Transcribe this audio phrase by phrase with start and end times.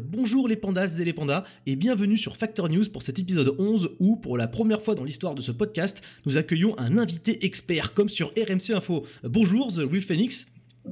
[0.00, 3.90] Bonjour les pandas et les pandas et bienvenue sur Factor News pour cet épisode 11
[4.00, 7.94] où pour la première fois dans l'histoire de ce podcast, nous accueillons un invité expert
[7.94, 9.06] comme sur RMC Info.
[9.22, 10.48] Bonjour The Will Phoenix.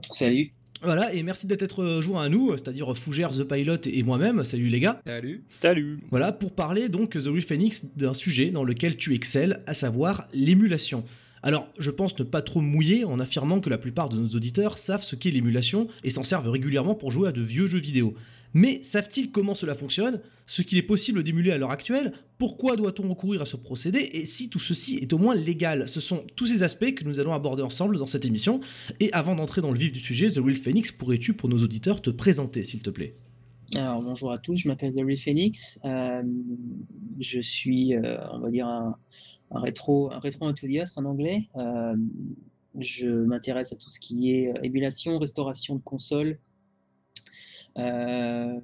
[0.09, 0.53] Salut.
[0.83, 4.45] Voilà, et merci d'être joint à nous, c'est-à-dire Fougère, The Pilot et moi-même.
[4.45, 5.01] Salut les gars.
[5.05, 5.43] Salut.
[5.61, 5.99] Salut.
[6.11, 10.29] Voilà, pour parler donc The Will Phoenix d'un sujet dans lequel tu excelles, à savoir
[10.33, 11.02] l'émulation.
[11.43, 14.79] Alors, je pense ne pas trop mouiller en affirmant que la plupart de nos auditeurs
[14.79, 18.15] savent ce qu'est l'émulation et s'en servent régulièrement pour jouer à de vieux jeux vidéo.
[18.55, 20.21] Mais savent-ils comment cela fonctionne?
[20.47, 22.13] Ce qu'il est possible d'émuler à l'heure actuelle?
[22.38, 23.99] Pourquoi doit-on recourir à ce procédé?
[24.13, 25.88] Et si tout ceci est au moins légal?
[25.88, 28.61] Ce sont tous ces aspects que nous allons aborder ensemble dans cette émission.
[29.01, 32.01] Et avant d'entrer dans le vif du sujet, The Real Phoenix, pourrais-tu pour nos auditeurs
[32.01, 33.16] te présenter, s'il te plaît?
[33.74, 35.80] Alors bonjour à tous, je m'appelle The Real Phoenix.
[35.85, 36.23] Euh,
[37.18, 38.96] je suis, euh, on va dire, un,
[39.51, 41.49] un rétro, un rétro enthousiaste en anglais.
[41.57, 41.96] Euh,
[42.79, 46.39] je m'intéresse à tout ce qui est émulation, restauration de consoles.
[47.79, 48.61] Euh,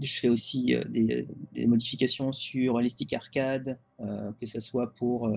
[0.00, 3.78] je fais aussi euh, des, modifications sur les sticks arcade,
[4.38, 5.28] que ce soit pour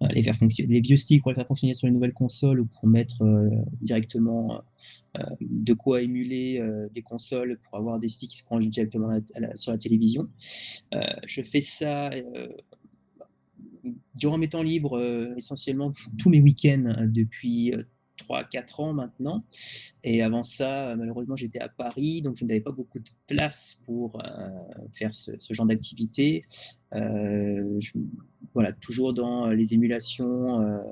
[0.00, 0.34] les, faire
[0.66, 3.22] les vieux sticks pour les faire fonctionner sur les nouvelles consoles ou pour mettre
[3.80, 4.60] directement
[5.40, 6.60] de quoi émuler
[6.92, 9.16] des consoles pour avoir des sticks qui se branchent directement
[9.54, 10.28] sur la télévision.
[11.26, 12.10] je fais ça
[14.14, 17.74] durant mes temps libres, euh, essentiellement tous mes week-ends euh, depuis
[18.18, 19.44] 3-4 euh, ans maintenant.
[20.02, 24.20] Et avant ça, malheureusement, j'étais à Paris, donc je n'avais pas beaucoup de place pour
[24.92, 26.42] faire ce, genre d'activité.
[26.92, 30.82] voilà, toujours dans les émulations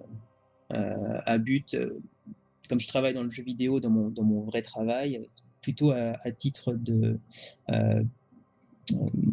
[0.71, 1.77] à but.
[2.69, 5.27] comme je travaille dans le jeu vidéo, dans mon, dans mon vrai travail,
[5.61, 7.19] plutôt à, titre de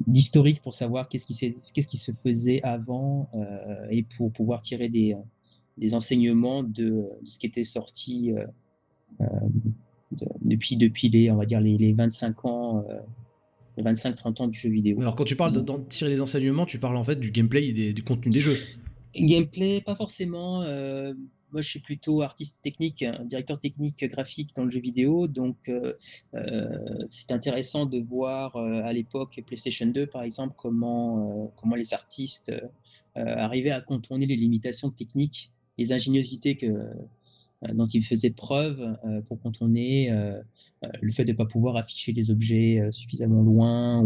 [0.07, 4.89] d'historique pour savoir qu'est-ce qui, qu'est-ce qui se faisait avant euh, et pour pouvoir tirer
[4.89, 5.15] des,
[5.81, 8.45] des enseignements de, ce qui était sorti euh,
[9.19, 9.25] euh,
[10.41, 12.85] depuis, depuis les, on va dire les, les 25 ans.
[13.77, 14.99] 25-30 ans du jeu vidéo.
[15.01, 17.93] Alors quand tu parles de, tirer des enseignements, tu parles en fait du gameplay et
[17.93, 18.57] du contenu des jeux.
[19.15, 20.61] Gameplay, pas forcément.
[21.51, 25.93] Moi, je suis plutôt artiste technique, directeur technique graphique dans le jeu vidéo, donc euh,
[26.33, 31.93] euh, c'est intéressant de voir euh, à l'époque PlayStation 2, par exemple, comment, comment les
[31.93, 32.53] artistes
[33.15, 36.67] arrivaient à contourner les limitations techniques, les ingéniosités que,
[37.73, 40.11] dont ils faisaient preuve pour contourner
[41.01, 44.03] le fait de ne pas pouvoir afficher des objets suffisamment loin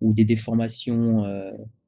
[0.00, 1.24] ou, des déformations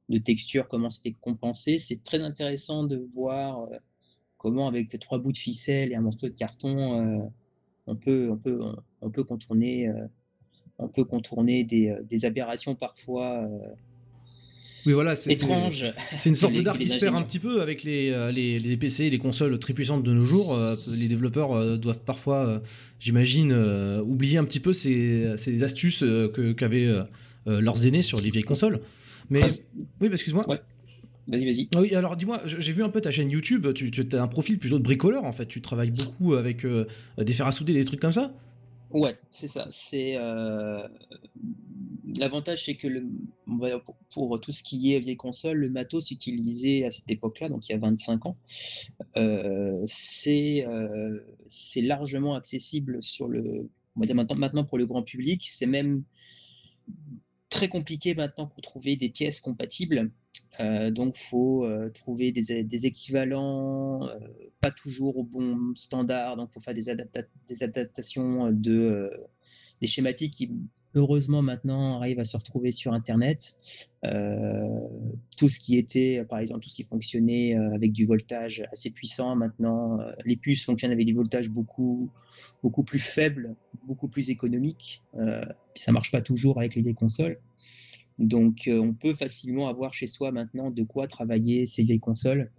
[0.09, 1.79] de texture, comment c'était compensé.
[1.79, 3.69] C'est très intéressant de voir
[4.43, 7.25] comment avec trois bouts de ficelle et un morceau de carton, euh,
[7.87, 8.61] on, peut, on, peut,
[9.01, 10.07] on, peut contourner, euh,
[10.81, 13.49] euh, des aberrations parfois
[14.87, 15.85] oui, voilà, c'est étrange.
[16.17, 19.11] C'est une sorte d'art qui se perd un petit peu avec les, les, les, PC,
[19.11, 20.59] les consoles très puissantes de nos jours.
[20.99, 22.63] les développeurs doivent parfois,
[23.01, 23.53] j'imagine,
[24.05, 26.05] oublier un petit peu ces, ces astuces
[26.57, 26.93] qu'avaient
[27.47, 28.81] leurs aînés sur les vieilles consoles.
[29.31, 29.41] Mais
[30.01, 30.47] oui, excuse-moi.
[31.29, 31.69] Vas-y, vas-y.
[31.75, 34.27] Ah oui, alors dis-moi, j'ai vu un peu ta chaîne YouTube, tu, tu as un
[34.27, 36.85] profil plutôt de bricoleur en fait, tu travailles beaucoup avec euh,
[37.17, 38.33] des fers à souder, des trucs comme ça?
[38.93, 39.67] Ouais, c'est ça.
[39.71, 40.87] C'est euh,
[42.19, 42.89] L'avantage, c'est que
[44.11, 47.73] pour, tout ce qui est vieille console, le matos utilisé à cette époque-là, donc il
[47.73, 48.37] y a 25 ans,
[49.17, 50.67] euh, c'est
[51.77, 53.71] largement accessible sur le.
[53.97, 56.03] On va dire maintenant, maintenant pour le grand public, c'est même
[57.53, 60.11] très compliqué maintenant pour trouver des pièces compatibles
[60.61, 64.19] euh, donc, faut euh, trouver des, équivalents, euh,
[64.61, 66.37] pas toujours au bon standard.
[66.37, 69.11] Donc, faut faire des, adaptations de,
[69.81, 70.51] des schématiques qui,
[70.95, 73.59] heureusement, maintenant arrivent à se retrouver sur Internet.
[75.39, 79.35] tout ce qui était, par exemple, tout ce qui fonctionnait avec du voltage assez puissant,
[79.37, 82.11] maintenant, les puces fonctionnent avec des voltages beaucoup,
[82.63, 83.57] beaucoup plus faibles,
[83.87, 85.03] beaucoup plus économiques.
[85.75, 87.39] ça marche pas toujours avec les consoles.
[88.19, 92.51] Donc, euh, on peut facilement avoir chez soi maintenant de quoi travailler ces vieilles consoles.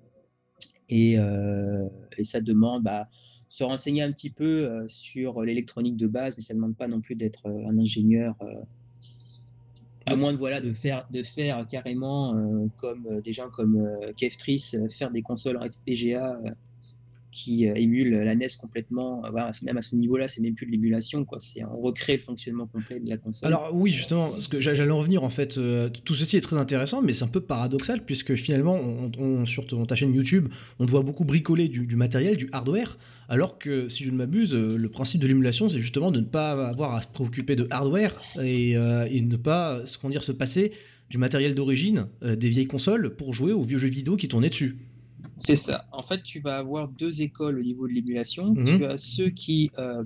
[0.89, 1.87] Et, euh,
[2.23, 3.05] ça demande bah,
[3.49, 6.87] se renseigner un petit peu euh, sur l'électronique de base, mais ça ne demande pas
[6.87, 8.35] non plus d'être un ingénieur.
[10.05, 12.35] à moins de, voilà, de, faire, de faire carrément
[12.77, 14.35] comme des gens comme Kev
[14.89, 16.39] faire des consoles FPGA
[17.33, 19.23] qui émule la NES complètement.
[19.63, 21.25] même à ce niveau-là, c'est même plus de l'émulation.
[21.39, 23.47] C'est on recrée le fonctionnement complet de la console.
[23.47, 25.59] Alors oui, justement, parce que j'allais en revenir en fait.
[26.03, 29.95] tout ceci est très intéressant, mais c'est un peu paradoxal puisque finalement, on, sur ta
[29.95, 30.49] chaîne YouTube,
[30.79, 32.97] on te voit beaucoup bricoler du, matériel, du hardware,
[33.29, 36.67] alors que si je ne m'abuse, le principe de l'émulation, c'est justement de ne pas
[36.67, 40.71] avoir à se préoccuper de hardware et, et ne pas, ce qu'on dire, se passer
[41.13, 44.49] du matériel d'origine euh, des vieilles consoles pour jouer aux vieux jeux vidéo qui tournaient
[44.49, 44.77] dessus.
[45.35, 45.85] C'est ça.
[45.91, 48.53] En fait, tu vas avoir deux écoles au niveau de l'émulation.
[48.53, 48.65] Mhm.
[48.65, 50.03] Tu as ceux qui, euh,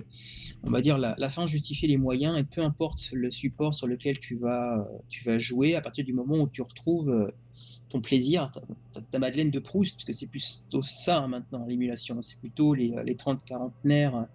[0.62, 4.18] on va dire, la, fin justifie les moyens, et peu importe le support sur lequel
[4.18, 7.28] tu vas, tu vas jouer, à partir du moment où tu retrouves euh,
[7.90, 8.50] ton plaisir,
[9.10, 12.20] ta, Madeleine de Proust, parce que c'est plutôt ça hein, maintenant, l'émulation.
[12.22, 14.26] C'est plutôt les, les 30-40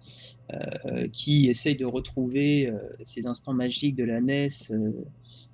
[1.12, 4.48] qui essayent de retrouver ces instants magiques de la NES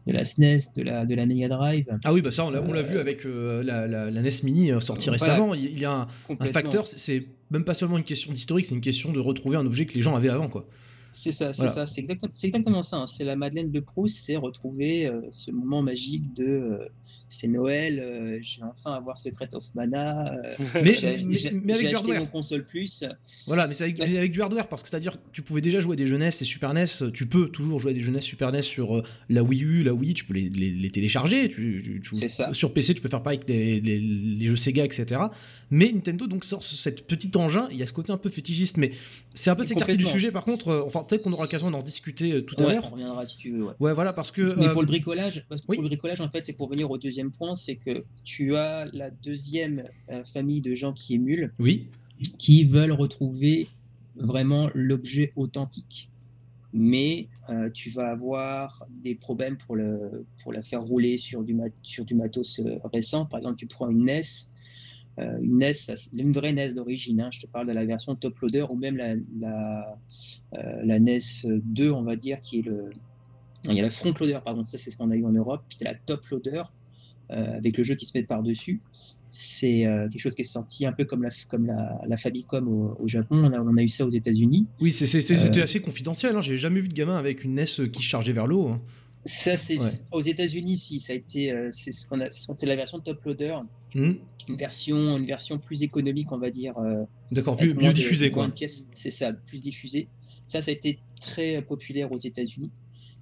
[0.07, 1.87] de la SNES, de la, de la Mega Drive.
[2.05, 4.81] Ah oui, bah ça, on l'a, vu euh, avec euh, la, la, NES Mini euh,
[4.81, 5.55] sortie récemment.
[5.55, 9.13] Il, y a un, facteur, c'est même pas seulement une question d'historique, c'est une question
[9.13, 10.67] de retrouver un objet que les gens avaient avant, quoi.
[11.13, 12.99] C'est ça, c'est ça, c'est exactement, exactement ça.
[12.99, 13.07] Hein.
[13.07, 16.89] C'est la Madeleine de Proust, c'est retrouver ce moment magique de
[17.31, 20.35] c'est Noël, euh, j'ai enfin avoir Secret of Mana.
[20.35, 20.97] Euh, mais,
[21.65, 22.21] mais, avec du hardware.
[22.21, 23.05] mon console plus.
[23.47, 26.43] Voilà, mais c'est avec, du hardware parce que c'est-à-dire tu pouvais déjà jouer des jeunesses
[26.43, 29.63] et Super NES, tu peux toujours jouer des jeunesses Super NES sur euh, la Wii
[29.63, 31.49] U, la Wii, tu peux les, télécharger.
[31.49, 32.53] Tu, ça.
[32.53, 35.21] Sur PC, tu peux faire pareil avec les, jeux Sega, etc.
[35.71, 38.77] Mais Nintendo donc sort cette petite engin, il y a ce côté un peu fétichiste,
[38.77, 38.91] mais
[39.35, 40.33] c'est un peu s'écarter du sujet.
[40.33, 42.87] Par contre, enfin peut-être qu'on aura l'occasion d'en discuter tout à l'heure.
[42.87, 43.67] On reviendra si tu veux.
[43.79, 44.57] Ouais, voilà parce que.
[44.57, 46.99] Mais pour le bricolage, parce que pour le bricolage en fait, c'est pour venir au
[47.01, 51.89] deuxième point, c'est que tu as la deuxième euh, famille de gens qui émulent, oui.
[52.39, 53.69] qui veulent retrouver
[54.17, 56.11] vraiment l'objet authentique.
[56.73, 61.57] Mais euh, tu vas avoir des problèmes pour, le, pour la faire rouler sur du,
[61.83, 63.27] sur du matos euh, récent.
[63.27, 64.23] Par exemple, tu prends une NES,
[65.19, 65.73] une NES,
[66.17, 67.21] une vraie NES d'origine.
[67.21, 67.31] Hein.
[67.33, 69.99] je te parle de la version top loader ou même la, la,
[70.53, 72.91] la NES 2, on va dire, qui est le.
[73.65, 75.65] Il y a la front loader, pardon, ça c'est ce qu'on a eu en Europe.
[75.69, 76.63] Puis tu as la top loader,
[77.31, 78.81] avec le jeu qui se met par-dessus.
[79.33, 82.67] C'est euh, quelque chose qui est sorti un peu comme la, comme la, la Famicom
[82.67, 83.45] au, Japon.
[83.45, 84.67] On a, on a, eu ça aux États-unis.
[84.81, 86.35] Oui, c'était euh, assez confidentiel.
[86.35, 86.41] Hein.
[86.41, 88.71] J'ai jamais vu de gamin avec une NES qui chargeait vers l'eau.
[88.71, 88.83] Hein.
[89.25, 89.79] Ça, c'est
[90.11, 93.59] aux États-Unis, si ça a été, c'est ce qu'on a, c'est la version top loader,
[93.95, 94.15] hmm.
[94.49, 96.75] une version, une version plus économique, on va dire.
[97.31, 98.51] D'accord, plus, mieux diffusée quoi.
[98.57, 100.09] C'est ça, plus diffusé.
[100.47, 102.71] Ça, ça a été très populaire aux États-Unis.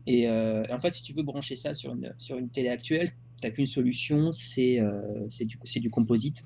[0.06, 3.50] Et en fait, si tu veux brancher ça sur une, sur une télé actuelle, t'as
[3.50, 6.44] qu'une solution, c'est euh, du, du composite.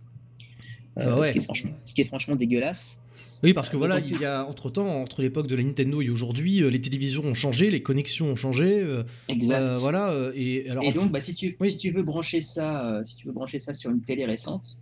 [0.99, 3.01] Euh, ah ce, qui est franchement, ce qui est franchement dégueulasse.
[3.43, 6.11] Oui, parce que voilà, il y a entre temps, entre l'époque de la Nintendo et
[6.11, 8.87] aujourd'hui, euh, les télévisions ont changé, les connexions ont changé.
[9.29, 9.73] exact.
[9.79, 10.31] voilà.
[10.35, 13.33] Et, alors, et donc, bah, si, tu, si tu veux brancher ça, si tu veux
[13.33, 14.79] brancher ça sur une télé récente,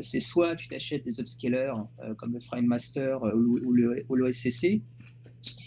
[0.00, 1.72] c'est soit tu t'achètes des upscalers
[2.18, 3.60] comme le Frame Master ou,
[4.08, 4.82] ou l'OSCC,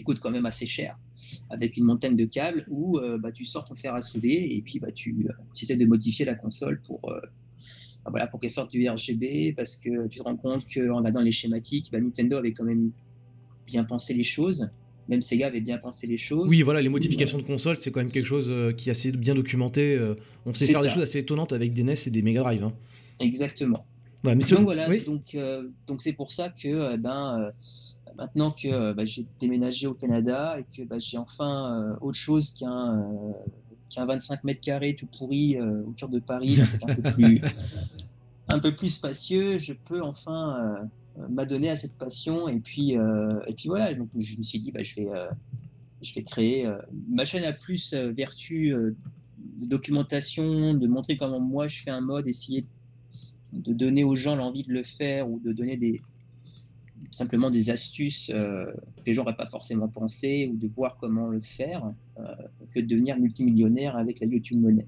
[0.07, 0.98] coûte quand même assez cher,
[1.50, 4.62] avec une montagne de câbles, où euh, bah, tu sors ton fer à souder et
[4.62, 7.19] puis bah, tu, euh, tu essaies de modifier la console pour, euh,
[8.06, 11.21] bah, voilà, pour qu'elle sorte du RGB, parce que tu te rends compte qu'en regardant
[11.21, 12.92] les schématiques, bah, Nintendo avait quand même
[13.65, 14.69] bien pensé les choses.
[15.09, 16.50] Même Sega avait bien pensé les choses.
[16.50, 19.36] Oui, voilà, les modifications de console, c'est quand même quelque chose qui est assez bien
[19.36, 19.98] documenté.
[20.45, 22.63] on sait faire des choses assez étonnantes avec des NES et des Mega Drive.
[22.63, 22.74] Hein.
[23.19, 23.86] Exactement.
[24.24, 25.38] donc voilà, donc
[25.88, 27.51] donc c'est pour ça que ben
[28.17, 32.18] maintenant que euh, bah, j'ai déménagé au Canada et que bah, j'ai enfin euh, autre
[32.18, 33.31] chose qu'un euh,
[33.89, 37.42] qu'un 25 mètres carrés tout pourri au cœur de Paris, un peu plus,
[38.49, 40.89] un peu plus spacieux, je peux enfin
[41.30, 42.49] m'adonner à cette passion.
[42.49, 45.07] Et puis, et puis voilà, donc je me suis dit, bah, je, vais,
[46.01, 46.69] je vais créer.
[47.07, 52.27] ma chaîne a plus vertu de documentation, de montrer comment moi je fais un mode,
[52.27, 52.65] essayer
[53.53, 56.01] de donner aux gens l'envie de le faire ou de donner des,
[57.11, 58.66] simplement des astuces euh,
[58.97, 61.94] que les gens n'auraient pas forcément pensé ou de voir comment le faire
[62.74, 64.86] que de devenir multimillionnaire avec la YouTube Money.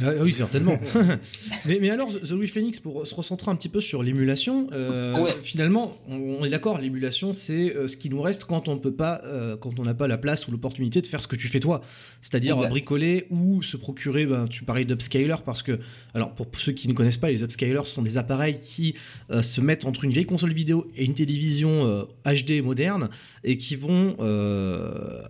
[0.00, 0.78] Bah oui, certainement.
[1.66, 5.96] mais, alors, The Louis Phoenix, pour se recentrer un petit peu sur l'émulation, euh, finalement,
[6.08, 9.22] on, est d'accord, l'émulation, c'est ce qui nous reste quand on peut pas,
[9.60, 11.80] quand on n'a pas la place ou l'opportunité de faire ce que tu fais toi,
[12.18, 14.26] c'est-à-dire bricoler ou se procurer.
[14.26, 15.78] Ben, tu parlais d'upscaler parce que,
[16.14, 18.94] alors pour ceux qui ne connaissent pas, les upscalers sont des appareils qui
[19.40, 23.08] se mettent entre une vieille console vidéo et une télévision HD moderne
[23.44, 24.16] et qui vont,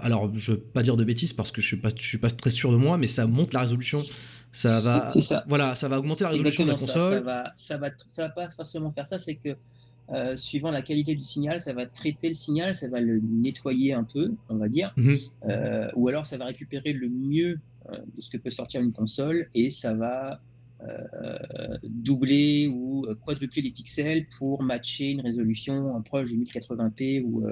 [0.01, 2.31] alors je veux pas dire de bêtises parce que je suis pas, je suis pas
[2.31, 4.01] très sûr de moi, mais ça monte la résolution.
[4.53, 5.45] Ça va, ça.
[5.49, 7.03] voilà, ça va augmenter la résolution de la console.
[7.03, 9.19] Ça, ça, va, ça va, ça va pas forcément faire ça.
[9.19, 9.57] C'est que
[10.13, 13.93] euh, suivant la qualité du signal, ça va traiter le signal, ça va le nettoyer
[13.93, 15.17] un peu, on va dire, mhm.
[15.49, 17.59] euh, ou alors ça va récupérer le mieux
[17.91, 20.41] euh, de ce que peut sortir une console et ça va
[21.83, 27.45] doubler ou quadrupler les pixels pour matcher une résolution proche du 1080p ou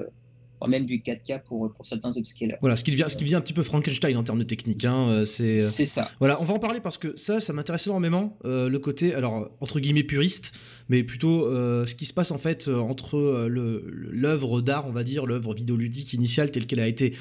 [0.67, 2.57] même du 4K pour, pour certains upscalers.
[2.61, 4.85] Voilà, ce qui devient, ce qui vient un petit peu Frankenstein en termes de technique.
[4.85, 6.09] Hein, euh, c'est, euh, c'est ça.
[6.19, 9.51] Voilà, on va en parler parce que ça, ça m'intéresse énormément, euh, le côté, alors,
[9.59, 10.53] entre guillemets, puriste,
[10.89, 11.45] mais plutôt
[11.85, 16.51] ce qui se passe en fait entre l'œuvre d'art, on va dire, l'œuvre vidéoludique initiale
[16.51, 17.15] telle qu'elle a été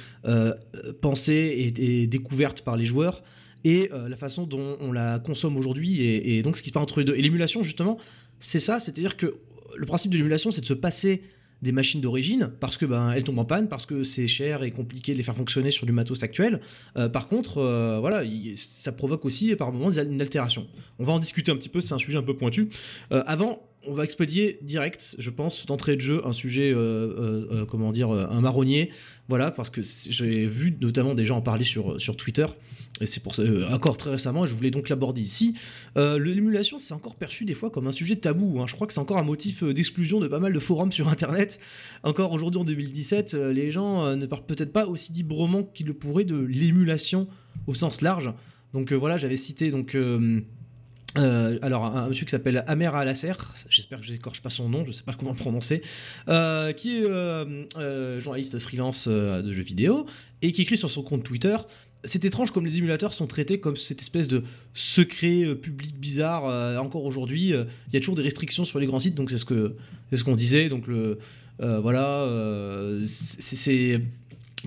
[1.01, 3.23] pensée et, découverte par les joueurs,
[3.65, 6.83] et la façon dont on la consomme aujourd'hui, et, et donc ce qui se passe
[6.83, 7.17] entre les deux.
[7.17, 7.97] Et l'émulation, justement,
[8.39, 9.35] c'est ça, c'est-à-dire que
[9.77, 11.23] le principe de l'émulation, c'est de se passer
[11.65, 14.71] des machines d'origine parce que ben elles tombent en panne parce que c'est cher et
[14.71, 16.61] compliqué de les faire fonctionner sur du matos actuel.
[16.97, 18.23] Euh, par contre, euh, voilà,
[18.55, 20.67] ça provoque aussi par moments une altération.
[20.99, 22.69] On va en discuter un petit peu, c'est un sujet un peu pointu.
[23.13, 26.75] Euh, avant, on va expédier direct, je pense, d'entrée de jeu, un sujet,
[27.69, 28.91] comment dire, un marronnier,
[29.29, 32.47] voilà, parce que j'ai vu notamment des gens en parler sur, sur Twitter,
[33.01, 35.55] et c'est pour ça, euh, encore très récemment, je voulais donc l'aborder ici.
[35.97, 38.61] Euh, l'émulation, c'est encore perçu des fois comme un sujet tabou.
[38.61, 38.67] Hein.
[38.69, 41.09] Je crois que c'est encore un motif euh, d'exclusion de pas mal de forums sur
[41.09, 41.59] Internet.
[42.05, 46.25] Encore aujourd'hui en 2017, les gens ne parlent peut-être pas aussi librement qu'ils le pourraient
[46.25, 47.27] de l'émulation
[47.67, 48.33] au sens large.
[48.73, 49.97] Donc voilà, j'avais cité donc.
[51.17, 53.33] alors, un, monsieur qui s'appelle Amer Alasser,
[53.71, 55.83] j'espère que je n'écorche pas son nom, je ne sais pas comment le prononcer,
[56.77, 60.07] qui est journaliste freelance de jeux vidéo
[60.43, 61.57] et qui écrit sur son compte Twitter
[62.05, 66.47] c'est étrange comme les émulateurs sont traités comme cette espèce de secret euh, public bizarre.
[66.47, 69.31] Euh, encore aujourd'hui, euh, il y a toujours des restrictions sur les grands sites, donc
[69.31, 69.77] c'est ce que
[70.11, 70.69] c'est ce qu'on disait.
[70.69, 71.19] Donc le
[71.59, 72.29] voilà,
[73.05, 74.01] c'est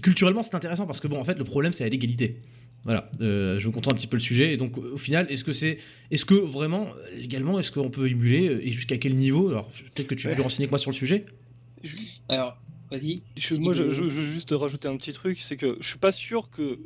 [0.01, 2.39] culturellement c'est intéressant parce que bon en fait le problème c'est la légalité.
[2.83, 4.53] Voilà, je me contrôle un petit peu le sujet.
[4.53, 5.77] Et donc, au final, est-ce que c'est,
[6.09, 9.49] est-ce que vraiment, légalement, est-ce qu'on peut émuler et jusqu'à quel niveau?
[9.49, 11.25] Alors, peut-être que tu peux plus renseigner que moi sur le sujet.
[12.29, 12.57] Alors,
[12.89, 13.23] vas-y.
[13.59, 16.49] moi, je, je, veux juste rajouter un petit truc, c'est que je suis pas sûr
[16.49, 16.79] que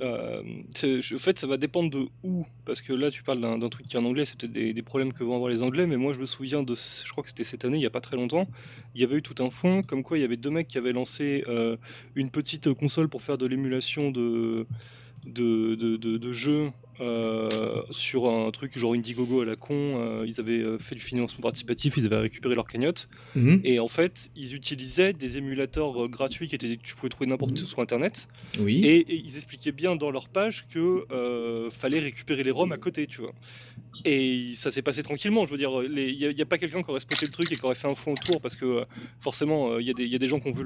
[0.00, 3.86] euh, en fait, ça va dépendre de où, parce que là, tu parles d'un truc
[3.86, 6.12] qui est en anglais, c'est peut-être des, problèmes que vont avoir les Anglais, mais moi,
[6.12, 8.16] je me souviens de, je crois que c'était cette année, il n'y a pas très
[8.16, 8.48] longtemps,
[8.94, 10.78] il y avait eu tout un fond, comme quoi il y avait deux mecs qui
[10.78, 11.76] avaient lancé euh,
[12.14, 14.66] une petite console pour faire de l'émulation de,
[16.32, 16.70] jeux euh,
[17.90, 19.74] sur un truc genre Indiegogo à la con.
[19.74, 23.06] Euh, ils avaient euh, fait du financement participatif, ils avaient récupéré leur cagnotte.
[23.34, 23.60] Mhm.
[23.64, 27.52] Et en fait, ils utilisaient des émulateurs gratuits qui étaient, que tu pouvais trouver n'importe
[27.52, 28.28] où sur Internet.
[28.58, 28.80] Oui.
[28.84, 31.06] Et, et, ils expliquaient bien dans leur page que
[31.70, 33.32] fallait récupérer les ROM à côté, tu vois.
[34.04, 35.44] Et ça s'est passé tranquillement.
[35.44, 37.64] Je veux dire, il n'y a, pas quelqu'un qui aurait spoté le truc et qui
[37.64, 38.84] aurait fait un fond autour parce que euh,
[39.18, 40.64] forcément, il y, a des gens qui ont vu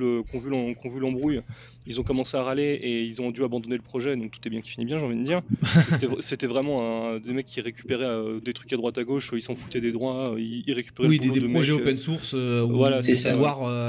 [1.00, 1.42] l'embrouille.
[1.86, 4.16] Ils ont commencé à râler et ils ont dû abandonner le projet.
[4.16, 5.42] Donc tout est bien qui finit bien, j'ai envie de dire.
[6.20, 9.30] C'était vraiment des mecs qui récupéraient euh, des trucs à droite à gauche.
[9.34, 10.34] Ils s'en foutaient des droits.
[10.38, 12.34] Ils, récupéraient oui, des, des projets open source.
[12.34, 13.36] voilà, c'est ça.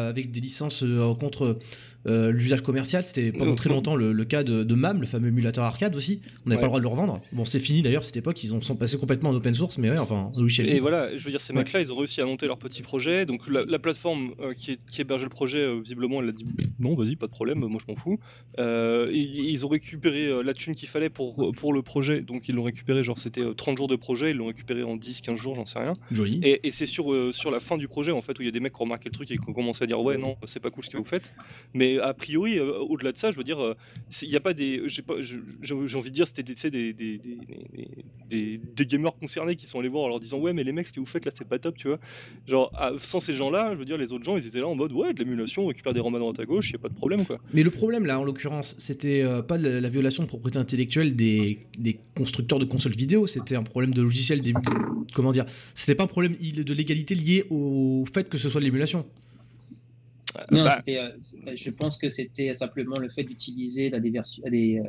[0.10, 0.84] avec des licences
[1.20, 1.58] contre
[2.06, 5.96] euh, l'usage commercial, c'était pendant très longtemps le, cas de, MAM, le fameux émulateur arcade
[5.96, 6.22] aussi.
[6.46, 7.22] On n'avait pas le droit de le revendre.
[7.32, 9.90] Bon, c'est fini d'ailleurs cette époque, ils ont, sont passés complètement en open source, mais
[9.90, 12.58] ouais, enfin, Et voilà, je veux dire, ces mecs-là, ils ont réussi à monter leur
[12.58, 13.26] petit projet.
[13.26, 16.46] Donc la, plateforme euh, qui, qui, hébergeait le projet, euh, visiblement, elle a dit
[16.80, 18.20] non, vas-y, pas de problème, moi je m'en fous.
[18.58, 23.04] ils ont récupéré la thune qu'il fallait pour, pour le projet, donc ils l'ont récupéré,
[23.04, 25.80] genre c'était 30 jours de projet, ils l'ont récupéré en 10, 15 jours, j'en sais
[25.80, 25.94] rien.
[26.12, 26.40] Joli.
[26.44, 28.60] Et, c'est sur, sur la fin du projet, en fait, où il y a des
[28.60, 30.60] mecs qui ont remarqué le truc et qui ont commencé à dire ouais, non, c'est
[30.60, 31.34] pas cool ce que vous faites.
[31.74, 33.76] Mais a priori, au-delà de ça, je veux dire, euh,
[34.22, 34.84] il n'y a pas des.
[34.88, 37.20] J'ai envie de dire, c'était des, des,
[38.28, 40.88] des, des, gamers concernés qui sont allés voir en leur disant Ouais, mais les mecs,
[40.88, 42.00] ce que vous faites là, c'est pas top, tu vois.
[42.48, 44.76] Genre, ah, sans ces gens-là, je veux dire, les autres gens, ils étaient là en
[44.76, 46.82] mode Ouais, de l'émulation, on récupère des romans à droite à gauche, il n'y a
[46.82, 47.40] pas de problème, quoi.
[47.54, 51.60] Mais le problème, là, en l'occurrence, c'était euh, pas la, violation de propriété intellectuelle des,
[52.16, 54.54] constructeurs de consoles vidéo, c'était un problème de logiciel, des.
[55.14, 58.66] Comment dire C'était pas un problème de légalité lié au fait que ce soit de
[58.66, 59.06] l'émulation.
[60.52, 64.82] Non, bah, euh, je pense que c'était simplement le fait d'utiliser à, des, à, des,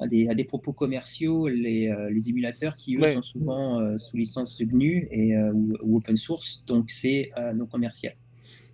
[0.00, 3.96] à, des, à des propos commerciaux les, euh, les émulateurs qui, eux, sont souvent euh,
[3.96, 8.14] sous licence GNU et, ou, open source, donc c'est non commercial.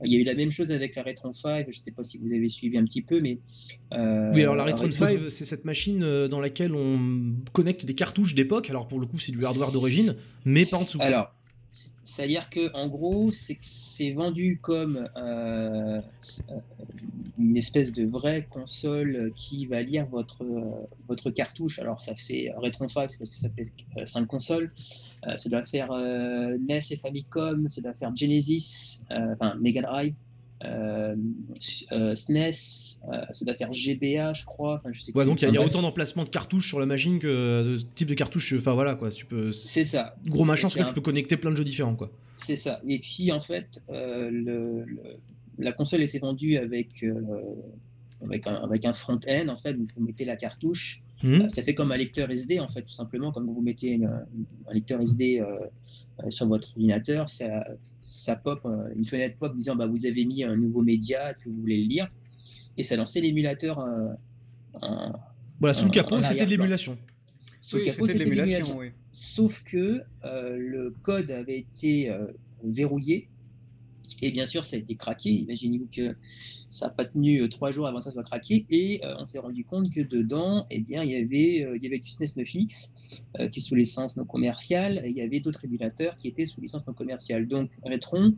[0.05, 2.03] Il y a eu la même chose avec la Retron 5, je ne sais pas
[2.03, 3.39] si vous avez suivi un petit peu, mais...
[3.93, 8.69] oui, alors la Retron 5, c'est cette machine dans laquelle on connecte des cartouches d'époque,
[8.71, 10.13] alors pour le coup c'est du hardware d'origine,
[10.45, 10.99] mais pas en dessous.
[11.01, 11.33] Alors,
[12.13, 16.03] c'est-à-dire que en gros, c'est vendu comme euh,
[16.51, 16.59] euh,
[17.39, 20.45] une espèce de vraie console qui va lire votre
[21.07, 21.79] votre cartouche.
[21.79, 24.71] Alors ça fait Retron 5, c'est parce que ça fait 5 consoles.
[25.27, 30.15] Euh, ça doit faire NES et Famicom, ça doit faire Genesis, enfin Mega Drive.
[30.65, 31.17] Euh,
[31.93, 34.75] euh, SNES, euh, ça doit faire GBA, je crois.
[34.75, 37.19] Enfin, je sais ouais, donc il y, a autant d'emplacements de cartouches sur la machine
[37.19, 38.55] que de type de cartouche.
[38.57, 39.51] Enfin voilà quoi, tu peux.
[39.53, 40.17] C'est ça.
[40.27, 42.11] Gros machin, parce que tu peux connecter plein de jeux différents quoi.
[42.37, 42.81] C'est ça.
[42.87, 44.85] Et puis en fait, le,
[45.59, 47.05] la console était vendue avec
[48.25, 49.77] avec un, avec un front-end en fait.
[49.77, 51.03] vous mettez la cartouche
[51.49, 54.73] Ça fait comme un lecteur SD, en fait, tout simplement, comme vous mettez une- un
[54.75, 55.59] lecteur SD euh,
[56.25, 60.25] euh, sur votre ordinateur, ça, ça pop, euh, une fenêtre pop disant bah, vous avez
[60.25, 62.09] mis un nouveau média, est-ce que vous voulez le lire?
[62.77, 64.09] Et ça lançait l'émulateur euh,
[65.61, 66.99] Voilà, sous le capot, c'était de l'émulation.
[67.61, 68.87] Sous Oui, le capot, c'était de l'émulation, oui.
[69.13, 72.27] Sauf que euh, le code avait été euh,
[72.65, 73.29] verrouillé.
[74.23, 75.31] Et bien sûr, ça a été craqué.
[75.31, 76.15] Imaginez-vous que
[76.69, 78.67] ça n'a pas tenu euh, trois jours avant que ça soit craqué.
[78.71, 81.83] Et euh, on s'est rendu compte que dedans, eh bien, il, y avait, euh, il
[81.83, 82.91] y avait du SNES 9X
[83.51, 85.01] qui est sous licence non commerciale.
[85.05, 87.47] Et il y avait d'autres émulateurs qui étaient sous licence non commerciale.
[87.47, 88.35] Donc, Retron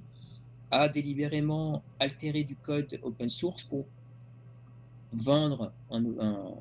[0.71, 3.87] a délibérément altéré du code open source pour
[5.13, 6.55] vendre un, un-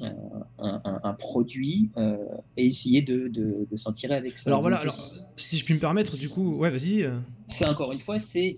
[0.00, 2.16] un, un- un produit euh,
[2.56, 4.50] et essayer de, de- de s'en tirer avec ça.
[4.50, 4.94] Alors voilà, alors,
[5.36, 7.02] si je puis me permettre, du coup, ouais, vas-y.
[7.02, 7.18] euh.
[7.46, 8.54] ça encore une fois, c'est,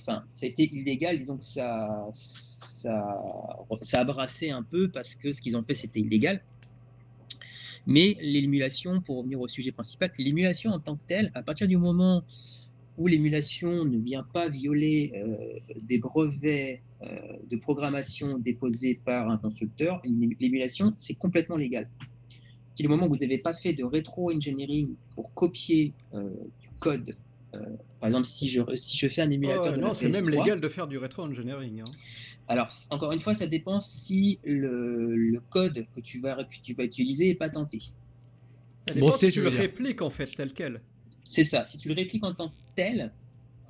[0.00, 1.16] enfin, ça a été illégal.
[1.18, 3.20] Disons que ça, ça,
[3.80, 6.42] ça a brassé un peu parce que ce qu'ils ont fait, c'était illégal.
[7.86, 11.78] Mais l'émulation, pour revenir au sujet principal, l'émulation en tant que telle, à partir du
[11.78, 12.22] moment
[12.98, 15.36] où l'émulation ne vient pas violer euh,
[15.82, 17.06] des brevets euh,
[17.50, 21.88] de programmation déposés par un constructeur, l'ém- l'émulation, c'est complètement légal.
[21.98, 26.28] Partir du moment où vous n'avez pas fait de rétro-engineering pour copier euh,
[26.60, 27.08] du code,
[27.54, 27.58] euh,
[28.00, 30.30] par exemple, si je, si je fais un émulateur Oh, de non, c'est même PS3,
[30.30, 31.80] légal de faire du rétro-engineering.
[31.80, 31.84] hein.
[32.48, 36.74] alors, encore une fois, ça dépend si le, le code que tu, vas, que tu
[36.74, 37.78] vas utiliser est patenté.
[39.00, 40.80] Bon, si tu le répliques en fait tel quel.
[41.24, 41.62] C'est ça.
[41.64, 43.12] Si tu le répliques en tant que tel,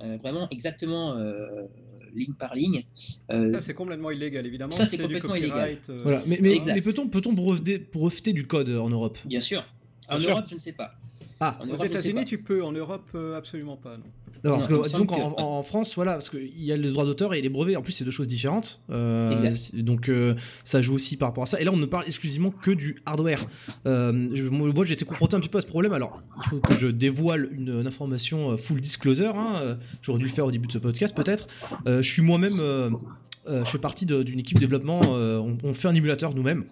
[0.01, 1.65] euh, vraiment exactement euh,
[2.13, 2.83] ligne par ligne,
[3.31, 4.71] euh, Ça c'est complètement illégal évidemment.
[4.71, 6.19] Ça, c'est complètement euh, Voilà.
[6.27, 9.17] Mais, mais, peut-on peut-on breveter, breveter du code en Europe?
[9.25, 9.65] Bien sûr.
[10.07, 10.31] En Bien sûr.
[10.31, 10.93] Europe, je ne sais pas.
[11.39, 13.97] Ah, En Aux États-unis tu peux, en Europe euh, absolument pas.
[14.45, 14.57] Non.
[14.57, 17.41] Que, disons qu'en que- en France, voilà, parce qu'il y a le droit d'auteur et
[17.41, 18.81] les brevets, en plus, c'est deux choses différentes.
[18.89, 19.75] Euh, Exact.
[19.77, 21.59] donc, euh, ça joue aussi par rapport à ça.
[21.59, 23.39] Et là, on ne parle exclusivement que du hardware.
[23.85, 25.91] Euh, je- moi, j'étais confronté un petit peu à ce problème.
[25.91, 29.35] Alors, il faut que je dévoile une, une information full disclosure.
[29.37, 31.47] hein, J'aurais dû le faire au début de ce podcast, peut-être.
[31.87, 32.59] Euh, je suis moi-même.
[32.59, 32.89] euh,
[33.47, 35.01] euh, je fais partie d'une équipe développement.
[35.09, 36.63] euh, on, on fait un émulateur nous-mêmes.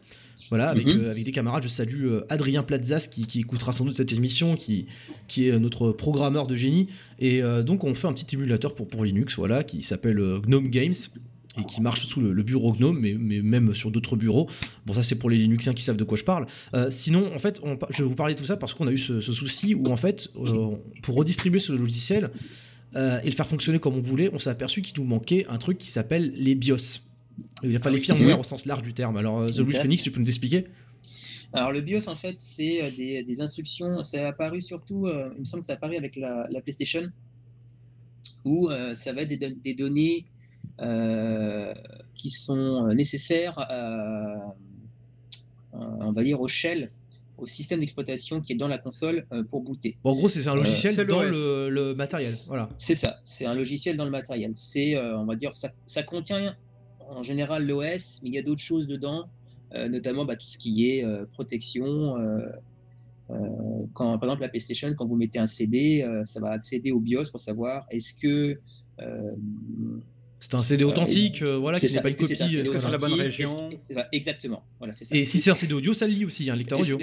[0.50, 1.02] Voilà, avec, Mhm.
[1.02, 4.14] euh, avec des camarades, je salue euh, Adrien Plazas qui, qui écoutera sans doute cette
[4.14, 4.86] émission, qui,
[5.28, 6.88] qui est notre programmeur de génie.
[7.20, 10.68] Et euh, donc on fait un petit émulateur pour, pour Linux, voilà, qui s'appelle Gnome
[10.70, 10.94] Games
[11.60, 14.48] et qui marche sous le, le bureau Gnome, mais, mais même sur d'autres bureaux.
[14.86, 16.46] Bon, ça c'est pour les Linuxiens qui savent de quoi je parle.
[16.76, 18.92] Euh, sinon, en fait, on je vais vous parler de tout ça parce qu'on a
[18.92, 22.30] eu ce, ce souci où en fait, euh, pour redistribuer ce logiciel
[22.96, 25.58] euh, et le faire fonctionner comme on voulait, on s'est aperçu qu'il nous manquait un
[25.58, 27.02] truc qui s'appelle les BIOS.
[27.64, 28.04] Il a fallu oui.
[28.04, 29.18] firmware au sens large du terme.
[29.18, 29.82] Alors, euh, The Exact.
[29.82, 30.68] Phoenix, tu peux nous expliquer?
[31.54, 34.04] Alors, le BIOS, en fait, c'est euh, des, des instructions.
[34.04, 36.62] Ça a apparu surtout, euh, il me semble que ça a apparu avec la, la
[36.62, 37.08] PlayStation,
[38.44, 40.26] où euh, ça va être des, des données
[40.82, 41.74] euh,
[42.16, 44.56] qui sont nécessaires à, à-
[45.74, 46.92] on va dire, au shell,
[47.38, 49.96] au système d'exploitation qui est dans la console euh, pour booter.
[50.04, 52.34] Bon, En gros, c'est un logiciel dans le, le matériel.
[52.48, 52.68] Voilà.
[52.76, 54.52] C'est ça, c'est un logiciel dans le matériel.
[54.54, 56.56] C'est, euh, on va dire, ça, ça contient
[57.10, 59.30] en général l'OS, mais il y a d'autres choses dedans,
[59.76, 62.18] euh, notamment bah, tout ce qui est euh, protection.
[62.18, 62.40] euh,
[63.94, 67.26] quand, par exemple, la PlayStation, quand vous mettez un CD, ça va accéder au BIOS
[67.30, 68.60] pour savoir est-ce que
[70.40, 72.34] C'est un CD authentique, voilà, qui n'est pas une copie.
[72.34, 73.76] est-ce que c'est la bonne région que-
[74.14, 75.16] Exactement, voilà, c'est ça.
[75.16, 77.00] Et si c'est un CD audio, ça le lit aussi, un lecteur Et audio.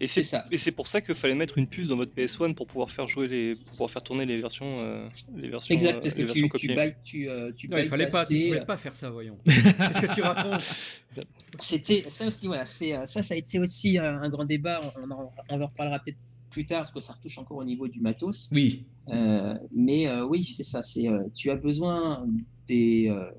[0.00, 0.44] Et C'est ça.
[0.50, 3.08] Et c'est pour ça qu'il fallait mettre une puce dans votre PS1 pour pouvoir faire
[3.08, 6.22] jouer les, pour pouvoir faire tourner les versions, euh, les versions, Exact, euh, parce que
[6.22, 9.10] tu, tu, tu, euh, tu Non, il fallait pas, tu bypassais, pouvais pas faire ça,
[9.10, 9.36] voyons.
[9.44, 10.62] Qu'est-ce que tu racontes?
[11.58, 14.80] C'était ça aussi, voilà, c'est euh, ça, ça a été aussi euh, un grand débat.
[15.02, 16.18] On en, on en reparlera peut-être
[16.50, 18.50] plus tard parce que ça retouche encore au niveau du matos.
[18.52, 18.86] Oui.
[19.08, 20.82] Euh, mais euh, oui, c'est ça.
[20.82, 22.26] C'est euh, tu as besoin
[22.66, 23.30] des euh,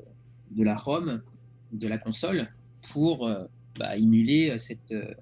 [0.52, 1.22] de la ROM
[1.72, 2.50] de la console
[2.92, 3.44] pour euh,
[3.78, 5.14] bah, émuler euh, cette euh,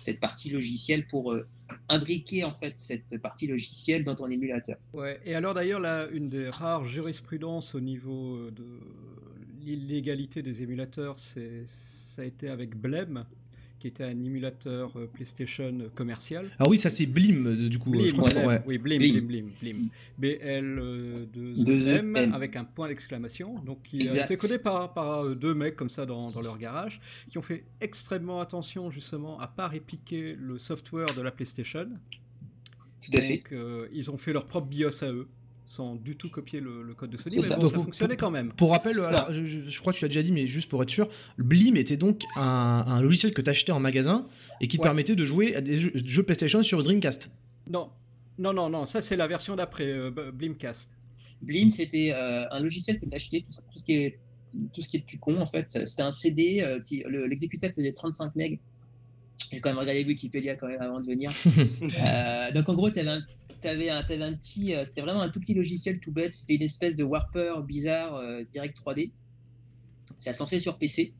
[0.00, 1.44] cette partie logicielle pour euh,
[1.88, 4.76] imbriquer en fait cette partie logicielle dans ton émulateur.
[4.92, 5.20] Ouais.
[5.24, 8.64] Et alors d'ailleurs, là, une des rares jurisprudences au niveau euh, de
[9.64, 13.24] l'illégalité des émulateurs, c'est ça a été avec Blem,
[13.80, 16.48] qui était un émulateur euh, PlayStation commercial.
[16.58, 17.92] Ah oui, ça c'est Blim, euh, du coup.
[17.94, 18.62] euh, Blim, je crois ouais.
[18.66, 19.12] oui, Blim, Blim.
[19.26, 19.88] Blim, Blim, Blim.
[20.18, 23.58] BL Deux 2 E avec un point d'exclamation.
[23.64, 26.58] Donc, il a été codé par, par euh, deux mecs comme ça dans, dans leur
[26.58, 31.88] garage, qui ont fait extrêmement attention justement à pas répliquer le software de la PlayStation.
[33.02, 33.36] Tout à fait.
[33.36, 35.26] Donc, euh, ils ont fait leur propre BIOS à eux,
[35.72, 37.54] sans du tout copier le, le code de Sony, mais ça.
[37.54, 38.52] bon, Donc, ça fonctionnait pour- quand même.
[38.54, 40.82] Pour rappel, alors, je, je- je crois que tu l'as déjà dit, mais juste pour
[40.82, 44.26] être sûr, Blim était donc un, un logiciel que tu achetais en magasin
[44.60, 44.88] et qui te Ouais.
[44.88, 47.30] permettait de jouer à des jeux, jeux PlayStation sur Dreamcast.
[47.68, 47.88] Non,
[48.36, 50.90] non, non, non, ça c'est la version d'après, euh, Blimcast.
[51.40, 54.18] Blim, c'était euh, un logiciel que tu achetais, tout, tout ce qui est
[54.72, 55.70] tout ce qui est de plus con en fait.
[55.86, 58.58] C'était un CD, euh, qui- le- l'exécuteur faisait 35 MB
[59.52, 61.30] J'ai quand même regardé Wikipédia quand même avant de venir.
[62.04, 63.22] Euh, donc en gros, tu avais un,
[63.60, 66.32] t'avais un, t'avais un petit, euh, c'était vraiment un tout petit logiciel tout bête.
[66.32, 69.10] C'était une espèce de Warper bizarre euh, direct 3D.
[70.18, 71.12] C'est censé sur PC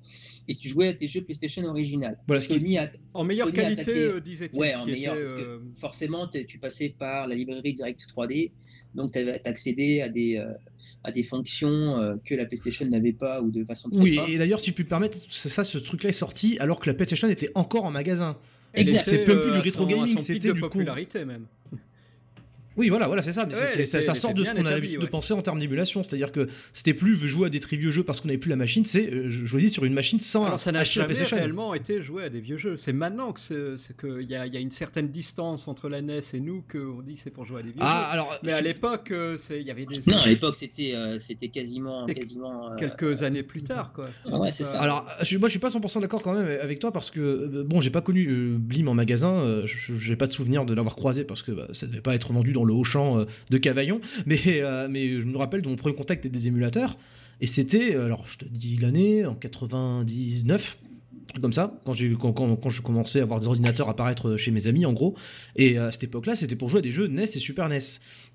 [0.46, 2.18] et tu jouais à tes jeux PlayStation original.
[2.26, 4.59] Voilà, Sony a, En meilleure Sony qualité, attaqué- euh, disait-il.
[4.59, 8.50] Ouais, en meilleur, était, parce que euh, forcément, tu passais par la librairie Direct 3D,
[8.94, 10.53] donc tu accédé à des, euh,
[11.03, 14.31] à des fonctions euh, que la PlayStation n'avait pas ou de façon très Oui, simple.
[14.33, 16.94] et d'ailleurs, si tu peux me permettre, ça, ce truc-là est sorti alors que la
[16.94, 18.37] PlayStation était encore en magasin.
[18.74, 19.00] elle Exact.
[19.09, 21.46] était, C'est même plus euh, du à rétro à gaming, c'était de popularité même.
[22.76, 23.46] Oui, voilà, voilà, c'est ça.
[23.46, 25.42] Mais Ouais, c'est- c'est- elle ça, sort de ce qu'on a l'habitude de penser en
[25.42, 26.02] termes d'émulation.
[26.02, 28.56] C'est-à-dire que c'était plus jouer à des très vieux jeux parce qu'on n'avait plus la
[28.56, 32.24] machine, c'est euh, choisis sur une machine sans Alors ça n'a jamais réellement été joué
[32.24, 32.76] à des vieux jeux.
[32.76, 35.88] C'est maintenant que c'est c'est qu'il y, a- il y a une certaine distance entre
[35.88, 38.12] la NES et nous qu'on dit que c'est pour jouer à des vieux Ah, jeux.
[38.14, 38.38] alors.
[38.44, 42.06] Mais à l'époque, euh, il y avait des Non, à l'époque, c'était euh, c'était quasiment.
[42.06, 44.06] C'est quasiment euh, quelques années plus tard, quoi.
[44.33, 44.80] Ouais, c'est ça.
[44.80, 47.80] Alors, je, moi, je suis pas 100% d'accord quand même avec toi parce que bon,
[47.80, 49.62] j'ai pas connu Blim en magasin.
[49.66, 52.33] je- j'ai pas de souvenir de l'avoir croisé parce que bah, ça devait pas être
[52.33, 54.01] vendu dans le haut champ euh, de Cavaillon.
[54.27, 56.96] Mais, euh, mais je me rappelle de mon premier contact avec des émulateurs
[57.40, 60.79] et c'était, euh, alors je te dis l'année, en 99.
[60.83, 64.66] un truc Comme ça, quand, quand, je commençais à voir des ordinateurs apparaître chez mes
[64.66, 65.16] amis, en gros.
[65.57, 67.79] Et à cette époque-là, c'était pour jouer à des jeux NES et Super NES.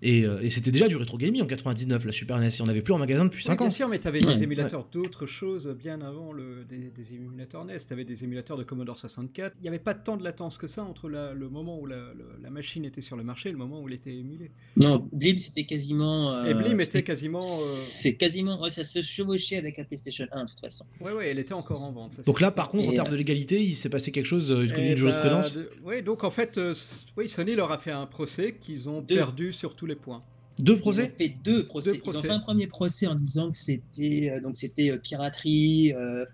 [0.01, 2.47] Et, euh, et c'était déjà du rétro gaming en 99, la Super NES.
[2.49, 3.69] Et on n'avait plus en magasin depuis Oui, 5 bien ans.
[3.69, 4.33] sûr, mais tu avais Ouais.
[4.33, 7.77] des émulateurs d'autres choses bien avant le, des, des émulateurs NES.
[7.87, 9.53] Tu avais des émulateurs de Commodore 64.
[9.57, 11.95] Il n'y avait pas tant de latence que ça entre la- le moment où la,
[12.13, 14.51] le- la machine était sur le marché et le moment où elle était émulée.
[14.75, 16.33] Non, Blim, c'était quasiment.
[16.33, 17.39] euh, et Blim était c'était- quasiment.
[17.39, 18.61] euh, C'est quasiment.
[18.61, 20.85] Ouais, ça se chevauchait avec la PlayStation 1, de toute façon.
[20.99, 22.15] Ouais, ouais, elle était encore en vente.
[22.15, 24.51] ça, Donc là, par contre, en termes euh, de légalité, il s'est passé quelque chose,
[24.51, 25.55] euh, une Eh de jurisprudence?
[25.55, 26.73] bah, de- Oui, donc en fait, euh,
[27.17, 29.15] oui, Sony leur a fait un procès qu'ils ont Deux.
[29.15, 30.19] perdu sur tous les points.
[30.57, 31.91] Deux Ils procès ont fait deux procès.
[31.91, 32.27] Deux Ils ont procès.
[32.27, 36.25] fait un premier procès en disant que c'était euh, donc c'était euh, piraterie, euh,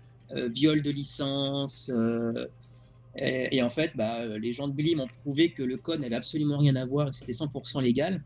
[0.48, 1.90] viol de licence.
[3.16, 6.14] et, et en fait, bah, les gens de Blim ont prouvé que le code n'avait
[6.16, 8.22] absolument rien à voir et que c'était 100% légal.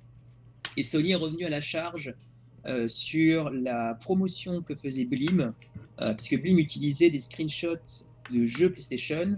[0.77, 2.15] Et Sony est revenu à la charge
[2.87, 5.53] sur la promotion que faisait Blim,
[5.97, 9.37] parce que Blim utilisait des screenshots de jeux PlayStation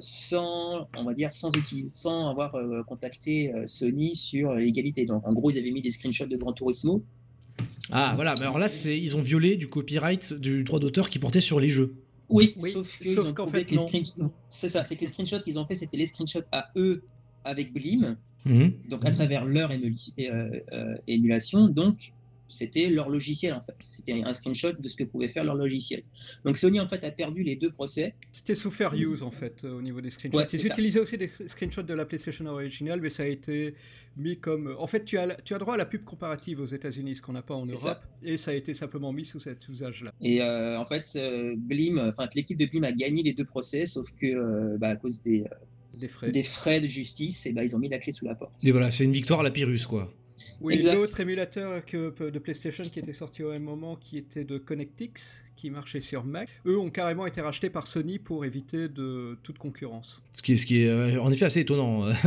[0.00, 5.04] sans, on va dire, sans, utiliser, sans avoir euh, contacté euh, Sony sur l'égalité.
[5.04, 7.04] Donc, en gros, ils avaient mis des screenshots de Gran Turismo.
[7.90, 11.18] Ah voilà, mais alors là, c'est ils ont violé du copyright du droit d'auteur qui
[11.18, 11.94] portait sur les jeux.
[12.28, 15.58] Oui, Oui, sauf qu'en fait, que les screenshots, c'est ça, c'est que les screenshots qu'ils
[15.58, 17.02] ont fait, c'était les screenshots à eux
[17.44, 18.72] avec Blim, Mhm.
[18.90, 22.12] donc à travers leur euh, euh, émulation, donc
[22.48, 23.76] c'était leur logiciel en fait.
[23.78, 26.02] C'était un screenshot de ce que pouvait faire leur logiciel.
[26.44, 28.14] Donc Sony en fait a perdu les deux procès.
[28.32, 30.38] C'était sous fair use en fait euh, au niveau des screenshots.
[30.38, 33.74] Ouais, c'est Ils utilisaient aussi des screenshots de la PlayStation originale, mais ça a été
[34.16, 34.74] mis comme.
[34.78, 37.32] En fait, tu as, tu as droit à la pub comparative aux États-Unis, ce qu'on
[37.32, 40.12] n'a pas en C'est Europe, et ça a été simplement mis sous cet usage-là.
[40.20, 43.86] Et euh, en fait, euh, Blim, enfin l'équipe de Blim a gagné les deux procès,
[43.86, 45.44] sauf que euh, bah, à cause des,
[45.94, 46.30] Des frais.
[46.30, 48.64] des frais de justice, et bah, ils ont mis la clé sous la porte.
[48.64, 50.12] Et voilà, c'est une victoire à la Pyrrhus, quoi.
[50.60, 54.58] Oui, l'autre émulateur que, de PlayStation qui était sorti au même moment, qui était de
[54.58, 59.38] ConnectX, qui marchait sur Mac, eux ont carrément été rachetés par Sony pour éviter de
[59.42, 60.22] toute concurrence.
[60.32, 62.08] Ce qui est, ce qui est euh, en effet assez étonnant.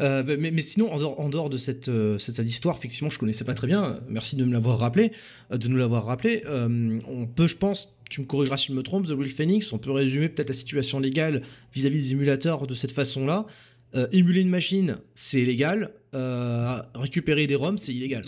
[0.00, 3.08] Euh, mais, mais sinon, en dehors, en dehors de cette, euh, cette, cette histoire, effectivement,
[3.08, 4.00] je connaissais pas très bien.
[4.08, 5.12] Merci de me l'avoir rappelé,
[5.50, 6.42] euh, de nous l'avoir rappelé.
[6.46, 9.72] Euh, on peut, je pense, tu me corrigeras si je me trompe, The Real Phoenix,
[9.72, 11.42] on peut résumer peut-être la situation légale
[11.74, 13.46] vis-à-vis des émulateurs de cette façon-là.
[13.94, 15.92] Euh, émuler une machine, c'est légal.
[16.14, 18.22] Euh, récupérer des ROMs, c'est illégal.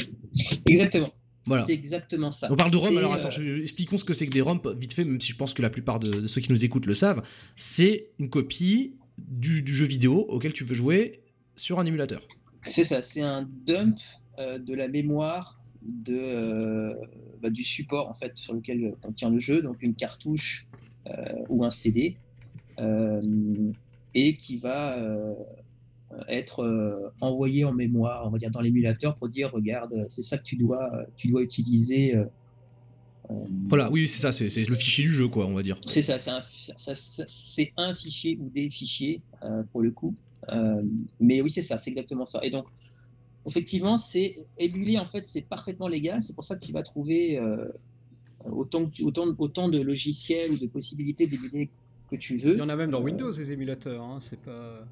[0.66, 1.08] Exactement.
[1.46, 1.64] Voilà.
[1.64, 2.48] C'est exactement ça.
[2.50, 4.60] On parle de ROM, alors euh, attends, je- expliquons ce que c'est que des ROM,
[4.78, 6.86] vite fait, même si je pense que la plupart de, de ceux qui nous écoutent
[6.86, 7.22] le savent.
[7.56, 11.22] C'est une copie du, du jeu vidéo auquel tu veux jouer
[11.56, 12.20] sur un émulateur.
[12.60, 13.96] C'est ça, c'est un dump
[14.38, 16.94] euh, de la mémoire de, euh,
[17.40, 20.66] bah, du support en fait sur lequel contient le jeu, donc une cartouche
[21.06, 21.10] euh,
[21.48, 22.16] ou un CD,
[22.78, 23.22] euh,
[24.26, 25.34] et qui va euh,
[26.28, 30.38] être euh, envoyé en mémoire, on va dire dans l'émulateur pour dire regarde, c'est ça
[30.38, 32.16] que tu dois, tu dois utiliser.
[32.16, 32.24] euh,
[33.68, 35.78] Voilà, oui, c'est ça, c'est le fichier du jeu, quoi, on va dire.
[35.86, 39.20] c'est ça, c'est un, fichier ou des fichiers
[39.72, 40.14] pour le coup.
[41.20, 42.40] Mais oui, c'est ça, c'est exactement ça.
[42.42, 42.66] Et donc,
[43.46, 46.22] effectivement, c'est émuler, en fait, c'est parfaitement légal.
[46.22, 47.38] C'est pour ça que tu vas trouver
[48.46, 51.70] euh, autant, autant, autant de logiciels ou de possibilités d'émuler
[52.08, 52.54] que tu veux.
[52.54, 54.86] Il y en a même dans Euh, Windows, des émulateurs, hein, c'est pas...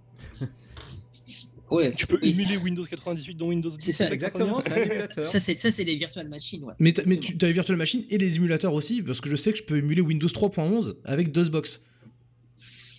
[1.70, 2.30] Ouais, Tu peux oui.
[2.30, 3.76] émuler Windows 98 dans Windows 10.
[3.84, 5.24] C'est ça, Exactement, dire c'est un émulateur.
[5.26, 6.62] Ça, c'est ça, c'est les virtual machines.
[6.62, 6.74] Ouais.
[6.78, 9.58] Mais, tu as les virtual machines et les émulateurs aussi, parce que je sais que
[9.58, 11.82] je peux émuler Windows 3.11 avec DOSBox.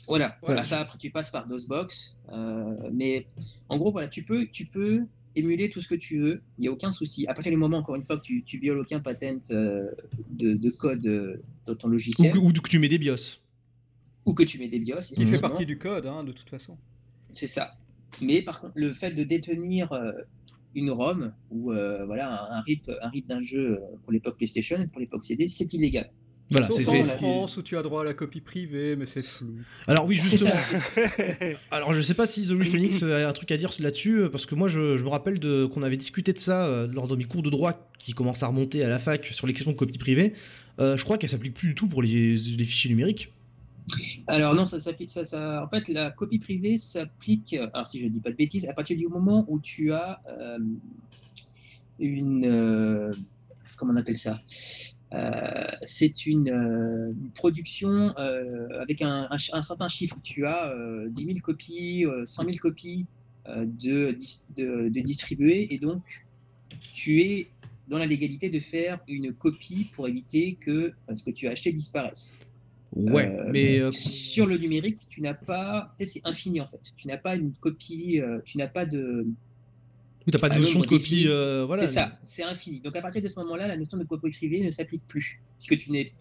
[0.08, 0.62] Voilà, Voilà.
[0.62, 3.26] Bah, ça après tu passes par DOSBox, euh, mais
[3.70, 5.02] en gros voilà, tu peux, tu peux
[5.36, 7.28] émuler tout ce que tu veux, il n'y a aucun souci.
[7.28, 9.84] À partir du moment, encore une fois, que tu, tu violes aucun patent euh,
[10.30, 13.38] de, de code euh, dans ton logiciel, ou que tu mets des BIOS.
[14.28, 15.16] Ou que tu mets des BIOS.
[15.16, 16.78] Qui fait partie du code, hein, de toute façon.
[17.32, 17.76] C'est ça.
[18.22, 20.12] Mais par contre, le fait de détenir euh,
[20.76, 24.88] une ROM ou euh, voilà un, RIP, un RIP d'un jeu euh, pour l'époque PlayStation,
[24.92, 26.12] pour l'époque CD, c'est illégal.
[26.50, 26.88] Voilà, c'est.
[26.88, 29.58] en France où tu as droit à la copie privée, mais c'est flou.
[29.86, 30.52] Alors oui, justement.
[31.72, 34.56] Alors je sais pas si The Phoenix a un truc à dire là-dessus, parce que
[34.56, 37.26] moi je, je me rappelle de, qu'on avait discuté de ça euh, lors de mes
[37.26, 39.98] cours de droit qui commencent à remonter à la fac sur les questions de copie
[39.98, 40.34] privée.
[40.80, 43.34] Euh, je crois qu'elle s'applique plus du tout pour les, les fichiers numériques.
[44.28, 48.06] Alors non, ça, s'applique- ça, ça, en fait, la copie privée s'applique, alors si je
[48.06, 50.60] ne dis pas de bêtises, à partir du moment où tu as euh,
[52.00, 53.14] une, euh,
[53.78, 54.42] comment on appelle ça
[55.14, 58.14] Euh, C'est une, production
[58.82, 60.18] avec un, certain chiffre.
[60.22, 63.06] Tu as euh, 10 000 copies, euh, 100 000 copies
[63.48, 66.04] de, dis- de, de distribuer, et donc
[66.94, 67.48] tu es
[67.88, 71.72] dans la légalité de faire une copie pour éviter que ce que tu as acheté
[71.72, 72.36] disparaisse.
[72.98, 76.80] Ouais, Euh, mais euh, sur le numérique, tu n'as pas, tu c'est infini en fait.
[76.96, 79.26] Tu n'as pas une copie, euh, tu n'as pas de,
[80.26, 81.28] oui, t'as pas de notion de copie.
[81.28, 81.76] voilà.
[81.76, 82.82] c'est ça, c'est infini.
[82.82, 85.78] Donc à partir de ce moment-là, la notion de copie privée ne s'applique plus, puisque
[85.82, 86.12] tu n'es,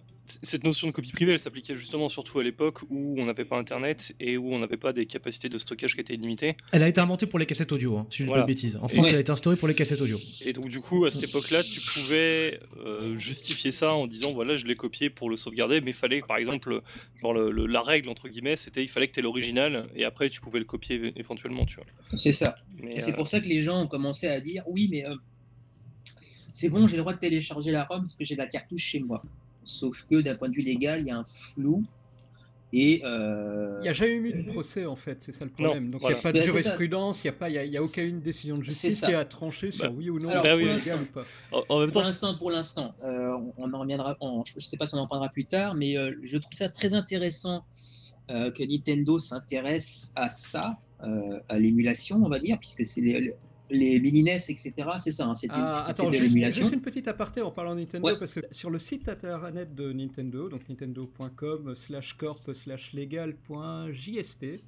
[0.42, 3.56] Cette notion de copie privée, elle s'appliquait justement surtout à l'époque où on n'avait pas
[3.58, 6.56] Internet et où on n'avait pas des capacités de stockage qui étaient illimitées.
[6.72, 8.42] Elle a été inventée pour les cassettes audio, hein, si je dis Voilà.
[8.42, 8.76] pas de bêtises.
[8.82, 9.10] En France, Ouais.
[9.10, 10.18] elle a été instaurée pour les cassettes audio.
[10.44, 14.56] Et donc du coup, à cette époque-là, tu pouvais euh, justifier ça en disant voilà,
[14.56, 16.82] je l'ai copié pour le sauvegarder, mais il fallait, par exemple,
[17.20, 20.04] genre le- le- la règle entre guillemets, c'était il fallait que tu aies l'original et
[20.04, 21.84] après tu pouvais le copier éventuellement, tu vois.
[22.14, 22.54] c'est ça.
[22.98, 25.14] C'est euh, pour ça que les gens ont commencé à dire oui, mais euh,
[26.52, 29.00] c'est bon, j'ai le droit de télécharger la ROM parce que j'ai la cartouche chez
[29.00, 29.22] moi.
[29.66, 31.84] Sauf que d'un point de vue légal, il y a un flou.
[32.72, 35.88] Et euh, Il n'y a jamais eu de procès en fait, c'est ça le problème.
[35.88, 36.14] Donc il voilà.
[36.16, 37.82] n'y a pas de Ben, jurisprudence, il n'y a, pas- il y a, y a
[37.82, 39.06] aucune décision de C'est justice ça.
[39.06, 41.24] qui a tranché sur Bah, oui ou non alors, légal l'instant- ou pas.
[41.52, 44.16] en, en même Pour l'instant, pour l'instant, euh, on- on en reviendra.
[44.20, 46.54] on- je ne sais pas si on en parlera plus tard, mais euh, je trouve
[46.54, 47.64] ça très intéressant
[48.30, 53.00] euh, que Nintendo s'intéresse à ça, euh, à l'émulation, on va dire, puisque c'est
[53.70, 54.72] les, les, les mini NES, etc.
[54.98, 57.74] C'est ça, hein, c'est une- Ah, c'est- attends, juste, juste une petite aparté en parlant
[57.74, 58.18] de Nintendo, Ouais.
[58.18, 64.60] parce que sur le site internet de Nintendo, donc nintendo.com slash corp slash legal.jsp.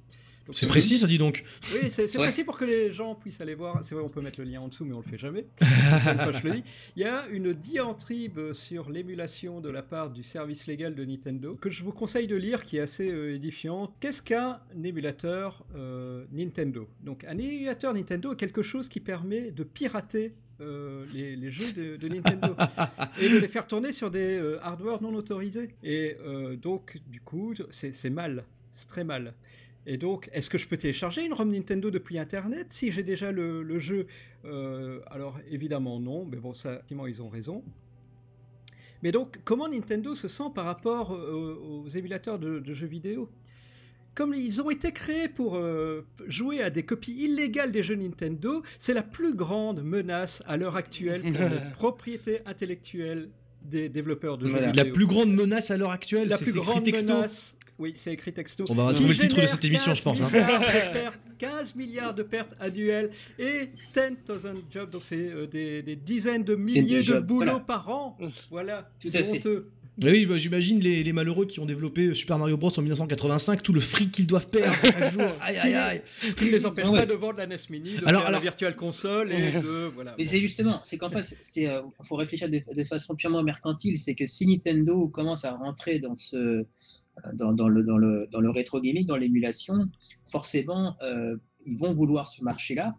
[0.51, 1.43] C'est précis, ça dit donc.
[1.73, 2.23] Oui, c'est Ouais.
[2.25, 3.83] précis pour que les gens puissent aller voir.
[3.83, 5.45] C'est vrai, on peut mettre le lien en dessous, mais on le fait jamais.
[5.59, 6.63] Fois, je le dis.
[6.95, 11.55] Il y a une diatribe sur l'émulation de la part du service légal de Nintendo
[11.55, 13.93] que je vous conseille de lire, qui est assez euh, édifiant.
[13.99, 16.87] Qu'est-ce qu'un émulateur euh, Nintendo?
[17.03, 20.33] Donc, un émulateur Nintendo est quelque chose qui permet de pirater.
[20.61, 22.53] euh, les, les jeux de, de Nintendo
[23.21, 27.21] et de les faire tourner sur des euh, hardware non autorisés et euh, donc du
[27.21, 29.33] coup c'est c'est mal c'est très mal
[29.91, 33.31] et donc, est-ce que je peux télécharger une ROM Nintendo depuis Internet si j'ai déjà
[33.31, 34.05] le, le jeu?
[34.45, 37.63] Euh, Alors, évidemment, non, mais bon, ça, effectivement, ils ont raison.
[39.01, 43.31] Mais donc, comment Nintendo se sent par rapport euh, aux émulateurs de, de jeux vidéo?
[44.13, 48.61] Comme ils ont été créés pour euh, jouer à des copies illégales des jeux Nintendo,
[48.77, 53.31] c'est la plus grande menace à l'heure actuelle pour les propriétés intellectuelles
[53.63, 54.67] des développeurs de jeux Voilà.
[54.67, 54.93] La vidéo.
[54.93, 57.55] plus grande menace à l'heure actuelle, La plus grande menace.
[57.79, 58.65] Oui, c'est écrit texto.
[58.69, 60.39] On va Qui retrouver le titre de cette émission, je 15 pense, hein.
[60.91, 66.43] pertes, 15 milliards de pertes annuelles et 10,000 jobs, donc c'est euh, des, des dizaines
[66.43, 67.59] de milliers de boulots voilà.
[67.61, 68.17] par an.
[68.51, 69.71] Voilà, c'est honteux.
[70.01, 73.61] Et oui, bah, j'imagine les, les malheureux qui ont développé Super Mario Bros en 1985,
[73.61, 75.23] tout le fric qu'ils doivent perdre chaque jour.
[75.41, 76.01] Aïe aïe aïe.
[76.21, 76.99] Ce qui ne les empêche Ah ouais.
[76.99, 79.91] pas de vendre la NES Mini, de Alors- faire alors- la Virtual Console et de.
[79.95, 80.15] Voilà.
[80.17, 83.99] Mais c'est justement, c'est qu'en fait, c'est, euh, faut réfléchir de, de façon purement mercantile.
[83.99, 86.67] C'est que si Nintendo commence à rentrer dans ce, euh,
[87.33, 89.89] dans, dans le, dans le, dans le rétro gaming, dans l'émulation,
[90.25, 92.95] forcément, euh, ils vont vouloir ce marché-là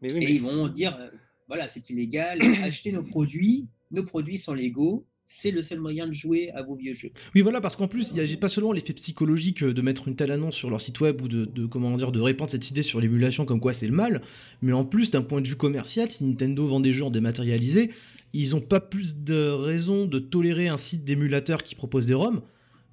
[0.00, 1.08] mais oui, et mais- ils vont dire, euh,
[1.48, 6.12] voilà, c'est illégal, achetez nos produits, nos produits sont légaux, c'est le seul moyen de
[6.12, 7.10] jouer à vos vieux jeux.
[7.34, 10.08] Oui, voilà, parce qu'en plus, il y a pas seulement l'effet psychologique euh, de mettre
[10.08, 12.70] une telle annonce sur leur site web ou de, de- comment dire de répandre cette
[12.70, 14.22] idée sur l'émulation comme quoi c'est le mal,
[14.62, 17.90] mais en plus d'un point de vue commercial, si Nintendo vend des jeux en dématérialisé,
[18.34, 22.40] ils ont pas plus de raison de tolérer un site d'émulateur qui propose des ROM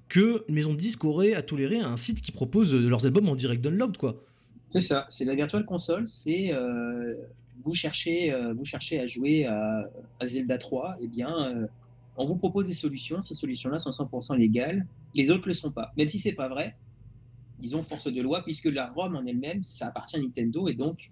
[0.08, 3.28] que une maison de disques aurait à tolérer un site qui propose euh, leurs albums
[3.28, 4.22] en direct download quoi.
[4.68, 7.14] C'est ça, c'est la Virtual Console, c'est euh,
[7.62, 9.88] vous, cherchez, euh, vous cherchez à jouer à,
[10.24, 11.68] Zelda 3, eh bien,
[12.16, 15.70] on vous propose des solutions, ces solutions-là sont 100% légales, les autres ne le sont
[15.70, 15.92] pas.
[15.96, 16.76] Même si c'est pas vrai,
[17.62, 20.74] ils ont force de loi, puisque la ROM en elle-même, ça appartient à Nintendo, et
[20.74, 21.10] donc,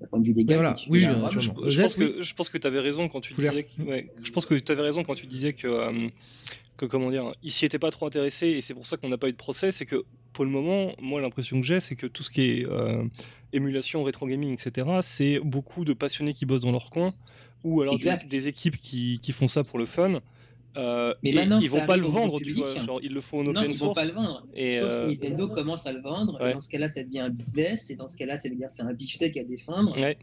[0.00, 1.30] d'un point de vue légal, Voilà, si oui, naturellement.
[1.68, 4.30] je pense que je pense que tu avais raison quand tu disais que, ouais, je
[4.32, 6.08] pense que tu avais raison quand tu disais que euh,
[6.76, 9.18] que comment dire ils s'y étaient pas trop intéressés et c'est pour ça qu'on n'a
[9.18, 12.06] pas eu de procès c'est que pour le moment moi l'impression que j'ai c'est que
[12.08, 13.04] tout ce qui est euh,
[13.52, 17.12] émulation rétro gaming etc c'est beaucoup de passionnés qui bossent dans leur coin
[17.62, 20.20] ou alors des, des équipes qui, qui font ça pour le fun
[20.76, 22.82] euh, Mais maintenant ils vont pas le vendre, tu public, vois.
[22.84, 23.94] Genre, ils le font en Non, open ils vont source.
[23.94, 24.46] pas le vendre.
[24.54, 26.40] Et, Sauf euh, si Nintendo commence à le vendre.
[26.40, 26.50] Ouais.
[26.50, 27.90] Et dans ce cas-là, ça devient un business.
[27.90, 29.96] Et dans ce cas-là, ça veut dire c'est un beefsteak à défendre.
[30.00, 30.16] Ouais.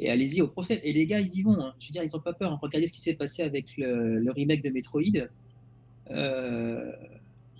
[0.00, 0.80] Et allez-y au procès.
[0.82, 1.60] Et les gars, ils y vont.
[1.60, 1.74] hein.
[1.78, 2.58] Je veux dire, ils ont pas peur.
[2.60, 5.02] Regardez ce qui s'est passé avec le, le remake de Metroid.
[6.10, 6.90] Euh,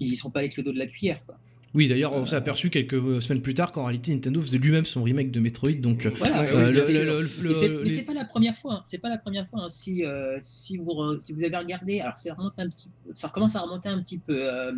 [0.01, 1.25] ils y sont pas allés avec le dos de la cuillère.
[1.27, 1.39] Quoi.
[1.75, 2.25] Oui, d'ailleurs, on Euh.
[2.27, 5.41] s'est aperçu quelques euh, semaines plus tard qu'en réalité Nintendo faisait lui-même son remake de
[5.41, 6.05] Metroid, donc.
[6.05, 8.75] euh, euh, Mais c'est- pas la première fois.
[8.75, 8.81] hein.
[8.85, 9.65] C'est pas la première fois.
[9.65, 9.69] hein.
[9.71, 13.29] Si euh, si vous re- si vous avez regardé, alors ça remonte un petit, ça
[13.29, 14.37] recommence à remonter un petit peu.
[14.39, 14.73] euh,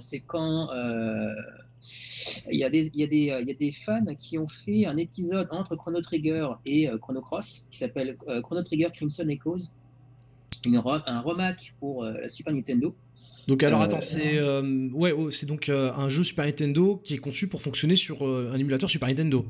[0.00, 1.32] c'est quand euh,
[2.52, 4.38] il y a des il y a des euh, il y a des fans qui
[4.38, 8.62] ont fait un épisode entre Chrono Trigger et euh, Chrono Cross qui s'appelle euh, Chrono
[8.62, 9.74] Trigger Crimson Echoes.
[10.64, 12.94] Une un remake pour euh, la Super Nintendo.
[13.48, 17.00] Donc alors Euh, attends, c'est euh, ouais, oh, c'est donc euh, un jeu Super Nintendo
[17.04, 19.46] qui est conçu pour fonctionner sur un émulateur Super Nintendo.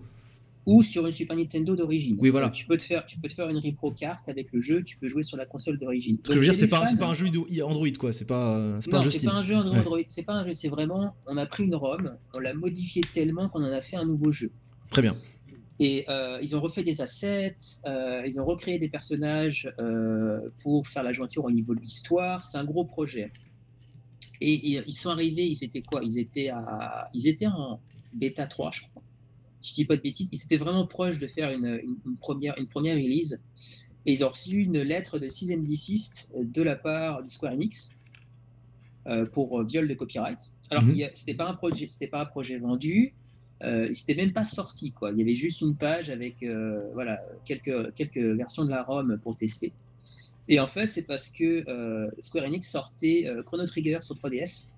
[0.67, 2.17] ou sur une Super Nintendo d'origine.
[2.21, 2.51] Oui, voilà.
[2.51, 4.99] Tu peux te faire, tu peux te faire une repro carte avec le jeu, tu
[4.99, 6.19] peux jouer sur la console d'origine.
[6.25, 7.29] Ce que je veux dire, c'est pas, un jeu
[7.63, 10.05] Android quoi, c'est pas, euh, Non, c'est pas un jeu Android, Ouais.
[10.09, 13.49] C'est pas un jeu, c'est vraiment, on a pris une ROM, on l'a modifié tellement
[13.49, 14.51] qu'on en a fait un nouveau jeu.
[14.91, 15.17] Très bien.
[15.79, 17.57] Et euh, ils ont refait des assets,
[17.87, 19.73] euh, ils ont recréé des personnages
[20.63, 22.43] pour faire la jointure au niveau de l'histoire.
[22.43, 23.31] C'est un gros projet.
[24.41, 26.01] Et, et ils sont arrivés, ils étaient quoi?
[26.03, 27.81] Ils étaient à, ils étaient en
[28.13, 29.03] bêta 3, je crois.
[29.61, 32.17] Si je dis pas de bêtises, ils étaient vraiment proches de faire une, une- une
[32.19, 33.41] première, une première release.
[34.05, 37.97] Et ils ont reçu une lettre de 6 desist de la part de Square Enix
[39.07, 40.53] euh, pour euh, viol de copyright.
[40.71, 41.03] Alors Mhm.
[41.03, 43.15] a- c'était pas un projet, c'était pas un projet vendu.
[43.63, 45.11] Euh, c'était même pas sorti quoi.
[45.13, 49.19] Il y avait juste une page avec euh, voilà quelques quelques versions de la ROM
[49.23, 49.73] pour tester.
[50.49, 54.69] Et en fait, c'est parce que euh, Square Enix sortait euh, Chrono Trigger sur 3DS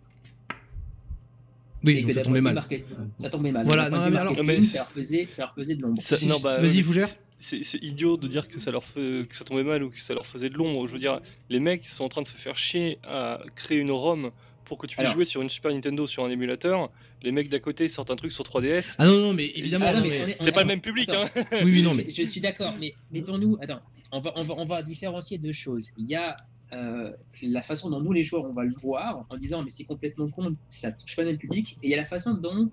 [1.84, 2.54] Oui, donc ça tombait mal.
[2.54, 3.66] market- ça tombait mal.
[3.66, 6.02] Voilà, non, mais alors- marketing, mais- ça leur faisait ça leur faisait de l'ombre.
[6.02, 7.06] Ça- Si- non, bah, vas-y, Fougère.
[7.38, 10.00] c'est- C'est idiot de dire que ça leur fait, que ça tombait mal ou que
[10.00, 10.86] ça leur faisait de l'ombre.
[10.88, 13.92] Je veux dire, les mecs sont en train de se faire chier à créer une
[13.92, 14.28] ROM
[14.64, 16.90] pour que tu puisses Alors- jouer sur une Super Nintendo sur un émulateur.
[17.22, 18.96] Les mecs d'à côté sortent un truc sur 3DS.
[18.98, 19.86] Ah non non, mais évidemment.
[19.88, 21.28] Ah C'est est- pas le même public, attends.
[21.36, 21.44] hein.
[21.64, 23.80] Oui, non, mais je suis d'accord, mais mettons-nous, attends,
[24.12, 25.90] on va, on, va, on va différencier deux choses.
[25.98, 26.36] Il y a
[26.72, 29.84] euh, la façon dont nous, les joueurs, on va le voir en disant mais c'est
[29.84, 31.78] complètement con, ça touche pas le même public.
[31.82, 32.70] Et il y a la façon dont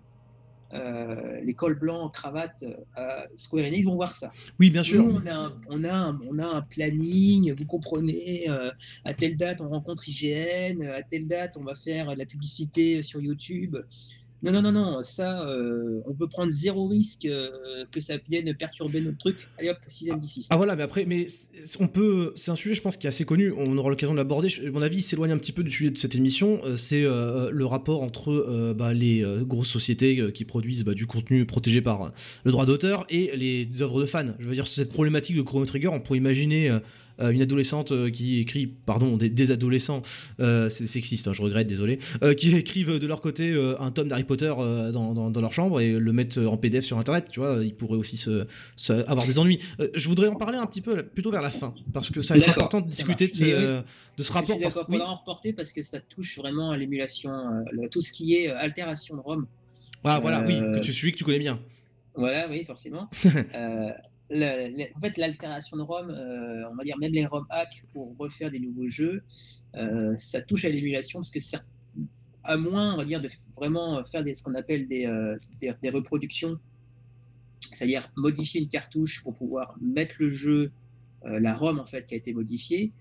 [0.74, 3.02] euh, les cols blancs, cravates, euh,
[3.36, 4.32] Square Enix vont voir ça.
[4.60, 5.06] oui, bien Nous, sûr.
[5.06, 8.72] on a, un, on, a un, on a un planning, vous comprenez, euh,
[9.06, 13.04] à telle date on rencontre IGN, à telle date on va faire de la publicité
[13.04, 13.78] sur YouTube.
[14.44, 17.50] Non, non, non, non, ça, euh, on peut prendre zéro risque euh,
[17.92, 19.48] que ça vienne perturber notre truc.
[19.58, 21.26] Allez hop, 6ème d Ah voilà, mais après, mais
[21.80, 23.54] on peut, c'est un sujet, je pense, qui est assez connu.
[23.58, 24.50] On aura l'occasion de l'aborder.
[24.66, 26.62] À mon avis, il s'éloigne un petit peu du sujet de cette émission.
[26.66, 31.82] Euh, C'est le rapport entre bah, les grosses sociétés qui produisent bah, du contenu protégé
[31.82, 32.12] par
[32.44, 34.34] le droit d'auteur et les œuvres de fans.
[34.40, 36.80] Je veux dire, sur cette problématique de Chrono Trigger, on pourrait imaginer.
[37.20, 40.02] Euh, une adolescente euh, qui écrit, pardon, des, des adolescents,
[40.40, 42.00] euh, c'est sexiste, hein, je regrette, désolé,
[42.38, 44.54] qui écrivent de leur côté un tome d'Harry Potter
[44.94, 47.74] dans, dans- dans leur chambre et le mettent en PDF sur internet, tu vois, ils
[47.76, 49.60] pourraient aussi se, se- avoir des ennuis.
[49.94, 52.50] Je voudrais en parler un petit peu plutôt vers la fin, parce que ça D'accord,
[52.52, 53.82] important de discuter de, ce,
[54.18, 54.60] de ce rapport.
[54.60, 55.00] parce- d'accord, oui.
[55.02, 57.32] en reporter parce que ça touche vraiment à l'émulation,
[57.92, 59.46] tout ce qui est altération de ROM.
[60.04, 61.60] Ah, voilà, oui, que tu suis, que tu connais bien.
[62.16, 63.10] Voilà, oui, forcément.
[63.26, 63.90] Euh,
[64.30, 67.84] le- le- en fait, l'altération de ROM, euh, on va dire même les ROM hacks
[67.94, 69.22] pour refaire des nouveaux jeux,
[69.76, 71.40] euh, ça touche à l'émulation parce que
[72.48, 75.72] à moins, on va dire, de vraiment faire des, ce qu'on appelle des, euh, des,
[75.82, 76.58] des reproductions,
[77.72, 80.72] c'est-à-dire modifier une cartouche pour pouvoir mettre le jeu,
[81.24, 82.92] la ROM en fait qui a été modifiée,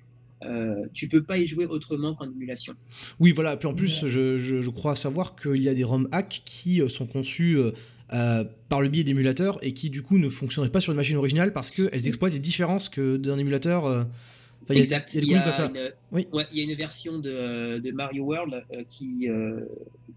[0.44, 2.74] euh, tu peux pas y jouer autrement qu'en émulation.
[3.20, 6.08] Oui, voilà, puis en plus, je, je- je crois savoir qu'il y a des ROM
[6.10, 7.58] hacks qui sont conçus
[8.14, 11.16] euh, par le biais d'émulateurs et qui, du coup, ne fonctionneraient pas sur une machine
[11.16, 13.85] originale parce qu'elles exploitent des différences que d'un émulateur.
[13.87, 14.05] euh,
[14.62, 15.14] enfin, il y a- exact.
[15.14, 16.29] Il y a Il y, une, Oui.
[16.33, 19.29] ouais, il y a une version de, de Mario World euh, qui,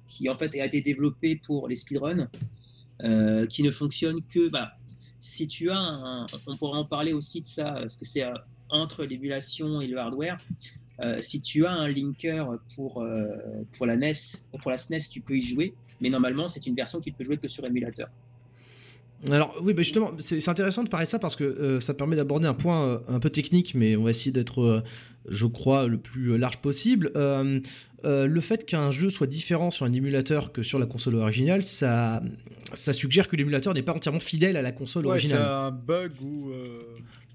[0.06, 2.30] qui en fait a été développée pour les speedruns,
[3.50, 4.72] qui ne fonctionne que bah,
[5.20, 8.24] si tu as un, on pourra en parler aussi de ça parce que c'est
[8.70, 10.38] entre l'émulation et le hardware.
[11.20, 13.06] Si tu as un linker pour,
[13.78, 14.14] pour la NES,
[14.62, 17.24] pour la SNES, tu peux y jouer, mais normalement c'est une version qui ne peut
[17.24, 18.10] jouer que sur émulateur.
[19.32, 21.96] Alors oui, bah justement, c'est c'est intéressant de parler de ça parce que euh, ça
[21.96, 24.84] permet d'aborder un point euh, un peu technique, mais on va essayer d'être, euh,
[25.28, 27.12] je crois, le plus large possible.
[27.16, 27.60] Euh,
[28.06, 31.64] euh, le fait qu'un jeu soit différent sur un émulateur que sur la console originale,
[31.64, 32.22] ça,
[32.76, 35.42] ça suggère que l'émulateur n'est pas entièrement fidèle à la console Ouais, c'est originale.
[35.42, 36.52] un bug ou.
[36.52, 36.84] euh,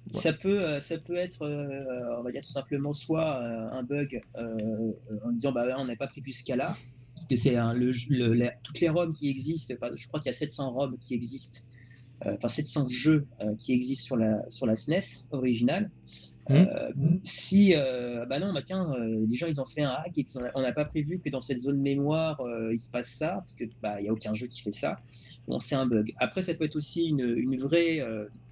[0.09, 4.21] Ça peut, ça peut être, euh, on va dire tout simplement, soit euh, un bug
[4.37, 4.93] euh,
[5.25, 6.77] en disant bah on n'a pas pris plus qu'à là,
[7.15, 10.29] parce que c'est un- le, le- la- toutes les ROM qui existent, je crois qu'il
[10.29, 11.61] y a 700 ROM qui existent,
[12.27, 15.91] euh, enfin 700 jeux euh, qui existent sur la, sur la SNES originale.
[16.51, 16.65] Euh,
[17.21, 17.73] si,
[18.29, 18.85] bah non, bah tiens,
[19.29, 21.41] les gens ils ont fait un hack et puis on n'a pas prévu que dans
[21.41, 22.41] cette zone mémoire
[22.73, 24.99] il se passe ça, parce que bah il y a aucun jeu qui fait ça.
[25.47, 26.13] Bon, c'est un bug.
[26.19, 28.01] Après, ça peut être aussi une, une vraie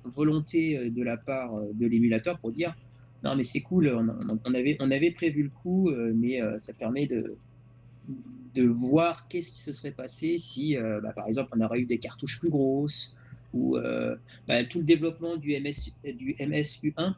[0.05, 2.75] volonté de la part de l'émulateur pour dire
[3.25, 7.07] non mais c'est cool, on, on, avait on avait prévu le coup, mais ça permet
[7.09, 7.37] de
[8.55, 11.99] de voir qu'est-ce qui se serait passé si, bah, par exemple, on aurait eu des
[11.99, 13.15] cartouches plus grosses
[13.53, 13.77] ou
[14.49, 17.15] bah, tout le développement du MS du MSU1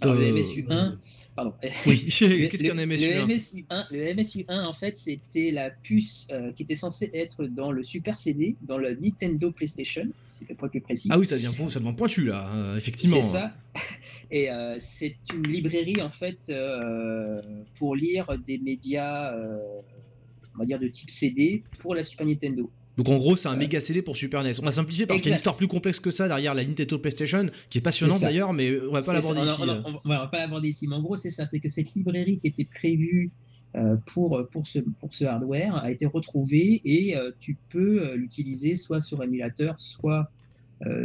[0.00, 0.90] alors, le MSU1, euh,
[1.34, 1.54] pardon.
[1.86, 6.64] Oui, qu'est-ce qu'un MSU1 le MSU1, le MSU1, en fait, c'était la puce euh, qui
[6.64, 10.80] était censée être dans le Super CD, dans le Nintendo PlayStation, c'est pour être plus
[10.80, 11.08] précis.
[11.10, 13.20] Ah oui, ça devient, ça devient pointu, là, euh, effectivement.
[13.20, 13.54] C'est ça.
[14.30, 14.48] Et
[14.78, 16.52] c'est une librairie, en fait,
[17.78, 19.36] pour lire des médias,
[20.56, 22.70] on va dire, de type CD pour la Super Nintendo.
[22.96, 24.52] Donc en gros, c'est un méga CD pour Super NES.
[24.60, 26.64] On va simplifier parce qu'il y a une histoire plus complexe que ça derrière la
[26.64, 29.60] Nintendo PlayStation, qui est passionnante d'ailleurs, mais on va pas l'aborder ici.
[29.62, 32.38] On, on, va pas l'aborder ici, mais en gros, c'est ça, c'est que cette librairie
[32.38, 33.30] qui était prévue
[33.76, 38.16] euh, pour, pour, ce, pour ce hardware a été retrouvée et euh, tu peux euh,
[38.16, 40.30] l'utiliser soit sur émulateur, soit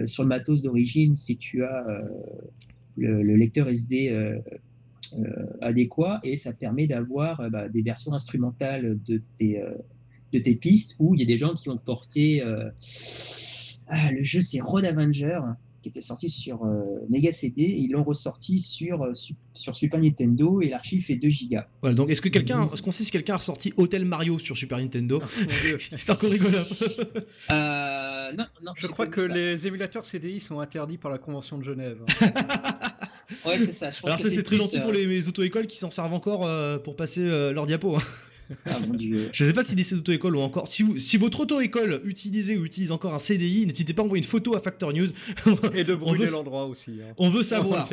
[0.04, 1.86] sur le matos d'origine si tu as
[2.98, 4.38] le, lecteur SD
[5.62, 9.62] adéquat et ça permet d'avoir bah, des versions instrumentales de tes
[10.32, 12.44] de tes pistes où il y a des gens qui ont porté.
[12.44, 12.70] Euh,
[13.88, 15.40] ah, le jeu, c'est Road Avenger,
[15.82, 19.14] qui était sorti sur euh, Mega CD, et ils l'ont ressorti sur, euh,
[19.54, 21.68] sur Super Nintendo, et l'archive fait 2 gigas.
[21.82, 24.56] Voilà, donc est-ce que quelqu'un, est-ce qu'on sait si quelqu'un a ressorti Hotel Mario sur
[24.56, 25.20] Super Nintendo?
[25.22, 25.28] Ah,
[25.80, 26.58] C'est encore rigolo.
[27.50, 32.00] non, non, je crois que les émulateurs CDI sont interdits par la Convention de Genève.
[33.46, 33.90] ouais, c'est ça.
[34.04, 36.48] Alors, c'est très gentil pour les, auto-écoles qui s'en servent encore
[36.84, 37.96] pour passer leur diapo.
[37.96, 38.02] Hein.
[38.66, 39.30] Ah mon dieu.
[39.34, 40.68] Je sais pas si des auto-écoles ont encore.
[40.68, 44.22] Si, vous, si votre auto-école utilisait ou utilise encore un CDI, n'hésitez pas à envoyer
[44.24, 45.08] une photo à Factor News.
[45.74, 47.00] Et de brûler l'endroit aussi.
[47.02, 47.14] Hein.
[47.18, 47.88] On veut savoir.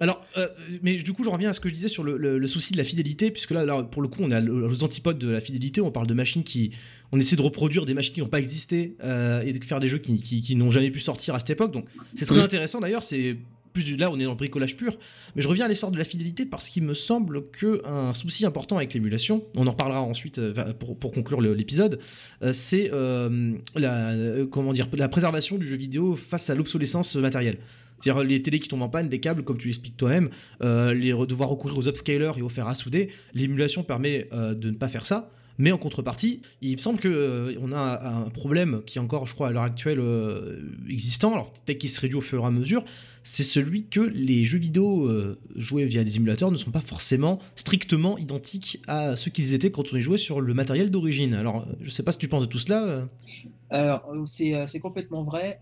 [0.00, 0.48] Alors, euh,
[0.82, 2.84] mais du coup, je reviens à ce que je disais sur le, souci de la
[2.84, 5.80] fidélité, puisque là, pour le coup, on est aux antipodes de la fidélité.
[5.80, 6.72] On parle de machines qui.
[7.12, 9.86] On essaie de reproduire des machines qui n'ont pas existé euh, et de faire des
[9.86, 11.70] jeux qui, qui n'ont jamais pu sortir à cette époque.
[11.70, 13.04] Donc, c'est très intéressant d'ailleurs.
[13.04, 13.36] C'est
[13.74, 14.96] plus là on est dans le bricolage pur.
[15.34, 18.46] Mais je reviens à l'histoire de la fidélité parce qu'il me semble que un souci
[18.46, 21.98] important avec l'émulation, on en reparlera ensuite euh, pour, pour conclure l'épisode,
[22.42, 24.14] euh, c'est euh, la
[24.50, 27.58] comment dire la préservation du jeu vidéo face à l'obsolescence matérielle.
[27.98, 30.28] C'est-à-dire les télés qui tombent en panne, les câbles, comme tu l'expliques toi-même,
[30.60, 33.10] les devoir recourir aux upscalers et aux faire à.
[33.34, 35.30] L'émulation permet de ne pas faire ça.
[35.58, 39.26] Mais en contrepartie, il me semble qu'on euh, on a un problème qui est encore,
[39.26, 40.58] je crois, à l'heure actuelle euh,
[40.88, 42.84] existant, alors peut-être qu'il se réduit au fur et à mesure,
[43.24, 47.40] c'est celui que les jeux vidéo euh, joués via des émulateurs ne sont pas forcément
[47.56, 51.34] strictement identiques à ceux qu'ils étaient quand on les jouait sur le matériel d'origine.
[51.34, 53.08] Alors, je sais pas ce que tu penses de tout cela.
[53.70, 55.58] Alors, c'est complètement vrai.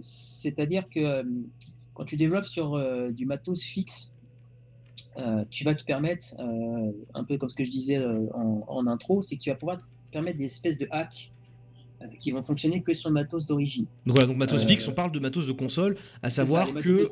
[0.00, 1.24] C'est-à-dire que
[1.94, 2.78] quand tu développes sur
[3.12, 4.16] du matos fixe,
[5.16, 8.86] euh, tu vas te permettre, euh, un peu comme ce que je disais euh, en,
[8.86, 9.82] intro, c'est que tu vas pouvoir te
[10.12, 11.32] permettre des espèces de hacks
[12.18, 13.86] qui vont fonctionner que sur le matos d'origine.
[14.06, 17.10] Donc voilà, donc matos fixe, on parle de matos de console, à savoir que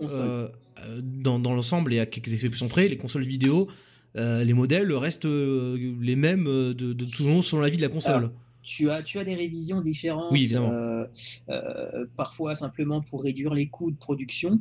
[1.00, 3.68] dans, dans l'ensemble et à quelques exceptions près, les consoles vidéo,
[4.14, 8.30] les modèles restent les mêmes de, tout le long selon la vie de la console
[8.68, 11.06] tu as, tu as des révisions différentes, euh,
[11.48, 14.60] euh, parfois simplement pour réduire les coûts de production.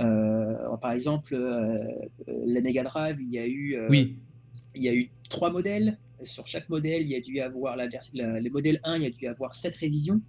[0.00, 1.36] Euh, par exemple,
[2.26, 3.76] la Mega Drive, il y a eu,
[4.74, 5.98] il y a eu trois modèles.
[6.24, 9.10] Sur chaque modèle, il y a dû avoir la, le modèle 1, il y a
[9.10, 10.20] dû avoir sept révisions.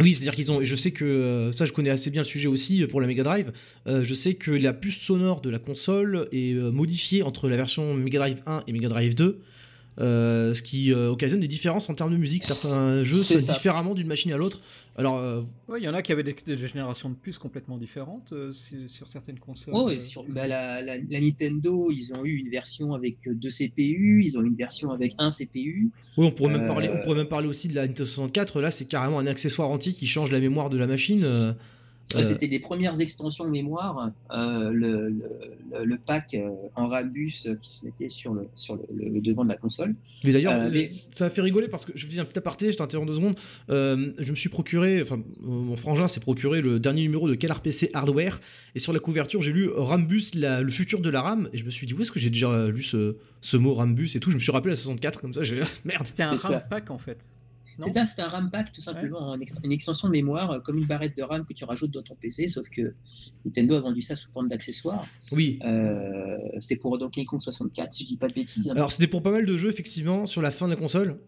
[0.00, 0.64] Oui, c'est-à-dire qu'ils ont.
[0.64, 3.52] Je sais que ça, je connais assez bien le sujet aussi pour la Mega Drive.
[3.86, 8.20] je sais que la puce sonore de la console est modifiée entre la version Mega
[8.20, 9.40] Drive 1 et Mega Drive 2.
[10.00, 12.44] Euh, ce qui euh, occasionne des différences en termes de musique.
[12.44, 14.60] Certains jeux sonnent différemment d'une machine à l'autre.
[14.96, 15.40] Alors, euh,
[15.76, 19.74] il y en a qui avaient des, générations de puces complètement différentes sur certaines consoles.
[19.74, 24.42] oui, sur bah, la, Nintendo, ils ont eu une version avec deux CPU, ils ont
[24.42, 25.90] une version avec un CPU.
[26.16, 28.60] Oui, on pourrait, même parler, on pourrait même parler aussi de la Nintendo 64.
[28.60, 31.24] Là, c'est carrément un accessoire anti qui change la mémoire de la machine.
[32.14, 35.14] Euh, c'était les premières extensions de mémoire, euh, le,
[35.84, 39.56] le, pack euh, en Rambus qui se mettait sur le, sur le, devant de la
[39.56, 39.94] console.
[40.24, 43.10] Mais d'ailleurs, ça a fait rigoler parce que je dis un petit aparté, je t'interromps
[43.10, 43.36] deux secondes.
[43.68, 47.90] je me suis procuré, enfin, mon frangin s'est procuré le dernier numéro de Quel PC
[47.92, 48.40] Hardware
[48.74, 51.70] et sur la couverture, j'ai lu Rambus, le futur de la RAM et je me
[51.70, 54.30] suis dit, où est-ce que j'ai déjà lu ce, ce mot Rambus et tout?
[54.30, 56.06] Je me suis rappelé la 64 comme ça, j'ai merde.
[56.06, 57.28] C'était un RAM pack en fait.
[57.80, 61.22] C'est un, RAM pack tout simplement, une extension de mémoire euh, comme une barrette de
[61.22, 62.94] RAM que tu rajoutes dans ton PC, sauf que
[63.44, 65.06] Nintendo a vendu ça sous forme d'accessoire.
[65.32, 65.58] Oui.
[65.64, 68.70] Euh, c'était pour Donkey Kong 64, si je dis pas de bêtises.
[68.70, 71.18] Alors c'était pour pas mal de jeux effectivement sur la fin de la console.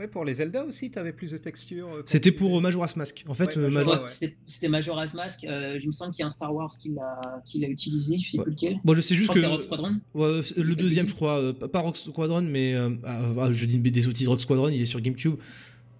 [0.00, 1.86] Ouais, pour les Zelda aussi, tu avais plus de textures.
[1.88, 3.24] euh, C'était pour euh, Majora's Mask.
[3.28, 4.08] En fait, Ouais, Majora's ouais.
[4.08, 5.44] C'était- C'était Majora's Mask.
[5.44, 8.18] euh, je me sens qu'il y a un Star Wars qui l'a qui l'a utilisé.
[8.18, 8.42] Je sais Ouais.
[8.42, 8.80] plus lequel.
[8.84, 9.46] Bon, je sais Je juste crois que que.
[9.46, 10.00] c'est Rock Squadron.
[10.14, 11.10] Ouais, c'est le deuxième, bêtises.
[11.10, 11.38] je crois.
[11.38, 12.74] euh, pas Rock Squadron, mais.
[12.74, 14.26] euh, ah, ah, je dis des sottises.
[14.26, 15.36] Rock Squadron, il est sur GameCube.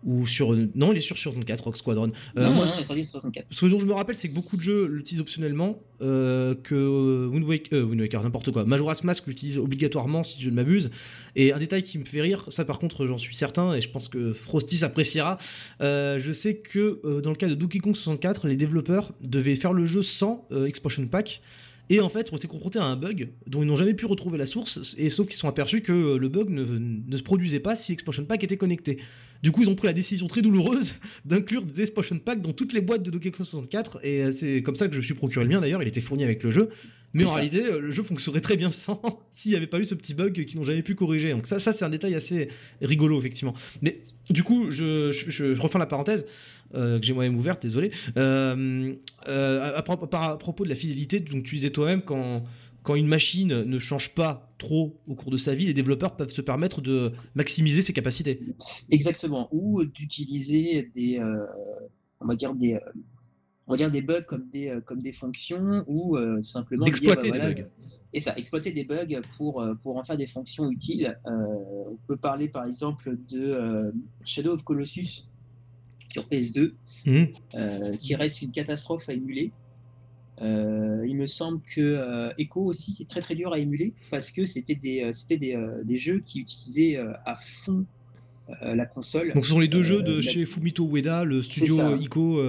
[0.05, 0.53] Ou sur.
[0.75, 2.13] Non, il est sur 64, Rock Squadron.
[2.37, 3.53] Euh, non, moi, non, il est sur 64.
[3.53, 7.29] Ce dont je me rappelle, c'est que beaucoup de jeux l'utilisent optionnellement, euh, que euh,
[7.29, 8.65] Wind Waker, euh, n'importe quoi.
[8.65, 10.91] Majora's Mask l'utilise obligatoirement, si je ne m'abuse.
[11.37, 13.89] Et un détail qui me fait rire, ça par contre, j'en suis certain, et je
[13.89, 15.39] pense que Frosty s'appréciera.
[15.81, 19.87] je sais que dans le cas de Donkey Kong 64, les développeurs devaient faire le
[19.87, 21.41] jeu sans Expansion Pack.
[21.91, 24.39] Et en fait, on été confrontés à un bug dont ils n'ont jamais pu retrouver
[24.39, 27.61] la source, et sauf qu'ils sont aperçus que euh, le bug ne, ne se produisait
[27.61, 28.99] pas si l'expansion pack était connecté.
[29.43, 30.95] Du coup, ils ont pris la décision très douloureuse
[31.27, 34.63] d'inclure des expansion packs dans toutes les boîtes de Donkey Kong 64, et euh, c'est
[34.63, 36.71] comme ça que je suis procuré le mien d'ailleurs, il était fourni avec le jeu.
[37.13, 37.35] Mais en ça.
[37.35, 40.15] réalité, euh, le jeu fonctionnerait très bien sans, s'il n'y avait pas eu ce petit
[40.15, 41.33] bug qu'ils n'ont jamais pu corriger.
[41.33, 42.49] Donc ça, ça c'est un détail assez
[42.81, 43.55] rigolo, effectivement.
[43.83, 46.27] Mais du coup, je, je, je refais la parenthèse,
[46.75, 47.91] que j'ai moi-même ouverte, désolé.
[48.17, 48.95] Euh,
[49.29, 52.45] euh, à, propos de la fidélité, donc tu disais toi-même, quand,
[52.83, 56.31] quand une machine ne change pas trop au cours de sa vie, les développeurs peuvent
[56.31, 58.41] se permettre de maximiser ses capacités.
[58.91, 59.49] Exactement.
[59.53, 61.47] Ou d'utiliser des, euh,
[62.21, 62.79] on va dire des, euh,
[63.67, 66.85] on va dire des bugs comme des, euh, comme des fonctions ou euh, tout simplement
[66.85, 67.69] D'exploiter bah, des bugs.
[68.13, 71.19] Et ça, exploiter des bugs pour, euh, pour en faire des fonctions utiles.
[71.27, 73.91] Euh, on peut parler par exemple de euh,
[74.25, 75.29] Shadow of Colossus
[76.13, 76.75] sur PS2,
[77.07, 77.29] Mhm.
[77.57, 79.53] euh, qui reste une catastrophe à émuler.
[80.43, 84.33] Euh, il me semble que euh, Echo aussi est très très dur à émuler parce
[84.33, 87.87] que c'était des, euh, c'était des, des jeux qui utilisaient à fond
[88.63, 89.33] la console.
[89.33, 92.43] Donc ce sont les deux jeux de la- chez Fumito Ueda, le studio Ico.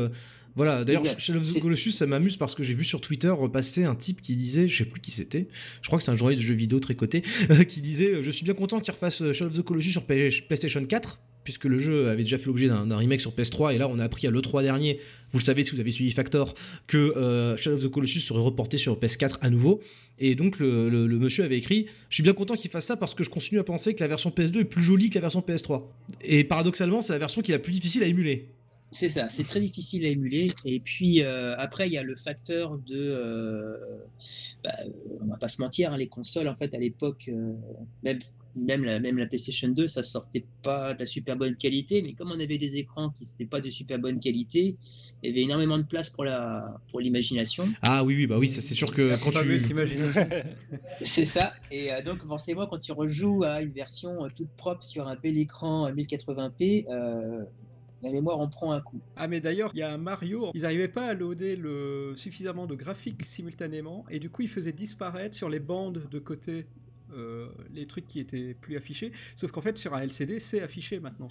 [0.56, 1.04] voilà, d'ailleurs.
[1.18, 4.22] Shadow of the Colossus, ça m'amuse parce que j'ai vu sur Twitter passer un type
[4.22, 5.48] qui disait, je sais plus qui c'était,
[5.82, 7.22] je crois que c'est un journaliste de jeux vidéo très coté,
[7.70, 11.20] qui disait Je suis bien content qu'il refasse Shadow of the Colossus sur PlayStation 4,
[11.46, 14.04] puisque le jeu avait déjà fait l'objet d'un remake sur PS3, et là on a
[14.04, 15.00] appris à l'E3 dernier,
[15.32, 16.54] vous le savez si vous avez suivi Factor,
[16.88, 19.80] que euh, Shadow of the Colossus serait reporté sur PS4 à nouveau.
[20.20, 23.24] Et donc le, monsieur avait écrit Je suis bien content qu'il fasse ça parce que
[23.24, 25.84] je continue à penser que la version PS2 est plus jolie que la version PS3.
[26.22, 28.50] Et paradoxalement, c'est la version qui est la plus difficile à émuler.
[28.92, 30.48] C'est ça, c'est très difficile à émuler.
[30.64, 32.96] Et puis euh, après, il y a le facteur de.
[32.96, 33.78] euh,
[34.64, 34.72] bah,
[35.22, 37.54] on va pas se mentir, hein, les consoles, en fait, à l'époque, euh,
[38.04, 38.20] même,
[38.56, 42.02] même, la, même la PlayStation 2, ça sortait pas de la super bonne qualité.
[42.02, 44.76] Mais comme on avait des écrans qui n'étaient pas de super bonne qualité,
[45.24, 47.68] il y avait énormément de place pour la pour l'imagination.
[47.82, 49.60] Ah oui, oui, bah oui, ça, c'est sûr que La quand tu.
[51.02, 51.54] C'est ça.
[51.72, 55.16] Et euh, donc, forcément, quand tu rejoues à une version euh, toute propre sur un
[55.16, 57.44] bel écran euh, 1080p, euh,
[58.02, 59.00] la mémoire en prend un coup.
[59.16, 62.14] Ah mais d'ailleurs, il y a un Mario, ils n'arrivaient pas à loader le...
[62.16, 66.66] suffisamment de graphiques simultanément, et du coup ils faisaient disparaître sur les bandes de côté
[67.16, 71.00] euh, les trucs qui étaient plus affichés, sauf qu'en fait sur un LCD c'est affiché
[71.00, 71.28] maintenant.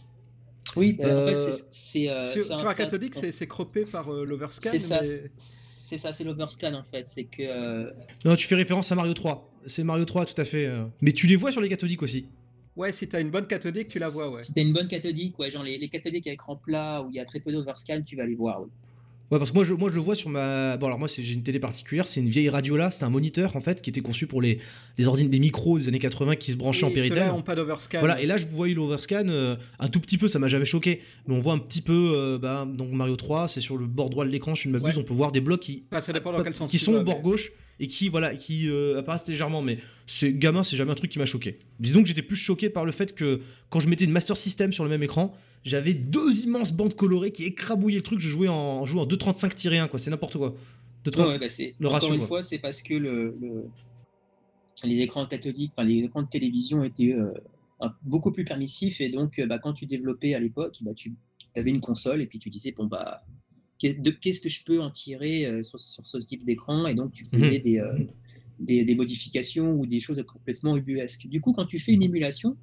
[0.77, 2.11] Oui, euh, en fait, Euh, c'est- c'est.
[2.11, 4.71] euh, sur, c'est un- sur un c'est un- cathodique c'est c'est croppé par euh, l'overscan,
[4.71, 7.07] C'est ça, mais- c'est- ça, c'est l'overscan en fait.
[7.07, 7.93] C'est que
[8.25, 9.51] Non, tu fais référence à Mario 3.
[9.67, 10.69] C'est Mario 3, tout à fait.
[11.01, 12.27] Mais tu les vois sur les cathodiques aussi.
[12.77, 14.43] Ouais, si t'as une bonne cathodique, tu la vois, ouais.
[14.43, 17.15] Si t'as une bonne cathodique, ouais, genre les, les cathodiques à écran plat où il
[17.15, 18.63] y a très peu d'overscan, tu vas les voir.
[18.63, 18.69] Oui.
[19.35, 20.77] Ouais, parce que moi je, moi, je le vois sur ma.
[20.77, 23.57] Bon, alors moi, j'ai une télé particulière, c'est une vieille radio là, c'est un moniteur
[23.57, 24.61] en fait qui était conçu pour les,
[24.97, 27.19] les ordines des micros des années 80 qui se branchaient en Et Péritel.
[27.19, 27.99] ceux-là ont pas d'overscan.
[27.99, 31.01] Voilà, et là je voyais l'overscan euh, un tout petit peu, ça m'a jamais choqué,
[31.27, 34.09] mais on voit un petit peu, euh, bah, donc Mario 3, c'est sur le bord
[34.09, 35.03] droit de l'écran, je ne m'abuse, Ouais.
[35.03, 37.03] on peut voir des blocs qui, Enfin, ça dépend dans quel sens qui sont au
[37.03, 40.93] bord mais- gauche et qui, voilà, qui euh, apparaissent légèrement, mais c'est gamin, c'est jamais
[40.93, 41.59] un truc qui m'a choqué.
[41.81, 44.73] Disons que j'étais plus choqué par le fait que quand je mettais une Master System
[44.73, 48.49] sur le même écran, j'avais deux immenses bandes colorées qui écrabouillaient le truc, je jouais
[48.49, 50.55] en, jouant en 2.35-1, quoi, c'est n'importe quoi.
[51.05, 51.47] De Ouais, ouais, bah,
[51.81, 52.27] Le encore ratio, une quoi.
[52.27, 53.65] fois, c'est parce que le, le-
[54.85, 57.33] les écrans cathodiques, enfin les écrans de télévision étaient euh,
[58.03, 61.13] beaucoup plus permissifs et donc euh, bah, quand tu développais à l'époque, bah, tu
[61.57, 63.23] avais une console et puis tu disais bon bah
[63.93, 67.13] de- qu'est-ce que je peux en tirer euh, sur, sur ce type d'écran et donc
[67.13, 67.93] tu faisais des, euh,
[68.59, 71.27] des, des modifications ou des choses complètement ubuesques.
[71.29, 72.57] Du coup, quand tu fais une émulation,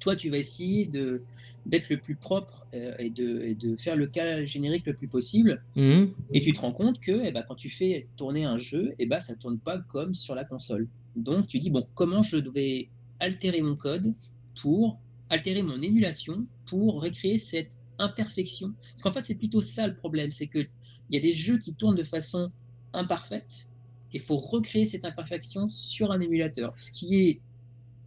[0.00, 1.22] toi tu vas essayer de
[1.66, 5.08] d'être le plus propre euh, et, de, et de faire le cas générique le plus
[5.08, 6.10] possible Mhm.
[6.34, 9.06] et tu te rends compte que eh ben, quand tu fais tourner un jeu, eh
[9.06, 10.88] ben, ça ne tourne pas comme sur la console.
[11.14, 12.88] Donc tu dis, bon, comment je devais
[13.20, 14.12] altérer mon code
[14.60, 14.98] pour
[15.30, 16.34] altérer mon émulation
[16.66, 20.68] pour recréer cette imperfection Parce qu'en fait, c'est plutôt ça le problème, c'est qu'il
[21.10, 22.50] y a des jeux qui tournent de façon
[22.92, 23.70] imparfaite
[24.12, 26.72] et il faut recréer cette imperfection sur un émulateur.
[26.76, 27.40] Ce qui est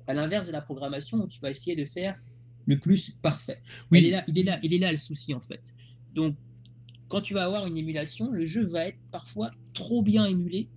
[0.07, 2.15] à l'inverse de la programmation où tu vas essayer de faire
[2.67, 3.61] le plus parfait.
[3.91, 3.99] Oui.
[3.99, 5.73] Il, est là, il, est là, il est là le souci en fait.
[6.13, 6.35] Donc
[7.07, 10.69] quand tu vas avoir une émulation, le jeu va être parfois trop bien émulé.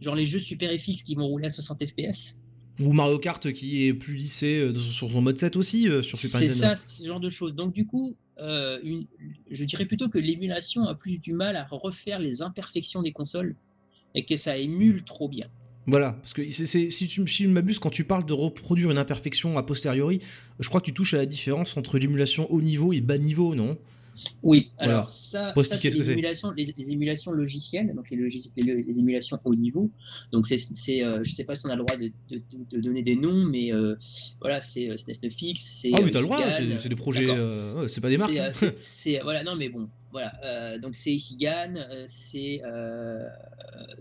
[0.00, 2.38] Genre les jeux Super FX qui vont rouler à 60 FPS.
[2.78, 6.18] Ou Mario Kart qui est plus lissé euh, sur son mode 7 aussi euh, sur
[6.18, 6.66] Super C'est Nintendo.
[6.66, 7.54] ça, c'est ce genre de choses.
[7.54, 8.78] Donc du coup, euh,
[9.50, 13.56] je dirais plutôt que l'émulation a plus du mal à refaire les imperfections des consoles
[14.14, 15.46] et que ça émule trop bien.
[15.86, 18.98] Voilà, parce que si tu si je ne m'abuse, quand tu parles de reproduire une
[18.98, 20.20] imperfection a posteriori,
[20.58, 23.54] je crois que tu touches à la différence entre l'émulation haut niveau et bas niveau,
[23.54, 23.78] non?
[24.42, 24.94] Oui, Voilà.
[24.94, 28.98] alors ça, ça c'est les émulations, les, les émulations logicielles, donc les, logis- les- les
[28.98, 29.90] émulations haut niveau.
[30.32, 33.16] Donc c'est, euh, je sais pas si on a le droit de, de- donner des
[33.16, 33.94] noms, mais euh,
[34.40, 35.16] voilà, c'est euh, SNES
[35.56, 36.38] c'est Ah euh, oui, t'as le droit,
[36.80, 38.32] c'est des projets, euh, c'est pas des marques.
[38.32, 38.52] C'est, hein.
[38.62, 40.32] euh, c'est- voilà, non mais bon, voilà.
[40.44, 43.22] euh, donc c'est Higan, euh, c'est euh,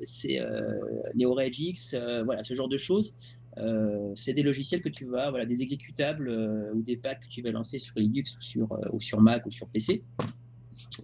[0.03, 0.80] c'est euh,
[1.16, 3.16] NeoRegix, euh, voilà, ce genre de choses.
[3.57, 7.27] Euh, c'est des logiciels que tu vas, voilà, des exécutables euh, ou des packs que
[7.29, 10.03] tu vas lancer sur Linux ou sur, euh, ou sur Mac ou sur PC.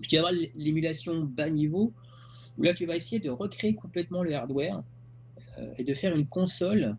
[0.01, 1.93] Puis tu vas avoir l'émulation bas niveau,
[2.57, 4.83] où là tu vas essayer de recréer complètement le hardware
[5.77, 6.97] et de faire une console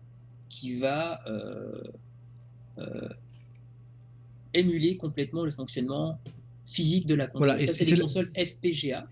[0.49, 1.21] qui va
[4.55, 6.19] émuler complètement le fonctionnement
[6.65, 7.47] physique de la console.
[7.49, 9.07] Voilà, et Ça, c'est- les le- consoles FPGA.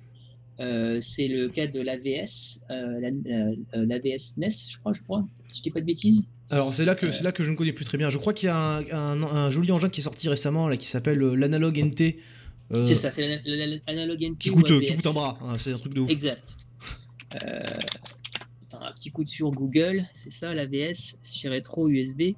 [1.01, 5.63] C'est le cas de l'AVS, euh, la- l'AVS NES, je crois, je crois, si je
[5.63, 6.27] dis pas de bêtises.
[6.51, 7.11] Alors c'est là que Euh.
[7.13, 8.11] c'est là que je ne connais plus très bien.
[8.11, 10.77] Je crois qu'il y a un, un- un joli engin qui est sorti récemment là
[10.77, 12.19] qui s'appelle euh, l'Analog NT.
[12.73, 15.39] euh, c'est ça, c'est l'ana- l'ana- l'analogue NT Qui coûte, qui coûte un bras.
[15.43, 16.11] hein, c'est un truc de ouf.
[16.11, 16.57] Exact.
[17.45, 17.63] Euh,
[18.83, 22.35] un petit coup de sur Google, c'est ça, l'AVS chez Retro USB.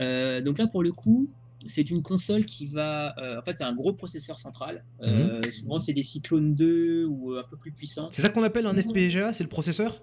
[0.00, 1.26] Euh, donc là, pour le coup,
[1.66, 3.14] c'est une console qui va.
[3.18, 4.84] euh, en fait, c'est un gros processeur central.
[5.02, 8.08] Euh, Souvent, c'est des Cyclone 2 ou un peu plus puissants.
[8.10, 10.02] C'est ça qu'on appelle un FPGA, c'est le processeur?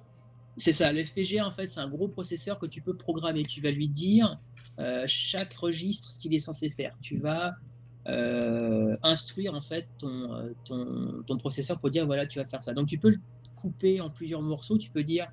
[0.57, 3.43] C'est ça, le FPGA, en fait, c'est un gros processeur que tu peux programmer.
[3.43, 4.39] Tu vas lui dire
[4.79, 6.97] euh, chaque registre ce qu'il est censé faire.
[6.99, 7.55] Tu vas
[8.07, 12.63] euh, instruire, en fait, ton, euh, ton, ton processeur pour dire, voilà, tu vas faire
[12.63, 12.73] ça.
[12.73, 13.19] Donc, tu peux le
[13.55, 14.79] couper en plusieurs morceaux.
[14.79, 15.27] Tu peux dire,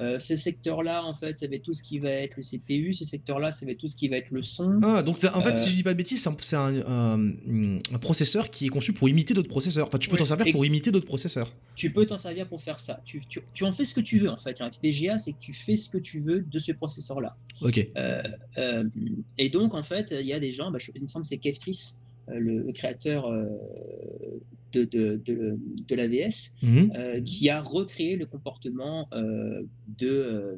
[0.00, 2.92] euh, ce secteur-là, en fait, ça va être tout ce qui va être le CPU.
[2.92, 4.80] Ce secteur-là, ça va être tout ce qui va être le son.
[4.82, 5.54] Ah, donc en fait, Euh.
[5.54, 9.08] si je dis pas de bêtises, c'est un, c'est un, processeur qui est conçu pour
[9.08, 9.88] imiter d'autres processeurs.
[9.88, 11.52] Enfin, tu peux Ouais, t'en servir et- pour imiter d'autres processeurs.
[11.74, 13.00] tu peux t'en servir pour faire ça.
[13.04, 14.60] Tu, tu- tu en fais ce que tu veux, en fait.
[14.60, 17.36] Un FPGA, c'est que tu fais ce que tu veux de ce processeur-là.
[17.62, 17.86] Ok.
[17.96, 18.22] Euh,
[18.58, 18.84] euh,
[19.36, 21.28] et donc, en fait, il y a des gens, bah, je- il me semble que
[21.28, 23.44] c'est Keftris, euh, le, le créateur euh,
[24.72, 25.58] de, de, de,
[25.88, 26.92] de l'AVS, Mhm.
[26.96, 29.62] euh, qui a recréé le comportement euh,
[29.98, 30.56] de, euh,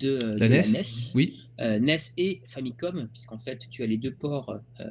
[0.00, 0.82] de, La NES NES.
[1.14, 1.38] Oui.
[1.60, 4.84] Euh, NES et Famicom, puisqu'en fait, tu as les deux ports, euh,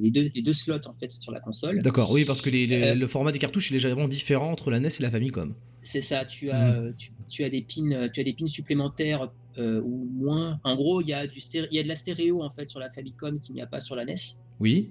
[0.00, 1.80] les, deux, les deux slots en fait sur la console.
[1.82, 2.94] D'accord, oui, parce que les- les- Euh.
[2.94, 5.54] le format des cartouches est légèrement différent entre la NES et la Famicom.
[5.86, 6.86] C'est ça, tu as, Mhm.
[6.86, 10.58] euh, tu, tu as des pins, euh, tu as des pins supplémentaires euh, ou moins.
[10.64, 12.80] En gros, il y a du il y a de la stéréo en fait sur
[12.80, 14.14] la Famicom qu'il n'y a pas sur la NES.
[14.60, 14.90] Oui.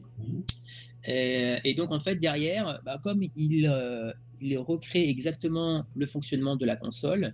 [1.06, 6.56] Et, et donc en fait derrière, bah, comme il, euh, il recrée exactement le fonctionnement
[6.56, 7.34] de la console,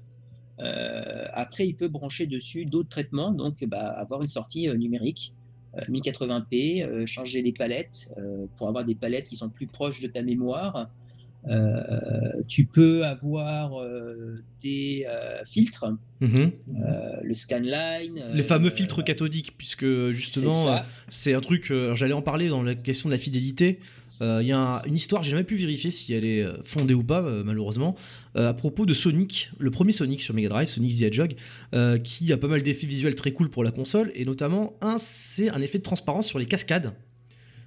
[0.60, 5.34] euh, après il peut brancher dessus d'autres traitements, donc bah, avoir une sortie numérique.
[5.76, 8.12] euh, 1080p, euh, changer les palettes
[8.55, 10.89] pour avoir des palettes qui sont plus proches de ta mémoire.
[11.47, 15.85] Euh, tu peux avoir euh, des euh, filtres,
[16.21, 16.51] Mhm.
[17.23, 18.23] le scanline.
[18.33, 20.75] Les fameux filtres cathodiques, puisque justement,
[21.07, 21.71] c'est un truc.
[21.93, 23.79] J'allais en parler dans la question de la fidélité.
[24.21, 27.03] Il y a un- une histoire, j'ai jamais pu vérifier si elle est fondée ou
[27.05, 27.95] pas, malheureusement,
[28.35, 31.35] à propos de Sonic, le premier Sonic sur Mega Drive, Sonic the Hedgehog,
[32.03, 35.49] qui a pas mal d'effets visuels très cool pour la console, et notamment un, c'est
[35.49, 36.91] un effet de transparence sur les cascades.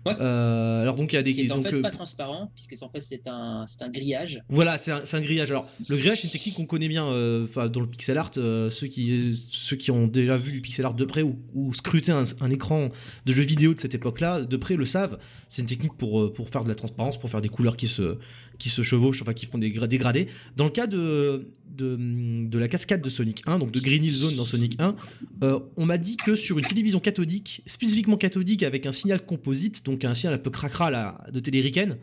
[0.04, 0.14] Ouais.
[0.20, 2.82] Euh, alors donc il y a des qui est en fait euh, pas transparent, puisque
[2.82, 4.42] en fait c'est un, c'est un grillage.
[4.48, 5.50] Voilà, c'est un, un grillage.
[5.50, 8.30] Alors, le grillage, c'est une technique qu'on connaît bien euh, dans le pixel art.
[8.34, 12.10] ceux, qui, ceux qui ont déjà vu du pixel art de près ou, ou scruté
[12.12, 12.88] un, un écran
[13.26, 15.18] de jeu vidéo de cette époque-là, de près le savent.
[15.48, 18.18] C'est une technique pour, pour faire de la transparence, pour faire des couleurs qui se,
[18.62, 20.28] qui se chevauchent, enfin qui font des gra- dégradés.
[20.56, 24.36] Dans le cas de, de, la cascade de Sonic 1, donc de Green Hill Zone
[24.36, 24.94] dans Sonic 1,
[25.42, 29.84] euh, on m'a dit que sur une télévision cathodique, spécifiquement cathodique avec un signal composite,
[29.84, 31.96] donc un signal un peu cracra de téléricaine,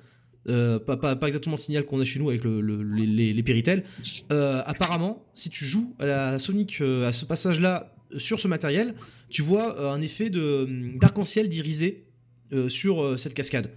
[0.50, 3.06] euh, pas, pas, pas exactement le signal qu'on a chez nous avec le- le- les,
[3.06, 3.86] les, les Péritel.
[4.34, 8.96] Euh, apparemment, si tu joues à la Sonic euh, à ce passage-là sur ce matériel,
[9.30, 12.06] tu vois un effet d'arc-en-ciel d'irisé
[12.68, 13.70] sur cette cascade.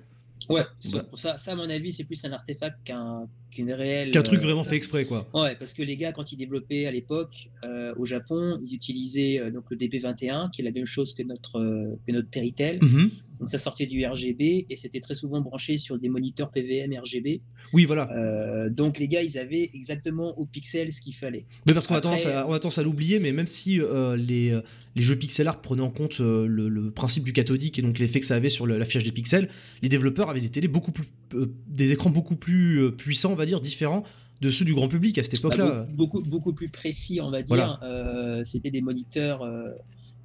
[0.48, 0.62] Ouais,
[0.92, 1.04] Bah.
[1.08, 4.10] pour ça, ça, à mon avis, c'est plus un artefact qu'un qu'une réelle.
[4.12, 5.28] Qu'un truc euh, vraiment fait exprès, quoi.
[5.34, 9.40] Ouais, parce que les gars, quand ils développaient à l'époque euh, au Japon, ils utilisaient
[9.40, 12.78] euh, donc le DP21, qui est la même chose que notre, euh, que notre Péritel.
[12.82, 13.10] Mhm.
[13.40, 17.42] Donc ça sortait du RGB et c'était très souvent branché sur des moniteurs PVM RGB.
[17.72, 18.10] Oui, voilà.
[18.12, 21.46] Euh, donc les gars, ils avaient exactement au pixel ce qu'il fallait.
[21.66, 24.16] Mais parce qu'on a tendance à, on a tendance à l'oublier, mais même si euh,
[24.16, 24.60] les, euh,
[24.94, 27.98] les jeux pixel art prenaient en compte euh, le, le principe du cathodique et donc
[27.98, 29.48] l'effet que ça avait sur l'affichage des pixels,
[29.82, 33.36] les développeurs avaient des télés beaucoup plus, euh, des écrans beaucoup plus euh, puissants, on
[33.36, 34.04] va dire, différents,
[34.40, 35.86] de ceux du grand public à cette Bah, époque-là.
[35.90, 37.56] beaucoup, beaucoup, beaucoup plus précis, on va dire.
[37.56, 37.80] Voilà.
[37.84, 39.68] Euh, C'était des moniteurs euh,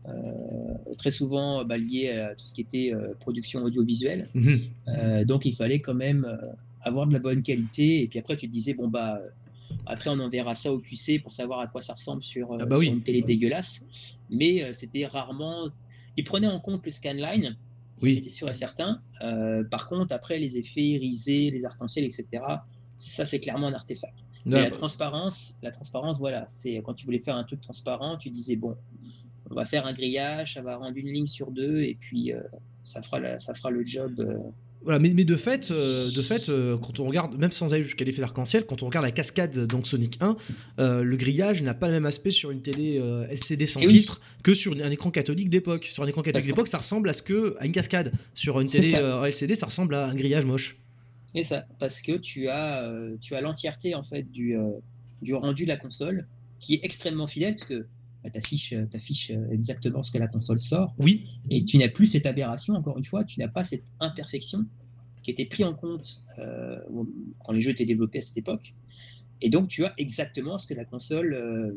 [0.08, 0.12] euh,
[0.98, 4.28] très souvent bah, liés à tout ce qui était euh, production audiovisuelle.
[4.34, 4.60] Mhm.
[4.88, 6.36] Euh, donc il fallait quand même euh,
[6.88, 8.02] avoir de la bonne qualité.
[8.04, 9.20] Et puis après, tu te disais, bon, bah,
[9.86, 12.76] après, on enverra ça au QC pour savoir à quoi ça ressemble sur, Ah bah
[12.76, 12.88] sur oui.
[12.88, 13.86] une télé dégueulasse.
[14.30, 15.70] Mais euh, c'était rarement.
[16.18, 17.56] Ils prenaient en compte le scanline,
[18.02, 18.16] Oui.
[18.16, 19.02] c'était sûr et certain.
[19.22, 22.26] Euh, par contre, après, les effets irisés, les arcs-en-ciel, etc.,
[22.98, 24.18] ça, c'est clairement un artefact.
[24.46, 28.30] Mais la transparence, la transparence, voilà, c'est quand tu voulais faire un truc transparent, tu
[28.30, 28.74] disais bon,
[29.52, 32.40] on va faire un grillage, ça va rendre une ligne sur deux, et puis euh,
[32.82, 34.14] ça fera la- ça fera le job.
[34.88, 37.84] Voilà, mais, mais de fait, euh, de fait euh, quand on regarde, même sans aller
[37.84, 40.38] jusqu'à l'effet d'arc-en-ciel, quand on regarde la cascade dans Sonic 1,
[40.80, 42.96] euh, le grillage n'a pas le même aspect sur une télé
[43.30, 43.96] LCD sans Eh oui.
[43.96, 45.90] filtre que sur un écran cathodique d'époque.
[45.92, 48.14] Sur un écran cathodique d'époque, ça ressemble à ce que à une cascade.
[48.34, 49.28] Sur une télé ça.
[49.28, 50.78] LCD, ça ressemble à un grillage moche.
[51.36, 54.56] Et ça, parce que tu as, tu as l'entièreté en fait du,
[55.22, 56.30] du rendu de la console,
[56.60, 57.86] qui est extrêmement fidèle, parce que
[58.28, 61.90] bah, t'affiches, euh, t'affiches euh, exactement ce que la console sort, Oui, et tu n'as
[61.90, 62.74] plus cette aberration.
[62.76, 64.66] Encore une fois, tu n'as pas cette imperfection
[65.24, 66.78] qui était prise en compte euh,
[67.44, 68.74] quand les jeux étaient développés à cette époque.
[69.42, 71.72] Et donc, tu as exactement ce que la console euh,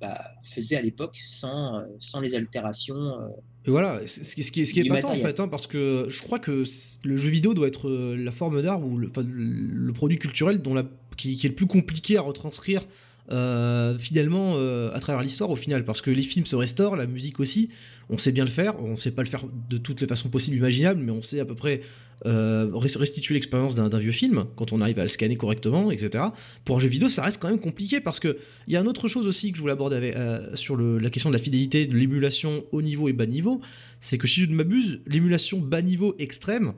[0.00, 2.96] bah, faisait à l'époque sans, sans les altérations.
[3.20, 3.28] euh,
[3.66, 5.48] Et voilà, ce qui, ce qui est, ce qui est Du épatant en fait, hein,
[5.48, 6.64] parce que je crois que
[7.04, 10.60] le jeu vidéo doit être la forme d'art ou le, enfin, le- le produit culturel
[10.62, 10.84] dont la,
[11.16, 12.82] qui, qui est le plus compliqué à retranscrire
[13.30, 17.06] euh, fidèlement euh, à travers l'histoire au final, parce que les films se restaurent, la
[17.06, 17.70] musique aussi,
[18.08, 20.56] on sait bien le faire, on sait pas le faire de toutes les façons possibles
[20.56, 21.80] imaginables, mais on sait à peu près
[22.24, 26.24] euh, res- restituer l'expérience d'un vieux film quand on arrive à le scanner correctement, etc.
[26.64, 28.88] Pour un jeu vidéo, ça reste quand même compliqué parce que il y a une
[28.88, 31.96] autre chose aussi que je voulais aborder euh, sur la question de la fidélité, de
[31.96, 33.60] l'émulation haut niveau et bas niveau,
[34.00, 36.72] c'est que si je ne m'abuse, l'émulation bas niveau extrême,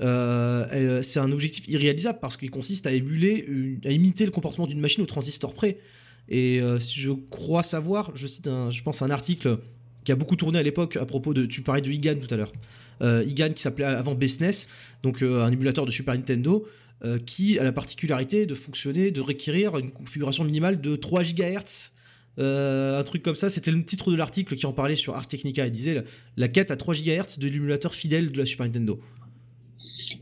[0.00, 3.46] euh, elle- c'est un objectif irréalisable parce qu'il consiste à émuler,
[3.84, 5.78] à imiter le comportement d'une machine au transistor près.
[6.28, 9.58] Et euh, si je crois savoir, je cite un, je pense un article
[10.04, 12.36] qui a beaucoup tourné à l'époque à propos de, tu parlais de IGAN tout à
[12.36, 12.52] l'heure,
[13.02, 14.68] euh, IGAN qui s'appelait avant BSNES,
[15.02, 16.66] donc euh, un émulateur de Super Nintendo,
[17.04, 21.90] euh, qui a la particularité de fonctionner, de requérir une configuration minimale de 3 GHz.
[22.38, 25.26] Euh, un truc comme ça, c'était le titre de l'article qui en parlait sur Ars
[25.28, 25.66] Technica.
[25.66, 26.02] Il disait
[26.36, 29.00] la quête à 3 GHz de l'émulateur fidèle de la Super Nintendo.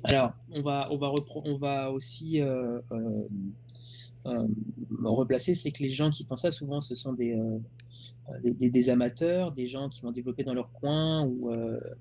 [0.05, 1.13] Alors, on va, on va,
[1.45, 3.23] on va aussi euh, euh,
[4.27, 4.47] euh,
[5.05, 7.37] replacer, c'est que les gens qui font ça, souvent, ce sont des,
[8.45, 11.51] des, des- des amateurs, des gens qui vont développer dans leur coin ou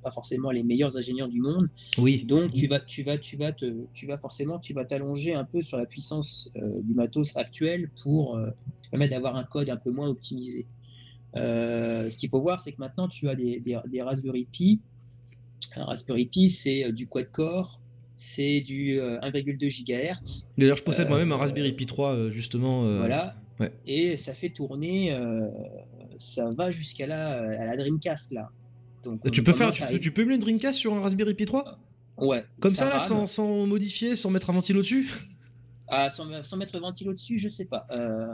[0.04, 1.70] pas forcément les meilleurs ingénieurs du monde.
[1.98, 2.24] Oui.
[2.26, 5.46] Donc, tu vas, tu vas, tu vas, te, tu vas forcément, tu vas t'allonger un
[5.46, 6.50] peu sur la puissance
[6.84, 8.40] du matos actuel pour
[8.92, 10.68] permettre d'avoir un code un peu moins optimisé.
[11.36, 14.82] Euh, ce qu'il faut voir, c'est que maintenant, tu as des, des, des Raspberry Pi.
[15.76, 17.79] Un Raspberry Pi, c'est du quad-core,
[18.22, 20.52] c'est du euh, 1,2 GHz.
[20.58, 22.84] D'ailleurs, je possède Euh, moi-même un Raspberry Pi 3, euh, justement.
[22.86, 23.34] euh, Voilà.
[23.62, 23.72] ouais.
[23.88, 25.48] Et ça fait tourner, euh,
[26.18, 27.30] ça va jusqu'à la,
[27.62, 28.50] à la Dreamcast, là.
[29.04, 31.46] Donc, on Tu peux, faire, tu, tu peux émuler une Dreamcast sur un Raspberry Pi
[31.46, 31.80] 3
[32.18, 32.44] Ouais.
[32.60, 35.06] Comme ça, là, sans, sans modifier, sans mettre un ventilo dessus?
[35.92, 37.88] Ah, sans, sans mettre le ventilo dessus, je sais pas.
[37.90, 38.28] Euh,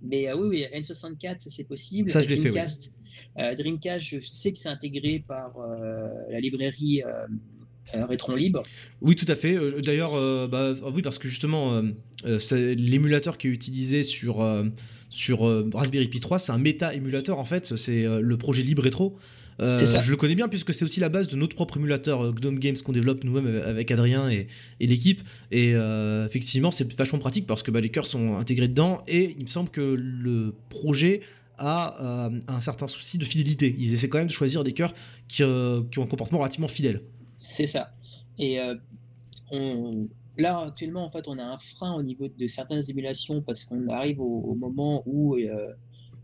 [0.00, 2.08] mais euh, oui, oui, N64, ça c'est possible.
[2.08, 2.48] Ça, je l'ai fait.
[2.48, 2.94] Dreamcast,
[3.40, 7.26] euh, Dreamcast, je sais que c'est intégré par euh, la librairie euh, euh,
[7.92, 8.62] Rétron Libre.
[9.00, 9.54] Oui, tout à fait.
[9.56, 11.82] Euh, D'ailleurs, euh, bah, ah oui, parce que justement, euh,
[12.24, 14.64] euh, l'émulateur qui est utilisé sur, euh,
[15.10, 17.76] sur euh, Raspberry Pi 3, c'est un méta-émulateur en fait.
[17.76, 19.16] C'est euh, le projet Libre Retro.
[19.60, 20.00] Euh, C'est ça.
[20.02, 22.58] Je le connais bien puisque c'est aussi la base de notre propre émulateur euh, Gnome
[22.58, 24.48] Games qu'on développe nous-mêmes euh, avec Adrien et,
[24.80, 25.22] et l'équipe.
[25.52, 29.36] Et euh, effectivement, c'est vachement pratique parce que bah, les cœurs sont intégrés dedans et
[29.38, 31.20] il me semble que le projet
[31.56, 33.76] a euh, un certain souci de fidélité.
[33.78, 34.92] Ils essaient quand même de choisir des cœurs
[35.28, 37.02] qui, euh, qui ont un comportement relativement fidèle.
[37.34, 37.92] C'est ça.
[38.38, 38.74] Et euh,
[39.52, 40.08] on-
[40.38, 43.86] là, actuellement, en fait, on a un frein au niveau de certaines émulations parce qu'on
[43.88, 45.72] arrive au, au moment où euh,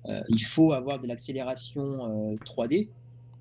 [0.08, 2.88] euh, il faut avoir de l'accélération euh, 3D.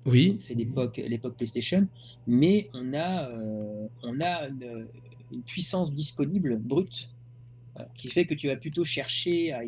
[0.06, 0.36] Oui.
[0.38, 1.86] c'est l'époque l'époque PlayStation,
[2.26, 3.28] mais on a
[4.02, 4.86] on a une,
[5.30, 7.10] une puissance disponible brute
[7.96, 9.60] qui fait que tu vas plutôt chercher à,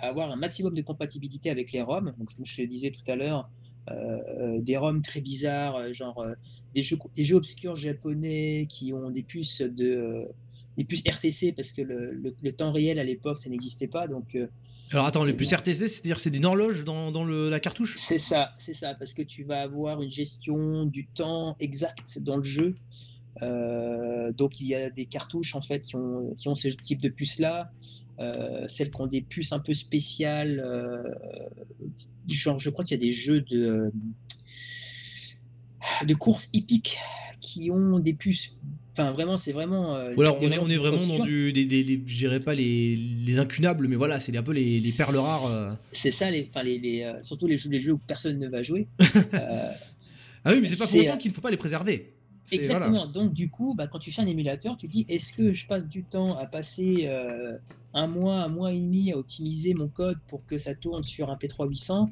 [0.00, 2.14] à avoir un maximum de compatibilité avec les ROM.
[2.18, 3.50] Donc comme je te disais tout à l'heure,
[3.90, 6.34] euh, des ROM très bizarres, euh, genre euh,
[6.74, 10.24] des jeux des jeux obscurs japonais qui ont des puces de euh,
[10.76, 14.06] des puces RTC parce que le, le- le temps réel à l'époque ça n'existait pas
[14.06, 14.46] donc euh,
[14.92, 17.94] Alors attends, les puces RTC, c'est-à-dire c'est une horloge dans, dans le- la cartouche?
[17.96, 22.36] C'est ça, c'est ça, parce que tu vas avoir une gestion du temps exact dans
[22.36, 22.74] le jeu.
[23.42, 27.00] Euh, donc il y a des cartouches en fait qui ont, qui ont ce type
[27.00, 27.70] de puces là,
[28.68, 30.60] celles qui ont des puces un peu spéciales.
[30.60, 31.02] euh,
[32.28, 33.90] genre, je crois qu'il y a des jeux de
[36.06, 36.98] de courses hippiques
[37.40, 38.60] qui ont des puces.
[38.92, 39.96] Enfin, vraiment, c'est vraiment.
[39.96, 41.52] euh, Voilà, des on est, on est vraiment dans du.
[41.52, 44.92] Des, des- je dirais pas les, les incunables, mais voilà, c'est un peu les, les
[44.92, 45.46] perles rares.
[45.46, 45.70] euh.
[45.92, 48.48] C'est ça, les, enfin, les, les, euh, surtout les jeux, les jeux où personne ne
[48.48, 48.88] va jouer.
[49.34, 49.72] Euh,
[50.44, 52.12] Ah oui, mais c'est pas pour autant euh, qu'il ne faut pas les préserver.
[52.56, 52.96] Exactement.
[52.96, 53.06] voilà.
[53.12, 55.86] Donc du coup, bah, quand tu fais un émulateur, tu dis est-ce que je passe
[55.86, 57.56] du temps à passer euh,
[57.94, 61.30] un mois, un mois et demi à optimiser mon code pour que ça tourne sur
[61.30, 62.10] un P3 800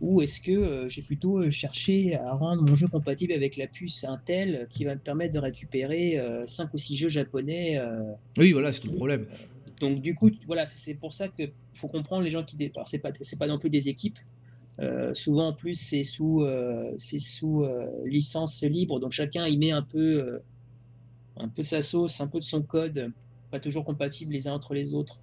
[0.00, 3.66] ou est-ce que euh, j'ai plutôt euh, cherché à rendre mon jeu compatible avec la
[3.66, 7.80] puce Intel qui va me permettre de récupérer 5 ou 6 jeux japonais
[8.36, 9.26] Oui, voilà, c'est tout le problème.
[9.80, 12.88] donc du coup, tu- voilà, c'est pour ça que faut comprendre les gens qui départent.
[12.88, 14.18] C'est pas c'est pas non plus des équipes.
[14.80, 19.56] Euh, souvent en plus c'est sous euh, c'est sous euh, licence libre, donc chacun y
[19.56, 20.40] met un peu
[21.36, 23.12] un peu sa sauce, un peu de son code,
[23.50, 25.20] pas toujours compatible les uns entre les autres.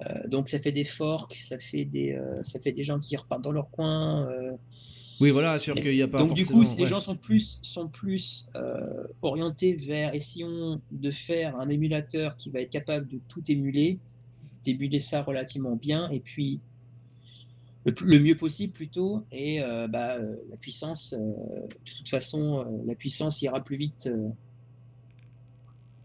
[0.00, 3.16] Euh, donc ça fait des forks, ça fait des euh, ça fait des gens qui
[3.16, 4.28] repartent dans leur coin.
[4.30, 4.52] euh,
[5.20, 7.88] Oui, voilà, sûr qu'il n'y a pas donc du coup, les gens sont plus, sont
[7.88, 8.48] plus
[9.20, 13.98] orientés vers essayons de faire un émulateur qui va être capable de tout émuler,
[14.64, 16.60] d'émuler ça relativement bien, et puis
[17.88, 22.08] le, plus- le mieux possible plutôt, et euh, bah, euh, la puissance, euh, de toute
[22.08, 24.08] façon, la puissance ira plus vite,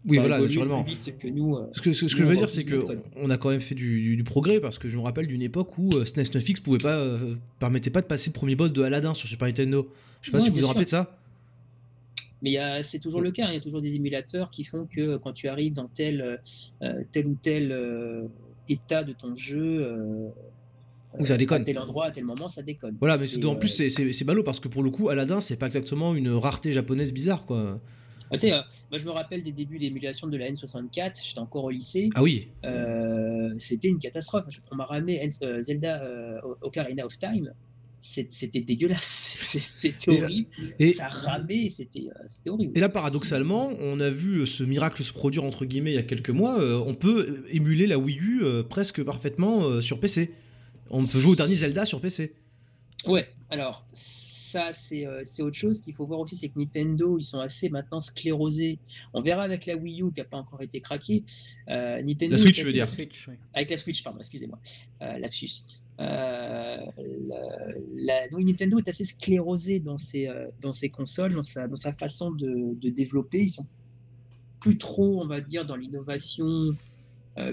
[0.06, 0.82] Oui, va voilà, naturellement.
[0.84, 1.58] plus vite que nous.
[1.72, 3.12] Ce que, ce, ce que je veux dire, c'est utiliser que notre code.
[3.22, 5.40] on a quand même fait du, du- du progrès parce que je me rappelle d'une
[5.42, 8.72] époque où euh, SNES 9X pouvait pas, euh, permettait pas de passer le premier boss
[8.72, 9.88] de Aladdin sur Super Nintendo.
[10.20, 11.18] Je sais pas Ouais, si vous vous rappelez de ça.
[12.42, 13.50] Mais c'est toujours le cas, hein.
[13.52, 16.38] il y a toujours des émulateurs qui font que quand tu arrives dans tel,
[16.82, 17.74] euh, tel ou tel
[18.68, 20.30] état de ton jeu,
[21.14, 21.64] euh, Ou ça à déconne.
[21.64, 22.96] tel endroit, à tel moment, ça déconne.
[23.00, 25.66] Voilà, mais en plus euh, c'est- ballot parce que pour le coup Aladdin c'est pas
[25.66, 27.74] exactement une rareté japonaise bizarre quoi.
[28.30, 28.60] ah, tu sais, euh,
[28.90, 32.22] moi je me rappelle des débuts d'émulation de la N64, j'étais encore au lycée, Ah
[32.22, 32.48] oui.
[32.64, 34.44] euh, c'était une catastrophe.
[34.72, 37.52] On m'a ramené N- euh, Zelda euh, Ocarina of Time,
[38.00, 40.48] c'était dégueulasse, c'était horrible,
[40.78, 42.08] et- ça ramait, c'était
[42.46, 42.72] euh, horrible.
[42.76, 45.98] Et là, paradoxalement, on a vu euh, ce miracle se produire entre guillemets il y
[45.98, 46.60] a quelques mois.
[46.60, 50.32] euh, on peut émuler la Wii U euh, presque parfaitement euh, sur PC.
[50.90, 52.34] On peut jouer au dernier Zelda sur PC.
[53.06, 57.18] Ouais, alors ça c'est euh, c'est autre chose qu'il faut voir aussi, c'est que Nintendo
[57.18, 58.78] ils sont assez maintenant sclérosés.
[59.12, 61.22] On verra avec la Wii U qui n'a pas encore été craquée.
[61.68, 62.88] Euh, Nintendo La Switch, est tu veux assez- dire.
[62.88, 63.34] Switch, oui.
[63.52, 64.58] Avec la Switch, pardon, excusez-moi,
[65.02, 65.50] euh, lapsus.
[66.00, 66.76] Euh,
[67.26, 67.36] la,
[67.96, 71.76] la- oui, Nintendo est assez sclérosé dans ses, euh, dans ses consoles, dans sa, dans
[71.76, 73.42] sa façon de, de développer.
[73.42, 73.66] Ils sont
[74.60, 76.74] plus trop, on va dire, dans l'innovation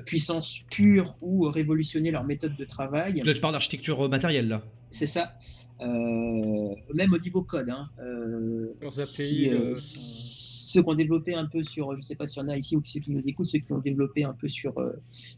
[0.05, 3.21] puissance pure ou révolutionner leur méthode de travail.
[3.23, 4.61] Là, tu parles d'architecture euh, matérielle là.
[4.89, 5.35] C'est ça.
[5.81, 7.69] Euh, même au niveau code.
[7.69, 7.89] Hein.
[7.99, 12.43] Euh, si, euh, euh, ceux qui ont développé un peu sur, je sais pas s'il
[12.43, 14.47] y en a ici ou ceux qui nous écoutent, ceux qui ont développé un peu
[14.47, 14.91] sur, euh,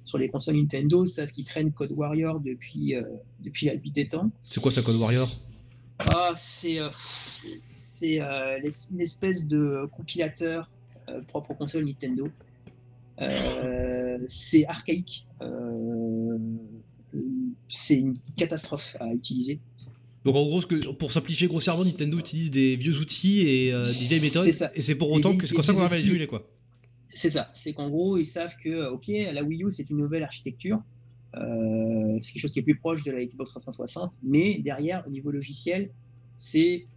[0.04, 3.02] sur les consoles Nintendo savent qu'ils traînent Code Warrior depuis, euh,
[3.40, 4.30] depuis la nuit des temps.
[4.42, 5.30] C'est quoi ça, Code Warrior?
[6.00, 8.60] Ah, c'est euh, c'est euh,
[8.92, 10.70] une espèce de compilateur
[11.08, 12.28] euh, propre aux consoles Nintendo.
[13.22, 15.26] Euh, c'est archaïque.
[15.42, 16.38] Euh,
[17.68, 19.60] c'est une catastrophe à utiliser.
[20.24, 20.62] Donc en gros,
[21.00, 24.72] pour simplifier grossièrement, Nintendo utilise des vieux outils et euh, des vieilles méthodes, ça.
[24.74, 26.48] et c'est pour autant que c'est comme ça qu'on à les quoi.
[27.10, 27.52] C'est ça.
[27.54, 30.82] C'est qu'en gros, ils savent que, ok, la Wii U, c'est une nouvelle architecture.
[31.36, 34.20] Euh, c'est quelque chose qui est plus proche de la Xbox 360.
[34.24, 35.92] Mais derrière, au niveau logiciel,
[36.38, 36.88] c'est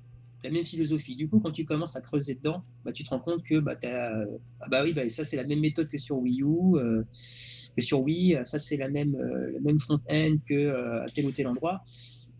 [0.46, 1.16] la même philosophie.
[1.16, 3.74] Du coup, quand tu commences à creuser dedans, bah, tu te rends compte que bah,
[3.76, 4.24] t'as-
[4.60, 7.02] ah bah oui, bah, ça, c'est la même méthode que sur Wii U, euh,
[7.74, 8.38] que sur Wii.
[8.44, 11.82] Ça, c'est la même, euh, le même front-end que euh, à tel ou tel endroit.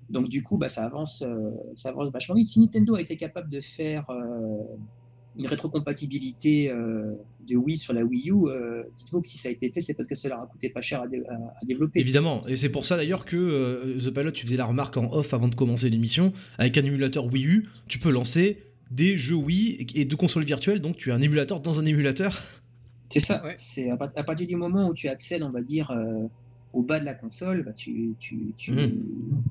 [0.09, 2.46] Donc, du coup, bah, ça, avance, euh, ça avance vachement vite.
[2.46, 4.76] Si Nintendo a été capable de faire euh,
[5.39, 7.12] une rétrocompatibilité euh,
[7.49, 9.95] de Wii sur la Wii U, euh, dites-vous que si ça a été fait, c'est
[9.95, 12.01] parce que ça leur a coûté pas cher à, dé- à- à développer.
[12.01, 15.12] Évidemment, et c'est pour ça d'ailleurs que euh, The Pilot, tu faisais la remarque en
[15.12, 19.34] off avant de commencer l'émission, avec un émulateur Wii U, tu peux lancer des jeux
[19.34, 22.43] Wii et deux consoles virtuelles, donc tu as un émulateur dans un émulateur.
[23.09, 23.45] C'est ça.
[23.45, 23.53] Ouais.
[23.55, 26.26] C'est à, part- à partir du moment où tu accèdes, on va dire, euh,
[26.72, 28.72] au bas de la console, bah, tu, tu, tu,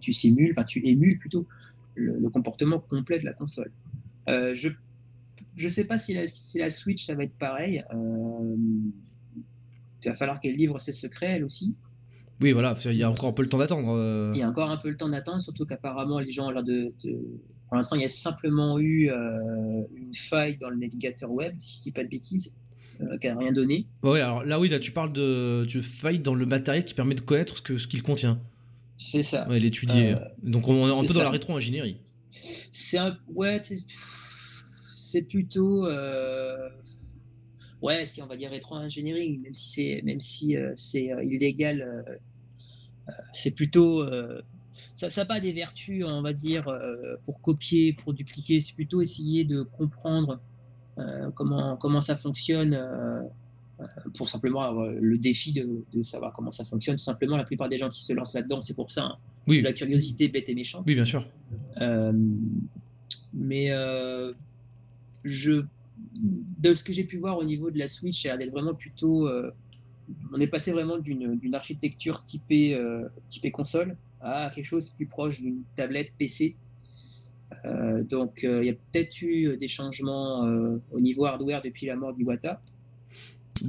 [0.01, 1.45] tu simules, enfin tu émules plutôt
[1.95, 3.71] le, le comportement complet de la console.
[4.29, 4.69] Euh, je
[5.55, 7.83] je sais pas si la, si la Switch ça va être pareil.
[7.93, 8.55] Euh,
[10.03, 11.75] il va falloir qu'elle livre ses secrets elle aussi.
[12.41, 13.95] Oui, voilà, il y a encore un peu le temps d'attendre.
[13.95, 14.29] euh.
[14.33, 16.63] Il y a encore un peu le temps d'attendre, surtout qu'apparemment les gens ont l'air
[16.63, 17.21] de, de-
[17.69, 21.77] Pour l'instant, il y a simplement eu euh, une faille dans le navigateur web, si
[21.77, 22.53] je dis pas de bêtises,
[23.01, 23.87] euh, qui n'a rien donné.
[24.03, 27.15] Ouais, alors là, oui, là, tu parles de, tu failles dans le matériel qui permet
[27.15, 28.37] de connaître ce que ce qu'il contient,
[28.97, 29.47] C'est ça.
[29.49, 30.13] ouais, l'étudier.
[30.13, 32.01] Euh, donc on est un peu dans la rétro-ingénierie.
[32.29, 33.17] C'est un.
[33.33, 33.61] Ouais,
[35.15, 35.85] c'est plutôt.
[35.87, 36.69] euh,
[37.81, 41.81] Ouais, si on va dire rétro-ingénierie, même si c'est même si euh, c'est euh, illégal,
[41.81, 42.13] euh,
[43.09, 44.01] euh, c'est plutôt.
[44.01, 44.41] euh,
[44.95, 48.59] Ça n'a pas des vertus, on va dire, euh, pour copier, pour dupliquer.
[48.59, 50.41] C'est plutôt essayer de comprendre
[51.35, 52.73] comment, comment ça fonctionne
[54.15, 56.95] pour simplement avoir le défi de, de, savoir comment ça fonctionne.
[56.95, 59.03] Tout simplement, la plupart des gens qui se lancent là-dedans, c'est pour ça.
[59.03, 59.17] Hein.
[59.47, 59.57] Oui.
[59.57, 60.85] C'est la curiosité bête et méchante.
[60.87, 61.27] Oui, bien sûr.
[63.33, 63.69] mais
[65.25, 65.63] je,
[66.59, 69.29] de ce que j'ai pu voir au niveau de la Switch, elle est vraiment plutôt.
[70.31, 72.79] on est passé vraiment d'une architecture typée,
[73.27, 76.55] typée console à quelque chose plus proche d'une tablette PC.
[77.65, 81.85] Euh, donc euh, il y a peut-être eu des changements euh, au niveau hardware depuis
[81.85, 82.61] la mort d'Iwata.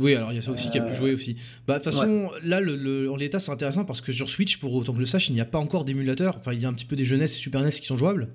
[0.01, 1.37] Oui, alors il y a ça aussi qui a pu jouer aussi.
[1.67, 4.75] Bah, de toute façon, là, le, en l'état, c'est intéressant parce que sur Switch, pour
[4.75, 6.37] autant que je le sache, il n'y a pas encore d'émulateur.
[6.37, 8.29] Enfin, il y a un petit peu des jeunesses et Super NES qui sont jouables,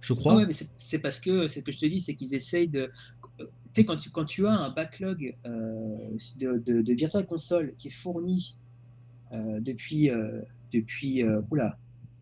[0.00, 0.36] je crois.
[0.36, 2.90] Ouais, mais c'est parce que, c'est ce que je te dis, c'est qu'ils essayent de.
[3.38, 7.88] Tu sais, quand tu, quand tu as un backlog de, de, de, Virtual Console qui
[7.88, 8.56] est fourni
[9.32, 10.10] depuis.
[10.72, 11.78] depuis oula,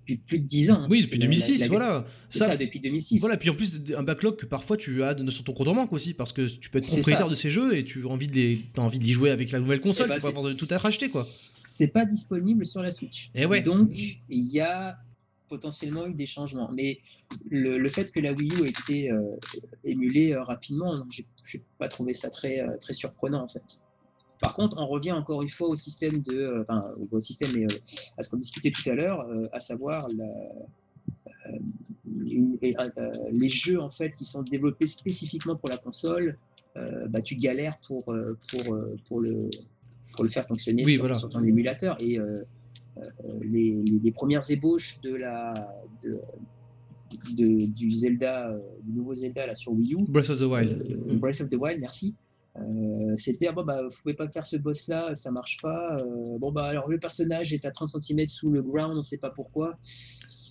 [0.06, 0.82] depuis plus de 10 ans.
[0.82, 2.06] Hein, oui, depuis 2006, voilà.
[2.26, 3.20] C'est ça, depuis 2006.
[3.20, 5.92] Voilà, puis en plus, un backlog que parfois tu as sur ton compte en banque
[5.92, 8.34] aussi, parce que tu peux être propriétaire de ces jeux et tu as envie de
[8.34, 11.08] les, as envie d'y jouer avec la nouvelle console, eh tu pas tout à racheter,
[11.10, 11.22] quoi.
[11.24, 13.26] C'est pas disponible sur la Switch.
[13.34, 13.60] Et eh ouais.
[13.60, 13.92] Donc,
[14.28, 14.98] il y a
[15.48, 16.70] potentiellement eu des changements.
[16.72, 16.98] Mais
[17.50, 19.36] le, fait que la Wii U ait été euh,
[19.84, 23.82] émulée euh, rapidement, je n'ai pas trouvé ça très, euh, très surprenant, en fait.
[24.40, 27.66] Par contre, on revient encore une fois au système de, enfin, au système et
[28.18, 30.06] à ce qu'on discutait tout à l'heure, à savoir
[32.04, 36.36] les jeux en fait qui sont développés spécifiquement pour la console.
[37.08, 38.78] bah, tu galères pour, pour,
[39.08, 39.48] pour, le,
[40.14, 41.96] pour le faire fonctionner sur, ton émulateur.
[42.00, 42.18] Et
[43.40, 45.50] les, les, premières ébauches de la,
[46.02, 46.20] de,
[47.72, 50.04] du Zelda, du nouveau Zelda là, sur Wii U.
[50.08, 51.18] Breath of the Wild.
[51.18, 52.14] Breath of the Wild, merci.
[52.58, 55.96] Euh, c'était ah bon bah vous pouvez pas faire ce boss là ça marche pas
[56.00, 59.18] euh, bon bah alors le personnage est à 30 cm sous le ground on sait
[59.18, 59.78] pas pourquoi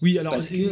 [0.02, 0.68] oui, alors c'est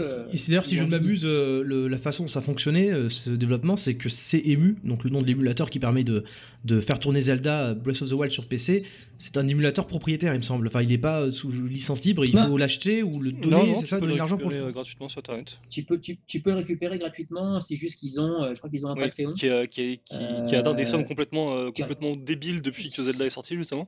[0.48, 3.96] d'ailleurs si je ne m'abuse, euh, la façon dont ça fonctionnait, euh, ce développement, c'est
[3.96, 6.24] que CEMU, donc le nom de l'émulateur qui permet de,
[6.66, 10.38] de, faire tourner Zelda Breath of the Wild sur PC, c'est un émulateur propriétaire, il
[10.38, 10.68] me semble.
[10.68, 14.00] Enfin, il n'est pas sous licence libre, il faut l'acheter ou le donner, c'est ça,
[14.00, 15.58] donner l'argent pour le gratuitement sur Internet.
[15.70, 18.70] Tu peux, tu, tu peux le récupérer gratuitement, c'est juste qu'ils ont, euh, je crois
[18.70, 19.32] qu'ils ont un Patreon.
[19.32, 20.00] Qui, qui,
[20.48, 23.88] qui, atteint des sommes complètement, complètement débiles depuis que Zelda est sorti, justement.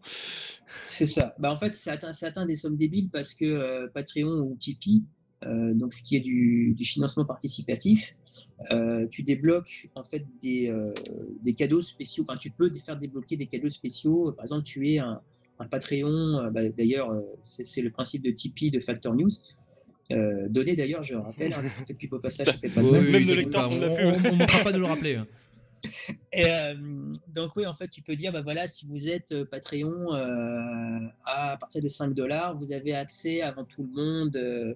[0.85, 1.33] C'est ça.
[1.39, 5.03] Bah, en fait, ça atteint, ça atteint des sommes débiles parce que Patreon ou Tipeee,
[5.03, 5.34] euh,
[5.73, 8.15] donc ce qui est du, financement participatif,
[8.71, 10.93] euh, tu débloques en fait des, euh,
[11.43, 12.23] des, cadeaux spéciaux.
[12.27, 14.31] Enfin, tu peux faire débloquer des cadeaux spéciaux.
[14.31, 15.21] Par exemple, tu es un,
[15.69, 16.51] Patreon.
[16.51, 19.29] Bah, d'ailleurs, c'est le principe de Tipeee de Factor News.
[20.11, 23.25] Euh, donné d'ailleurs, je rappelle, hein, depuis au passage, je fais pas de oui, Même
[23.25, 25.15] le lecteur, on ne manquera pas de le rappeler.
[25.15, 25.27] Hein.
[26.33, 26.45] Et,
[27.33, 30.13] donc oui, en fait, tu peux dire, bah voilà, si vous êtes Patreon
[31.25, 34.75] à partir de 5 dollars, vous avez accès avant tout le monde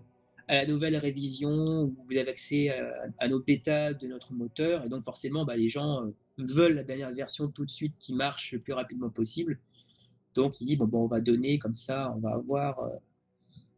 [0.49, 2.75] à la nouvelle révision vous avez accès
[3.19, 4.83] à, nos bêtas de notre moteur.
[4.83, 8.15] Et donc, forcément, bah, les gens euh, veulent la dernière version tout de suite qui
[8.15, 9.59] marche le plus rapidement possible.
[10.33, 12.89] Donc, il dit bon, bon on va donner comme ça, on va avoir, euh,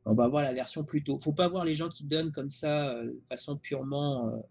[0.05, 1.19] on va avoir la version plus tôt.
[1.21, 4.41] Faut pas voir les gens qui donnent comme ça euh, de façon purement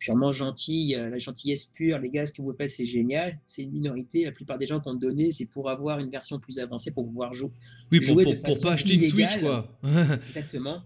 [0.00, 3.32] purement gentil, euh, la gentillesse pure, les gars, ce que vous faites, c'est génial.
[3.44, 4.24] C'est une minorité.
[4.24, 7.34] La plupart des gens qu'on donné, c'est pour avoir une version plus avancée, pour pouvoir
[7.34, 7.52] jouer.
[7.92, 9.78] Oui, pour, pour, pas acheter une Switch, quoi.
[10.26, 10.82] exactement.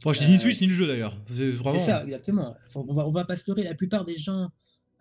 [0.00, 1.14] Pour acheter ni une Switch ni le jeu, d'ailleurs.
[1.28, 2.56] C'est ça, exactement.
[2.74, 3.64] on, va, on va pas se leurrer.
[3.64, 4.48] La plupart des gens,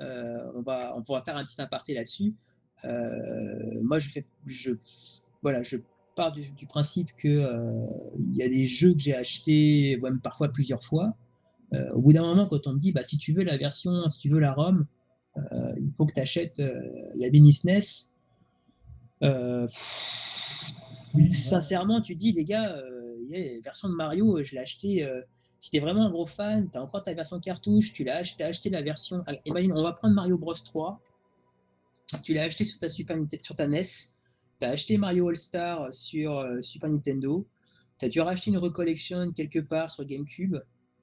[0.02, 2.36] euh, on, va, on pourra faire un petit aparté là-dessus.
[2.84, 4.26] Euh, moi, je fais.
[4.46, 4.72] Je,
[5.42, 5.78] voilà, je
[6.18, 7.48] pars du, principe que
[8.20, 11.16] il y a des jeux que j'ai achetés, même parfois plusieurs fois.
[11.74, 14.08] Euh, au bout d'un moment, quand on me dit, bah, si tu veux la version,
[14.10, 14.86] si tu veux la ROM,
[15.36, 16.82] euh, il faut que tu achètes euh,
[17.16, 18.14] la mini SNES.
[21.32, 22.76] sincèrement, tu dis, les gars,
[23.30, 25.08] la version de Mario, je l'ai acheté.
[25.60, 28.18] si tu es vraiment un gros fan, tu as encore ta version cartouche, tu l'as
[28.18, 29.24] acheté, acheté la version.
[29.46, 31.02] Imagine, on va prendre Mario Bros 3.
[32.24, 33.82] Tu l'as acheté sur ta, Super, sur ta NES.
[34.60, 37.46] Tu as acheté Mario All-Star sur Super Nintendo.
[38.00, 40.58] Tu as dû racheter une recollection quelque part sur GameCube.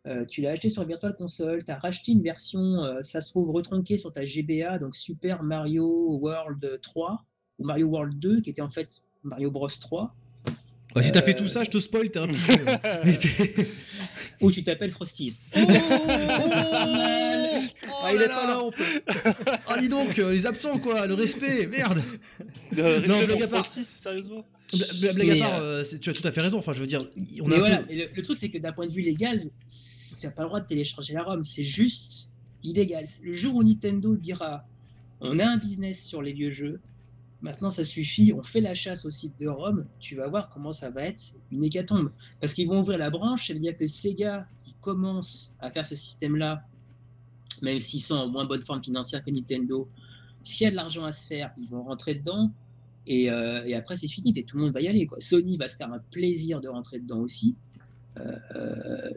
[0.07, 3.30] Euh, tu l'as acheté sur Virtual Console, tu as racheté une version, euh, ça se
[3.30, 7.24] trouve retronquée sur ta GBA, donc Super Mario World 3
[7.59, 10.14] ou Mario World 2, qui était en fait Mario Bros 3.
[10.94, 12.34] Ouais, si t'as fait tout ça, je te spoil, t'es un peu.
[14.40, 15.40] Ou tu t'appelles Frosties.
[17.86, 18.84] Oh, ah, il est pas là, on peut.
[19.66, 22.02] Ah, dis donc, euh, les absents, quoi, le respect, merde.
[22.76, 23.64] non, blague à part.
[23.64, 24.40] sérieusement.
[24.72, 26.58] Blague à part, euh, tu as tout à fait raison.
[26.58, 27.02] Enfin, je veux dire,
[27.42, 30.42] on a voilà, le, truc, c'est que d'un point de vue légal, tu n'as pas
[30.42, 31.44] le droit de télécharger la ROM.
[31.44, 32.30] C'est juste
[32.62, 33.04] illégal.
[33.22, 34.66] Le jour où Nintendo dira
[35.20, 36.80] on a un business sur les vieux jeux,
[37.40, 40.72] maintenant ça suffit, on fait la chasse au site de ROM, tu vas voir comment
[40.72, 42.10] ça va être une hécatombe.
[42.40, 45.86] Parce qu'ils vont ouvrir la branche, ça veut dire que Sega, qui commence à faire
[45.86, 46.64] ce système-là,
[47.62, 49.88] même s'ils sont en moins bonne forme financière que Nintendo,
[50.42, 52.52] s'il y a de l'argent à se faire, ils vont rentrer dedans.
[53.07, 55.07] Et, euh, et après, c'est fini, et tout le monde va y aller.
[55.18, 57.57] Sony va se faire un plaisir de rentrer dedans aussi.
[58.16, 58.32] Euh,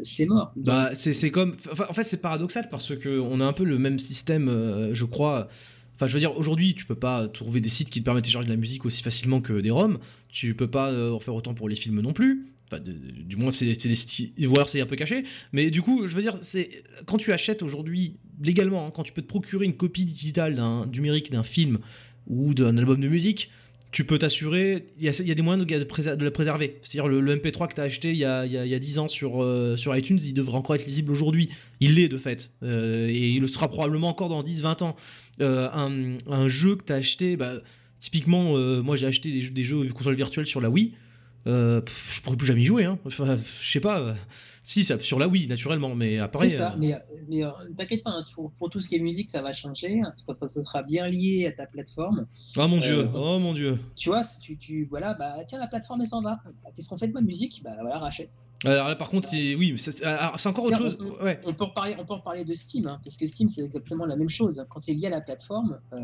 [0.03, 0.51] c'est mort.
[0.55, 1.55] Bah, c'est comme.
[1.71, 4.93] enfin, en fait, c'est paradoxal parce que on a un peu le même système, euh,
[4.93, 5.47] je crois.
[5.95, 8.27] Enfin, je veux dire, aujourd'hui, tu peux pas trouver des sites qui te permettent de
[8.27, 9.99] télécharger de la musique aussi facilement que des ROM.
[10.29, 12.51] Tu peux pas en faire autant pour les films non plus.
[12.69, 15.23] Enfin, du moins, c'est des alors c'est un peu caché.
[15.53, 19.13] Mais du coup, je veux dire, c'est quand tu achètes aujourd'hui légalement, hein, quand tu
[19.13, 21.79] peux te procurer une copie digitale d'un numérique d'un film
[22.27, 23.49] ou d'un album de musique,
[23.91, 26.77] tu peux t'assurer, il y a, des moyens de, la préserver.
[26.81, 28.75] C'est-à-dire le, le MP3 que tu as acheté il y a, y a- il y
[28.75, 31.49] a 10 ans sur, euh, sur iTunes, il devrait encore être lisible aujourd'hui.
[31.79, 32.51] Il l'est de fait.
[32.63, 34.95] Euh, et il le sera probablement encore dans 10-20 ans.
[35.41, 37.53] Euh, un, jeu que tu as acheté, bah,
[37.99, 40.93] typiquement, moi j'ai acheté des jeux, des jeux consoles virtuelles sur la Wii.
[41.45, 42.83] Pff, je pourrais plus jamais y jouer.
[42.83, 42.99] Hein.
[43.05, 44.15] Enfin, je sais pas.
[44.67, 45.95] Euh, si, ça, sur la Wii, naturellement.
[45.95, 46.49] Mais après.
[46.49, 46.93] c'est ça, euh, mais,
[47.29, 50.01] mais euh, t'inquiète pas, hein, pour, pour tout ce qui est musique, ça va changer.
[50.03, 52.27] hein, parce que ça sera bien lié à ta plateforme.
[52.57, 53.79] Oh mon dieu, Euh, oh mon dieu.
[53.95, 56.39] Tu vois, si tu, tu voilà, bah tiens, la plateforme elle s'en va.
[56.43, 57.61] Bah, Qu'est-ce qu'on fait de ma musique?
[57.63, 58.39] Bah voilà, rachète.
[58.65, 60.03] Alors là, par contre, c'est- oui, c'est
[60.47, 60.97] encore autre chose.
[60.99, 61.39] on- Ouais.
[61.45, 64.15] On peut reparler, on peut reparler de Steam, hein, parce que Steam c'est exactement la
[64.15, 64.65] même chose.
[64.69, 65.97] Quand c'est lié à la plateforme, euh,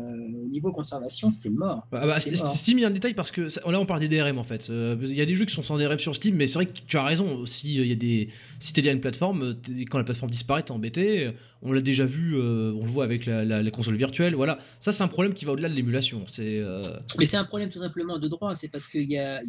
[0.44, 1.86] au niveau conservation, c'est mort.
[1.90, 2.18] Bah, bah, mort.
[2.52, 4.44] Steam, il y a un détail parce que ça- là on parle des DRM en
[4.44, 4.68] fait.
[4.70, 6.66] Euh, Il y a des jeux qui sont sans DRM sur Steam, mais c'est vrai
[6.66, 7.34] que tu as raison.
[7.38, 8.28] aussi il y a des,
[8.64, 11.32] si lié à une plateforme, euh, quand la plateforme disparaît, t'es embêté.
[11.60, 14.34] On l'a déjà vu, euh, on le voit avec la, la- la console virtuelle.
[14.34, 16.24] Voilà, ça c'est un problème qui va au-delà de l'émulation.
[16.38, 16.82] Euh,
[17.18, 18.54] Mais c'est un problème tout simplement de droit.
[18.54, 19.40] C'est parce qu'il y a,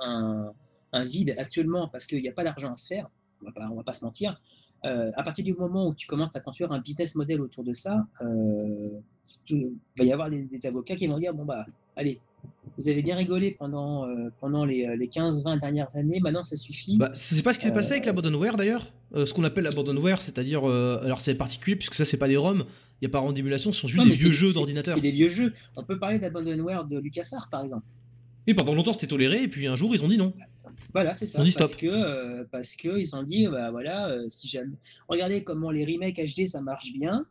[0.00, 0.52] un,
[1.04, 3.08] vide actuellement, parce qu'il n'y a pas d'argent à se faire.
[3.42, 4.40] On va pas, on va pas se mentir.
[4.82, 8.06] À partir du moment où tu commences à construire un business model autour de ça,
[9.50, 12.20] il va y avoir des, des avocats qui vont dire bon bah allez,
[12.78, 16.56] vous avez bien rigolé pendant, euh, pendant les, euh, les 15-20 dernières années, maintenant ça
[16.56, 16.96] suffit.
[16.96, 18.10] Bah, c'est pas ce qui s'est passé avec Euh.
[18.10, 18.92] l'abandonware d'ailleurs?
[19.14, 22.36] Euh, ce qu'on appelle l'abandonware, c'est-à-dire, euh, alors c'est particulier puisque ça c'est pas des
[22.36, 22.64] ROM,
[23.00, 24.94] il y a pas ROM d'émulation, ce sont juste Non, des vieux jeux d'ordinateur.
[24.94, 25.52] C'est des vieux jeux.
[25.76, 27.84] On peut parler d'Abandonware de LucasArts par exemple.
[28.46, 30.32] Et pendant longtemps c'était toléré, et puis un jour ils ont dit non.
[30.94, 31.40] Voilà, c'est ça.
[31.40, 31.80] On dit parce stop.
[31.82, 34.72] que euh, parce que ils ont dit bah voilà, si jamais
[35.08, 37.26] regardez comment les remakes HD ça marche bien.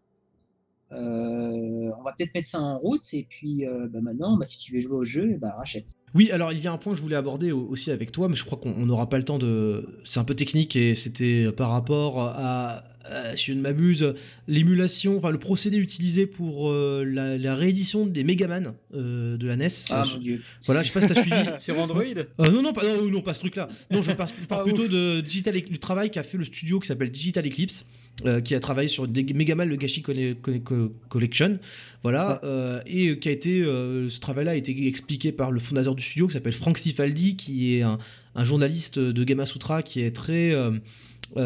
[0.91, 4.57] Euh, on va peut-être mettre ça en route et puis euh, bah, maintenant bah, si
[4.57, 5.89] tu veux jouer au jeu bah rachète.
[6.15, 8.29] Oui, alors il y a un point que je voulais aborder au- aussi avec toi,
[8.29, 9.85] mais je crois qu'on on n'aura pas le temps de.
[10.03, 14.13] C'est un peu technique et c'était par rapport à, à- si je ne m'abuse,
[14.47, 19.55] l'émulation, enfin le procédé utilisé pour euh, la, la réédition des Megaman euh, de la
[19.57, 19.67] NES.
[19.89, 20.41] Ah Euh, mon dieu.
[20.65, 21.35] voilà, je sais pas si t'as suivi.
[21.59, 22.01] Sur Android?
[22.03, 23.67] Euh, non, non, pas, non, non, pas ce truc-là.
[23.91, 24.89] Non, je parle, je parle Ah, plutôt ouf.
[24.89, 27.85] de Digital, du travail qu'a fait le studio qui s'appelle Digital Eclipse,
[28.25, 31.59] euh, qui a travaillé sur des Megaman Colle- Co- Collection,
[32.01, 35.93] voilà, euh, et qui a été, euh, ce travail-là a été expliqué par le fondateur
[35.93, 37.99] du studio qui s'appelle Frank Cifaldi, qui est un,
[38.35, 40.53] un journaliste de Gamasutra qui est très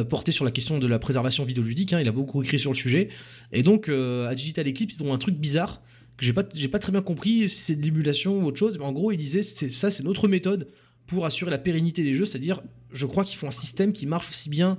[0.09, 1.91] porté sur la question de la préservation vidéoludique.
[1.93, 3.09] hein, il a beaucoup écrit sur le sujet,
[3.51, 5.81] et donc à Digital Eclipse, ils ont un truc bizarre
[6.17, 8.77] que j'ai pas, j'ai pas très bien compris si c'est de l'émulation ou autre chose,
[8.77, 10.67] mais en gros, il disait c'est ça, c'est notre méthode
[11.07, 12.61] pour assurer la pérennité des jeux, c'est-à-dire,
[12.93, 14.77] je crois qu'ils font un système qui marche aussi bien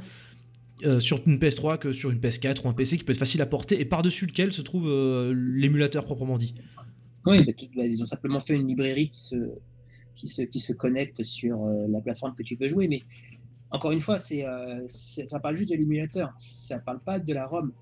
[0.85, 3.41] euh, sur une PS3 que sur une PS4 ou un PC qui peut être facile
[3.43, 6.55] à porter et par-dessus lequel se trouve euh, l'émulateur proprement dit.
[7.27, 9.37] Oui, bah, ils ont simplement fait une librairie qui se
[10.15, 13.03] qui se qui se connecte sur euh, la plateforme que tu veux jouer, mais
[13.71, 14.45] encore une fois c'est
[14.89, 17.73] ça parle juste de l'émulateur, ça parle pas de la ROM.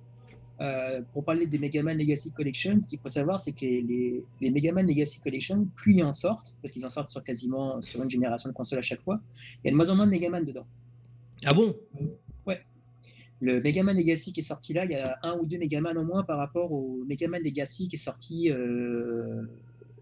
[1.13, 4.23] Pour parler des Mega Man Legacy Collection, ce qu'il faut savoir, c'est que les, les,
[4.43, 7.81] les Mega Man Legacy Collection, plus ils en sortent, parce qu'ils en sortent sur quasiment
[7.81, 9.23] sur une génération de consoles à chaque fois,
[9.65, 10.67] il y a de moins en moins de Mega Man dedans.
[11.47, 11.75] Ah bon?
[13.41, 15.81] Le Mega Man Legacy qui est sorti là, il y a un ou deux Mega
[15.81, 19.43] Man en moins par rapport au Mega Man Legacy qui est sorti euh,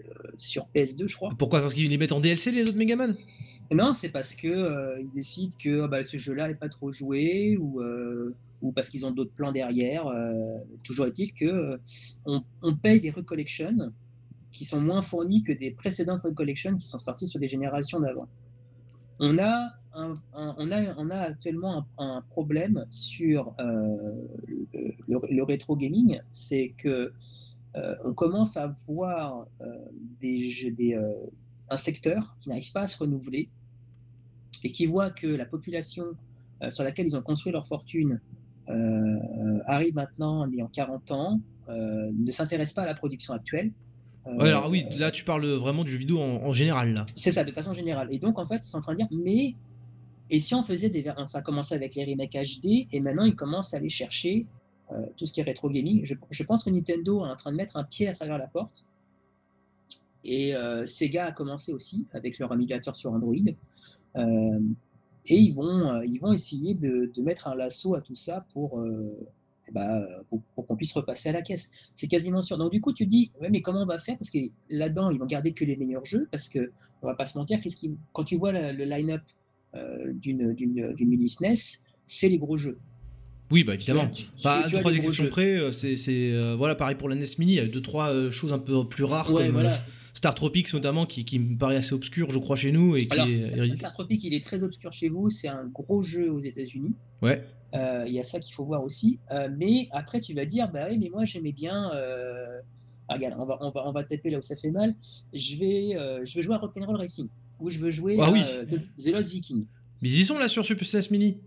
[0.00, 1.30] euh, sur PS2, je crois.
[1.38, 1.60] Pourquoi?
[1.60, 3.14] Parce qu'ils les mettent en DLC les autres Megaman
[3.72, 6.90] Non, c'est parce que euh, ils décident que ah bah, ce jeu-là n'est pas trop
[6.90, 10.06] joué ou, euh, ou parce qu'ils ont d'autres plans derrière.
[10.82, 11.78] toujours est-il que
[12.26, 13.92] on, on paye des recollections
[14.50, 18.28] qui sont moins fournies que des précédentes recollections qui sont sorties sur des générations d'avant.
[19.20, 23.86] On a, un, un- on a, on a actuellement un, problème sur euh,
[24.46, 27.12] le, le- le rétro gaming, c'est que
[27.76, 29.64] euh, on commence à voir euh,
[30.20, 30.94] des,
[31.70, 33.48] un secteur qui n'arrive pas à se renouveler
[34.64, 36.04] et qui voit que la population
[36.62, 38.20] euh, sur laquelle ils ont construit leur fortune
[38.68, 43.72] euh, arrive maintenant ayant 40 ans, euh, ne s'intéresse pas à la production actuelle.
[44.26, 47.06] Ouais, Alors oui, là tu parles vraiment du jeu vidéo en, en général là.
[47.14, 48.08] c'est ça, de façon générale.
[48.10, 49.54] Et donc, en fait, ils sont en train de dire, mais,
[50.30, 51.04] et si on faisait des.
[51.26, 54.46] Ça a commencé avec les remakes HD, et maintenant, ils commencent à aller chercher
[54.92, 56.04] euh, tout ce qui est rétro gaming.
[56.04, 58.86] Je, pense que Nintendo est en train de mettre un pied à travers la porte.
[60.24, 63.34] Et euh, Sega a commencé aussi avec leur émulateur sur Android.
[64.16, 64.60] Euh,
[65.26, 68.82] et ils vont, ils vont essayer de, mettre un lasso à tout ça pour,
[69.72, 70.06] bah,
[70.54, 71.90] pour, qu'on puisse repasser à la caisse.
[71.94, 72.56] C'est quasiment sûr.
[72.56, 74.16] Donc du coup, tu dis, ouais, mais comment on va faire?
[74.16, 74.38] Parce que
[74.70, 76.70] là-dedans, ils vont garder que les meilleurs jeux, parce que
[77.02, 80.54] on va pas se mentir, qu'est-ce qui, quand tu vois le, line-up euh, d'une
[81.00, 82.78] mini SNES, c'est les gros jeux.
[83.50, 84.10] Oui, bah évidemment.
[84.42, 87.56] pas deux, trois exceptions près, euh, c'est euh, voilà pareil pour la NES Mini, il
[87.56, 89.70] y a deux trois euh, choses un peu plus rares comme
[90.12, 93.42] Star Tropics notamment qui, qui, me paraît assez obscur, je crois chez nous et qui
[93.76, 96.94] Star, Tropics, il est très obscur chez vous, c'est un gros jeu aux États-Unis.
[97.22, 97.44] Ouais.
[97.74, 99.20] Il y a ça qu'il faut voir aussi,
[99.56, 101.90] mais après tu vas dire bah oui mais moi j'aimais bien.
[103.10, 104.94] Ah, regarde, on va, on, va, on va taper là où ça fait mal.
[105.32, 107.30] Je vais, je veux jouer à Rock'n'Roll Racing
[107.60, 108.42] ou je veux jouer ah, oui.
[108.42, 109.66] The, Lost Viking.
[110.02, 111.38] Mais ils y sont là sur Super Mini.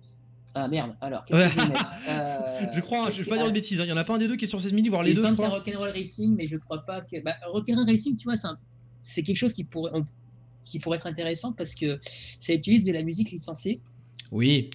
[0.54, 3.48] Ah merde, alors, qu'est-ce que je vais mettre euh, Je crois, je vais pas dire
[3.48, 3.86] de bêtises, hein.
[3.86, 5.14] il y en a pas un des deux qui est sur 16 mini, voire les
[5.14, 5.22] deux.
[5.22, 7.22] Il Rock'n'Roll Racing, mais je crois pas que.
[7.22, 8.36] Bah, Rock'n'Roll Racing, tu vois,
[9.00, 9.92] c'est quelque chose qui pourrait,
[10.66, 13.80] qui pourrait être intéressant parce que ça utilise de la musique licenciée.
[14.32, 14.68] Oui.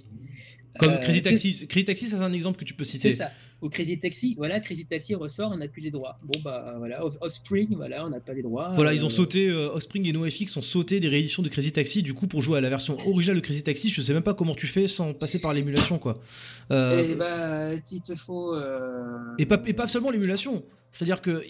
[0.78, 1.66] Comme euh, Crazy Taxi.
[1.66, 3.10] Crazy Taxi, c'est un exemple que tu peux citer.
[3.10, 3.30] C'est ça
[3.60, 6.18] au Crazy Taxi, voilà, Crazy Taxi ressort, on n'a plus les droits.
[6.22, 8.70] Bon bah voilà, Offspring, voilà, on n'a pas les droits.
[8.74, 11.72] Voilà, ils ont euh, sauté, euh, Offspring et NoFX ont sauté des rééditions de Crazy
[11.72, 14.22] Taxi, du coup pour jouer à la version originale de Crazy Taxi, je sais même
[14.22, 16.20] pas comment tu fais sans passer par l'émulation quoi.
[16.70, 18.54] Euh, et bah il te faut.
[19.38, 20.64] Et, pas, et pas seulement l'émulation.
[20.92, 21.42] C'est-à-dire que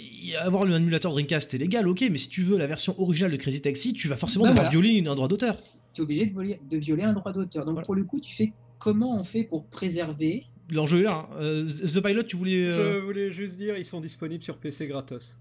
[0.44, 3.36] avoir un émulateur Dreamcast est légal, ok, mais si tu veux la version originale de
[3.36, 5.56] Crazy Taxi, tu vas forcément bah devoir violer un droit d'auteur.
[5.92, 7.64] Tu es obligé de, violer un droit d'auteur.
[7.64, 11.28] Donc pour le coup, tu fais comment on fait pour préserver L'enjeu est là.
[11.30, 11.36] Hein.
[11.40, 12.66] Euh, The Pilot, tu voulais.
[12.66, 15.38] Euh, Je voulais juste dire, ils sont disponibles sur PC gratos.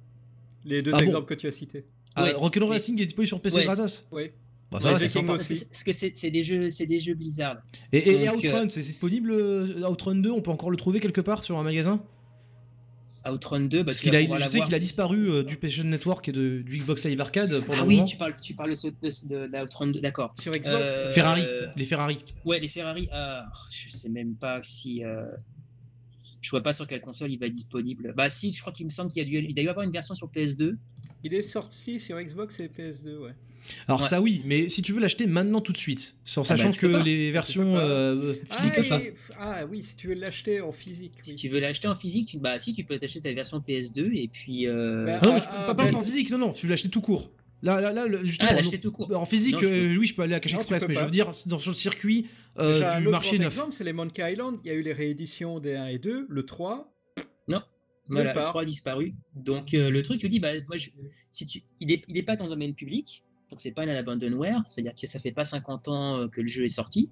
[0.63, 1.85] Les deux ah exemples que tu as cités.
[2.15, 2.33] Ah, ouais.
[2.33, 4.05] Rock'n'Roll Racing est disponible sur PC gratos?
[4.11, 4.31] Oui.
[4.71, 7.57] Bah, ça c'est parce que c'est des jeux, c'est des jeux Blizzard.
[7.93, 9.31] Et, et Outrun, euh, c'est disponible
[9.87, 12.01] Outrun 2, on peut encore le trouver quelque part sur un magasin?
[13.31, 16.31] Outrun 2 parce, qu'il a, je sais qu'il a disparu euh, du PlayStation Network et
[16.31, 20.33] de, du Xbox Live Arcade pour ah oui tu parles tu parles d'Outrun 2 d'accord.
[20.39, 21.43] Sur Xbox euh, Ferrari
[21.75, 22.23] les Ferrari.
[22.43, 25.25] Ouais les Ferrari ah, je sais même pas si euh,
[26.41, 28.13] je vois pas sur quelle console il va être disponible.
[28.15, 29.91] Bah si je crois qu'il me semble qu'il y a dû il y avoir une
[29.91, 30.75] version sur PS2
[31.23, 33.35] il est sorti sur Xbox et PS2 ouais
[33.87, 36.69] alors ça oui, mais si tu veux l'acheter maintenant tout de suite, en ah sachant
[36.69, 39.15] bah, que les versions euh, physiques.
[39.39, 41.13] Ah, ah, oui, si tu veux l'acheter en physique.
[41.23, 42.37] Si tu veux l'acheter en physique, tu...
[42.37, 44.67] bah si tu peux t'acheter ta version PS2 et puis.
[44.67, 45.05] Euh...
[45.05, 47.31] Bah, non, ah, pas, en physique, non non, tu veux l'acheter tout court.
[47.61, 49.11] Là, là, là, justement, ah, l'acheter tout court.
[49.15, 51.57] En physique, euh, oui, je peux aller à Cash Express, mais je veux dire, dans
[51.57, 52.27] le circuit
[52.59, 53.53] euh, du marché neuf.
[53.53, 54.59] exemple, c'est les Monkey Island.
[54.63, 56.93] Il y a eu les rééditions des 1 et 2, le 3.
[57.47, 57.61] Non,
[58.07, 59.15] voilà, le 3 a disparu.
[59.35, 60.89] Donc le truc, tu dis, bah, moi, je,
[61.31, 63.89] si tu, il n'est il est pas dans le domaine public, donc c'est pas un
[63.89, 67.11] abandonware, c'est-à-dire que ça fait pas 50 ans euh, que le jeu est sorti.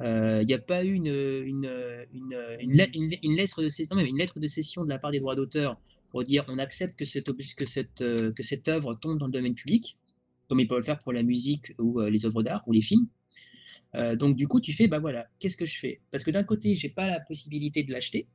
[0.00, 1.68] Il euh, n'y a pas eu une, une,
[2.12, 5.34] une, une, lettre de cession, même une lettre de cession de la part des droits
[5.34, 5.76] d'auteur
[6.08, 9.32] pour dire on accepte que cette, que cette, euh, que cette œuvre tombe dans le
[9.32, 9.98] domaine public,
[10.48, 13.08] comme ils peuvent le faire pour la musique ou les œuvres d'art ou les films.
[14.14, 16.00] donc du coup, tu fais, bah voilà, qu'est-ce que je fais?
[16.10, 18.28] Parce que d'un côté, j'ai pas la possibilité de l'acheter,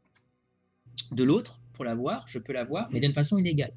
[1.11, 3.71] de l'autre, pour l'avoir, je peux l'avoir, mais d'une façon illégale.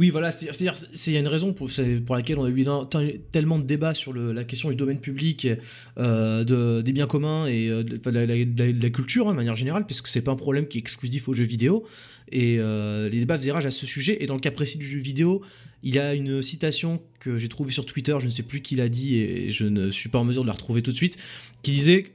[0.00, 0.72] Oui, voilà, c'est-à-dire,
[1.08, 1.68] il y a une raison pour,
[2.08, 5.46] laquelle on a eu tellement de débats sur la question du domaine public,
[5.98, 10.06] euh, de, des biens communs et euh, de, la, culture, hein, de manière générale, puisque
[10.06, 11.84] c'est pas un problème qui est exclusif aux jeux vidéo.
[12.32, 14.24] Et euh, les débats faisaient rage à ce sujet.
[14.24, 15.42] Et dans le cas précis du jeu vidéo,
[15.82, 18.76] il y a une citation que j'ai trouvée sur Twitter, je ne sais plus qui
[18.76, 21.18] l'a dit, et je ne suis pas en mesure de la retrouver tout de suite,
[21.60, 22.06] qui disait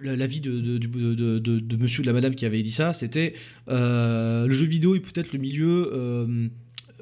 [0.00, 0.78] l'avis de,
[1.78, 3.34] monsieur ou de la madame qui avait dit ça, c'était
[3.66, 6.50] le jeu vidéo est peut-être le milieu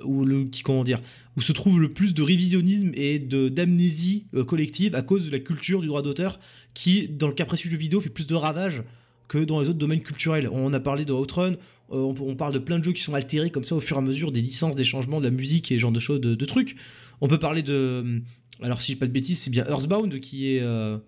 [0.04, 1.00] où le qui comment dire
[1.36, 5.30] où se trouve le plus de révisionnisme et de d'amnésie euh, collective à cause de
[5.30, 6.38] la culture du droit d'auteur
[6.74, 8.82] qui dans le cas précis du jeu vidéo fait plus de ravages
[9.28, 10.48] que dans les autres domaines culturels.
[10.52, 11.52] On a parlé de Outrun,
[11.90, 14.00] euh, on, parle de plein de jeux qui sont altérés comme ça au fur et
[14.00, 16.44] à mesure des licences, des changements, de la musique et ce genre de choses, de,
[16.44, 16.76] trucs.
[17.20, 18.20] On peut parler de euh,
[18.60, 20.62] alors si je dis pas de bêtises, c'est bien Earthbound qui est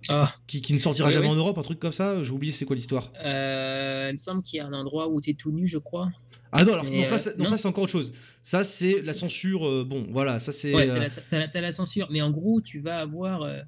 [0.08, 0.32] ah.
[0.46, 2.22] qui, qui, ne sortira jamais en Europe, un truc comme ça.
[2.22, 3.12] J'ai oublié c'est quoi l'histoire.
[3.22, 6.10] il me semble qu'il y a un endroit où tu es tout nu, je crois.
[6.56, 8.12] Ah non, alors non, ça, ça c'est encore autre chose.
[8.40, 9.66] Ça, c'est la censure.
[9.66, 10.72] Euh, bon, voilà, ça c'est.
[10.72, 12.06] Ouais, t'as la, la, censure.
[12.12, 13.42] Mais en gros, tu vas avoir.
[13.42, 13.60] Euh,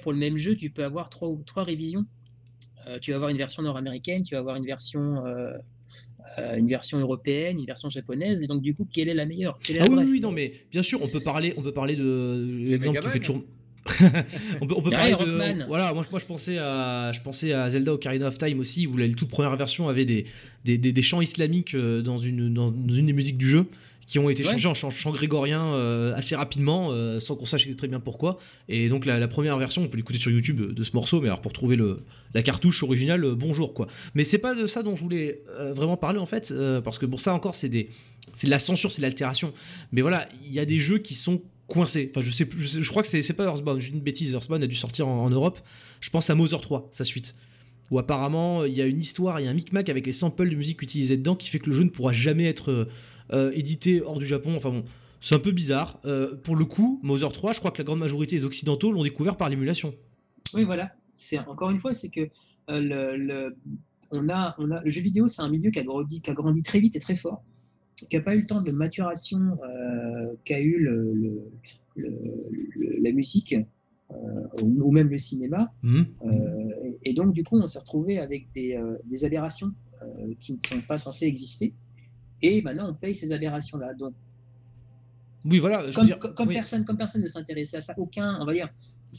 [0.00, 2.06] pour le même jeu, tu peux avoir trois, trois révisions.
[2.86, 5.24] Euh, tu vas avoir une version nord-américaine, tu vas avoir une version.
[6.38, 9.58] une version européenne, une version japonaise, et donc du coup, quelle est la meilleure?
[9.80, 13.00] Ah oui, oui, non, mais bien sûr, on peut parler, on peut parler de l'exemple
[13.00, 13.42] qui fait toujours.
[14.62, 17.68] on peut, on peut parler de voilà moi, moi je pensais à je pensais à
[17.68, 20.24] Zelda Ocarina of Time aussi où la toute première version avait des
[20.64, 23.66] des, des, chants islamiques euh, dans une dans une des musiques du jeu
[24.06, 27.88] qui ont été changés en chant, grégorien euh, assez rapidement euh, sans qu'on sache très
[27.88, 28.38] bien pourquoi.
[28.68, 31.40] Et donc la, première version on peut l'écouter sur YouTube de ce morceau mais alors
[31.42, 32.00] pour trouver le
[32.32, 33.86] la cartouche originale bonjour quoi.
[34.14, 37.18] Mais c'est pas de ça dont je voulais vraiment parler en fait parce que bon
[37.18, 37.90] ça encore c'est des
[38.32, 39.52] c'est de la censure c'est de l'altération.
[39.92, 42.08] Mais voilà il y a des jeux qui sont coincé.
[42.10, 44.32] Enfin, je sais, je, je crois que c'est pas Earthbound, j'ai une bêtise.
[44.32, 45.60] Earthbound a dû sortir en, Europe.
[46.00, 47.34] Je pense à Mother 3, sa suite.
[47.90, 50.48] où apparemment il y a une histoire, il y a un micmac avec les samples
[50.48, 52.88] de musique utilisés dedans qui fait que le jeu ne pourra jamais être
[53.32, 54.54] euh, édité hors du Japon.
[54.56, 54.84] Enfin bon,
[55.20, 55.98] c'est un peu bizarre.
[56.04, 59.02] Euh, pour le coup, Mother 3, je crois que la grande majorité des Occidentaux l'ont
[59.02, 59.94] découvert par l'émulation.
[60.52, 60.92] Oui, voilà.
[61.12, 62.28] C'est encore une fois, c'est que
[62.70, 63.56] euh, le,
[64.10, 66.34] on a, on a, le jeu vidéo, c'est un milieu qui a, grandi, qui a
[66.34, 67.42] grandi très vite et très fort,
[67.96, 69.40] qui n'a pas eu le temps de maturation
[70.44, 71.50] qu'a eu le,
[73.00, 73.56] la musique
[74.60, 75.72] ou même le cinéma.
[75.82, 76.02] Mmh.
[77.04, 79.72] et, donc, du coup, on s'est retrouvé avec des, des aberrations
[80.40, 81.74] qui ne sont pas censées exister.
[82.42, 83.94] Et maintenant, on paye ces aberrations-là.
[83.94, 84.14] Donc,
[85.46, 85.84] oui, voilà.
[85.92, 88.70] comme, comme personne, comme personne ne s'intéressait à ça, aucun, on va dire,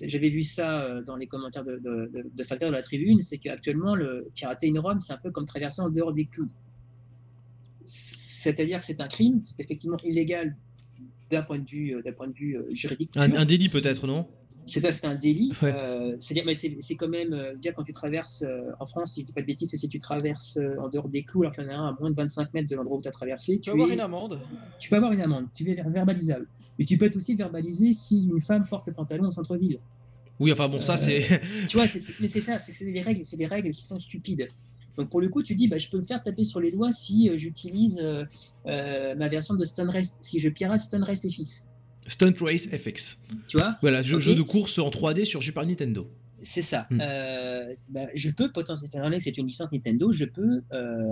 [0.05, 3.37] j'avais vu ça euh, dans les commentaires de, de, de, Facteur de la Tribune, c'est
[3.37, 6.47] qu'actuellement, le pirater une Rome, c'est un peu comme traverser en dehors des clous.
[7.85, 10.55] C'est-à-dire que c'est un crime, c'est effectivement illégal
[11.29, 13.11] d'un point de vue, euh, d'un point de vue euh, juridique.
[13.15, 14.27] Un, délit peut-être, non?
[14.63, 15.51] C'est ça, c'est un délit.
[15.61, 18.43] Euh, c'est-à-dire, c'est quand même, dire quand tu traverses
[18.79, 21.21] en France, si je dis pas de bêtises, c'est si tu traverses en dehors des
[21.21, 23.01] clous, alors qu'il y en a un à moins de 25 mètres de l'endroit où
[23.01, 23.59] tu as traversé.
[23.59, 24.39] Tu, peux avoir une amende.
[24.79, 25.45] Tu peux avoir une amende.
[25.53, 26.47] Tu es verbalisable.
[26.79, 29.79] Mais tu peux être aussi verbalisé si une femme porte le pantalon au centre-ville.
[30.39, 31.21] Oui, enfin bon, ça c'est.
[31.67, 31.85] tu vois,
[32.19, 34.47] mais c'est ça, c'est des règles, c'est des règles qui sont stupides.
[34.97, 36.91] Donc pour le coup, tu dis, bah, je peux me faire taper sur les doigts
[36.91, 38.23] si euh, j'utilise euh,
[38.67, 41.65] euh, ma version de Stone Race, si je pirate Stone Race FX.
[42.07, 43.19] Stunt Race FX.
[43.47, 43.77] Tu vois?
[43.81, 46.07] Voilà, jeu, de course en 3D sur Super Nintendo.
[46.37, 46.85] C'est ça.
[46.91, 46.99] Hmm.
[47.89, 50.61] Bah, je peux potentiellement, c'est une licence Nintendo, je peux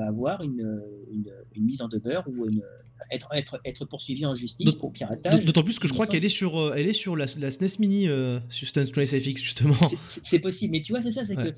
[0.05, 0.81] avoir une,
[1.11, 2.61] une, mise en demeure ou une,
[3.09, 5.45] être, être, être poursuivi en justice pour piratage.
[5.45, 7.79] D'autant plus que je crois qu'elle est sur, elle est sur la, la SNES e
[7.79, 8.07] Mini,
[8.49, 9.75] sur Stunt Race FX, justement.
[10.05, 11.55] C'est possible, mais tu vois, c'est ça, c'est que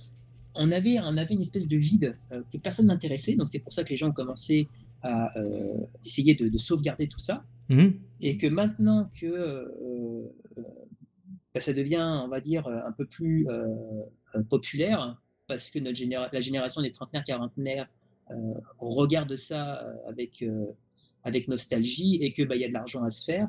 [0.55, 3.35] on avait, on avait une espèce de vide euh, que personne n'intéressait.
[3.35, 4.67] Donc c'est pour ça que les gens ont commencé
[5.01, 7.43] à euh, essayer de, sauvegarder tout ça.
[7.69, 7.87] Mmh.
[8.21, 10.23] Et que maintenant que euh,
[11.53, 13.47] bah, ça devient, on va dire, un peu plus
[14.49, 15.99] populaire, parce que notre
[16.33, 17.89] la génération des trentenaires, quarantenaires
[18.79, 20.43] regarde ça avec,
[21.23, 23.47] avec nostalgie et que bah, y a de l'argent à se faire,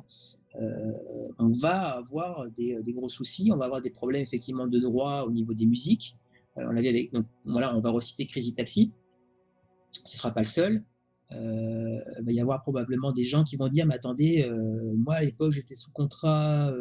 [1.38, 5.22] on va avoir des, des, gros soucis, on va avoir des problèmes effectivement de droit
[5.22, 6.16] au niveau des musiques.
[6.58, 8.92] Euh, on l'avait avec, donc voilà, on va reciter Crazy Taxi.
[9.90, 10.82] Ce ne sera pas le seul.
[11.32, 15.16] Euh, il va y avoir probablement des gens qui vont dire mais attendez euh, moi
[15.16, 16.72] à l'époque j'étais sous contrat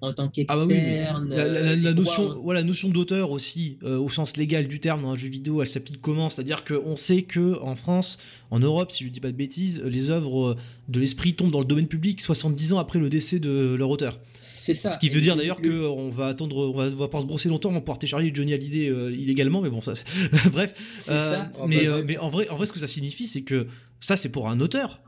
[0.00, 4.80] en tant qu'externe ah bah la, notion voilà, notion d'auteur aussi au sens légal du
[4.80, 6.28] terme dans un jeu vidéo elle s'applique comment?
[6.28, 8.18] C'est à dire qu'on sait que en France
[8.50, 10.56] en Europe si je ne dis pas de bêtises les œuvres
[10.88, 14.18] de l'esprit tombent dans le domaine public 70 ans après le décès de leur auteur
[14.38, 14.92] c'est ça.
[14.92, 17.70] Ce qui veut dire d'ailleurs qu'on va attendre, on va, va, pas se brosser longtemps,
[17.70, 19.94] on va pouvoir télécharger Johnny Hallyday euh, illégalement, mais bon, ça.
[20.52, 20.74] Bref.
[20.92, 21.50] C'est ça.
[21.60, 23.66] Euh, mais, euh, mais en, vrai, en vrai, ce que ça signifie, c'est que
[24.00, 25.02] ça, c'est pour un auteur.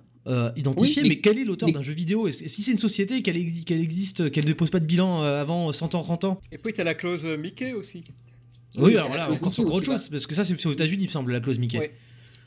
[0.56, 2.28] identifié, mais, quel est l'auteur d'un jeu vidéo?
[2.28, 5.94] Et Si c'est une société, qu'elle existe, qu'elle ne pose pas de bilan avant 100
[5.94, 6.40] ans, 30 ans?
[6.52, 8.04] Et puis, tu as la clause Mickey aussi.
[8.78, 11.32] Oui, alors là, encore, autre chose, parce que ça, c'est aux États-Unis, il me semble,
[11.32, 11.92] la clause Mickey.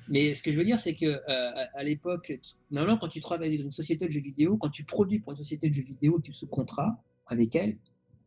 [0.09, 2.33] Mais ce que je veux dire, c'est que à l'époque,
[2.71, 5.37] normalement, quand tu travailles dans une société de jeux vidéo, quand tu produis pour une
[5.37, 7.77] société de jeux vidéo, tu sous contrat, avec elle,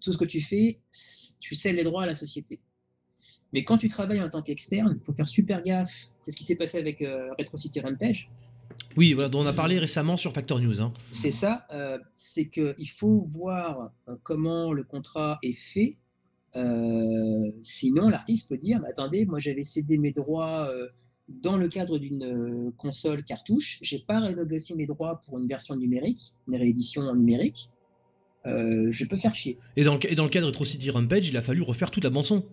[0.01, 0.78] tout ce que tu fais,
[1.40, 2.61] tu cèdes les droits à la société.
[3.53, 6.11] Mais quand tu travailles en tant qu'externe, il faut faire super gaffe.
[6.19, 8.31] C'est ce qui s'est passé avec euh, Retro City Rampage.
[8.97, 10.81] Oui, dont on a parlé récemment sur Factor News.
[10.81, 10.93] Hein.
[11.11, 15.97] C'est ça, euh, c'est qu'il faut voir euh, comment le contrat est fait.
[17.61, 20.70] sinon, l'artiste peut dire Attendez, moi j'avais cédé mes droits
[21.28, 26.35] dans le cadre d'une console cartouche, j'ai pas renégocié mes droits pour une version numérique,
[26.48, 27.70] une réédition numérique.
[28.47, 29.59] Euh, je peux faire chier.
[29.77, 32.05] Et dans, le, dans le cadre de Retro City Rampage, il a fallu refaire toute
[32.05, 32.44] la bande-son.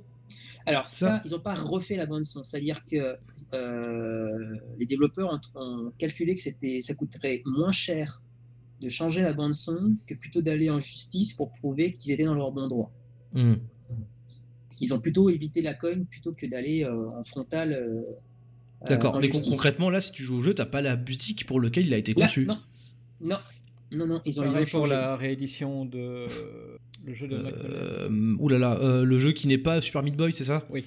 [0.65, 2.41] Alors ça, ils n'ont pas refait la bande-son.
[2.41, 3.17] C'est-à-dire que
[3.53, 8.23] euh, les développeurs ont, calculé que c'était, ça coûterait moins cher
[8.81, 12.51] de changer la bande-son que plutôt d'aller en justice pour prouver qu'ils étaient dans leur
[12.51, 12.91] bon droit.
[13.33, 13.55] Hmm.
[14.81, 17.73] Ils ont plutôt évité la cogne plutôt que d'aller euh, en frontal.
[18.87, 21.59] D'accord, mais concrètement, là, si tu joues au jeu, tu n'as pas la musique pour
[21.59, 22.45] lequel il a été conçu.
[22.45, 22.57] non,
[23.21, 23.37] non,
[23.91, 26.27] non, non, ils ont Pareil pour la réédition de
[27.05, 30.45] le jeu de euh, oulala, euh, le jeu qui n'est pas Super Meat Boy, c'est
[30.45, 30.63] ça?
[30.69, 30.85] Oui.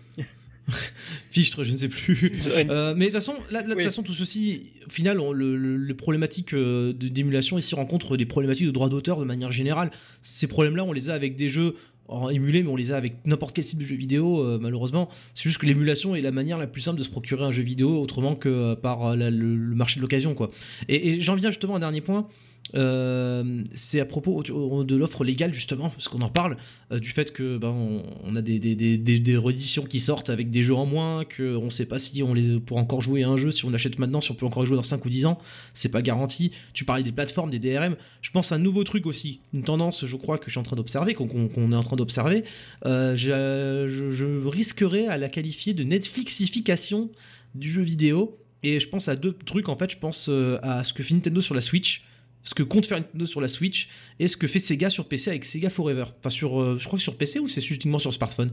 [1.30, 2.32] Fichtre, je ne sais plus.
[2.56, 5.96] Euh, mais de toute façon, là, de toute façon, tout ceci, au final, le, le,
[5.96, 9.90] problématique euh, d'émulation ici rencontre des problématiques de droit d'auteur de manière générale.
[10.22, 11.74] Ces problèmes-là, on les a avec des jeux
[12.08, 15.08] en émulé, mais on les a avec n'importe quel type de jeu vidéo, euh, malheureusement.
[15.34, 17.62] C'est juste que l'émulation est la manière la plus simple de se procurer un jeu
[17.62, 19.30] vidéo autrement que par le,
[19.74, 20.50] marché de l'occasion, quoi.
[20.88, 22.26] Et, j'en viens justement à un dernier point.
[22.74, 26.56] Euh, c'est à propos de l'offre légale justement, parce qu'on en parle,
[26.92, 29.40] euh, du fait que ben, on, a des, des, des, des,
[29.88, 32.80] qui sortent avec des jeux en moins, qu'on ne sait pas si on les pourra
[32.80, 34.82] encore jouer à un jeu, si on l'achète maintenant, si on peut encore jouer dans
[34.82, 35.38] 5 ou 10 ans,
[35.74, 36.50] c'est pas garanti.
[36.72, 40.04] Tu parlais des plateformes, des DRM, je pense à un nouveau truc aussi, une tendance
[40.04, 42.44] je crois que je suis en train d'observer, qu'on est en train d'observer,
[42.84, 47.10] euh, je, je risquerais à la qualifier de Netflixification
[47.54, 48.38] du jeu vidéo.
[48.62, 50.28] Et je pense à deux trucs en fait, je pense
[50.62, 52.02] à ce que fait Nintendo sur la Switch,
[52.46, 55.30] ce que compte faire Nintendo sur la Switch et ce que fait Sega sur PC
[55.30, 56.04] avec Sega Forever.
[56.20, 58.52] Enfin, sur, euh, je crois que sur PC ou c'est uniquement sur smartphone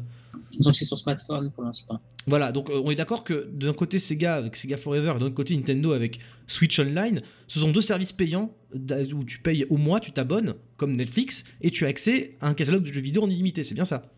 [0.59, 2.01] Donc c'est sur smartphone pour l'instant.
[2.25, 5.25] Voilà, donc euh, on est d'accord que d'un côté Sega avec Sega Forever et d'un
[5.27, 9.77] autre côté Nintendo avec Switch Online, ce sont deux services payants où tu payes au
[9.77, 13.23] mois, tu t'abonnes comme Netflix et tu as accès à un catalogue de jeux vidéo
[13.23, 14.11] en illimité, c'est bien ça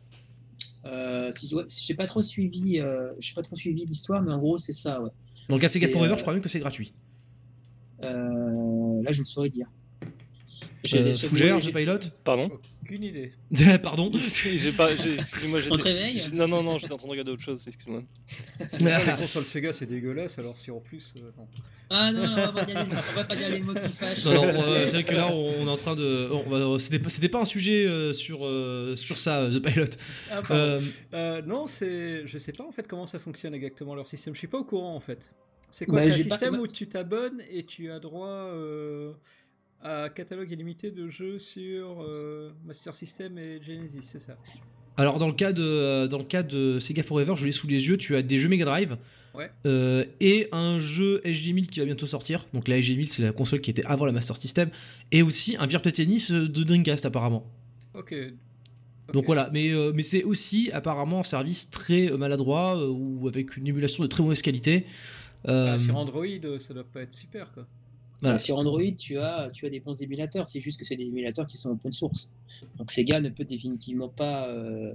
[0.85, 1.49] euh, si,
[1.85, 5.01] j'ai pas trop suivi, euh, j'ai pas trop suivi l'histoire, mais en gros c'est ça,
[5.01, 5.09] ouais.
[5.49, 6.93] Donc à Sega Forever, je crois même que c'est gratuit.
[8.03, 9.67] Euh, là, je ne saurais dire.
[10.85, 12.49] J'ai euh, Fougère, j'ai pilote Pardon
[12.83, 13.33] Aucune idée.
[13.83, 14.11] Pardon
[14.55, 14.91] J'ai pas.
[14.91, 15.81] Excuse-moi, j'étais.
[15.81, 18.03] réveil Non, non, non, j'étais en train de regarder autre chose, excuse-moi.
[18.79, 21.15] les consoles Sega, c'est dégueulasse, alors si en plus.
[21.17, 21.47] Euh, non.
[21.89, 24.25] Ah non, on va, pas dire les, on va pas dire les mots qui fâchent.
[24.25, 26.77] Non, non, c'est vrai que là, on est en train de.
[26.77, 28.47] C'était pas, un sujet euh, sur,
[28.95, 29.85] sur ça, The Pilot.
[30.31, 32.27] Ah, non, c'est.
[32.27, 34.35] Je sais pas en fait comment ça fonctionne exactement leur système.
[34.35, 35.31] Je suis pas au courant en fait.
[35.71, 39.13] C'est quoi bah, C'est un système où tu t'abonnes et tu as droit euh,
[39.81, 44.37] à catalogue illimité de jeux sur euh, Master System et Genesis, c'est ça?
[44.97, 47.87] Alors dans le cas de dans le cas de Sega Forever, je l'ai sous les
[47.87, 48.97] yeux, tu as des jeux Mega Drive.
[49.65, 52.45] Euh, et un jeu SG1000 qui va bientôt sortir.
[52.53, 54.69] Donc la SG1000 c'est la console qui était avant la Master System
[55.11, 57.45] et aussi un Virtua Tennis de Dreamcast apparemment.
[57.93, 58.15] Ok,
[59.13, 64.03] donc voilà, mais, mais c'est aussi apparemment un service très maladroit ou avec une émulation
[64.03, 64.85] de très mauvaise qualité.
[65.45, 67.65] Bah, sur euh, Android, ça doit pas être super quoi.
[68.21, 71.03] Bah, sur Android, tu as, tu as des bons émulateurs, c'est juste que c'est des
[71.03, 72.29] émulateurs qui sont open source.
[72.77, 74.93] Donc Sega ne peut définitivement pas euh,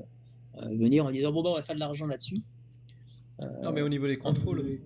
[0.56, 2.40] euh, venir en disant bon, bah, on va faire de l'argent là-dessus.
[3.62, 4.80] non, mais au niveau des contrôles.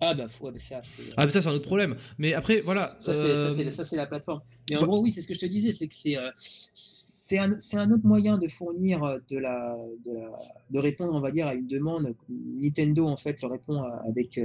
[0.00, 0.26] Ah bah,
[0.56, 1.02] ça c'est.
[1.16, 1.96] Ah bah ça c'est un autre problème.
[2.18, 2.94] Mais après voilà.
[2.98, 4.40] Ça c'est la plateforme.
[4.70, 7.50] Mais en gros oui c'est ce que je te disais c'est que c'est c'est un,
[7.74, 10.30] un, autre moyen de fournir de la, de la
[10.70, 12.14] de répondre on va dire à une demande.
[12.28, 14.40] Nintendo en fait le répond avec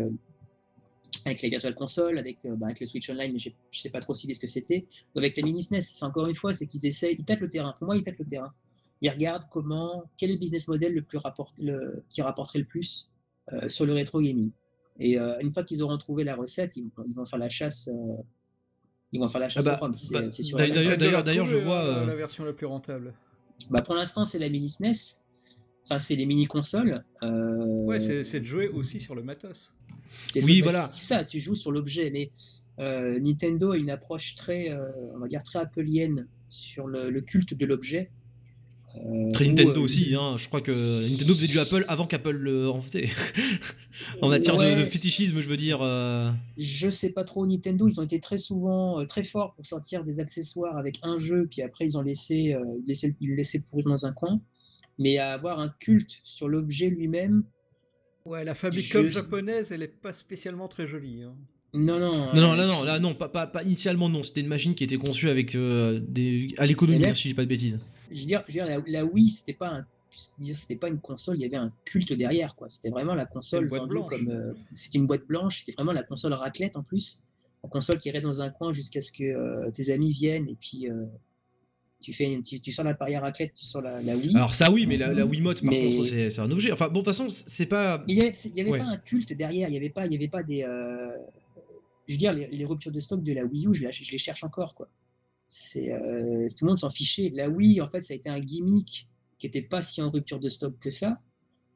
[1.25, 3.99] avec la Virtual Console, avec, bah, avec le Switch Online, mais je ne sais pas
[3.99, 4.85] trop ce que c'était,
[5.15, 5.81] ou avec la mini SNES.
[5.81, 7.73] C'est encore une fois, c'est qu'ils essayent, ils tâtent le terrain.
[7.79, 8.53] Pour moi, ils tâtent le terrain.
[9.01, 12.65] Ils regardent comment, quel est le business model le plus rapport, le, qui rapporterait le
[12.65, 13.09] plus
[13.67, 14.51] sur le rétro gaming.
[14.99, 17.89] Et euh, une fois qu'ils auront trouvé la recette, ils, vont faire la chasse.
[17.89, 18.21] Euh,
[19.11, 20.67] ils vont faire la chasse ah bah, bah,
[20.97, 23.13] D'ailleurs, d'ailleurs, je vois euh, la version la plus rentable.
[23.69, 25.23] Bah pour l'instant, c'est la mini SNES.
[25.83, 27.03] Enfin, c'est les mini consoles.
[27.21, 29.75] Ouais, c'est de jouer aussi sur le matos.
[30.43, 30.87] Oui, voilà.
[30.91, 32.31] C'est ça, tu joues sur l'objet, mais
[33.19, 34.75] Nintendo a une approche très,
[35.13, 38.11] on va dire, très appelienne sur le culte de l'objet.
[38.97, 40.35] Euh, Très Nintendo euh, aussi, hein.
[40.37, 43.09] je crois que Nintendo faisait du Apple avant qu'Apple en faisait.
[44.21, 45.79] en matière de, fétichisme, je veux dire.
[45.81, 46.31] Euh.
[46.57, 50.19] Je sais pas trop, Nintendo, ils ont été très souvent très forts pour sortir des
[50.19, 52.55] accessoires avec un jeu, puis après ils ont laissé,
[52.87, 54.39] laissé, ils laissaient pourrir dans un coin.
[54.97, 57.43] Mais à avoir un culte sur l'objet lui-même.
[58.25, 61.23] Ouais, la Famicom japonaise, elle est pas spécialement très jolie.
[61.23, 61.35] Hein.
[61.73, 62.33] Non, non.
[62.33, 64.23] Non, non, là, non, là, non, pas, pas, pas initialement, non.
[64.23, 67.49] C'était une machine qui était conçue avec des, à l'économie, si je dis pas de
[67.49, 67.77] bêtises
[68.15, 69.85] je veux dire, je veux dire la, Wii, c'était pas un
[70.17, 72.69] c'était pas une console, il y avait un culte derrière, quoi.
[72.69, 74.29] C'était vraiment la console vendue comme.
[74.29, 77.21] Euh, c'était une boîte blanche, c'était vraiment la console raclette en plus.
[77.63, 80.55] La console qui irait dans un coin jusqu'à ce que euh, tes amis viennent et
[80.55, 81.05] puis euh,
[81.99, 84.35] tu, fais, tu, tu, sors la parière raclette, tu sors la, la, Wii.
[84.35, 86.71] Alors ça, oui, mais la, la Wiimote, par contre, c'est un objet.
[86.71, 88.01] Enfin, bon, de toute façon, c'est pas.
[88.07, 90.29] Il n'y avait, avait pas un culte derrière, il n'y avait, pas, il y avait
[90.29, 90.61] pas des.
[92.07, 94.43] Je veux dire, les, ruptures de stock de la Wii U, je, je les cherche
[94.43, 94.87] encore, quoi.
[95.51, 97.31] Euh, tout le monde s'en fichait.
[97.33, 100.39] La Wii, en fait, ça a été un gimmick qui n'était pas si en rupture
[100.39, 101.21] de stock que ça.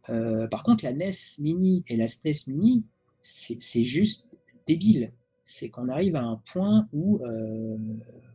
[0.09, 2.83] Euh, par contre, la NES Mini et la SNES Mini,
[3.21, 4.27] c'est juste
[4.65, 5.11] débile.
[5.43, 7.77] C'est qu'on arrive à un point où, euh,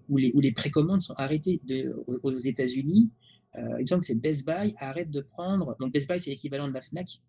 [0.08, 3.10] où, les, où les précommandes sont arrêtées de, aux, États-Unis.
[3.54, 5.76] il me semble que c'est Best Buy arrête de prendre.
[5.80, 7.20] Donc Best Buy, c'est l'équivalent de la Fnac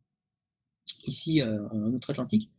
[1.07, 2.49] ici en Outre-Atlantique.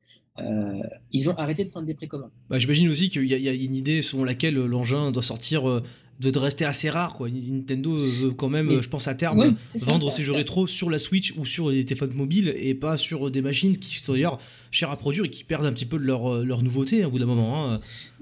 [0.40, 0.82] Euh,
[1.12, 2.30] ils ont arrêté de prendre des précommandes.
[2.50, 5.82] Bah, J'imagine aussi qu'il y, y, a une idée selon laquelle l'engin doit sortir, euh,
[6.20, 7.14] de, rester assez rare.
[7.14, 7.28] Quoi.
[7.30, 9.56] Nintendo veut quand même, je pense à terme,
[9.86, 13.30] vendre ses jeux rétro sur la Switch ou sur des téléphones mobiles et pas sur
[13.30, 14.38] des machines qui sont d'ailleurs
[14.70, 17.10] chères à produire et qui perdent un petit peu de leur, euh, leur nouveauté au
[17.10, 17.70] bout d'un moment.
[17.70, 17.78] Hein.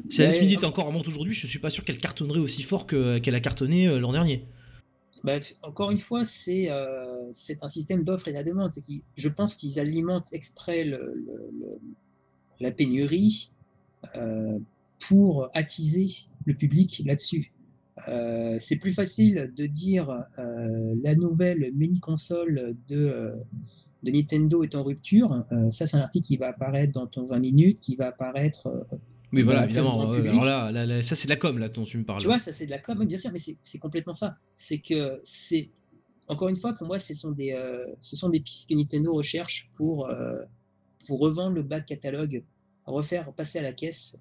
[0.08, 2.62] Si la NES était encore en vente aujourd'hui, je suis pas sûr qu'elle cartonnerait aussi
[2.62, 4.44] fort qu'elle a cartonné l'an dernier.
[5.22, 8.70] Bah, encore une fois, c'est un système d'offre et la demande.
[9.16, 10.84] je pense qu'ils alimentent exprès
[12.60, 13.50] la pénurie
[14.16, 14.58] euh,
[15.08, 16.08] pour attiser
[16.44, 17.52] le public là-dessus.
[18.08, 23.36] Euh, c'est plus facile de dire euh, la nouvelle mini-console de, euh,
[24.02, 25.44] de, Nintendo est en rupture.
[25.70, 28.68] ça, c'est un article qui va apparaître dans ton 20 minutes, qui va apparaître.
[29.34, 30.10] Oui, voilà, évidemment.
[30.10, 32.20] alors là, ça, c'est de la com, là, dont tu me parles.
[32.20, 34.36] Tu vois, ça, c'est de la com, bien sûr, mais c'est complètement ça.
[34.54, 35.70] C'est que c'est.
[36.26, 37.54] Encore une fois, pour moi, ce sont des,
[38.00, 40.08] ce sont des pistes que Nintendo recherche pour,
[41.06, 42.44] pour revendre le back catalogue,
[42.86, 44.18] refaire passer à la caisse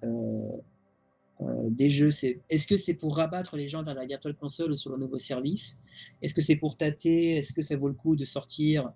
[1.40, 2.10] euh, des jeux.
[2.48, 5.82] Est-ce que c'est pour rabattre les gens vers la virtual console sur le nouveau service?
[6.22, 7.36] Est-ce que c'est pour tâter?
[7.36, 8.92] Est-ce que ça vaut le coup de sortir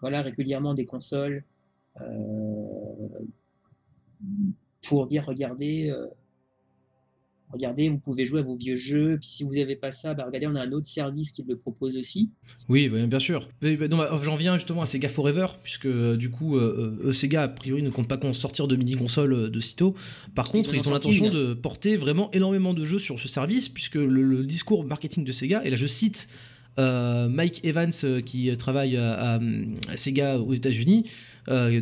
[0.00, 1.44] voilà, régulièrement des consoles?
[2.00, 3.08] Euh,
[4.86, 6.06] pour dire regardez, euh,
[7.50, 9.18] regardez, vous pouvez jouer à vos vieux jeux.
[9.20, 11.56] Puis si vous n'avez pas ça, bah regardez, on a un autre service qui le
[11.56, 12.30] propose aussi.
[12.68, 13.48] Oui, bien sûr.
[13.60, 17.82] Bah, j'en viens justement à Sega Forever, puisque euh, du coup, euh, Sega, a priori,
[17.82, 19.94] ne compte pas sortir de mini-console de sitôt.
[20.34, 23.96] Par contre, ils, ont l'intention de porter vraiment énormément de jeux sur ce service, puisque
[23.96, 26.28] le, discours marketing de Sega, et là je cite
[26.76, 29.40] Mike Evans, qui travaille à,
[29.96, 31.10] Sega aux États-Unis,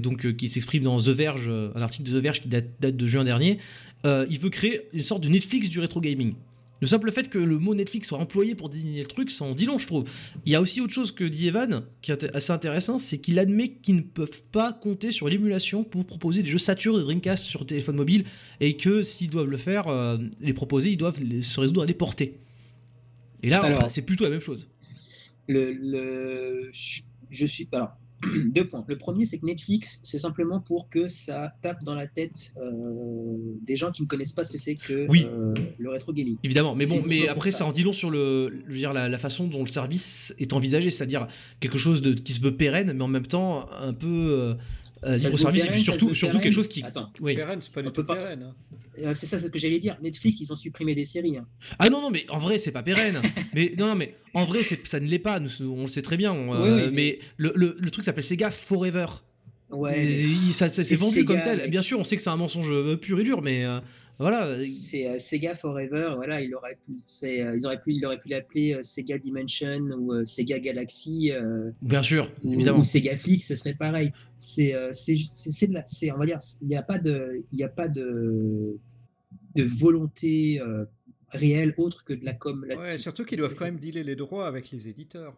[0.00, 3.24] donc qui s'exprime dans The Verge, un article de The Verge qui date de juin
[3.24, 3.58] dernier.
[4.06, 6.34] Euh, il veut créer une sorte de Netflix du rétro gaming.
[6.82, 9.54] Le simple fait que le mot Netflix soit employé pour désigner le truc, ça en
[9.54, 10.04] dit long, je trouve.
[10.44, 13.38] Il y a aussi autre chose que dit Evan, qui est assez intéressant, c'est qu'il
[13.38, 17.46] admet qu'ils ne peuvent pas compter sur l'émulation pour proposer des jeux Saturn et Dreamcast
[17.46, 18.24] sur téléphone mobile,
[18.60, 21.94] et que s'ils doivent le faire, euh, les proposer, ils doivent se résoudre à les
[21.94, 22.36] porter.
[23.42, 24.68] Et là, c'est plutôt la même chose.
[25.48, 26.70] Le, le,
[27.30, 27.68] je suis.
[27.72, 27.96] Alors,
[28.54, 28.84] deux points.
[28.88, 33.36] Le premier, c'est que Netflix, c'est simplement pour que ça tape dans la tête euh,
[33.62, 36.36] des gens qui ne connaissent pas ce que c'est que euh, le rétro gaming.
[36.42, 37.66] Évidemment, mais bon, mais après, ça.
[37.66, 40.90] en dit long sur le, je veux dire, la, façon dont le service est envisagé,
[40.90, 41.26] c'est-à-dire
[41.60, 44.54] quelque chose de, qui se veut pérenne, mais en même temps un peu euh,
[45.06, 46.82] euh, service et puis surtout, surtout quelque chose qui.
[46.82, 47.38] Attends, oui.
[47.60, 48.42] c'est pas du tout pérenne.
[48.42, 48.54] Hein.
[48.98, 49.96] Euh, c'est ça, c'est ce que j'allais dire.
[50.02, 51.36] Netflix, ils ont supprimé des séries.
[51.36, 51.46] Hein.
[51.78, 53.20] Ah non, non, mais en vrai, c'est pas pérenne.
[53.54, 55.38] mais non, mais en vrai, ça ne l'est pas.
[55.38, 56.34] Nous, on le sait très bien.
[56.34, 59.06] Euh, mais, le, le, le, truc s'appelle Sega Forever.
[59.70, 60.06] Ouais.
[60.52, 61.70] ça, c'est vendu comme tel.
[61.70, 63.64] Bien sûr, on sait que c'est un mensonge pur et dur, mais
[64.18, 64.58] voilà.
[64.58, 66.14] C'est euh, Sega Forever.
[66.16, 69.80] Voilà, il aurait pu, euh, ils auraient pu, il aurait pu l'appeler euh, Sega Dimension
[69.98, 71.32] ou Sega Galaxy.
[71.82, 72.78] Bien sûr, ou, évidemment.
[72.78, 74.10] Ou Sega Flix, ce serait pareil.
[74.38, 78.78] C'est, c'est, c'est, on va dire, il n'y a pas de, il a pas de,
[79.54, 80.60] de volonté
[81.28, 82.92] réelle autre que de la com là-dessus.
[82.92, 85.36] Ouais, surtout qu'ils doivent quand même dealer les droits avec les éditeurs.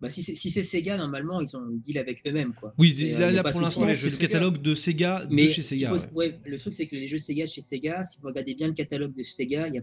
[0.00, 2.54] Bah, si c'est Sega, normalement, ils ont le deal avec eux-mêmes.
[2.54, 2.72] Quoi.
[2.78, 5.92] Oui, là, là pour l'instant, c'est le catalogue de Sega mais de chez Sega.
[6.14, 6.40] ouais.
[6.44, 9.14] le truc, c'est que les jeux Sega chez Sega, si vous regardez bien le catalogue
[9.14, 9.82] de Sega, il y a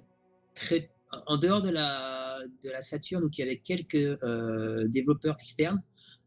[0.56, 0.90] très.
[1.26, 5.82] En dehors de la, de la Saturn, où il y avait quelques euh, développeurs externes,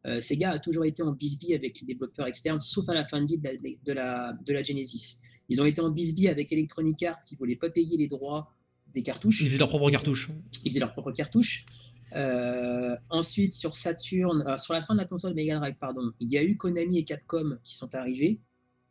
[0.07, 3.21] euh, Sega a toujours été en bisbee avec les développeurs externes, sauf à la fin
[3.21, 3.53] de vie de la,
[3.85, 5.21] de la, de la Genesis.
[5.51, 8.55] Ils ont été en bisbee avec Electronic Arts qui ne voulaient pas payer les droits
[8.95, 9.43] des cartouches.
[9.43, 10.31] Ils faisaient leurs propres cartouches.
[10.65, 11.67] Ils faisaient leurs propres cartouches.
[12.17, 16.29] Euh, ensuite, sur Saturn, euh, sur la fin de la console Mega Drive, pardon, il
[16.29, 18.41] y a eu Konami et Capcom qui sont arrivés,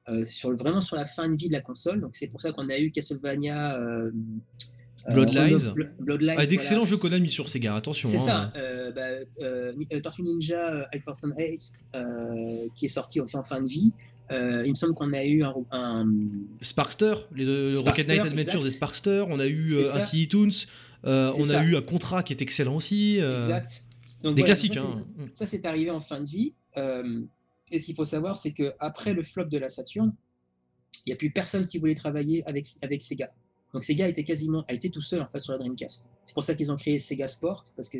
[0.07, 2.01] euh, sur, vraiment sur la fin de vie de la console.
[2.01, 3.77] Donc c'est pour ça qu'on a eu Castlevania.
[5.09, 6.35] Bloodlines.
[6.37, 8.07] Ah, d'excellents jeux Konami sur Sega, attention.
[8.07, 8.51] C'est hein.
[8.53, 8.91] ça.
[8.91, 11.85] Bah, Tortue Ninja Hyperson Haste,
[12.75, 13.93] qui est sorti aussi en fin de vie.
[14.29, 16.05] il me semble qu'on a eu un,
[16.61, 19.25] Sparkster, les Rocket Knight Adventures et Sparkster.
[19.29, 20.67] On a eu Anti Toons.
[21.05, 23.19] Euh, on a eu un contrat qui est excellent aussi.
[23.19, 23.85] Euh, exact.
[24.23, 24.75] Donc, des classiques.
[24.75, 25.29] Ça, hein.
[25.45, 26.53] c'est arrivé en fin de vie.
[26.77, 27.21] Euh,
[27.71, 30.13] et ce qu'il faut savoir, c'est qu'après le flop de la Saturn,
[31.05, 33.31] il n'y a plus personne qui voulait travailler avec, avec Sega.
[33.73, 36.11] Donc Sega était quasiment a été tout seul en fait sur la Dreamcast.
[36.25, 37.99] C'est pour ça qu'ils ont créé Sega Sport parce que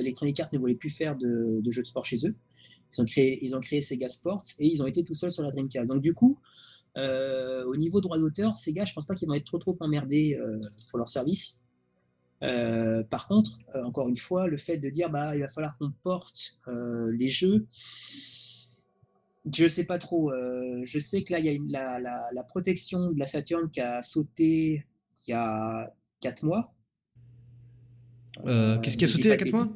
[0.00, 2.34] Electronic Arts ne voulait plus faire de, jeux de sport chez eux.
[2.92, 5.44] Ils ont créé ils ont créé Sega Sports et ils ont été tout seuls sur
[5.44, 5.88] la Dreamcast.
[5.88, 6.36] Donc du coup,
[6.96, 10.36] au niveau droit d'auteur, Sega, je pense pas qu'ils vont être trop trop emmerdés
[10.90, 11.63] pour leur service.
[12.44, 15.76] Euh, par contre, euh, encore une fois, le fait de dire bah il va falloir
[15.78, 17.66] qu'on porte euh, les jeux,
[19.52, 20.32] je sais pas trop.
[20.82, 24.86] je sais que là il y a la, protection de la Saturn qui a sauté
[25.26, 26.72] il y a 4 mois.
[28.44, 29.68] Qu'est-ce qui a sauté il y a 4 mois?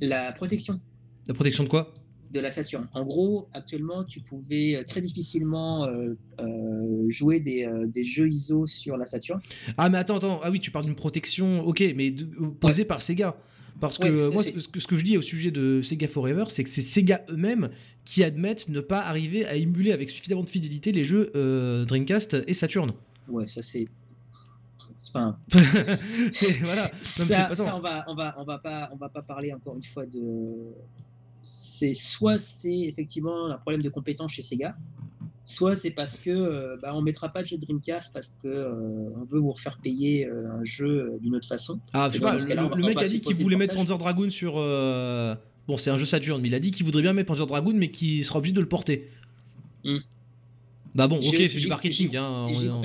[0.00, 0.80] La protection.
[1.26, 1.92] La protection de quoi?
[2.34, 2.86] De la Saturn.
[2.92, 7.64] En gros, actuellement, tu pouvais euh, très difficilement euh, euh, jouer des,
[8.04, 9.40] jeux ISO sur la Saturn.
[9.78, 10.40] Ah, mais attends, attends.
[10.42, 12.14] Ah oui, tu parles d'une protection, ok, mais
[12.60, 13.36] posée par Sega.
[13.80, 16.62] Parce que moi, ce que, ce que, je dis au sujet de Sega Forever, c'est
[16.62, 17.70] que c'est Sega eux-mêmes
[18.04, 21.32] qui admettent ne pas arriver à émuler avec suffisamment de fidélité les jeux
[21.86, 22.92] Dreamcast et Saturn.
[23.28, 23.88] Ouais, ça c'est
[25.08, 25.36] Enfin,
[26.62, 26.88] voilà.
[27.02, 29.82] ça, ça, on va, on va, on va pas, on va pas parler encore une
[29.82, 30.72] fois de
[31.44, 34.76] c'est soit c'est effectivement un problème de compétence chez Sega,
[35.44, 39.10] soit c'est parce que euh, bah, on mettra pas de jeu Dreamcast parce que euh,
[39.20, 41.80] on veut vous refaire payer euh, un jeu d'une autre façon.
[41.92, 43.74] Ah, je sais pas, le, on le on mec a dit qu'il voulait mettre.
[43.74, 44.54] Panzer Dragoon sur.
[44.56, 45.34] euh,
[45.66, 47.72] Bon, c'est un jeu Saturn, mais il a dit qu'il voudrait bien mettre Panzer Dragoon,
[47.74, 49.08] mais qu'il sera obligé de le porter.
[49.84, 49.96] Hmm.
[50.94, 52.08] Bah bon, ok, c'est du marketing.
[52.10, 52.80] j'y- Hein,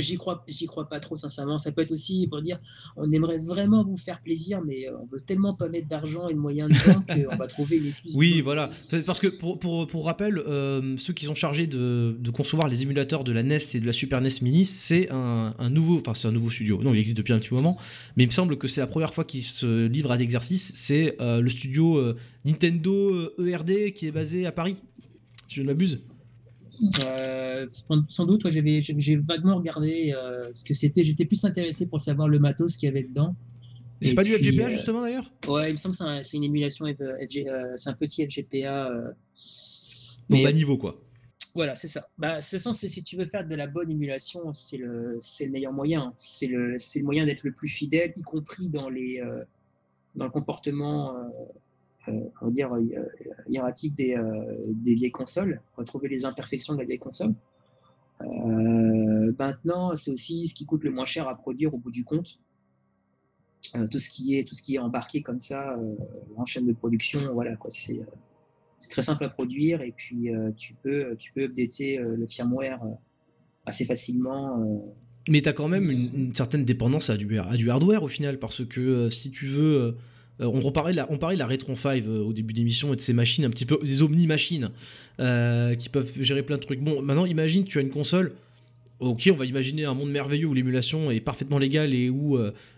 [0.47, 1.57] J'y crois, pas trop sincèrement.
[1.59, 2.59] Ça peut être aussi pour dire,
[2.97, 6.33] on aimerait vraiment vous faire plaisir, mais euh, on veut tellement pas mettre d'argent et
[6.33, 8.15] de moyens dedans qu'on va trouver une excuse.
[8.15, 8.69] Oui, voilà.
[9.05, 12.81] Parce que pour, pour, pour rappel, euh, ceux qui sont chargés de, de concevoir les
[12.81, 16.13] émulateurs de la NES et de la Super NES Mini, c'est un, un nouveau, enfin
[16.15, 16.81] c'est un nouveau studio.
[16.81, 17.77] Non, il existe depuis un petit moment,
[18.17, 20.71] mais il me semble que c'est la première fois qu'ils se livrent à l'exercice.
[20.73, 24.77] C'est euh, le studio euh, Nintendo ERD qui est basé à Paris,
[25.47, 25.99] si je ne m'abuse.
[27.05, 27.67] Euh,
[28.07, 31.03] sans- doute, ouais, j'avais- j'ai vaguement regardé euh, ce que c'était.
[31.03, 33.35] J'étais plus intéressé pour savoir le matos qu'il y avait dedans.
[34.01, 35.31] C'est pas du FGPA euh, justement d'ailleurs?
[35.47, 36.85] Ouais, il me semble que c'est un- c'est une émulation,
[37.75, 38.89] c'est un petit FGPA.
[40.29, 41.01] Donc bas niveau quoi.
[41.55, 42.07] Voilà, c'est ça.
[42.17, 45.17] Bah, ça, c'est si tu veux faire de la bonne émulation, c'est le,
[45.51, 46.13] meilleur moyen.
[46.15, 49.43] C'est le, moyen d'être le plus fidèle, y compris dans les, euh,
[50.15, 51.15] dans le comportement,
[52.07, 52.81] on va dire, euh,
[53.47, 57.33] hiératique des, euh, des vieilles consoles, retrouver les imperfections de la vieille console.
[58.21, 62.03] Euh, maintenant, c'est aussi ce qui coûte le moins cher à produire au bout du
[62.03, 62.39] compte.
[63.75, 65.95] Euh, tout ce qui est, tout ce qui est embarqué comme ça euh,
[66.35, 67.69] en chaîne de production, voilà quoi.
[67.69, 68.05] C'est, euh,
[68.77, 72.25] c'est très simple à produire et puis euh, tu peux tu peux updater euh, le
[72.27, 72.89] firmware euh,
[73.65, 74.59] assez facilement.
[74.59, 74.79] euh.
[75.27, 78.39] Mais t'as quand même une, une certaine dépendance à du, à du hardware au final,
[78.39, 79.95] parce que euh, si tu veux.
[80.41, 82.93] Euh, on, reparlait de la, on parlait de la Retron 5 euh, au début d'émission
[82.93, 84.69] et de ces machines un petit peu, des omni-machines
[85.19, 86.79] euh, qui peuvent gérer plein de trucs.
[86.81, 88.33] Bon, maintenant imagine tu as une console.
[88.99, 92.37] Ok, on va imaginer un monde merveilleux où l'émulation est parfaitement légale et où,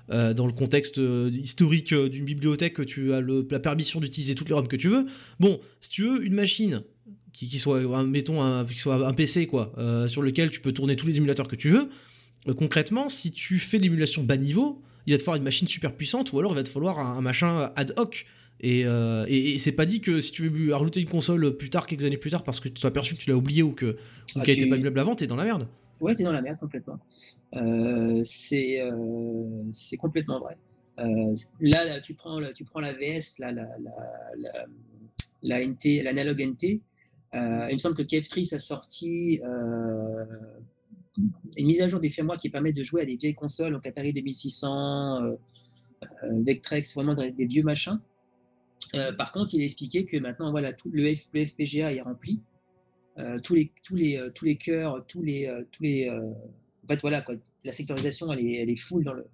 [0.10, 1.02] dans le contexte
[1.32, 5.08] historique d'une bibliothèque, tu as le- la permission d'utiliser toutes les ROM que tu veux.
[5.40, 6.84] Bon, si tu veux une machine
[7.34, 9.74] qui, soit, un- mettons, un, qui soit un PC, quoi,
[10.08, 11.90] sur lequel tu peux tourner tous les émulateurs que tu veux,
[12.56, 16.32] concrètement, si tu fais l'émulation bas niveau, il va te falloir une machine super puissante
[16.34, 18.26] ou alors il va te falloir un, un machin ad hoc.
[18.64, 21.72] Et, euh, et- et c'est pas dit que si tu veux rajouter une console plus
[21.72, 23.72] tard, quelques années plus tard, parce que tu t'es aperçu que tu l'as oublié ou
[23.72, 23.95] que ou
[24.40, 25.68] Ah, qu'elle tu- était pas émulable avant, t'es dans la merde.
[25.99, 26.99] Ouais, t'es dans la merde complètement.
[27.56, 30.57] Euh, c'est euh, c'est complètement vrai.
[31.60, 33.91] Là, là, tu prends la- tu prends la VS, là, la, la,
[34.38, 34.65] la,
[35.41, 36.82] la NT, l'analogue NT.
[37.34, 39.40] Il me semble que KF3 a sorti
[41.18, 43.86] une mise à jour des firmware qui permet de jouer à des vieilles consoles, donc
[43.86, 45.36] Atari 2600, euh,
[46.04, 48.00] euh, Vectrex, vraiment des, vieux machins.
[48.96, 52.42] Euh, par contre, il a expliqué que maintenant, voilà, tout le, FPGA est rempli.
[53.44, 57.36] Tous les tous les tous les cœurs, tous les tous les en fait voilà quoi,
[57.66, 59.28] la sectorisation elle est elle est full dans le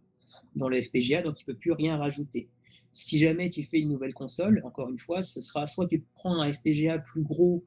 [0.56, 2.50] dans le FPGA donc il peut plus rien rajouter.
[2.92, 6.42] Si jamais tu fais une nouvelle console, encore une fois, ce sera soit tu prends
[6.42, 7.64] un FPGA plus gros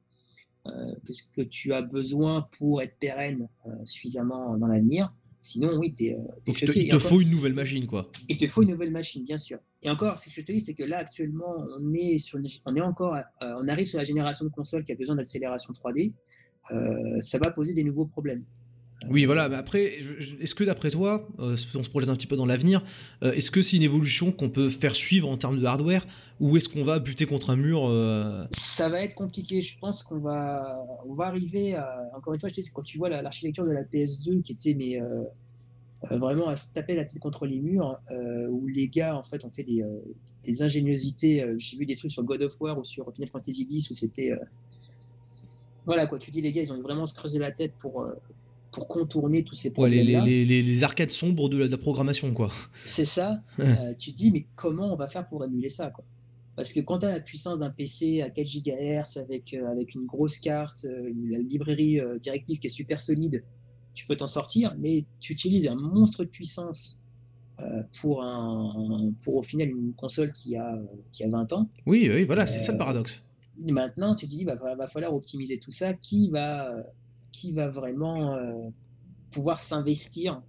[0.67, 0.71] euh,
[1.05, 5.09] que ce que tu as besoin pour être pérenne euh, suffisamment dans l'avenir?
[5.39, 6.81] Sinon, oui, tu es, il te, choqué.
[6.83, 8.11] il te encore- faut une nouvelle machine, quoi.
[8.29, 9.57] il te faut une nouvelle machine, bien sûr.
[9.81, 12.45] Et encore, ce que je te dis, c'est que là, actuellement, on est, sur une-
[12.67, 15.73] on est encore, euh, on arrive sur la génération de consoles qui a besoin d'accélération
[15.73, 16.13] 3D.
[16.71, 18.43] Euh, ça va poser des nouveaux problèmes.
[19.09, 19.49] Oui, voilà.
[19.49, 19.99] Mais après,
[20.39, 22.83] est-ce que d'après toi, euh, on se projette un petit peu dans l'avenir,
[23.23, 26.05] euh, est-ce que c'est une évolution qu'on peut faire suivre en termes de hardware
[26.39, 29.61] ou est-ce qu'on va buter contre un mur euh, Ça va être compliqué.
[29.61, 33.21] Je pense qu'on va, on va arriver à, encore une fois, quand tu vois la-
[33.21, 34.99] l'architecture de la PS2 qui était, mais
[36.17, 37.99] vraiment à se taper la tête contre les murs,
[38.49, 41.45] où les gars, en fait, ont fait des, ingéniosités.
[41.57, 44.33] J'ai vu des trucs sur God of War ou sur Final Fantasy X où c'était,
[45.85, 46.17] voilà quoi.
[46.17, 48.03] Tu dis les gars, ils ont vraiment se creuser la tête pour
[48.71, 50.03] pour contourner tous ces ouais, les,
[50.45, 52.49] les- les- arcades sombres de la, de la programmation, quoi.
[52.85, 53.41] C'est ça.
[53.59, 56.03] Euh, tu te dis, mais comment on va faire pour annuler ça quoi?
[56.55, 59.95] Parce que quand tu as la puissance d'un PC à 4 GHz avec, euh, avec
[59.95, 63.43] une grosse carte, euh, une, la librairie euh, qui est super solide,
[63.93, 67.01] tu peux t'en sortir, mais tu utilises un monstre de puissance
[67.99, 70.79] pour, un, pour au final une console qui a,
[71.11, 71.69] qui a 20 ans.
[71.85, 73.23] Oui, oui, voilà, c'est ça le paradoxe.
[73.59, 75.93] Maintenant, tu te dis, bah, va, va falloir optimiser tout ça.
[75.93, 76.73] Qui va,
[77.31, 78.53] qui va vraiment euh,
[79.31, 80.41] pouvoir s'investir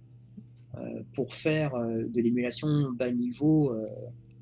[0.75, 0.79] euh,
[1.13, 3.85] pour faire euh, de l'émulation bas niveau euh,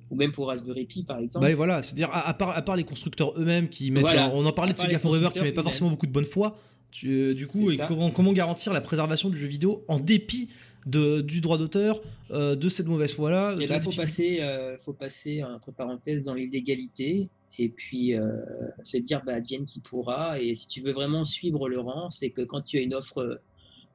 [0.09, 2.75] ou même pour Raspberry Pi par exemple Bah voilà, c'est-à-dire à, à part, à part
[2.75, 4.31] les constructeurs eux-mêmes qui mettent, Voilà.
[4.33, 6.57] on en parlait de Sega Forever qui n'avait pas forcément beaucoup de bonne foi.
[6.91, 7.77] Tu- euh, du coup, et
[8.13, 10.49] comment garantir la préservation du jeu vidéo en dépit
[10.85, 12.01] de, du droit d'auteur,
[12.31, 15.71] euh, de cette mauvaise foi-là Et de là, la faut passer, euh, faut passer entre
[15.71, 17.29] parenthèses dans l'illégalité
[17.59, 18.37] et puis euh,
[18.83, 20.39] se dire bah advienne qui pourra.
[20.39, 23.41] Et si tu veux vraiment suivre le rang, c'est que quand tu as une offre,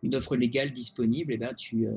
[0.02, 1.92] une offre légale disponible, et ben tu euh,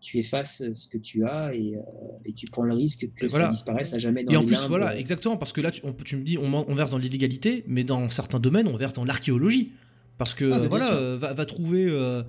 [0.00, 1.80] tu effaces ce que tu as et, euh,
[2.24, 3.46] et tu prends le risque que Voilà.
[3.46, 4.68] ça disparaisse à jamais dans Et en les plus, limbes.
[4.68, 7.64] voilà, exactement, parce que là, tu, on, tu me dis, on, on verse dans l'illégalité,
[7.66, 9.72] mais dans certains domaines, on verse dans l'archéologie.
[10.16, 11.86] Parce que Ah, bien voilà, euh, va, va trouver.
[11.88, 12.22] euh,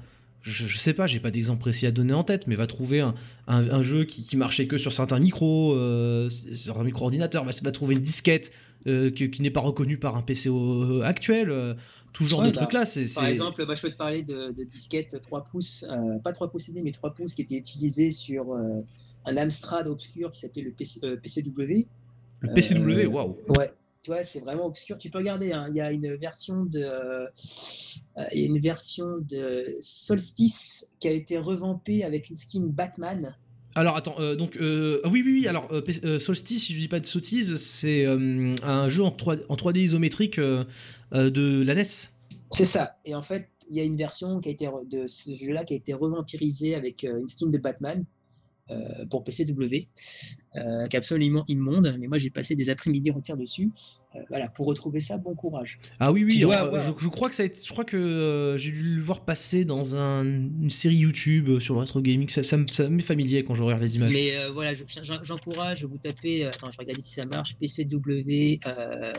[0.49, 3.02] je, je sais pas, j'ai pas d'exemple précis à donner en tête, mais va trouver
[3.02, 3.14] un,
[3.48, 7.52] un- un jeu qui, qui marchait que sur certains micros, euh, sur un micro-ordinateur, va,
[7.61, 8.52] va trouver une disquette
[8.88, 11.49] euh, qui n'est pas reconnue par un PC au- actuel.
[11.49, 11.74] euh,
[12.14, 12.86] tout genre Ouais, de bah, trucs-là.
[12.86, 16.32] c'est Par exemple, bah, je peux te parler de, de disquettes 3 pouces, euh, pas
[16.32, 18.82] 3 pouces CD, mais 3 pouces qui étaient utilisés sur euh,
[19.26, 21.86] un Amstrad obscur qui s'appelait le PC, euh, PCW.
[22.40, 23.38] le PCW, euh, waouh.
[23.49, 23.69] Ouais,
[24.08, 24.98] tu vois, c'est vraiment obscur.
[24.98, 27.28] Tu peux regarder, hein, il y a une version de, euh,
[28.32, 33.36] il y a une version de Solstice qui a été revampée avec une skin Batman.
[33.76, 36.88] Alors attends, euh, donc euh, ah oui oui oui, alors euh, Solstice, si je dis
[36.88, 41.84] pas de sottises, c'est un jeu en 3, en 3D isométrique de la NES.
[42.50, 42.98] C'est ça.
[43.04, 45.74] Et en fait, il y a une version qui a été de ce jeu-là qui
[45.74, 48.06] a été revampirisée avec une skin de Batman
[49.10, 49.90] pour PCW,
[50.58, 51.96] euh, qui est absolument immonde.
[52.00, 53.70] Mais moi, j'ai passé des après-midi entières dessus.
[54.16, 55.80] Euh, voilà, pour retrouver ça, bon courage.
[56.00, 57.72] Ah oui oui, Tu dois euh, avoir- je, je crois que ça a été- je
[57.72, 61.74] crois que euh, j'ai dû le voir passer dans un- une série YouTube euh, sur
[61.76, 64.14] le rétro gaming, ça, ça, me- ça m'est familier quand je regarde les images.
[64.14, 67.56] Mais euh, voilà, je- j'en- j'encourage, vous tapez, attends, je vais regarder si ça marche,
[67.58, 69.12] PCW, euh,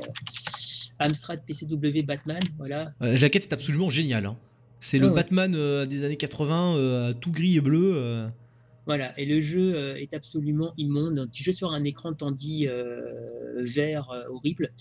[0.98, 2.93] Amstrad PCW Batman, voilà.
[3.02, 4.27] Euh, la jaquette c'est absolument génial.
[4.27, 4.36] hein.
[4.81, 5.15] C'est le Ah ouais.
[5.16, 7.93] Batman euh, des années 80, euh, tout gris et bleu.
[7.94, 8.28] euh.
[8.89, 11.28] Voilà, et le jeu euh, est absolument immonde.
[11.31, 14.73] Tu joues sur un écran tandis euh, vert euh, horrible.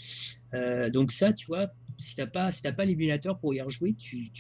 [0.53, 1.67] Euh, donc ça, tu vois,
[1.97, 4.31] si t'as pas, si pas l'émulateur pour y rejouer, tu,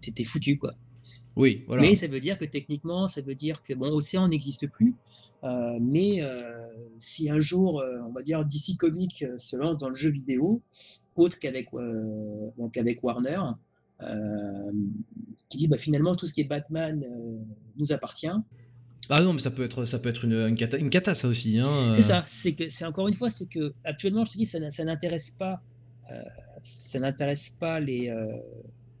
[0.00, 0.72] t'es foutu quoi.
[1.36, 1.82] Oui, voilà.
[1.82, 4.96] Mais ça veut dire que techniquement, ça veut dire que bon, Océan n'existe plus.
[5.80, 6.20] mais
[6.98, 10.62] si un jour, on va dire, DC Comics se lance dans le jeu vidéo,
[11.14, 13.40] autre qu'avec Warner,
[15.48, 17.06] qui dit bah, finalement tout ce qui est Batman
[17.76, 18.26] nous appartient.
[19.10, 21.28] Ah non, mais ça peut être, ça peut être une, une, cata, une cata, ça
[21.28, 21.58] aussi.
[21.58, 21.92] Hein.
[21.94, 22.22] C'est ça.
[22.26, 25.30] C'est que c'est encore une fois, c'est que actuellement, je te dis, ça, ça n'intéresse
[25.30, 25.60] pas,
[26.12, 26.14] euh,
[26.62, 28.26] ça n'intéresse pas les euh,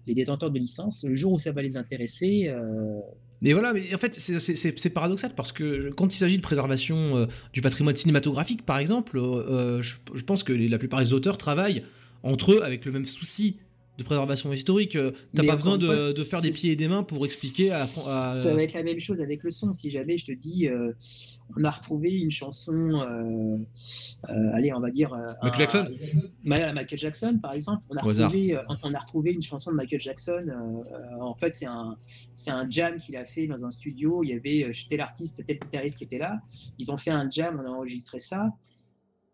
[0.06, 1.04] les détenteurs de licence.
[1.08, 2.98] Le jour où ça va les intéresser, euh,
[3.42, 7.26] Mais voilà, mais en fait, c'est- paradoxal parce que quand il s'agit de préservation euh,
[7.52, 11.38] du patrimoine cinématographique, par exemple, euh, je, je pense que les- la plupart des auteurs
[11.38, 11.84] travaillent
[12.22, 13.56] entre eux avec le même souci
[14.00, 14.96] de préservation historique.
[14.96, 17.70] Euh, T'as pas besoin de, fois, de faire des pieds et des mains pour expliquer
[17.70, 17.82] à.
[17.82, 19.72] à- Ça va être la même chose avec le son.
[19.72, 20.92] Si jamais je te dis, euh,
[21.56, 23.56] on a retrouvé une chanson, euh,
[24.28, 25.12] euh, allez, on va dire.
[25.14, 25.88] euh, Michael un- Jackson
[26.74, 27.84] Michael Jackson, par exemple.
[27.90, 30.44] On a, retrouvé, euh, on a retrouvé une chanson de Michael Jackson.
[30.48, 31.96] euh, euh, en fait, c'est un,
[32.32, 34.22] c'est un jam qu'il a fait dans un studio.
[34.24, 36.40] Il y avait tel artiste, tel guitariste qui était là.
[36.78, 38.50] Ils ont fait un jam, on a enregistré ça.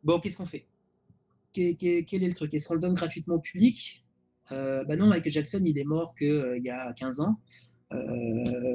[0.04, 0.66] Bon, qu'est-ce qu'on fait?
[1.52, 1.74] Quel
[2.22, 2.52] est le truc?
[2.52, 4.04] Est-ce qu'on le donne gratuitement au public?
[4.52, 7.38] Euh, bah non, Michael Jackson, il est mort que, euh, y a 15 ans.
[7.92, 7.96] Euh,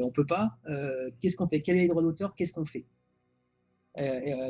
[0.03, 0.57] on peut pas.
[0.69, 1.61] Euh, Qu'est-ce qu'on fait?
[1.61, 2.33] Quel est le droit d'auteur?
[2.35, 2.85] Qu'est-ce qu'on fait?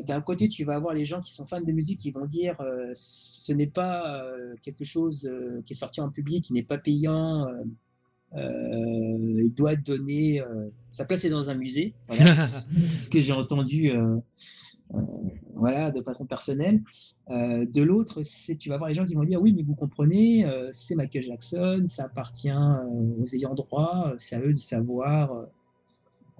[0.05, 2.55] D'un côté, tu vas avoir les gens qui sont fans de musique qui vont dire
[2.93, 4.23] ce n'est pas
[4.61, 5.27] quelque chose
[5.65, 7.47] qui est sorti en public, qui n'est pas payant.
[8.35, 11.95] euh, il doit donner euh, sa place est dans un musée.
[12.07, 12.47] Voilà.
[12.71, 14.17] C'est ce que j'ai entendu euh,
[15.55, 16.81] voilà, de façon personnelle.
[17.29, 19.75] Euh, de l'autre, c'est tu vas voir les gens qui vont dire oui, mais vous
[19.75, 24.57] comprenez, euh, c'est Michael Jackson, ça appartient euh, aux ayants droit, c'est à eux de
[24.57, 25.45] savoir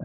[0.00, 0.04] euh,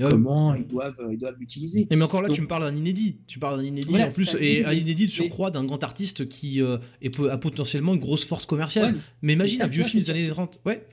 [0.00, 1.86] comment ils doivent ils doivent l'utiliser.
[1.90, 3.18] mais encore là, Donc- tu me parles d'un inédit.
[3.26, 5.64] Tu parles d'un inédit Voilà, en plus, un et inédit, un inédit de surcroît d'un
[5.64, 8.94] grand artiste qui euh, est, a potentiellement une grosse force commerciale.
[8.94, 10.60] Ouais, mais imagine ça, un vieux film des années c'est- 30.
[10.64, 10.86] Ouais.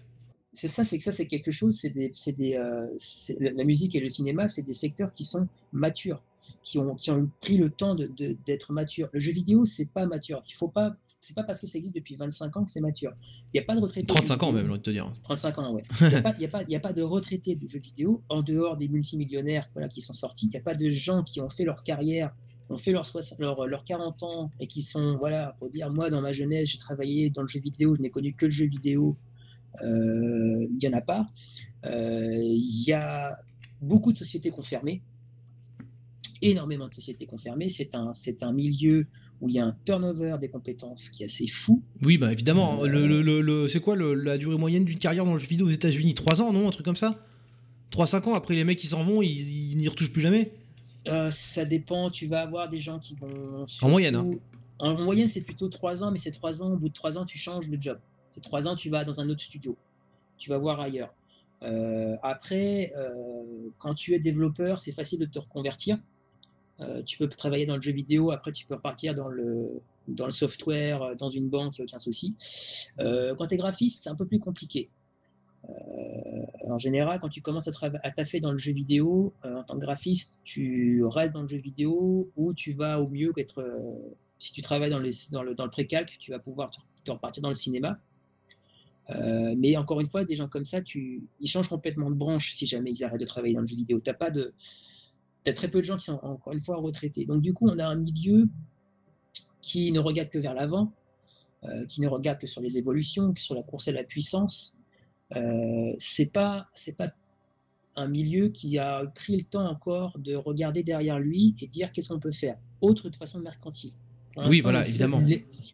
[0.56, 1.78] C'est ça, c'est que ça, c'est quelque chose.
[1.80, 5.24] C'est des, c'est des, euh, c'est- la musique et le cinéma, c'est des secteurs qui
[5.24, 6.22] sont matures,
[6.64, 9.10] qui ont, qui ont pris le temps de, de- d'être matures.
[9.14, 10.42] Le jeu vidéo, c'est pas mature.
[10.50, 13.14] Il faut pas, c'est pas parce que ça existe depuis 25 ans que c'est mature.
[13.54, 14.08] Il n'y a pas de retraité.
[14.08, 15.10] de 35 ans même, j'ai envie de te dire.
[15.24, 15.84] 35 ans, ouais.
[16.02, 19.70] Il n'y a, a, a pas de retraités de jeux vidéo en dehors des multimillionnaires
[19.74, 20.48] voilà, qui sont sortis.
[20.48, 22.34] Il n'y a pas de gens qui ont fait leur carrière,
[22.70, 23.06] ont fait leurs
[23.40, 26.78] leur, leur 40 ans et qui sont, voilà, pour dire, moi, dans ma jeunesse, j'ai
[26.80, 29.16] travaillé dans le jeu vidéo, je n'ai connu que le jeu vidéo.
[29.84, 31.28] Euh, Il n'y en a pas.
[31.86, 33.38] Euh, Il y a
[33.82, 35.02] beaucoup de sociétés confirmées
[36.42, 37.70] énormément de sociétés confirmées.
[37.70, 39.08] C'est un, c'est un milieu
[39.42, 41.82] où il y a un turnover des compétences qui est assez fou.
[42.04, 42.84] Oui, bah évidemment.
[42.84, 45.72] Euh, Le, le- c'est quoi la durée moyenne d'une carrière dans le jeu vidéo aux
[45.72, 46.14] États-Unis?
[46.14, 46.68] 3 ans, non?
[46.68, 47.20] Un truc comme ça?
[47.92, 50.52] 3-5 ans, après les mecs ils s'en vont, ils, ils n'y retouchent plus jamais?
[51.08, 53.66] Euh, ça dépend, tu vas avoir des gens qui vont.
[53.82, 54.28] En moyenne, hein.
[54.78, 57.26] En moyenne, c'est plutôt 3 ans, mais c'est 3 ans, au bout de 3 ans,
[57.26, 57.98] tu changes de job.
[58.36, 59.78] C'est 3 ans, tu vas dans un autre studio.
[60.38, 61.14] Tu vas voir ailleurs.
[61.64, 65.98] Euh, après, euh, quand tu es développeur, c'est facile de te reconvertir.
[66.82, 70.26] Euh, tu peux travailler dans le jeu vidéo, après tu peux repartir dans le, dans
[70.26, 72.36] le software, dans une banque, aucun souci.
[72.98, 74.90] Quand tu es graphiste, c'est un peu plus compliqué.
[76.68, 80.40] En général, quand tu commences à, taffer dans le jeu vidéo, en tant que graphiste,
[80.44, 83.66] tu restes dans le jeu vidéo ou tu vas au mieux être.
[84.40, 86.70] si tu travailles dans, les, dans, le, dans le pré-calc, tu vas pouvoir
[87.06, 87.98] te repartir dans le cinéma.
[89.10, 92.66] Mais encore une fois, des gens comme ça, tu, ils changent complètement de branche si
[92.66, 93.98] jamais ils arrêtent de travailler dans le jeu vidéo.
[94.00, 94.52] Tu pas de,
[95.46, 97.26] as très peu de gens qui sont encore une fois retraités.
[97.26, 98.48] Donc du coup, on a un milieu
[99.62, 100.92] qui ne regarde que vers l'avant,
[101.88, 104.80] qui ne regarde que sur les évolutions, que sur la course à la puissance.
[105.36, 107.08] Euh, c'est pas c'est pas
[107.96, 112.10] un milieu qui a pris le temps encore de regarder derrière lui et dire qu'est-ce
[112.10, 113.94] qu'on peut faire, autre de façon mercantile.
[114.38, 115.24] Oui, voilà, évidemment.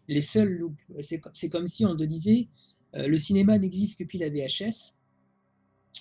[0.08, 0.64] les, seuls,
[1.00, 4.98] c'est comme si on te disait, euh, le cinéma n'existe que depuis la VHS,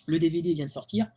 [0.07, 1.11] le DVD vient de sortir,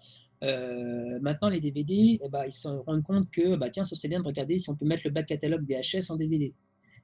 [0.43, 4.09] euh, maintenant les DVD, eh ben, ils se rendent compte que bah, tiens, ce serait
[4.09, 6.53] bien de regarder si on peut mettre le back catalogue VHS en DVD.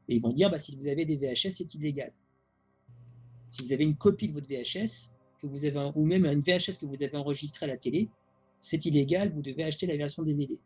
[0.07, 2.11] Et ils vont dire, bah, si vous avez des VHS, c'est illégal.
[3.47, 6.77] Si vous avez une copie de votre VHS, que vous avez, ou même une VHS
[6.79, 8.09] que vous avez enregistrée à la télé,
[8.59, 10.59] c'est illégal, vous devez acheter la version DVD.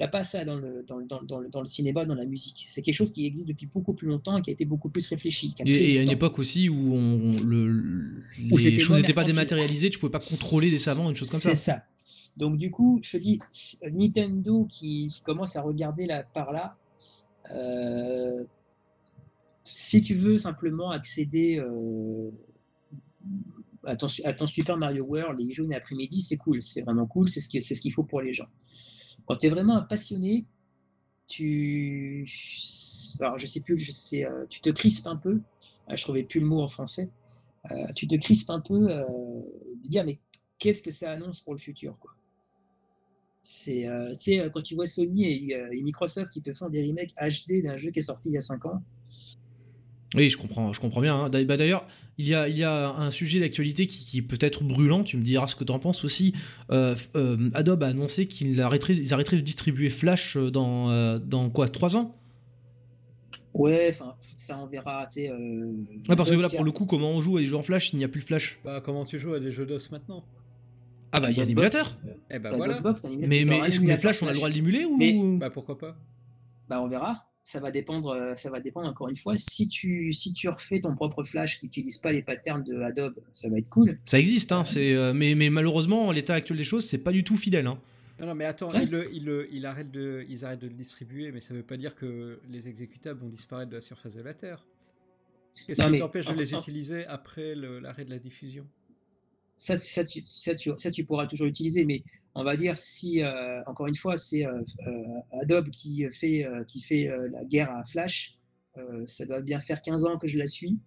[0.00, 2.64] A pas ça dans le, dans, le, dans, le, dans le cinéma, dans la musique.
[2.68, 5.06] C'est quelque chose qui existe depuis beaucoup plus longtemps et qui a été beaucoup plus
[5.06, 5.54] réfléchi.
[5.64, 10.00] Et, à une époque aussi où, on, le, les choses n'étaient pas dématérialisées, tu ne
[10.00, 11.50] pouvais pas contrôler des savants, une chose comme ça.
[11.50, 11.84] C'est ça.
[12.36, 13.38] Donc du coup, je te dis,
[13.92, 16.76] Nintendo qui, commence à regarder là, par là,
[17.52, 18.44] euh,
[19.62, 22.30] si tu veux simplement accéder euh,
[23.84, 27.40] à ton, Super Mario World et jouer une après-midi, c'est cool, c'est vraiment cool, c'est
[27.40, 28.48] ce qu'il ce qu'il faut pour les gens.
[29.26, 30.44] Quand tu es vraiment un passionné,
[31.26, 32.26] tu.
[33.20, 35.36] Alors, je sais plus, je sais, euh, tu te crispes un peu.
[35.88, 37.10] Euh, je trouvais plus le mot en français.
[37.70, 40.18] Euh, tu te crispes un peu de dire, mais
[40.58, 42.12] qu'est-ce que ça annonce pour le futur quoi?
[43.40, 43.86] C'est
[44.52, 47.98] quand tu vois Sony et, Microsoft qui te font des remakes HD d'un jeu qui
[47.98, 48.82] est sorti il y a 5 ans.
[50.14, 51.16] Oui, je comprends, je comprends bien.
[51.16, 51.30] Hein.
[51.30, 51.86] Bah, d'ailleurs,
[52.18, 55.22] il y, a, il y a un sujet d'actualité qui, peut être brûlant, tu me
[55.22, 56.34] diras ce que tu en penses aussi.
[56.70, 61.96] Euh, euh, Adobe a annoncé qu'ils arrêteraient, arrêteraient de distribuer Flash euh, dans, quoi 3
[61.96, 62.14] ans?
[63.52, 65.04] Ouais, enfin, ça on verra.
[65.16, 67.90] Ouais, parce que là, pour le coup, comment on joue à des jeux en Flash
[67.90, 68.58] s'il n'y a plus Flash?
[68.64, 70.24] Bah, comment tu joues à des jeux DOS maintenant?
[71.12, 71.86] Ah, bah, il y a des émulateurs
[72.30, 72.74] Eh bah, voilà.
[73.20, 75.38] mais, mais est-ce que les Flash, on a le droit de l'émuler ou...
[75.38, 75.96] Bah, pourquoi pas
[76.68, 79.36] Bah, on verra ça va dépendre, euh, ça va dépendre encore une fois.
[79.36, 83.14] Si tu, si tu refais ton propre Flash qui n'utilise pas les patterns de Adobe,
[83.32, 83.98] ça va être cool.
[84.06, 87.22] Ça existe, hein, c'est, euh, mais, mais malheureusement, l'état actuel des choses, c'est pas du
[87.22, 87.66] tout fidèle.
[87.66, 87.78] Hein.
[88.18, 91.40] Non, non, mais attends, ils, il, il arrêtent de, ils arrêtent de le distribuer, mais
[91.40, 94.64] ça veut pas dire que les exécutables vont disparaître de la surface de la Terre.
[95.66, 98.66] Qu'est-ce qui t'empêche de les utiliser après l'arrêt de la diffusion?
[99.54, 102.02] Ça, ça, tu, ça, tu, pourras toujours l'utiliser, mais
[102.34, 106.80] on va dire si, euh, encore une fois, c'est euh, euh, Adobe qui fait, qui
[106.80, 108.38] fait la guerre à Flash,
[109.06, 110.82] ça doit bien faire 15 ans que je la suis.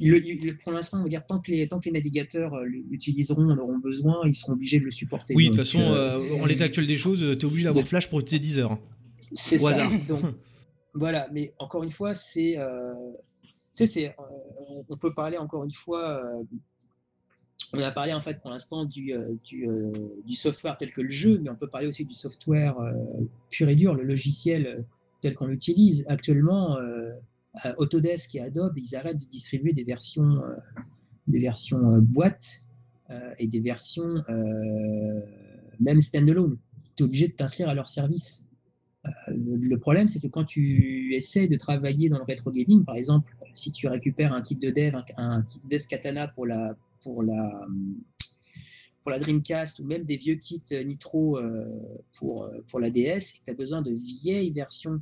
[0.00, 3.58] Il, pour l'instant, on va dire tant que les, tant que les navigateurs l'utiliseront, en
[3.58, 5.34] auront besoin, ils seront obligés de le supporter.
[5.34, 8.20] Oui, de toute façon, en l'état actuel des choses, tu es obligé d'avoir Flash pour
[8.20, 8.78] utiliser 10 heures.
[9.32, 9.90] C'est ça.
[10.08, 10.22] Donc,
[10.94, 12.56] voilà, mais encore une fois, c'est
[13.86, 14.16] c'est,
[14.78, 16.42] euh, on peut parler encore une fois, euh,
[17.72, 21.38] on a parlé en fait pour l'instant du, euh, du, software tel que le jeu,
[21.42, 22.76] mais on peut parler aussi du software
[23.50, 24.84] pur et dur, le logiciel
[25.20, 26.06] tel qu'on l'utilise.
[26.08, 26.78] Actuellement,
[27.76, 30.40] Autodesk et Adobe, ils arrêtent de distribuer des versions,
[31.26, 32.68] des versions boîte
[33.38, 34.22] et des versions
[35.78, 36.56] même standalone.
[36.96, 38.47] Tu es obligé de t'inscrire à leur service.
[39.28, 43.34] Le problème, c'est que quand tu essaies de travailler dans le rétro gaming, par exemple,
[43.54, 47.22] si tu récupères un kit de dev, un, kit de dev Katana pour la, pour
[47.22, 47.66] la,
[49.02, 51.64] pour la Dreamcast ou même des vieux kits Nitro euh,
[52.18, 55.00] pour, euh, pour la DS et que tu as besoin de vieilles versions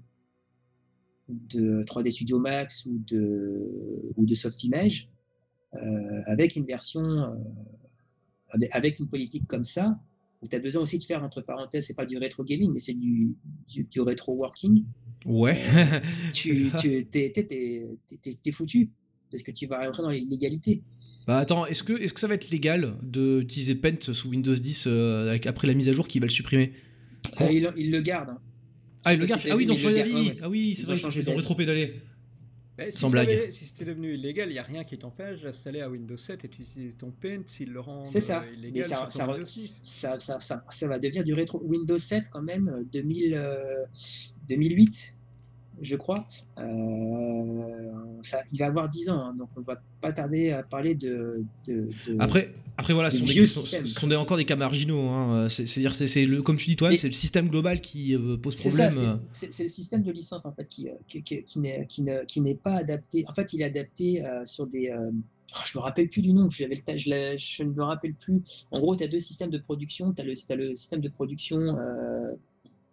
[1.28, 5.10] de 3D Studio Max ou de, ou de Softimage,
[5.74, 5.78] euh,
[6.26, 7.36] avec une version,
[8.70, 9.98] avec une politique comme ça,
[10.48, 12.94] tu as besoin aussi de faire, entre parenthèses, c'est pas du rétro gaming, mais c'est
[12.94, 13.34] du,
[13.68, 14.84] du, rétro working.
[15.24, 15.58] Ouais.
[16.32, 18.90] tu, tu es, foutu
[19.30, 20.82] parce que tu vas rentrer dans l'illégalité.
[21.26, 24.84] Bah attends, est-ce que, est que ça va être légal d'utiliser Paint sous Windows 10
[24.86, 26.72] euh, après la mise à jour qui va le supprimer?
[27.40, 28.30] Euh, il, il, le garde.
[28.30, 28.38] Hein.
[29.04, 30.32] Ah, il le garde Ah oui, ils ont changé d'avis.
[30.40, 31.94] Ah oui, c'est vrai, ils ont rétro-pédalé.
[32.76, 33.50] Bah, Sans blague.
[33.50, 36.48] si c'était devenu illégal, il n'y a rien qui t'empêche d'installer à Windows 7 et
[36.48, 38.42] d'utiliser ton Paint s'il le rend ça.
[38.42, 38.84] Euh, illégal.
[38.84, 41.62] ça, ça, ça, ça, ça, va devenir du rétro.
[41.64, 43.88] Windows 7 quand même, 2000,
[44.48, 45.16] 2008
[45.80, 46.26] je crois.
[46.58, 46.64] Euh,
[48.22, 51.44] ça, il va avoir 10 ans, hein, donc on va pas tarder à parler de.
[52.18, 55.00] après, après, voilà, ce sont, sont, encore des cas marginaux.
[55.08, 55.48] Hein.
[55.48, 59.20] C'est-à-dire, c'est le, comme tu dis toi, c'est le système global qui euh, pose problème.
[59.30, 63.24] C'est le système de licence en fait qui, euh, qui, qui, qui n'est pas adapté.
[63.28, 64.92] En fait, il est adapté sur des.
[65.54, 68.42] Oh, je me rappelle plus du nom, je, le, je, je, ne me rappelle plus.
[68.72, 70.12] En gros, tu as deux systèmes de production.
[70.12, 71.76] Tu as, as, le système de production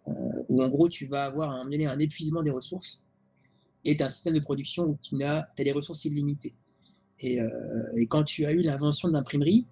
[0.06, 3.02] où en gros tu vas avoir un, un épuisement des ressources.
[3.84, 6.54] et un système de production où tu as, des ressources illimitées.
[7.20, 7.38] Et,
[7.96, 9.66] et, quand tu as eu l'invention de l'imprimerie,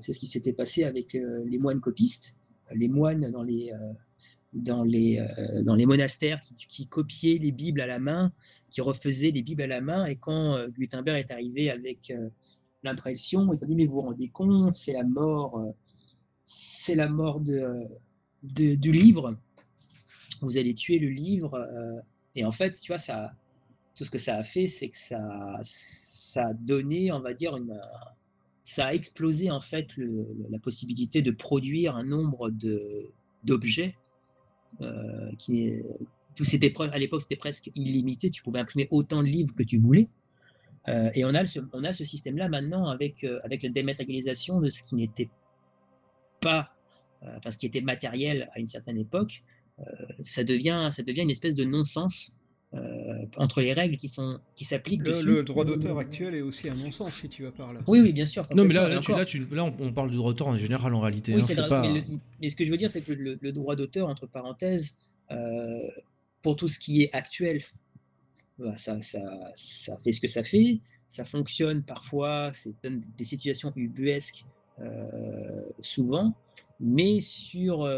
[0.00, 2.38] c'est ce qui s'était passé avec les moines copistes,
[2.74, 3.72] les moines dans les,
[4.52, 8.32] dans les, euh, dans les monastères qui, copiaient les Bibles à la main,
[8.70, 10.04] qui refaisaient les Bibles à la main.
[10.06, 12.28] Et quand euh, Gutenberg est arrivé avec euh,
[12.82, 15.74] l'impression, ils ont dit, mais vous vous rendez compte, c'est la mort,
[16.44, 17.86] c'est la mort de,
[18.42, 19.36] du livre.
[20.40, 21.68] Vous allez tuer le livre.
[22.34, 23.32] et en fait, tu vois, ça,
[23.94, 25.20] tout ce que ça a fait, c'est que ça,
[25.62, 27.80] ça a donné, on va dire, une,
[28.64, 29.88] ça a explosé en fait
[30.50, 32.50] la possibilité de produire un nombre
[33.44, 33.96] d'objets
[34.80, 35.82] euh, qui
[36.40, 40.08] c'était à l'époque c'était presque illimité, tu pouvais imprimer autant de livres que tu voulais.
[40.88, 44.60] Euh, et on a, ce, on a ce système-là maintenant avec, euh, avec la dématérialisation
[44.60, 45.30] de ce qui n'était
[46.40, 46.72] pas,
[47.36, 49.44] enfin ce qui était matériel à une certaine époque,
[50.20, 52.36] ça, devient, ça devient une espèce de non-sens
[52.74, 56.70] euh, entre les règles qui sont qui s'appliquent le, le, droit d'auteur actuel est aussi
[56.70, 57.80] un non-sens si tu vas par là.
[57.86, 58.46] Oui, oui, bien sûr.
[58.54, 60.94] Non, mais là, là, tu, là, tu, là, on parle de droit d'auteur en général
[60.94, 61.34] en réalité.
[61.34, 61.82] Oui, hein, pas...
[62.40, 65.86] mais, ce que je veux dire, c'est que le, droit d'auteur, entre parenthèses, euh,
[66.40, 67.58] pour tout ce qui est actuel,
[68.58, 69.20] bah, ça, ça,
[69.54, 70.80] ça, fait ce que ça fait.
[71.08, 74.46] Ça fonctionne parfois, c'est des situations ubuesques
[74.80, 76.34] euh, souvent,
[76.82, 77.88] mais sur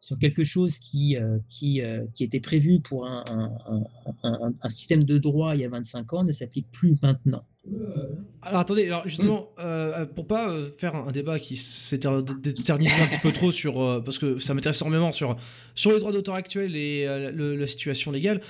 [0.00, 5.04] sur quelque chose qui, euh, qui, euh, qui, était prévu pour un, un, un, système
[5.04, 7.44] de droit il y a 25 ans ne s'applique plus maintenant.
[8.40, 13.32] Alors attendez, alors justement, euh, pour pas faire un débat qui s'éternise un petit peu
[13.32, 15.36] trop sur, parce que ça m'intéresse énormément sur,
[15.74, 18.40] sur les droits d'auteur actuels et la situation légale,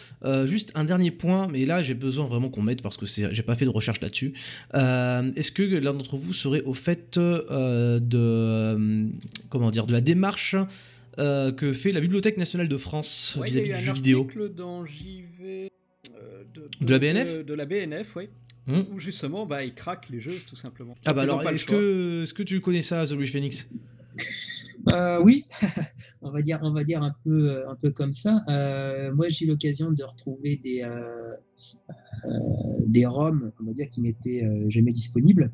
[0.45, 3.57] juste un dernier point, mais là j'ai besoin vraiment qu'on m'aide parce que j'ai pas
[3.57, 4.33] fait de recherche là-dessus.
[4.75, 9.11] Est-ce que l'un d'entre vous serait au fait de,
[9.49, 10.55] comment dire, de la démarche
[11.19, 14.29] euh, que fait la Bibliothèque nationale de France vis-à-vis du jeu vidéo.
[14.55, 15.71] dans JV
[16.15, 16.45] euh,
[16.81, 18.29] de, la BNF De, la BNF, oui.
[18.67, 18.83] Hmm.
[18.93, 20.95] Où justement, bah, ils craquent les jeux, tout simplement.
[21.07, 23.71] Ah bah alors, est-ce que, est que tu connais ça, The Phoenix?
[24.93, 25.45] Euh, oui,
[26.23, 28.43] on va dire, on va dire un peu, un peu comme ça.
[29.13, 30.87] moi, j'ai eu l'occasion de retrouver des,
[32.87, 35.51] des ROM, on va dire, qui n'étaient jamais disponibles.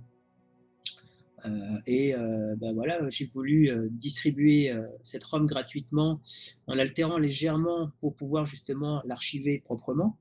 [1.47, 2.15] Euh, et
[2.59, 6.21] ben voilà, j'ai voulu euh, distribuer cette ROM gratuitement
[6.67, 10.19] en l'altérant légèrement pour pouvoir justement l'archiver proprement.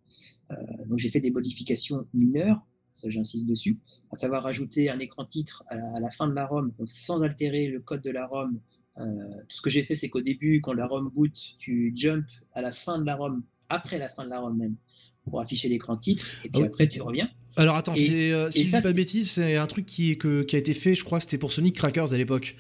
[0.88, 2.62] donc j'ai fait des modifications mineures,
[2.92, 3.80] ça j'insiste dessus,
[4.12, 7.80] à savoir rajouter un écran titre à la, fin de la ROM, sans altérer le
[7.80, 8.60] code de la ROM.
[8.96, 9.04] tout
[9.56, 12.72] ce que j'ai fait, c'est qu'au début, quand la ROM boot, tu jump à la
[12.72, 14.76] fin de la ROM, après la fin de la ROM même,
[15.24, 17.30] pour afficher l'écran titre, et puis ah après tu reviens.
[17.58, 20.44] Alors attends, c'est, euh, si je dis pas de bêtises, c'est un truc qui, que,
[20.44, 22.56] qui a été fait, je crois, c'était pour Sonic Crackers à l'époque.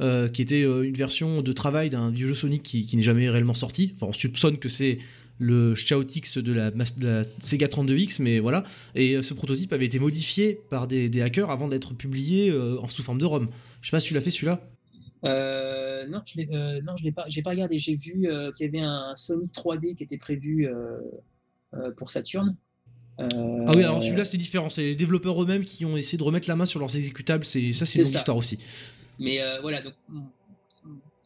[0.00, 3.02] Euh, qui était euh, une version de travail d'un vieux jeu Sonic qui, qui n'est
[3.02, 3.92] jamais réellement sorti.
[3.96, 4.98] Enfin, on soupçonne que c'est
[5.38, 8.64] le Shoutix de la, de la Sega 32X, mais voilà.
[8.94, 13.02] Et ce prototype avait été modifié par des, des hackers avant d'être publié en sous
[13.02, 13.48] forme de ROM.
[13.82, 14.66] Je sais pas si tu l'as fait celui-là.
[15.22, 16.46] non, je l'ai,
[16.80, 17.78] non, je l'ai pas, j'ai pas regardé.
[17.78, 20.66] J'ai vu qu'il y avait un Sonic 3D qui était prévu
[21.98, 22.56] pour Saturn.
[23.20, 26.48] Ah oui, alors celui-là c'est différent, c'est les développeurs eux-mêmes qui ont essayé de remettre
[26.48, 28.58] la main sur leurs exécutables, c'est ça c'est une histoire aussi.
[29.20, 29.92] Mais euh, voilà, donc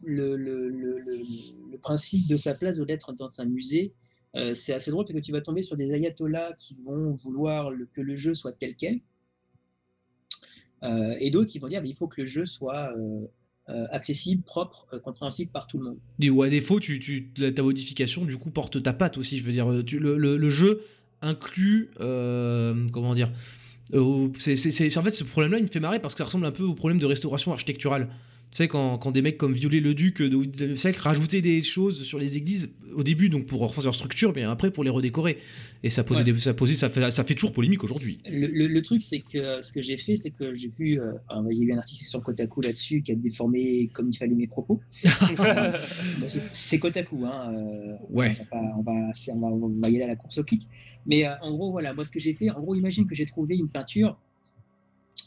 [0.03, 3.95] le, le, le, le, principe de sa place doit être dans un musée.
[4.35, 7.71] Euh, c'est assez drôle parce que tu vas tomber sur des ayatollahs qui vont vouloir
[7.93, 9.01] que le jeu soit tel quel,
[10.83, 12.93] euh, et d'autres qui vont dire qu'il faut que le jeu soit
[13.69, 15.99] accessible, propre, compréhensible par tout le monde.
[16.21, 19.39] Et ou à défaut, tu, tu, ta modification du coup porte ta patte aussi.
[19.39, 20.83] Je veux dire, tu, le, le, jeu
[21.25, 23.31] inclut, euh, comment dire,
[23.95, 26.53] euh, c'est, en fait ce problème-là, il me fait marrer parce que ça ressemble un
[26.53, 28.09] peu au problème de restauration architecturale.
[28.55, 32.05] Tu sais, quand, quand, des mecs comme Violet le Duc de XVIe rajoutaient des choses
[32.05, 35.39] sur les églises, au début, donc pour renforcer leur structure, mais après pour les redécorer.
[35.82, 38.20] Et ça posait, ça, posait ça, fait, ça fait toujours polémique aujourd'hui.
[38.24, 41.01] Le, le, truc, c'est que ce que j'ai fait, c'est que j'ai vu.
[41.01, 41.12] Euh,
[41.51, 44.36] il y a eu un article sur Kotaku là-dessus qui a déformé comme il fallait
[44.36, 44.81] mes propos.
[46.26, 47.52] c'est Kotaku, hein.
[47.52, 48.36] Euh, ouais.
[48.52, 50.62] On va, on, va, on, va, y aller à la course au clic.
[51.06, 53.26] Mais euh, en gros, voilà, moi, ce que j'ai fait, en gros, imagine que j'ai
[53.26, 54.16] trouvé une peinture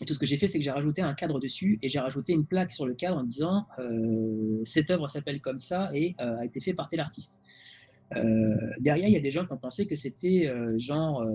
[0.01, 1.99] et tout ce que j'ai fait, c'est que j'ai rajouté un cadre dessus et j'ai
[1.99, 6.15] rajouté une plaque sur le cadre en disant euh, cette œuvre s'appelle comme ça et
[6.19, 7.41] euh, a été fait par tel artiste.
[8.15, 11.25] Euh, derrière, il y a des gens qui ont pensé que c'était genre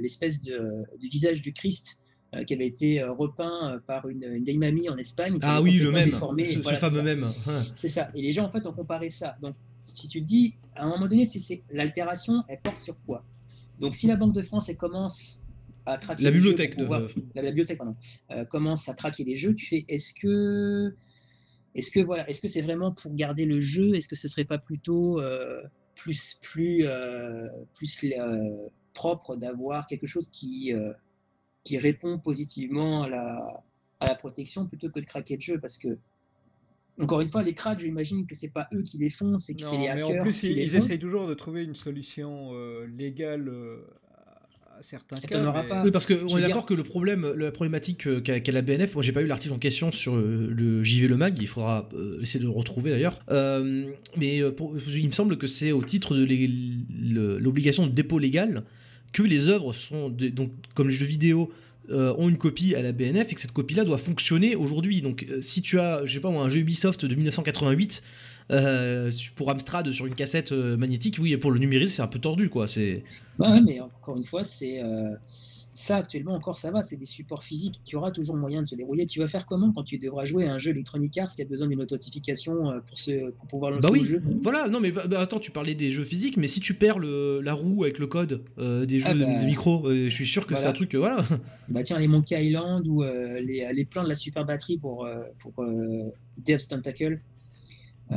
[0.00, 2.00] l'espèce de, visage du Christ
[2.46, 5.38] qui avait été repeint par une, vieille mamie en Espagne.
[5.42, 6.12] Ah oui, le même.
[6.12, 7.24] ce, fameux même.
[7.74, 8.10] C'est ça.
[8.14, 9.36] Et les gens, en fait, ont comparé ça.
[9.40, 12.96] Donc, si tu te dis, à un moment donné, tu sais, l'altération, elle porte sur
[13.04, 13.24] quoi?
[13.80, 15.44] Donc, si la Banque de France, elle commence
[15.86, 17.78] la bibliothèque la, bibliothèque
[18.30, 20.94] euh, commence à traquer les jeux, tu fais est-ce que
[21.74, 23.94] est-ce que voilà, est-ce que c'est vraiment pour garder le jeu?
[23.94, 25.62] Est-ce que ce serait pas plutôt euh,
[25.94, 26.84] plus, plus,
[27.74, 28.14] plus
[28.92, 30.72] propre d'avoir quelque chose qui,
[31.62, 33.64] qui répond positivement à la,
[34.00, 35.60] à la protection plutôt que de craquer le jeu?
[35.60, 35.98] Parce que
[37.00, 39.62] encore une fois, les cracks, j'imagine que c'est pas eux qui les font, c'est que
[39.62, 40.08] c'est les hackers.
[40.10, 40.76] Mais en plus, qui ils, les ils font.
[40.78, 43.86] essayent toujours de trouver une solution euh, légale euh,
[44.82, 45.38] certains Et cas.
[45.38, 45.84] t'en auras mais- pas.
[45.84, 48.62] Oui, parce qu'on est dire- d'accord que le problème, la problématique euh, qu'a qu'a la
[48.62, 51.46] BNF, moi j'ai pas eu l'article en question sur euh, le JV Le Mag, il
[51.46, 53.18] faudra euh, essayer de le retrouver d'ailleurs.
[53.30, 53.84] Euh,
[54.16, 56.24] mais pour- il me semble que c'est au titre de
[57.38, 58.62] l'obligation de dépôt légal
[59.12, 61.52] que les œuvres sont, de- donc comme les jeux vidéo,
[61.90, 65.02] euh, ont une copie à la BNF et que cette copie-là doit fonctionner aujourd'hui.
[65.02, 68.02] Donc euh, si tu as, je sais pas moi, un jeu Ubisoft de 1988
[68.50, 72.18] euh, pour Amstrad sur une cassette euh, magnétique, oui, pour le numériser c'est un peu
[72.18, 72.66] tordu quoi.
[72.66, 73.00] C'est
[73.38, 77.06] Ouais, ouais, mais encore une fois, c'est euh, ça actuellement encore ça va, c'est des
[77.06, 77.80] supports physiques.
[77.84, 79.06] Tu auras toujours moyen de te débrouiller.
[79.06, 81.44] Tu vas faire comment quand tu devras jouer à un jeu Electronic Arts qui a
[81.46, 84.22] besoin d'une authentification pour, se, pour pouvoir lancer Bah oui, le jeu?
[84.42, 86.98] voilà, non mais bah, bah, attends, tu parlais des jeux physiques, mais si tu perds
[86.98, 90.14] le, la roue avec le code euh, des jeux Ah bah, des micros, euh, je
[90.14, 91.24] suis sûr que c'est un truc, voilà.
[91.68, 95.08] Bah tiens, les Monkey Island ou les, les plans de la super batterie pour,
[95.38, 95.64] pour
[96.36, 97.20] Death's Tentacle.
[98.12, 98.16] Euh,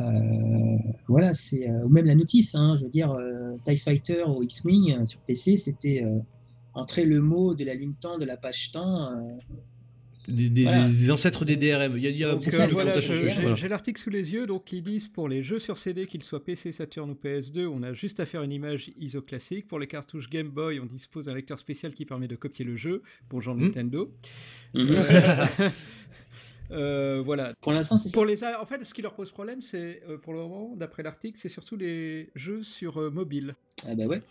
[1.07, 4.41] voilà, c'est euh, ou même la notice, hein, je veux dire, euh, TIE Fighter ou
[4.43, 6.19] X-Wing euh, sur PC, c'était euh,
[6.73, 9.11] entrer le mot de la ligne temps, de la page temps.
[9.11, 9.17] euh,
[10.27, 10.87] Des, des- Voilà.
[10.87, 11.95] des ancêtres des DRM.
[11.97, 12.35] Il y a, il y a
[12.71, 16.23] voilà, j'ai l'article sous les yeux, donc ils disent pour les jeux sur CD, qu'ils
[16.23, 19.67] soient PC, Saturn ou PS2, on a juste à faire une image ISO classique.
[19.67, 22.77] Pour les cartouches Game Boy, on dispose d'un lecteur spécial qui permet de copier le
[22.77, 23.03] jeu.
[23.29, 23.65] Bon, genre Hmm.
[23.65, 24.11] Nintendo.
[24.75, 24.87] Euh,
[26.73, 27.53] euh, voilà.
[27.61, 28.13] Pour l'instant, c'est ça.
[28.13, 30.75] Pour les, a- en fait, ce qui leur pose problème, c'est euh, pour le moment,
[30.75, 33.53] d'après l'article, c'est surtout les jeux sur euh, mobile.
[33.87, 34.21] Ah bah ouais,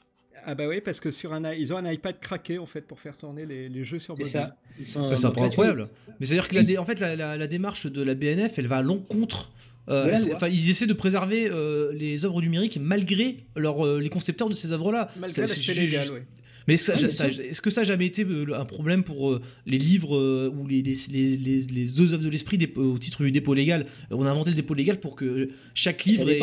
[0.46, 2.98] Ah bah oui, parce que sur un, ils ont un iPad craqué en fait pour
[3.00, 4.32] faire tourner les, les jeux sur c'est mobile.
[4.32, 4.56] ça.
[4.80, 5.88] C'est là, tu vois, incroyable.
[6.20, 8.58] Mais c'est-à-dire que la, Ils- dé- en fait, la, la- la démarche de la BNF,
[8.58, 9.50] elle va à l'encontre.
[9.88, 14.08] euh, la c'est- ils essaient de préserver euh, les œuvres numériques malgré leur, euh, les
[14.08, 15.10] concepteurs de ces œuvres-là.
[15.16, 16.20] Malgré Ça, l'aspect c'est- légal, oui.
[16.68, 19.04] Mais, ça- Ouais, mais ça- ça- est-ce que ça n'a jamais été euh, un problème
[19.04, 22.58] pour euh, les livres euh, ou les, les, les, les- les deux œuvres de l'esprit
[22.76, 23.86] au titre du dépôt légal?
[24.10, 26.38] On a inventé le dépôt légal pour que chaque livre ait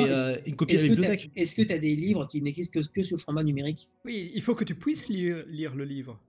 [0.46, 1.32] une copie à la bibliothèque.
[1.36, 3.90] est-ce que tu as des livres qui n'existent que, que sous format numérique?
[4.06, 6.20] Oui, il faut que tu puisses lire, lire le livre.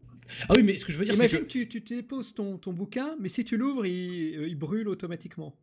[0.49, 1.45] Ah oui, mais ce que je veux dire, c'est Imagine que...
[1.45, 5.57] que tu, tu déposes ton, ton bouquin, mais si tu l'ouvres, il, il brûle automatiquement.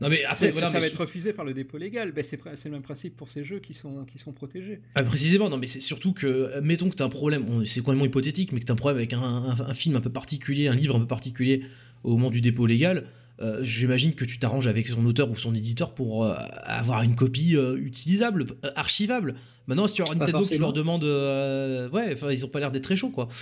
[0.00, 2.12] Non mais après, voilà, ça mais va être refusé par le dépôt légal.
[2.12, 4.80] Ben, c'est le même principe pour ces jeux qui sont, qui sont protégés.
[4.94, 7.80] Ah, précisément, non, mais c'est surtout que, euh, mettons que tu as un problème, c'est
[7.80, 10.10] complètement hypothétique, mais que tu as un problème avec un, un- un film un peu
[10.10, 11.62] particulier, un livre un peu particulier
[12.04, 13.06] au moment du dépôt légal,
[13.40, 16.34] euh, j'imagine que tu t'arranges avec son auteur ou son éditeur pour euh,
[16.64, 19.34] avoir une copie euh, utilisable, euh, archivable.
[19.66, 21.04] Maintenant, si tu as Nintendo, tu leur demandes.
[21.04, 23.28] euh, ouais, enfin, ils ont pas l'air d'être très chauds, quoi.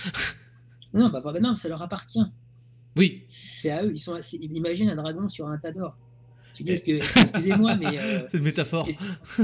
[0.93, 2.23] Non, bah, bah, non, ça leur appartient.
[2.95, 3.23] Oui.
[3.27, 3.91] C'est à eux.
[3.93, 5.95] Ils sont, imagine un dragon sur un tas d'or.
[6.63, 8.87] Dis, excusez-moi, mais euh, Cette métaphore.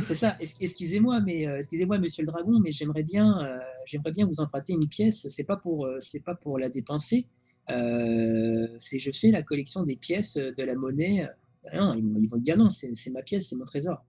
[0.03, 0.37] c'est ça.
[0.39, 4.73] Excusez-moi, mais euh, excusez-moi, Monsieur le Dragon, mais j'aimerais bien, euh, j'aimerais bien vous emprunter
[4.73, 5.27] une pièce.
[5.29, 7.27] C'est pas pour, c'est pas pour la dépenser.
[7.69, 11.27] Euh, c'est je fais la collection des pièces de la monnaie.
[11.73, 14.03] Non, ils, ils vont dire non, c'est c'est ma pièce, c'est mon trésor.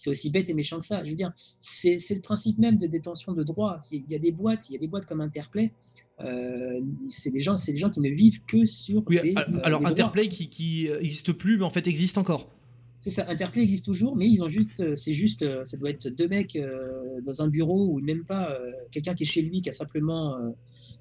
[0.00, 1.04] C'est aussi bête et méchant que ça.
[1.04, 3.78] Je veux dire, c'est le principe même de détention de droits.
[3.92, 5.74] Il y a des boîtes, il y a des boîtes comme Interplay.
[6.22, 9.60] euh, c'est des gens, c'est des gens qui ne vivent que sur Oui, des, euh,
[9.62, 9.88] alors des.
[9.88, 12.48] Interplay qui, qui euh, existe plus, mais en fait existe encore.
[12.96, 16.08] C'est ça, Interplay existe toujours, mais ils ont juste, euh, c'est juste, ça doit être
[16.08, 18.56] deux mecs euh, dans un bureau ou même pas
[18.90, 20.38] quelqu'un qui est chez lui qui a simplement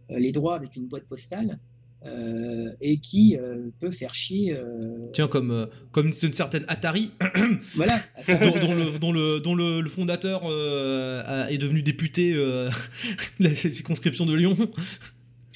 [0.10, 1.58] les droits avec une boîte postale
[2.06, 4.54] euh, et qui euh, peut faire chier.
[4.56, 7.12] euh, Tiens, comme, comme une certaine Atari,
[7.76, 8.00] Voilà.
[8.28, 12.70] dont, dont le, dont, le, dont le, le fondateur a- est devenu député de
[13.40, 14.56] la circonscription de Lyon.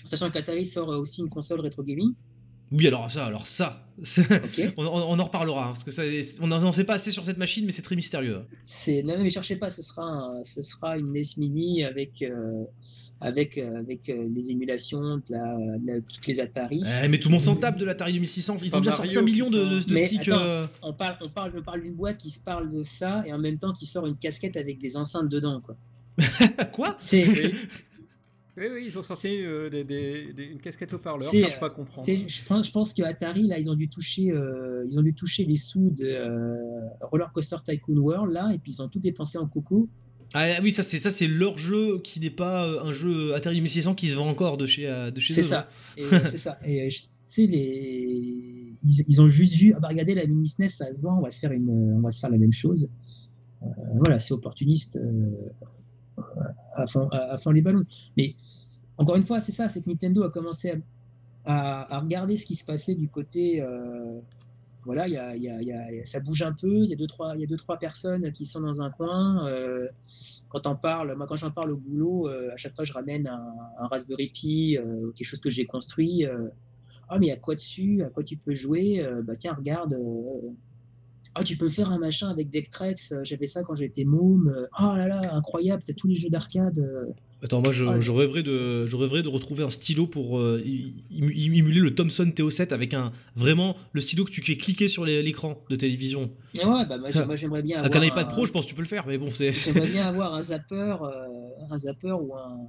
[0.03, 2.13] Sachant qu'Atari sort aussi une console rétro gaming.
[2.73, 3.87] Oui, alors ça, alors ça,
[4.77, 6.01] on, en reparlera, hein, parce que ça,
[6.41, 8.41] on n'en sait pas assez sur cette machine, mais c'est très mystérieux.
[8.63, 12.63] C'est non mais cherchez pas, ce sera un- ce sera une NES Mini avec euh,
[13.21, 15.55] avec euh, avec euh, les émulations de la,
[15.97, 16.83] de toutes les Atari.
[17.03, 19.19] Eh, mais tout le monde s'en tape de l'Atari 2600, ils ont déjà sorti Mario,
[19.19, 19.93] 5 millions de, de-.
[19.93, 20.27] Mais sticks.
[20.27, 20.41] attends.
[20.41, 23.31] euh, On parle on parle on parle d'une boîte qui se parle de ça et
[23.33, 25.77] en même temps qui sort une casquette avec des enceintes dedans quoi.
[26.73, 26.95] Quoi?
[26.99, 27.53] C'est Oui.
[28.55, 31.27] Oui, oui, ils ont sorti euh, des, des- des- une casquette haut-parleur.
[31.27, 32.05] C'est, cherche pas à comprendre.
[32.07, 35.13] Je pense, je pense que Atari là, ils ont dû toucher, euh, ils ont dû
[35.15, 36.55] toucher les sous de euh,
[37.01, 39.89] Roller Coaster Tycoon World là, et puis ils ont tout dépensé en coco.
[40.35, 43.93] Ah oui, ça c'est ça c'est leur jeu qui n'est pas un jeu Atari 2600
[43.95, 45.69] qui se vend encore de chez de chez C'est eux, ça.
[45.99, 46.59] Euh, c'est ça.
[46.63, 50.67] Et je- c'est les, ils, ils ont juste vu, ah bah regardez la mini SNES,
[50.69, 52.91] ça se vend, on va se faire une, on va se faire la même chose.
[53.63, 53.65] Euh,
[53.97, 55.31] voilà, c'est opportuniste euh,
[56.75, 57.85] à, fond, à, à les ballons.
[58.17, 58.35] Mais
[58.97, 60.75] encore une fois, c'est ça, c'est que Nintendo a commencé à,
[61.45, 64.19] à- à regarder ce qui se passait du côté, euh,
[64.85, 66.83] voilà, y a, y y a, ça bouge un peu.
[66.83, 69.47] Il y a deux trois, y a deux trois personnes qui sont dans un coin.
[69.47, 69.87] Euh,
[70.49, 73.27] quand on parle, moi quand j'en parle au boulot, euh, à chaque fois je ramène
[73.27, 74.77] un, Raspberry Pi,
[75.15, 76.25] quelque chose que j'ai construit.
[77.09, 78.03] ah mais il y a quoi dessus?
[78.03, 79.95] À quoi tu peux jouer Bah tiens regarde.
[81.35, 84.67] Ah, tu peux faire un machin avec Vectrex, j'avais ça quand j'étais môme.
[84.79, 86.79] Oh là là, incroyable, c'est tous les jeux d'arcade.
[87.43, 90.63] Attends, moi je, je, rêverais de, je rêverais de retrouver un stylo pour euh,
[91.11, 95.61] émuler le Thomson TO7 avec un vraiment le stylo que tu fais cliquer sur l'écran
[95.69, 96.31] de télévision.
[96.63, 97.91] Ouais, bah moi, j'aimerais bien avoir.
[97.91, 99.51] Avec un iPad Pro, je pense que tu peux le faire, mais bon, c'est.
[99.73, 102.65] J'aimerais bien avoir un zapper, euh, un zapper ou un,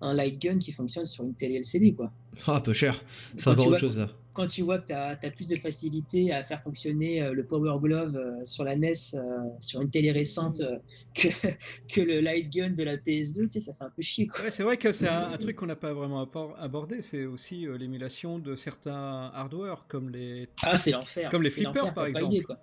[0.00, 2.10] un light gun qui fonctionne sur une télé LCD, quoi.
[2.48, 3.00] Ah, peu cher.
[3.36, 6.42] C'est encore autre chose, ça quand tu vois que tu as, plus de facilité à
[6.42, 9.20] faire fonctionner euh, le Power Glove euh, sur la NES, euh,
[9.60, 10.60] sur une télé récente,
[11.14, 11.28] que,
[11.88, 14.26] que le Light Gun de la PS2, tu sais, ça fait un peu chier.
[14.42, 16.28] Ouais, c'est vrai que c'est un, truc qu'on n'a pas vraiment
[16.58, 20.48] abordé, c'est aussi l'émulation de certains hardware, comme les.
[20.64, 21.30] Ah, c'est l'enfer.
[21.30, 22.56] Comme les flippers, par exemple.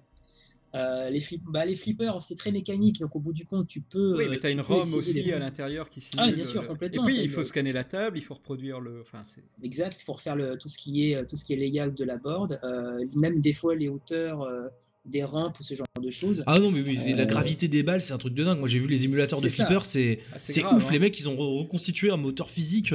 [0.73, 3.81] Euh, les, flip, bah, les flippers, c'est très mécanique, donc au bout du compte, tu
[3.81, 4.15] peux.
[4.18, 6.26] Oui, mais tu as une ROM aussi à l'intérieur qui simule.
[6.30, 7.07] Ah, bien sûr, complètement.
[7.07, 9.02] Et puis, il faut scanner la table, il faut reproduire le.
[9.02, 9.23] Enfin,
[9.64, 12.03] exact, il faut refaire le, tout, ce qui est, tout ce qui est légal de
[12.06, 14.43] la board, euh, même des fois les hauteurs.
[14.43, 14.68] Euh,
[15.03, 16.43] des rampes ou ce genre de choses.
[16.45, 16.84] Ah non, mais,
[17.15, 18.60] la gravité des balles, c'est un truc de dingue.
[18.60, 20.19] Moi, j'ai vu les émulateurs de flippers, c'est
[20.64, 20.88] ah, ouf.
[20.88, 20.91] Hein.
[20.91, 22.93] Les mecs, ils ont reconstitué un moteur physique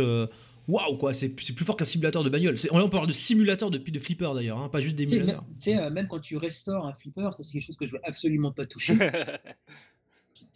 [0.68, 2.54] waouh quoi, c'est plus fort qu'un simulateur de bagnole.
[2.72, 5.44] On parle de simulateur depuis de flipper d'ailleurs, hein, pas juste d'émulateur.
[5.52, 8.00] Tu sais, euh, même quand tu restaures un flipper, c'est quelque chose que je veux
[8.04, 8.96] absolument pas toucher.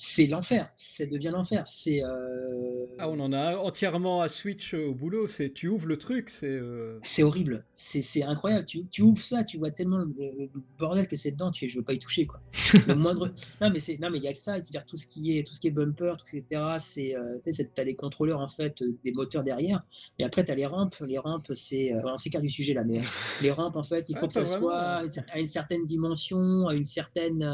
[0.02, 1.62] c'est l'enfer, ça devient l'enfer.
[1.66, 2.02] C'est.
[2.02, 5.28] Euh, ah, on en a entièrement à Switch euh, au boulot.
[5.28, 6.59] C'est tu ouvres le truc, c'est.
[7.02, 8.64] C'est horrible, c'est incroyable.
[8.64, 10.48] Tu, tu, ouvres ça, tu vois tellement le,
[10.78, 11.51] bordel que c'est dedans.
[11.51, 12.40] Tu je veux pas y toucher quoi.
[12.86, 13.31] le moindre.
[13.60, 14.59] Non mais c'est non mais il y a que ça.
[14.59, 16.62] dire tout ce qui est tout ce qui est bumper, tout etc.
[16.78, 17.14] C'est
[17.44, 19.85] tu sais t'as les contrôleurs en fait des moteurs derrière.
[20.18, 20.97] Et après t'as les rampes.
[21.06, 23.01] Les rampes c'est on s'écarte du sujet là, mais
[23.43, 26.74] les rampes en fait il faut ah, que ça soit à une certaine dimension, à
[26.74, 27.44] une certaine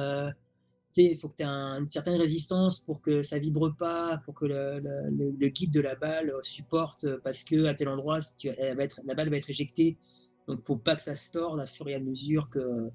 [0.96, 4.46] il faut que tu aies une certaine résistance pour que ça vibre pas, pour que
[4.46, 9.00] le, le, guide de la balle supporte, parce que à tel endroit, tu, va être,
[9.06, 9.98] la balle va être éjectée.
[10.48, 12.90] Donc, faut pas que ça se torde à fur et à mesure que.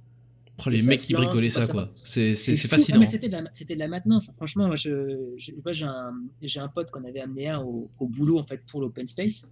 [0.64, 1.92] Oh, les mecs qui bricolaient ça, quoi.
[2.04, 3.02] C'est fascinant.
[3.08, 4.32] C'était de, de, la maintenance.
[4.36, 8.82] Franchement, moi, j'ai un, un, pote qu'on avait amené au, au, boulot en fait, pour
[8.82, 9.48] l'open space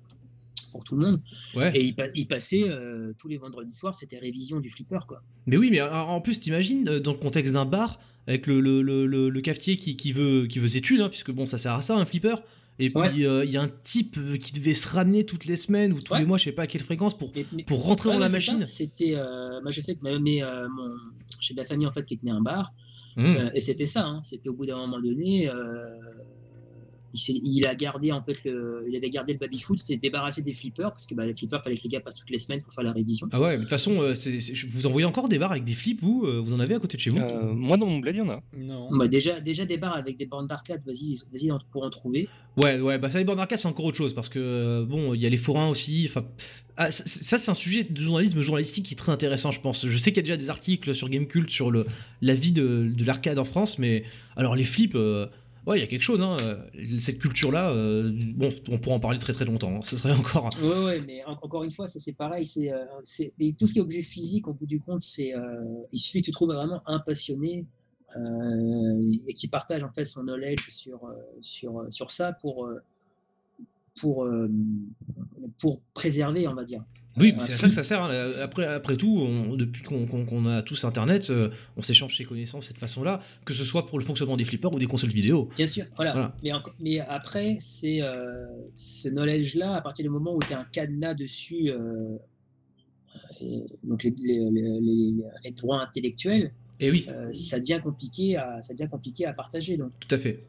[0.71, 1.21] pour tout le monde.
[1.73, 4.99] Et il, passait euh, tous les vendredis soirs, c'était révision du flipper.
[5.07, 5.23] quoi.
[5.45, 8.81] Mais oui, mais en plus, t'imagines, euh, dans le contexte d'un bar, avec le, le,
[8.81, 11.73] le, le, cafetier qui, qui, veut, qui veut ses thunes, hein, puisque bon, ça sert
[11.73, 12.35] à ça, un flipper.
[12.81, 15.91] Et puis euh, il y a un type qui devait se ramener toutes les semaines
[15.91, 17.33] ou tous les mois, je sais pas à quelle fréquence, pour,
[17.67, 18.65] pour rentrer dans la machine.
[18.65, 19.15] C'était,
[19.61, 20.95] moi je sais que mais, mon,
[21.41, 22.71] j'ai de la famille en fait qui tenait un bar,
[23.17, 23.49] mmh.
[23.53, 24.05] et c'était ça.
[24.05, 24.21] Hein.
[24.23, 25.49] c'était au bout d'un moment donné,
[27.13, 30.53] il, a gardé en fait le, il avait gardé le baby foot, s'est débarrassé des
[30.53, 32.73] flippers parce que bah, les flippers fallait que les gars passent toutes les semaines pour
[32.73, 33.27] faire la révision.
[33.31, 34.13] Ah ouais, de toute façon, euh,
[34.69, 36.97] vous envoyez encore des bars avec des flips, vous euh, Vous en avez à côté
[36.97, 37.17] de chez vous?
[37.17, 38.41] Euh, Moi dans mon bled, il y en a.
[38.57, 38.89] Non.
[38.91, 42.27] Bah, déjà, déjà des bars avec des bornes d'arcade, vas-y, vas-y pour en trouver.
[42.57, 45.21] Ouais, ouais, bah ça les bornes d'arcade c'est encore autre chose parce que bon, il
[45.21, 46.05] y a les forains aussi.
[46.09, 46.25] Enfin,
[46.77, 49.87] ah, ça c'est un sujet de journalisme journalistique qui est très intéressant, je pense.
[49.87, 51.85] Je sais qu'il y a déjà des articles sur Gamecult sur le
[52.21, 54.03] la vie de, de l'arcade en France, mais
[54.35, 54.97] alors les flips
[55.69, 56.21] ouais, il y a quelque chose.
[56.21, 56.35] Hein.
[56.99, 59.77] Cette culture-là, euh, bon, on pourra en parler très très longtemps.
[59.77, 59.81] Hein.
[59.83, 60.49] Ce serait encore.
[60.61, 62.45] Ouais, ouais, mais encore une fois, c'est pareil.
[62.45, 62.85] C'est euh,
[63.57, 66.25] tout ce qui est objet physique, au bout du compte, c'est euh, il suffit que
[66.25, 67.65] tu trouves vraiment un passionné
[69.27, 72.67] et qui partage en fait son knowledge sur sur sur ça pour
[74.01, 74.27] pour
[75.61, 76.83] pour préserver, on va dire.
[77.19, 78.03] Oui, c'est à ça que ça sert.
[78.03, 78.31] Hein.
[78.41, 82.77] Après, après tout, depuis qu'on a tous Internet, euh, on s'échange ses connaissances de cette
[82.77, 85.49] façon-là, que ce soit pour le fonctionnement des flippers ou des consoles vidéo.
[85.55, 86.33] Bien sûr, voilà.
[86.43, 90.65] Mais, mais, après, c'est euh, ce knowledge-là, à partir du moment où tu as un
[90.65, 92.17] cadenas dessus, euh,
[93.83, 96.51] donc les, les, droits intellectuels,
[96.81, 97.07] et eh oui.
[97.33, 99.77] ça, devient compliqué à, ça devient compliqué à partager.
[99.77, 99.91] Donc.
[99.99, 100.43] Tout à fait.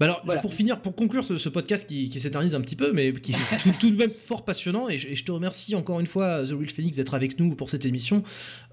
[0.00, 3.32] Bah alors, pour finir, pour conclure ce, podcast qui, s'éternise un petit peu, mais qui
[3.32, 6.68] est tout, de même fort passionnant, et je, te remercie encore une fois, The Real
[6.68, 8.22] Phoenix, d'être avec nous pour cette émission.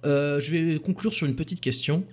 [0.06, 2.03] Euh, je vais conclure sur une petite question,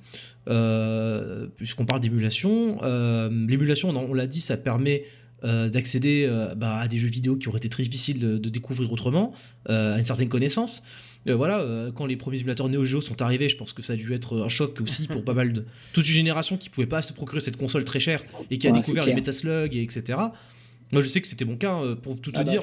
[0.48, 2.78] euh, puisqu'on parle d'émulation.
[2.82, 5.05] Euh, l'émulation, on, l'a dit, ça permet
[5.43, 9.32] d'accéder bah, à des jeux vidéo qui auraient été très difficiles de, de découvrir autrement,
[9.66, 10.82] à une certaine connaissance.
[11.27, 13.95] Euh, voilà, euh, quand les premiers émulateurs Neo Geo sont arrivés, je pense que ça
[13.95, 16.86] a dû être un choc aussi pour pas mal de toute une génération qui pouvait
[16.86, 18.20] pas se procurer cette console très chère
[18.51, 20.19] et qui a découvert les Metaslugs et etc.
[20.90, 22.62] Moi, je sais que c'était mon cas euh, pour tout te ah bah, dire.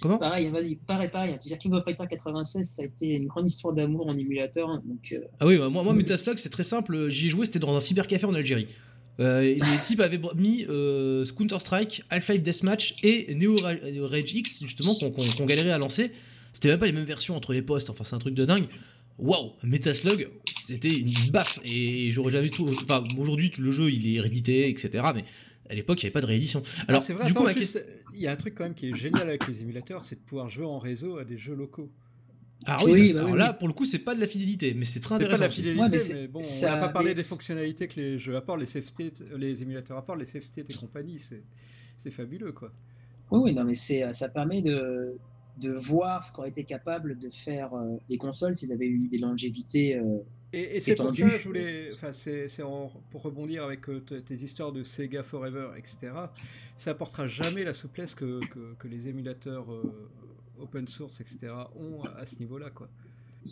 [0.00, 0.18] Comment?
[0.18, 1.34] Pareil, vas-y, pareil, pareil.
[1.58, 4.68] King of Fighter 96, ça a été une grande histoire d'amour en émulateur.
[4.84, 7.08] Donc, Ah oui, bah, moi, moi Metaslug, c'est très simple.
[7.08, 8.68] J'y ai joué, c'était dans un cybercafé en Algérie.
[9.18, 10.64] les types avaient mis
[11.36, 16.12] Counter Strike, Half-Life Deathmatch et Neo Rage X, justement, qu'on galérait à lancer.
[16.56, 18.66] C'était même pas les mêmes versions entre les postes, enfin c'est un truc de dingue.
[19.18, 22.64] waouh, Metaslug, c'était une baffe et j'aurais jamais tout.
[22.66, 25.04] Enfin, aujourd'hui, le jeu il est réédité, etc.
[25.14, 25.24] Mais
[25.68, 26.62] à l'époque, il n'y avait pas de réédition.
[26.88, 27.84] Alors, c'est vrai, du coup, attends, ma juste,
[28.14, 30.20] il y a un truc quand même qui est génial avec les émulateurs, c'est de
[30.20, 31.90] pouvoir jouer en réseau à des jeux locaux.
[32.64, 33.56] Ah oui, Oui, ça, bah alors oui, là, oui.
[33.58, 35.42] pour le coup, c'est pas de la fidélité, mais c'est très C'est pas de intéressant.
[35.42, 38.18] la fidélité, Ouais, mais, bon, ça- on n'a pas parlé mais- des fonctionnalités que les
[38.18, 41.42] jeux apportent, les state, les émulateurs apportent, les save state et compagnie, c'est
[41.98, 42.72] c'est fabuleux quoi.
[43.30, 45.16] Oui, oui, non, mais c'est, ça permet de,
[45.56, 49.18] de voir ce qu'auraient été capables de faire euh, les consoles s'ils avaient eu des
[49.18, 49.96] longévités.
[49.98, 50.18] euh,
[50.52, 52.46] Et, et c'est pour ça que je voulais, enfin c'est
[53.10, 56.12] pour rebondir avec euh, tes histoires de Sega Forever, etc.
[56.76, 60.08] Ça apportera jamais la souplesse que, que, que les émulateurs euh,
[60.58, 61.52] open source, etc.
[61.76, 62.88] ont à, à ce niveau-là quoi.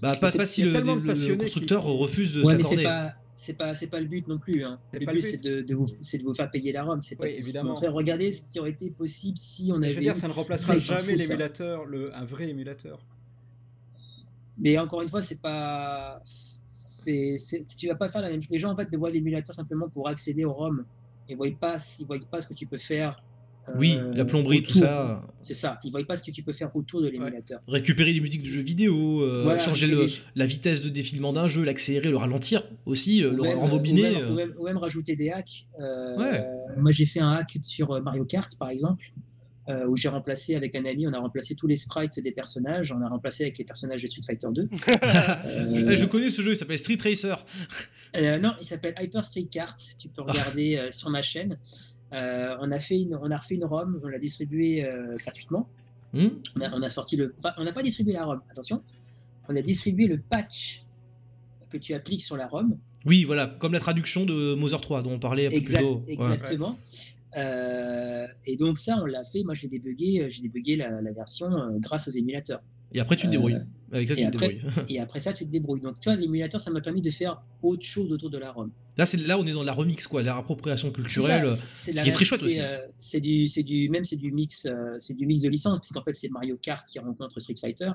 [0.01, 2.83] Bah, pas, si le, constructeur qui- refuse de Ouais, s'accorder.
[2.85, 4.65] pas, c'est pas, c'est pas le but non plus.
[4.65, 4.79] Hein.
[4.93, 5.21] Le but, le but.
[5.23, 7.01] c'est de, de vous, c'est de vous faire payer la ROM.
[7.01, 7.71] C'est pas Oui, évidemment.
[7.71, 9.91] montrer, regardez ce qui aurait été possible si on avait.
[9.91, 13.05] je veux dire, ça ne remplacera jamais l'émulateur, le un vrai émulateur.
[14.59, 16.21] Mais encore une fois, c'est pas.
[16.65, 17.37] C'est,
[17.77, 18.51] tu vas pas faire la même chose.
[18.51, 20.85] Les gens en fait ne voient l'émulateur simplement pour accéder au ROM.
[21.29, 23.23] Ils voient pas, ils voient pas ce que tu peux faire.
[23.69, 25.23] Euh, Oui, la plomberie, tout ça.
[25.41, 25.79] C'est ça.
[25.85, 27.61] Ils voient pas ce que tu peux faire autour de l'émulateur.
[27.69, 31.33] Récupérer des musiques de jeux vidéo, euh, Voilà, changer le, les- la vitesse de défilement
[31.33, 34.03] d'un jeu, l'accélérer, le ralentir aussi, euh, ou le même- rembobiner.
[34.03, 34.31] Ou même, euh.
[34.31, 35.67] ou même- ou même rajouter des hacks.
[35.81, 36.45] Euh, Ouais.
[36.77, 39.13] Moi, j'ai fait un hack sur euh, Mario Kart, par exemple,
[39.69, 42.93] euh, où j'ai remplacé avec un ami, on a remplacé tous les sprites des personnages,
[42.93, 44.69] on a remplacé avec les personnages de Street Fighter 2.
[44.73, 47.45] Je, je connais ce jeu, il s'appelle Street Racer.
[48.17, 49.79] Euh, non, il s'appelle Hyper Street Kart.
[49.99, 51.59] Tu peux regarder euh, sur ma chaîne.
[52.15, 55.69] Euh, on a fait une, on a refait une ROM, on l'a distribuée euh, gratuitement.
[56.13, 58.41] Hmm On a, on a sorti le, on n'a pas distribué la ROM.
[58.51, 58.83] Attention,
[59.49, 60.85] on a distribué le patch
[61.71, 62.79] que tu appliques sur la ROM.
[63.05, 65.87] oui, voilà, comme la traduction de Mother 3 dont on parlait un peu Exact, plus
[65.95, 66.03] tôt.
[66.07, 66.13] Ouais.
[66.15, 66.79] exactement.
[67.37, 69.43] Euh, et donc ça, on l'a fait.
[69.43, 71.49] Moi, j'ai débugué, j'ai débugué la, la version
[71.81, 72.63] grâce aux émulateurs.
[72.93, 73.59] Et après, tu te Euh, débrouilles.
[73.95, 74.85] Avec ça, tu et te après- débrouilles.
[74.89, 75.81] Et après ça, tu te débrouilles.
[75.81, 78.71] Donc, tu vois, l'émulateur, ça m'a permis de faire autre chose autour de la ROM.
[78.97, 81.49] Là, c'est là, on est dans la remix, quoi, la appropriation culturelle.
[81.49, 82.61] ça, c'est ce la qui est très chouette aussi.
[82.61, 85.79] euh, c'est du, c'est du, même c'est du mix, euh, c'est du mix de licence,
[85.81, 87.91] puisqu'en fait c'est Mario Kart qui rencontre Street Fighter.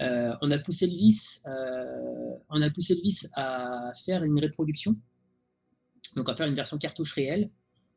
[0.00, 4.96] Euh, on a poussé le vice, euh, on a poussé vice à faire une reproduction,
[6.16, 7.50] donc à faire une version cartouche réelle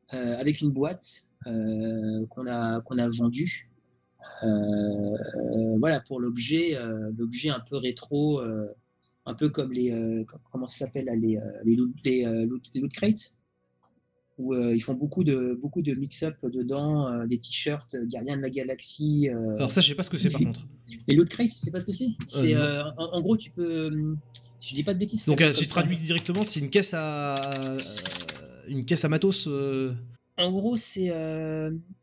[0.09, 3.69] avec une boîte qu'on a qu'on a vendue.
[4.43, 8.41] Euh, euh, voilà pour l'objet, euh, l'objet un peu rétro,
[9.25, 13.33] un peu comme les, comment ça s'appelle les, les, loot, les, loot- les loot crates
[14.37, 18.41] où euh, ils font beaucoup de, beaucoup de mix-up dedans, euh, des t-shirts Gardiens de
[18.41, 19.29] la Galaxie.
[19.29, 20.67] euh, Alors ça, je sais pas ce que c'est par contre.
[21.07, 22.09] les loot crates, tu sais pas ce que c'est?
[22.27, 23.89] C'est en, en gros, tu peux.
[24.57, 25.25] Si je dis pas de bêtises.
[25.25, 27.39] Donc, si tu traduis directement, c'est une caisse à
[28.67, 29.47] une caisse à matos.
[30.37, 31.13] En gros, c'est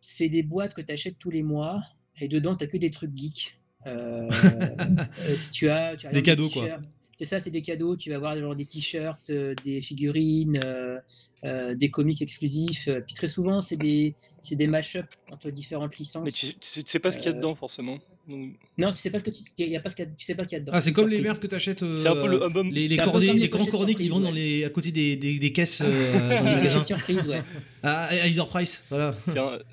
[0.00, 1.82] c'est des boîtes que tu achètes tous les mois
[2.22, 3.58] et dedans, tu que des trucs geeks.
[3.86, 4.30] Euh,
[4.78, 6.68] euh, si tu as, tu as Des des cadeaux, quoi.
[7.16, 7.96] C'est ça, c'est des cadeaux.
[7.96, 10.98] Tu vas avoir genre, des t-shirts, euh, des figurines, euh,
[11.44, 12.88] euh, des comics exclusifs.
[13.06, 16.24] Puis très souvent, c'est des, c'est des mash-up entre différentes licences.
[16.24, 17.98] Mais tu, tu- sais pas ce qu'il y a Euh, dedans forcément.
[18.28, 20.10] Donc, Non, tu sais pas ce que tu, y a pas ce qu'il y a-
[20.16, 20.72] tu sais pas ce qu'il y a dedans.
[20.74, 21.28] Ah, c'est comme les Surprise.
[21.32, 21.82] merdes que t'achètes.
[21.82, 22.70] euh, C'est un peu le hum-hum.
[22.72, 24.20] Les, les les les grands cornets qui ouais.
[24.20, 26.82] dans les, à côté des, des, des caisses euh, dans les Les magasins.
[26.82, 27.42] surprises, ouais.
[27.84, 29.16] Ah, à Leader Price, voilà.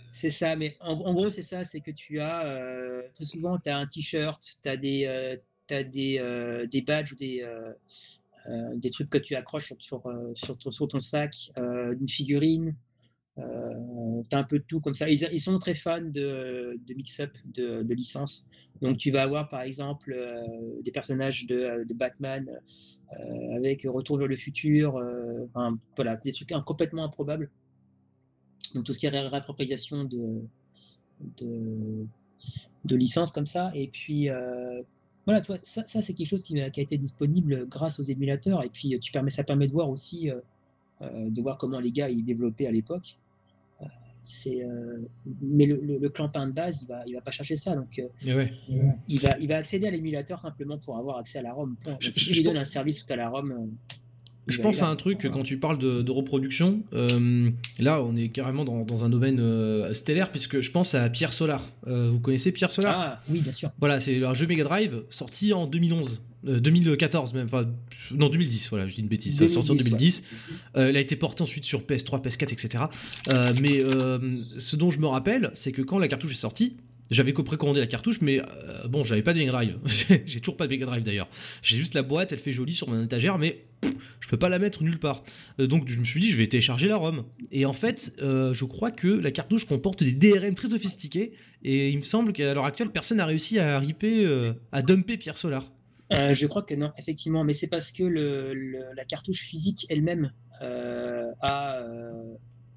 [0.09, 3.59] c'est ça, mais en, en gros, c'est ça, c'est que tu as, euh, très souvent,
[3.59, 5.37] tu as un t-shirt, tu as des, euh,
[5.69, 7.71] t'as des, euh, des badges ou des, euh,
[8.47, 12.75] euh, des trucs que tu accroches sur, sur, ton, sur ton sac, une figurine,
[13.37, 15.07] euh, tu as un peu de tout comme ça.
[15.09, 18.49] Ils, sont très fans de, de mix-up, de, de licences.
[18.81, 20.17] Donc tu vas avoir par exemple
[20.83, 22.49] des personnages de, de Batman
[23.55, 24.95] avec Retour vers le futur,
[25.45, 27.49] enfin voilà, des trucs complètement improbables.
[28.73, 30.41] Donc tout ce qui est ré- réappropriation de,
[31.37, 33.71] de, licences comme ça.
[33.73, 34.29] Et puis
[35.29, 37.99] voilà, tu vois, ça, ça c'est quelque chose qui, a qui a été disponible grâce
[37.99, 38.63] aux émulateurs.
[38.63, 40.39] Et puis euh, tu permets, ça permet de voir aussi, euh,
[41.01, 43.15] euh, de voir comment les gars ils développaient à l'époque.
[43.81, 43.85] Euh,
[44.23, 44.97] c'est, euh,
[45.41, 47.75] mais le, le, le clampin de base, il va, il va pas chercher ça.
[47.75, 48.51] Donc ouais.
[49.07, 51.75] il va, il va accéder à l'émulateur simplement pour avoir accès à la ROM.
[51.75, 51.93] point.
[51.93, 53.69] Donc, Je- si je- tu lui donnes pense- un service tout à la ROM,
[54.49, 57.49] Je pense à un truc, quand tu parles de, de reproduction, euh,
[57.79, 61.33] là on est carrément dans, dans un domaine euh, stellaire, puisque je pense à Pierre
[61.33, 61.67] Solar.
[61.87, 62.95] Euh, vous connaissez Pierre Solar?
[62.97, 63.71] Ah oui, bien sûr.
[63.79, 67.65] Voilà, c'est un jeu Mega Drive sorti en 2011, euh, 2014 même, enfin
[68.11, 70.23] non 2010, voilà, je dis une bêtise, sorti en 2010, 2010.
[70.77, 72.83] Euh, il a été porté ensuite sur PS3, PS4, etc.
[73.61, 73.83] Mais
[74.57, 76.75] ce dont je me rappelle, c'est que quand la cartouche est sortie,
[77.11, 79.77] j'avais précommandé la cartouche, mais euh, bon, j'avais pas de Mega Drive.
[80.25, 81.27] J'ai toujours pas de Mega Drive d'ailleurs.
[81.61, 84.49] J'ai juste la boîte, elle fait jolie sur mon étagère, mais pff, je peux pas
[84.49, 85.23] la mettre nulle part.
[85.59, 87.25] Euh, donc je me suis dit, je vais télécharger la ROM.
[87.51, 91.33] Et en fait, euh, je crois que la cartouche comporte des DRM très sophistiqués,
[91.63, 95.17] et il me semble qu'à l'heure actuelle, personne n'a réussi à ripper, euh, à dumper
[95.17, 95.71] Pierre Solar.
[96.11, 100.31] Je crois que non, effectivement, mais c'est parce que le, le- la cartouche physique elle-même
[101.41, 101.81] a,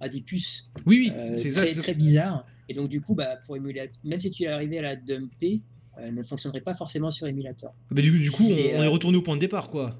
[0.00, 1.62] a des puces Oui, oui, c'est ça.
[1.62, 2.46] très, c'est- très bizarres.
[2.68, 3.56] Et donc, du coup, bah, pour
[4.04, 5.60] même si tu es arrivé à la dumper,
[5.98, 7.72] euh, elle ne fonctionnerait pas forcément sur émulateur.
[7.90, 9.98] Bah, du, du coup, on, on est euh, retourné au point de départ, quoi.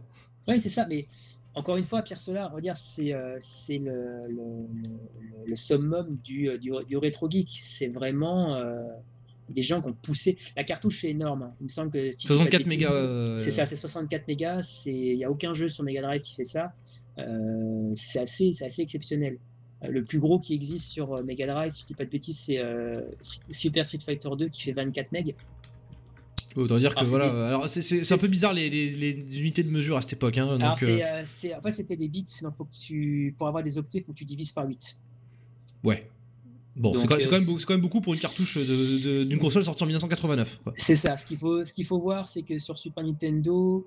[0.49, 1.07] Oui, c'est ça, mais
[1.55, 6.49] encore une fois, Pierre Solar, dire, c'est euh, c'est le, le, le- le summum du,
[6.49, 7.49] euh, du, du rétro geek.
[7.51, 8.57] C'est vraiment
[9.49, 10.39] des gens qui ont poussé.
[10.57, 11.43] La cartouche est énorme.
[11.43, 11.55] hein.
[11.61, 12.93] Il me semble que si je dis pas de 64 bêtises, mégas.
[12.93, 14.83] euh, C'est ça, c'est 64 mégas.
[14.87, 16.73] Il n'y a aucun jeu sur Mega Drive qui fait ça.
[17.19, 19.39] Euh, c'est assez, c'est assez exceptionnel.
[19.85, 22.11] Euh, Le plus gros qui existe sur euh, Mega Drive, si je dis pas de
[22.11, 23.01] bêtises, c'est euh,
[23.51, 25.31] Super Street Fighter 2 qui fait 24 MB.
[26.55, 27.31] Autant dire que Alors, voilà.
[27.31, 30.37] des- Alors, c'est- un peu bizarre les, les- les unités de mesure à cette époque.
[30.37, 32.25] Hein, donc, Alors, euh, en fait, c'était des bits.
[32.43, 34.99] Donc, faut que tu, pour avoir des octets, il faut que tu divises par 8.
[35.85, 36.09] ouais.
[36.75, 38.57] Bon, c'est quand, euh, même, quand beaucoup pour une cartouche
[39.27, 40.59] d'une console sortie en 1989.
[40.65, 40.73] quoi.
[40.75, 41.19] C'est ça.
[41.19, 43.87] Ce qu'il faut, ce qu'il faut voir, c'est que sur Super Nintendo,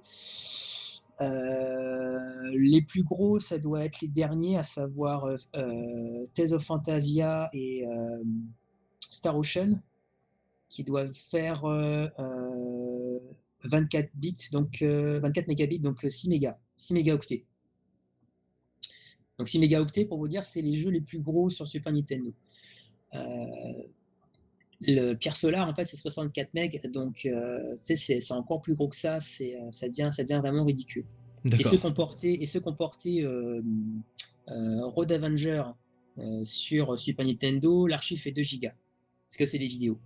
[1.21, 7.47] euh, les plus gros, ça doit être les derniers, à savoir euh, euh, of Fantasia
[7.53, 8.23] et euh,
[8.99, 9.79] Star Ocean,
[10.69, 13.19] qui doivent faire euh, euh,
[13.63, 17.45] 24 bits, donc euh, 24 mégabits, donc euh, 6 mégas, 6 mégaoctets.
[19.37, 22.33] Donc 6 mégaoctets, pour vous dire, c'est les jeux les plus gros sur Super Nintendo.
[24.81, 28.95] Le Pierre Solar, en fait, c'est 64 MB, donc euh, c'est encore plus gros que
[28.95, 31.06] ça, c'est, euh, ça, devient, ça devient vraiment ridicule.
[31.45, 33.61] Et ceux qui ont porté, et ceux euh,
[34.49, 35.64] euh, Road Avenger
[36.18, 38.73] euh, sur Super Nintendo, l'archive fait 2 gigas,
[39.27, 39.99] parce que c'est des vidéos.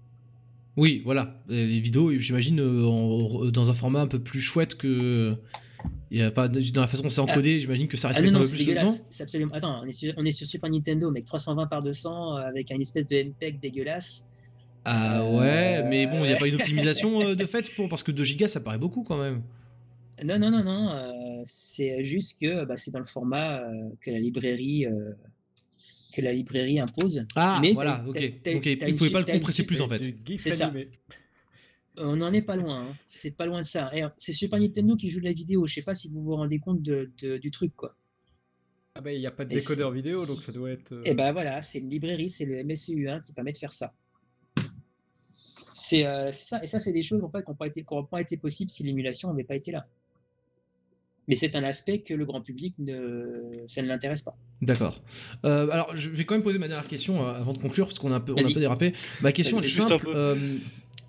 [0.75, 1.41] Oui, voilà.
[1.47, 5.35] Les vidéos, j'imagine, dans un format un peu plus chouette que.
[6.21, 8.49] Enfin, dans la façon dont c'est encodé, j'imagine que ça Ah respecte non, un non,
[8.49, 9.53] peu plus dégueulasse, c'est absolument...
[9.53, 12.71] Attends, on est, sur, on est sur Super Nintendo, mec, 320 par 200, euh, avec
[12.71, 14.25] un espèce de MPEG dégueulasse.
[14.91, 17.89] Ah Euh, ouais, mais bon, il n'y a pas une optimisation euh, de fait pour
[17.89, 19.43] parce que 2 gigas ça paraît beaucoup quand même.
[20.23, 24.11] Non, non, non, non, euh, c'est juste que bah, c'est dans le format euh, que
[24.11, 24.85] la librairie...
[24.85, 25.13] euh,
[26.13, 27.25] que la librairie impose.
[27.35, 28.15] Ah Mais voilà, ok.
[28.43, 30.01] Donc il une pouvait pas le compresser plus en fait.
[30.37, 30.73] C'est ça.
[31.97, 32.95] On n'en est pas loin, hein.
[33.05, 33.91] c'est pas loin de ça.
[33.93, 36.35] Euh, C'est Super Nintendo qui joue de la vidéo, je sais pas si vous vous
[36.35, 37.93] rendez compte de- de- du truc, quoi.
[38.95, 40.93] Ah bah il n'y a pas de décodeur vidéo, donc ça doit être...
[40.93, 43.93] euh, Et ben voilà, c'est une librairie, c'est le MSCU1 qui permet de faire ça.
[45.81, 47.87] C'est euh, ça, et ça, c'est des choses en fait, qui n'ont pas, été- qui
[47.93, 49.85] auraient pas été possibles si l'émulation n'avait pas été là.
[51.27, 54.33] Mais c'est un aspect que le grand public, ne, ça ne l'intéresse pas.
[54.63, 54.99] D'accord.
[55.45, 57.99] Euh, alors, je vais quand même poser ma dernière question euh, avant de conclure, parce
[57.99, 58.53] qu'on a un peu, on a un Vas-y.
[58.55, 58.93] peu dérapé.
[59.21, 60.09] Ma question, elle est juste simple.
[60.09, 60.17] un peu.
[60.17, 60.35] euh,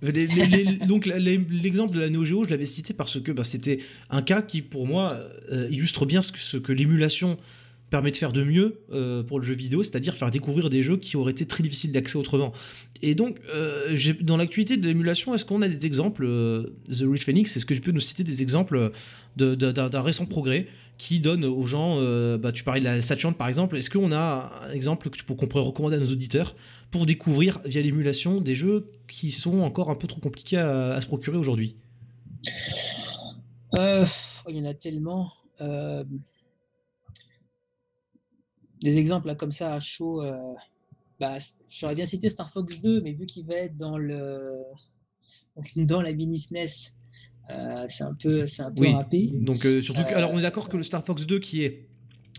[0.02, 3.44] les- les- les- donc, l'exemple de la Neo Geo, je l'avais cité parce que bah,
[3.44, 3.78] c'était
[4.10, 5.18] un cas qui, pour moi,
[5.50, 7.38] euh, illustre bien ce que, ce que l'émulation
[7.90, 10.96] permet de faire de mieux euh, pour le jeu vidéo, c'est-à-dire faire découvrir des jeux
[10.96, 12.52] qui auraient été très difficiles d'accès autrement.
[13.02, 17.18] Et donc, euh, dans l'actualité de l'émulation, est-ce qu'on a des exemples euh, The Real
[17.18, 18.92] Phoenix, est-ce que tu peux nous citer des exemples
[19.36, 20.68] d'un récent progrès
[20.98, 21.96] qui donne aux gens,
[22.36, 25.64] bah, tu parlais de la Saturn par exemple, est-ce qu'on a un exemple qu'on pourrait
[25.64, 26.54] recommander à nos auditeurs
[26.90, 31.06] pour découvrir via l'émulation des jeux qui sont encore un peu trop compliqués à, se
[31.06, 31.76] procurer aujourd'hui?
[33.72, 35.32] Il y en a tellement.
[38.82, 40.22] Des exemples là, comme ça à chaud.
[40.22, 40.36] euh,
[41.18, 41.36] bah,
[41.70, 44.62] J'aurais bien cité Star Fox 2, mais vu qu'il va être dans, le,
[45.76, 46.66] dans la mini SNES,
[47.50, 48.92] euh, c'est un peu, c'est un peu Oui.
[48.92, 49.30] râpé.
[49.34, 51.88] Donc euh, surtout que, alors on est d'accord que le Star Fox 2 qui est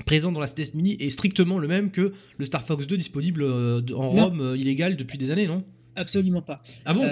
[0.05, 3.43] présent dans la SNES Mini est strictement le même que le Star Fox 2 disponible
[3.43, 4.07] en.
[4.07, 5.63] ROM illégal depuis des années, non?
[5.95, 6.61] Absolument pas.
[6.85, 7.03] Ah bon?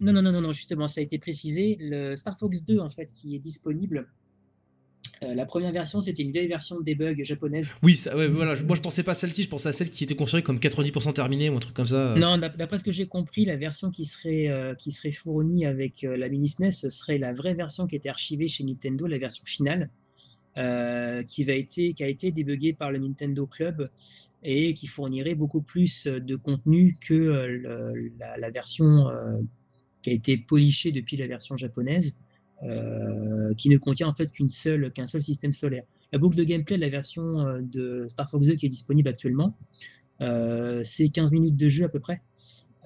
[0.00, 1.76] Non, non, non, non, non, justement, ça a été précisé.
[1.80, 4.08] Le Star Fox 2, en fait, qui est disponible,
[5.22, 7.74] euh, la première version, c'était une vieille version de debug japonaise.
[7.82, 8.54] Oui, ça, ouais, voilà.
[8.54, 10.58] je- Moi je pensais pas à celle-ci, je pensais à celle qui était considérée comme
[10.58, 12.14] 90% terminée ou un truc comme ça.
[12.16, 15.66] Non, d'ap- d'après ce que j'ai compris, la version qui serait, euh, qui serait fournie
[15.66, 19.06] avec euh, la mini SNES, ce serait la vraie version qui était archivée chez Nintendo,
[19.06, 19.90] la version finale,
[21.26, 23.84] qui, va été, qui a été débuggée par le Nintendo Club
[24.44, 29.06] et qui fournirait beaucoup plus de contenu que le- la, la version
[30.02, 32.18] qui a été polichée depuis la version japonaise,
[33.58, 35.84] qui ne contient en fait qu'une seule, qu'un seul système solaire.
[36.12, 39.08] La boucle de gameplay de la version euh, de Star Fox 2 qui est disponible
[39.08, 39.56] actuellement,
[40.20, 42.22] euh, c'est 15 minutes de jeu à peu près,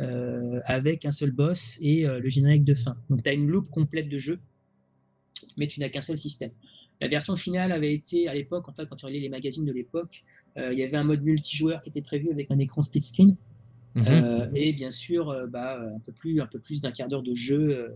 [0.00, 2.96] euh, avec un seul boss et euh, le générique de fin.
[3.10, 4.38] Donc tu as une loupe complète de jeu,
[5.58, 6.50] mais tu n'as qu'un seul système.
[7.00, 9.72] La version finale avait été, à l'époque, en fait, quand tu regardais les magazines de
[9.72, 10.24] l'époque,
[10.56, 13.36] euh, il y avait un mode multijoueur qui était prévu avec un écran split screen,
[13.94, 14.04] Mhm.
[14.06, 17.22] euh, et bien sûr, euh, bah, un peu plus, un peu plus d'un quart d'heure
[17.22, 17.90] de jeu, euh, euh,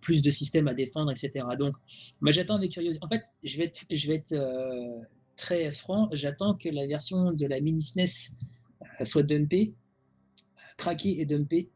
[0.00, 1.44] plus de systèmes à défendre, etc.
[1.58, 1.74] Donc,
[2.20, 3.04] moi, j'attends avec curiosité.
[3.04, 5.00] En fait, je vais être, je vais être euh,
[5.36, 6.08] très franc.
[6.12, 8.04] J'attends que la version de la mini SNES
[9.00, 9.72] euh, soit dumpée,
[10.56, 11.70] euh, craquée et dumpée,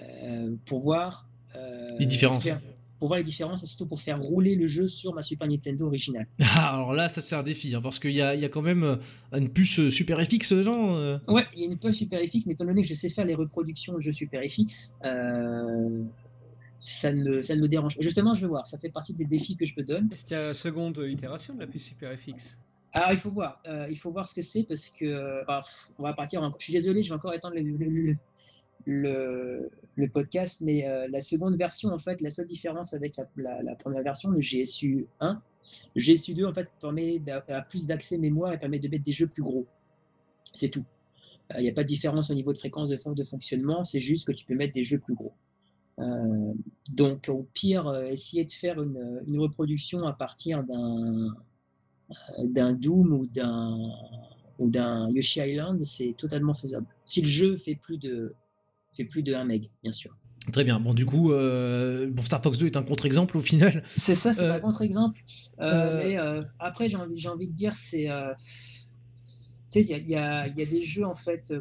[0.00, 2.44] euh, pour voir euh, Les différences.
[2.44, 2.60] faire-
[2.98, 5.86] pour voir les différences et surtout pour faire rouler le jeu sur ma Super Nintendo
[5.86, 6.26] originale.
[6.40, 8.62] Ah, alors là, ça c'est un défi, hein, parce qu'il y a, y a, quand
[8.62, 8.96] même euh,
[9.34, 10.96] une puce euh, Super FX dedans.
[10.96, 11.18] Euh.
[11.28, 13.26] Ouais, il y a une puce Super FX, mais étant donné que je sais faire
[13.26, 14.96] les reproductions de jeux Super FX,
[16.78, 18.02] ça, ne, ça ne me dérange pas.
[18.02, 20.08] Justement, je vais voir, ça fait partie des défis que je me donne.
[20.12, 22.58] Est-ce qu'il y a la seconde itération de la puce Super FX
[22.92, 23.62] alors, il faut voir.
[23.90, 25.44] il faut voir ce que c'est parce que.
[25.46, 25.60] Bah,
[25.98, 26.40] on va partir.
[26.58, 28.16] Je suis désolé, je vais encore étendre le,
[28.86, 33.62] le, le podcast, mais euh, la seconde version, en fait, la seule différence avec la,
[33.62, 35.42] la, première version, le GSU 1,
[35.94, 37.20] le GSU 2, en fait, permet
[37.68, 39.66] plus d'accès mémoire et permet de mettre des jeux plus gros.
[40.52, 40.84] C'est tout.
[41.50, 44.00] Il euh, n'y a pas de différence au niveau de fréquence de, de fonctionnement, c'est
[44.00, 45.32] juste que tu peux mettre des jeux plus gros.
[45.98, 46.52] Euh,
[46.92, 51.34] donc, au pire, essayer de faire une, une reproduction à partir d'un
[52.44, 53.78] d'un Doom ou d'un
[54.58, 56.86] ou d'un Yoshi Island, c'est totalement faisable.
[57.04, 58.34] Si le jeu fait plus de
[58.92, 60.16] fait plus de 1 meg, bien sûr.
[60.52, 60.78] Très bien.
[60.78, 63.82] Bon, du coup, euh, bon, Star Fox 2 est un contre-exemple au final.
[63.94, 65.20] C'est ça, c'est un euh, contre-exemple.
[65.60, 66.16] Euh, mais
[66.58, 68.04] après, j'ai envie, envie de dire, c'est.
[68.04, 69.18] tu
[69.68, 71.52] sais, il y a, y a, des jeux, en fait,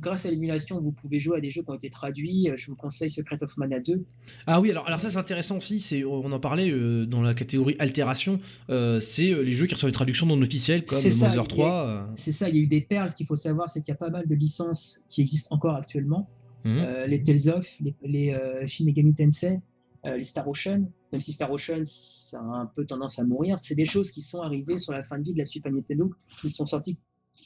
[0.00, 2.48] grâce à l'émulation, vous pouvez jouer à des jeux qui ont été traduits.
[2.54, 4.04] Je vous conseille Secret of Mana 2.
[4.46, 5.80] Ah oui, alors, alors ça c'est intéressant aussi.
[5.80, 6.70] C'est, on en parlait
[7.06, 8.40] dans la catégorie altération.
[8.68, 12.10] c'est les jeux qui reçoivent des traductions non officielles comme Mother 3.
[12.14, 13.10] C'est ça, il y a eu des perles.
[13.10, 15.76] Ce qu'il faut savoir, c'est qu'il y a pas mal de licences qui existent encore
[15.76, 16.26] actuellement.
[16.64, 16.78] Mhm.
[16.80, 19.60] Euh, les Tales of, les, les euh, Shin Megami Tensei,
[20.06, 23.58] euh, les Star Ocean, même si Star Ocean ça a un peu tendance à mourir,
[23.62, 26.12] c'est des choses qui sont arrivées sur la fin de vie de la Super Nintendo,
[26.40, 26.98] qui sont sorties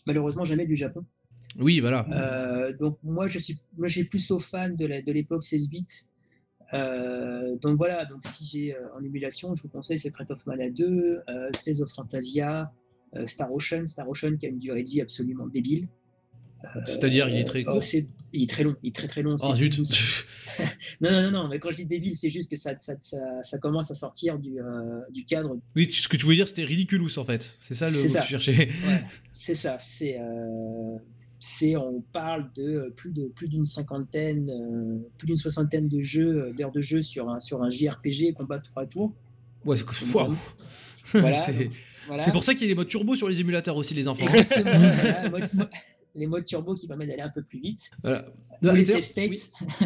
[0.06, 1.04] malheureusement jamais du Japon.
[1.58, 2.72] Oui, voilà.
[2.78, 5.84] donc moi je suis, moi j'ai plus au fan de l'époque 16 bits.
[6.72, 11.22] donc voilà, donc si j'ai en émulation, je vous conseille Secret of Mana 2,
[11.64, 12.72] Tales of Fantasia,
[13.26, 15.88] Star Ocean, Star Ocean qui a une durée de vie absolument débile.
[16.84, 17.82] C'est-à-dire, il est très court.
[18.32, 19.36] il est très long, il est très très long.
[19.42, 19.78] Oh zut
[21.00, 23.90] non, non, non, mais quand je dis débile, c'est juste que ça, ça, ça, commence
[23.90, 25.58] à sortir du, euh, du, cadre.
[25.74, 27.56] Oui, ce que tu voulais dire, c'était ridiculous en fait.
[27.58, 28.68] C'est ça le mot que tu cherchais.
[28.86, 29.78] Ouais, c'est ça.
[29.78, 30.98] C'est, euh,
[31.44, 36.52] c'est, on parle de plus de plus d'une cinquantaine, euh, plus d'une soixantaine de jeux,
[36.56, 39.12] d'heures de jeu sur un, sur un JRPG combat tour à tour.
[39.64, 40.32] Ouais, c'est wow.
[41.12, 44.06] voilà, C'est pour ça qu'il y a des modes turbo sur les émulateurs aussi, les
[44.06, 44.24] enfants.
[46.14, 47.90] Les modes turbo qui permettent d'aller un peu plus vite.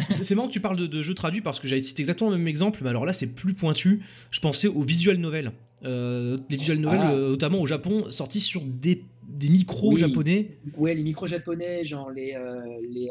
[0.09, 2.49] c'est marrant que tu parles de, jeux traduits parce que j'avais cité exactement le même
[2.49, 4.01] exemple, mais alors là c'est plus pointu.
[4.29, 5.53] Je pensais aux visual novels.
[5.85, 7.11] Euh, les visual novels, ah.
[7.13, 9.05] euh, notamment au Japon, sortis sur des,
[9.37, 10.57] des micros japonais.
[10.77, 12.35] Ouais, les micros japonais, genre les.
[12.35, 13.09] Euh, les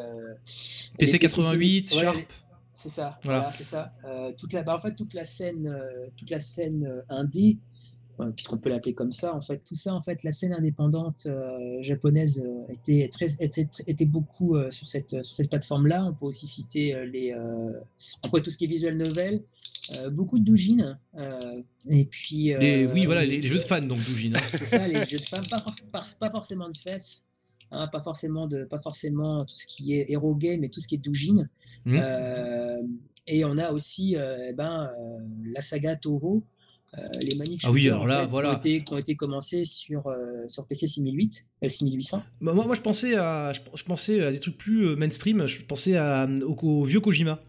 [0.99, 2.19] PC 88, Sharp.
[2.75, 3.95] C'est ça, voilà, c'est ça.
[4.37, 5.75] toute la, bah, en fait, toute la scène,
[6.17, 7.59] toute la scène indie
[8.35, 11.83] puisqu'on peut l'appeler comme ça, en fait, tout ça, en fait, la scène indépendante euh,
[11.83, 16.05] japonaise euh, était, très, était, était beaucoup euh, sur cette, sur cette plateforme-là.
[16.05, 17.35] On peut aussi citer les,
[18.25, 19.43] après tout ce qui est visual novel,
[20.13, 20.99] beaucoup de doujin,
[21.89, 22.55] et puis...
[22.57, 24.33] oui, voilà, les, jeux de fans, donc doujin.
[24.35, 24.41] Hein.
[24.51, 25.41] C'est ça, les jeux de fans,
[25.93, 27.27] pas, pas, forcément de fesses,
[27.71, 30.89] hein, pas, forcément de, pas forcément tout ce qui est hero game, mais tout ce
[30.89, 31.49] qui est doujin.
[31.85, 31.99] Mmh.
[33.29, 34.91] et on a aussi eh ben,
[35.53, 36.45] la saga Toho,
[36.95, 38.61] euh, les Manic ah oui, alors là, voilà.
[38.63, 42.23] qui, ont été, commencés sur, euh, sur PC 6008, 6800.
[42.41, 45.47] Bah, moi, moi, je pensais, à, je, pensais à des trucs plus euh, mainstream.
[45.47, 47.43] Je pensais à, au, vieux Kojima,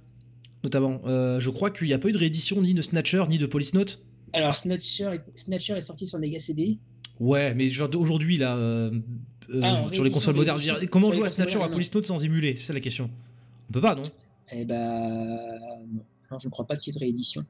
[0.67, 1.01] notamment.
[1.05, 3.73] je crois qu'il n'y a pas eu de réédition ni de Snatcher ni de Police
[3.73, 4.03] Note.
[4.33, 6.77] Alors, Snatcher, Snatcher est sorti sur Mega CD.
[7.19, 8.57] Ouais, mais aujourd'hui, là,
[9.61, 10.61] ah, sur les consoles modernes,
[10.91, 12.55] comment jouer à Snatcher ou à Police Note sans émuler?
[12.55, 13.09] C'est ça la question.
[13.69, 14.01] On peut pas, non?
[14.53, 15.37] Eh ben,
[16.39, 17.45] je ne crois pas qu'il y ait de réédition.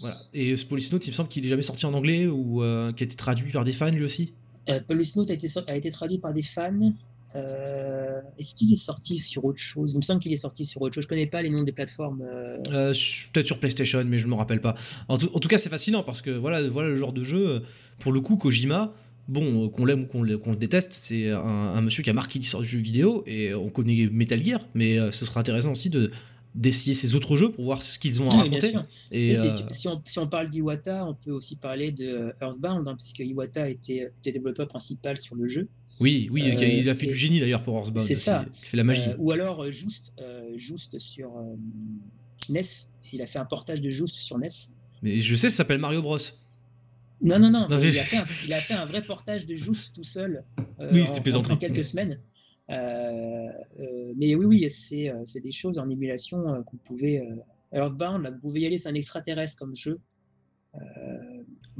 [0.00, 0.16] Voilà.
[0.32, 3.04] Et Police Note, il me semble qu'il n'est jamais sorti en anglais ou euh, qu'il
[3.04, 4.34] a été traduit par des fans lui aussi?
[4.68, 6.92] Euh, Police Note a été, a été traduit par des fans.
[7.36, 9.94] Euh, est-ce qu'il est sorti sur autre chose?
[9.94, 11.04] Il me semble qu'il est sorti sur autre chose.
[11.04, 12.24] Je connais pas les noms des plateformes.
[12.64, 14.74] Peut-être sur PlayStation, mais je ne me rappelle pas.
[15.08, 17.62] En tout, cas, c'est fascinant parce que voilà, voilà le genre de jeu.
[17.98, 18.92] Pour le coup, Kojima,
[19.28, 22.62] bon, qu'on l'aime ou qu'on le, déteste, c'est un, un, monsieur qui a marqué l'histoire
[22.62, 26.10] du jeu vidéo et on connaît Metal Gear, mais ce sera intéressant aussi de,
[26.54, 28.74] d'essayer ces autres jeux pour voir ce qu'ils ont à raconter.
[29.10, 32.86] Et euh, si, on, si, on, parle d'Iwata, on peut aussi parler de euh, Earthbound,
[32.88, 35.68] hein, puisque Iwata était, était, développeur principal sur le jeu.
[36.00, 38.00] Oui, oui, il a fait du génie d'ailleurs pour Earthbound.
[38.00, 38.44] C'est ça.
[38.62, 39.08] Il fait la magie.
[39.08, 40.14] Euh, ou alors juste,
[40.56, 41.30] juste sur
[42.48, 42.62] NES.
[43.12, 44.48] Il a fait un portage de Just sur NES.
[45.02, 46.18] Mais je sais, ça s'appelle Mario Bros.
[47.22, 47.66] Non, non, non.
[47.68, 50.44] il, a fait un, il, a fait un, vrai portage de Just tout seul.
[50.92, 52.18] oui, c'était en, en, quelques semaines.
[52.70, 53.48] Euh,
[53.80, 57.22] euh, mais oui, oui, c'est euh, des choses en émulation que vous pouvez.
[57.72, 60.00] Earthbound, là, vous pouvez y aller, c'est un extraterrestre comme jeu.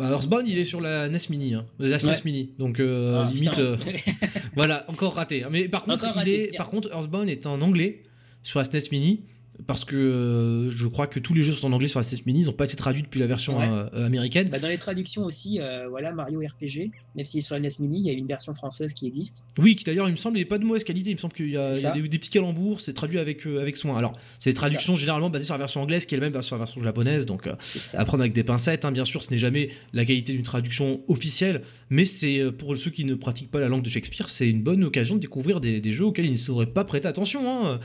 [0.01, 3.61] Bah, Earthbound, il est sur la NES Mini, hein, la SNES Mini, donc ah, limite,
[4.55, 5.45] voilà, encore raté.
[5.51, 8.03] Mais par contre, il est, par contre, Earthbound est en anglais
[8.43, 9.21] sur la SNES Mini.
[9.67, 12.23] Parce que euh, je crois que tous les jeux sont en anglais sur la SNES
[12.27, 13.69] Mini, ils n'ont pas été traduits depuis la version Ouais.
[13.69, 14.49] euh, américaine.
[14.51, 17.69] Bah, dans les traductions aussi, euh, voilà, Mario RPG, même s'il est sur la NES
[17.81, 19.45] Mini, il y a une version française qui existe.
[19.59, 21.11] Oui, qui d'ailleurs, il me semble, a pas de mauvaise qualité.
[21.11, 21.91] Il me semble qu'il y a, il y a ça.
[21.93, 23.97] des, des petits calembours, c'est traduit avec, avec soin.
[23.97, 26.57] Alors, c'est des traductions généralement basées sur la version anglaise, qui est la même sur
[26.57, 28.85] la version japonaise, donc à prendre avec des pincettes.
[28.85, 28.93] hein.
[28.93, 33.05] Bien sûr, ce n'est jamais la qualité d'une traduction officielle, mais c'est pour ceux qui
[33.05, 35.93] ne pratiquent pas la langue de Shakespeare, c'est une bonne occasion de découvrir des, des
[35.93, 37.67] jeux auxquels ils ne sauraient pas prêter attention.
[37.67, 37.81] Hein.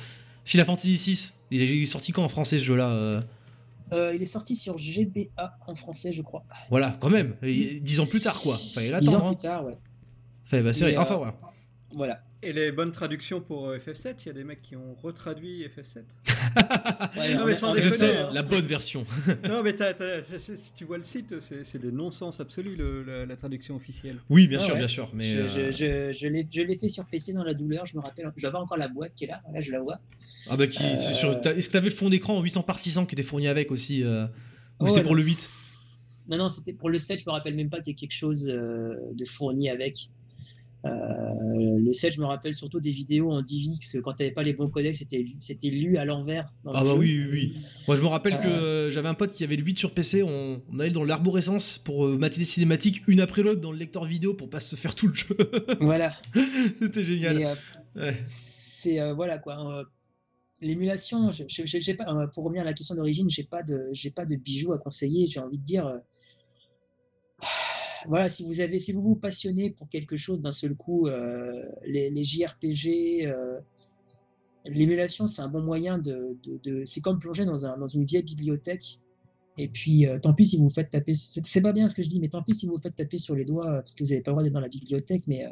[0.45, 3.21] Final Fantasy VI, il est, sorti quand en français ce jeu-là euh,
[3.91, 6.43] Euh, il est sorti sur GBA en français, je crois.
[6.69, 7.35] Voilà, quand même.
[7.41, 8.55] Dix ans plus tard, quoi.
[8.55, 9.33] Fallait Dix ans hein.
[9.33, 9.77] plus tard, ouais.
[10.45, 10.97] Fallait- bah, c'est vrai.
[10.97, 11.35] Enfin, euh, voilà.
[11.91, 12.21] Voilà.
[12.45, 15.65] Et les bonnes traductions pour euh, FF7, il y a des mecs qui ont retraduit
[15.65, 16.03] FF7.
[17.17, 18.29] Ouais, non, mais sans en- déconner, FF7, hein.
[18.33, 19.05] la bonne version.
[19.49, 19.75] non, mais
[20.39, 24.17] si tu vois le site, c'est des non-sens absolus le- la, la traduction officielle.
[24.29, 24.79] Oui, bien sûr, ouais.
[24.79, 25.09] bien sûr.
[25.13, 28.01] Mais je, euh, je, je, je l'ai- fait sur PC dans la douleur, je me
[28.03, 28.31] rappelle.
[28.37, 29.99] J'avais encore la boîte qui est là, là je la vois.
[30.49, 30.93] Ah bah qui, Euh,
[31.55, 34.03] Est-ce que t'avais le fond d'écran en 800 par 600 qui était fourni avec aussi
[34.03, 34.29] euh, Ou
[34.81, 35.49] Oh, c'était pour le 8
[36.29, 38.13] Non, non, c'était pour le 7, je me rappelle même pas qu'il y ait quelque
[38.13, 40.09] chose euh, de fourni avec.
[40.85, 44.53] Euh, le 7, je me rappelle surtout des vidéos en DivX, quand t'avais pas les
[44.53, 46.53] bons codecs, c'était c'était lu à l'envers.
[46.63, 46.97] dans le Ah bah jeu.
[46.97, 47.55] oui, oui, oui.
[47.87, 48.89] Moi je me rappelle que Euh.
[48.91, 52.05] j'avais un pote qui avait le 8 sur PC, on, on allait dans l'arborescence pour
[52.05, 54.93] euh, mater les cinématiques une après l'autre dans le lecteur vidéo pour pas se faire
[54.93, 55.35] tout le jeu.
[55.81, 56.13] Voilà.
[56.79, 57.57] C'était génial.
[57.95, 58.15] Ouais.
[58.23, 59.79] c'est voilà quoi.
[59.79, 59.83] euh,
[60.61, 63.89] L'émulation, je- je- je- j'ai pas, pour revenir à la question d'origine, j'ai pas de,
[63.91, 65.27] j'ai pas de bijoux à conseiller.
[65.27, 65.85] J'ai envie de dire,
[68.07, 71.63] voilà, si vous avez, si vous vous passionnez pour quelque chose d'un seul coup, euh,
[71.85, 73.59] les, JRPG, euh,
[74.65, 76.37] l'émulation, c'est un bon moyen de,
[76.85, 78.99] c'est comme plonger dans un, dans une vieille bibliothèque.
[79.57, 82.03] Et puis, euh, tant pis si vous vous faites taper, c'est pas bien ce que
[82.03, 84.03] je dis, mais tant pis si vous vous faites taper sur les doigts parce que
[84.03, 85.45] vous n'avez pas le droit d'être dans la bibliothèque, mais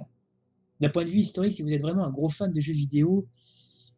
[0.82, 3.28] d'un point de vue historique, si vous êtes vraiment un gros fan de jeux vidéo,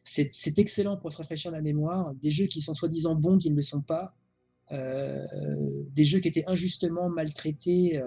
[0.03, 2.13] c'est excellent pour se rafraîchir la mémoire.
[2.21, 4.15] Des jeux qui sont soi-disant bons, qui ne le sont pas.
[4.69, 7.99] Des jeux qui étaient injustement maltraités,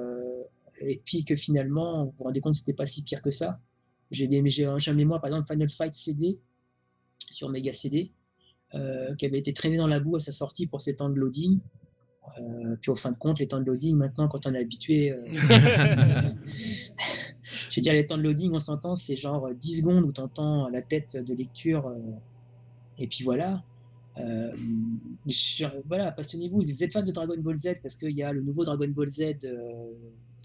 [0.80, 3.60] et puis que finalement, vous vous rendez compte que c'était pas si pire que ça.
[4.10, 6.40] J'ai un mémoire, par exemple, Final Fight CD
[7.30, 8.10] sur Mega CD,
[8.74, 11.16] euh, qui avait été traîné dans la boue à sa sortie pour ses temps de
[11.16, 11.58] loading.
[12.38, 15.12] Euh, puis au fin de compte, les temps de loading, maintenant, quand on est habitué,
[15.12, 15.22] euh,
[17.42, 20.20] je veux dire, les temps de loading, on s'entend, c'est genre 10 secondes où tu
[20.20, 21.92] entends la tête de lecture,
[22.98, 23.62] et puis voilà.
[24.16, 26.62] Je- voilà, passionnez-vous.
[26.62, 28.88] Si vous êtes fan de Dragon Ball Z, parce qu'il y a le nouveau Dragon
[28.88, 29.38] Ball Z,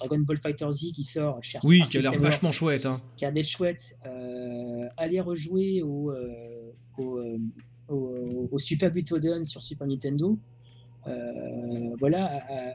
[0.08, 2.86] Dragon Ball Fighter Z qui sort chez Oui, Arc qui a l'air vachement chouette.
[2.86, 3.02] Hein.
[3.18, 7.38] qui a l'air chouette, euh, allez rejouer au, euh, au, euh,
[7.90, 10.38] au- au Super Butoden sur Super Nintendo.
[11.08, 12.30] Euh, voilà,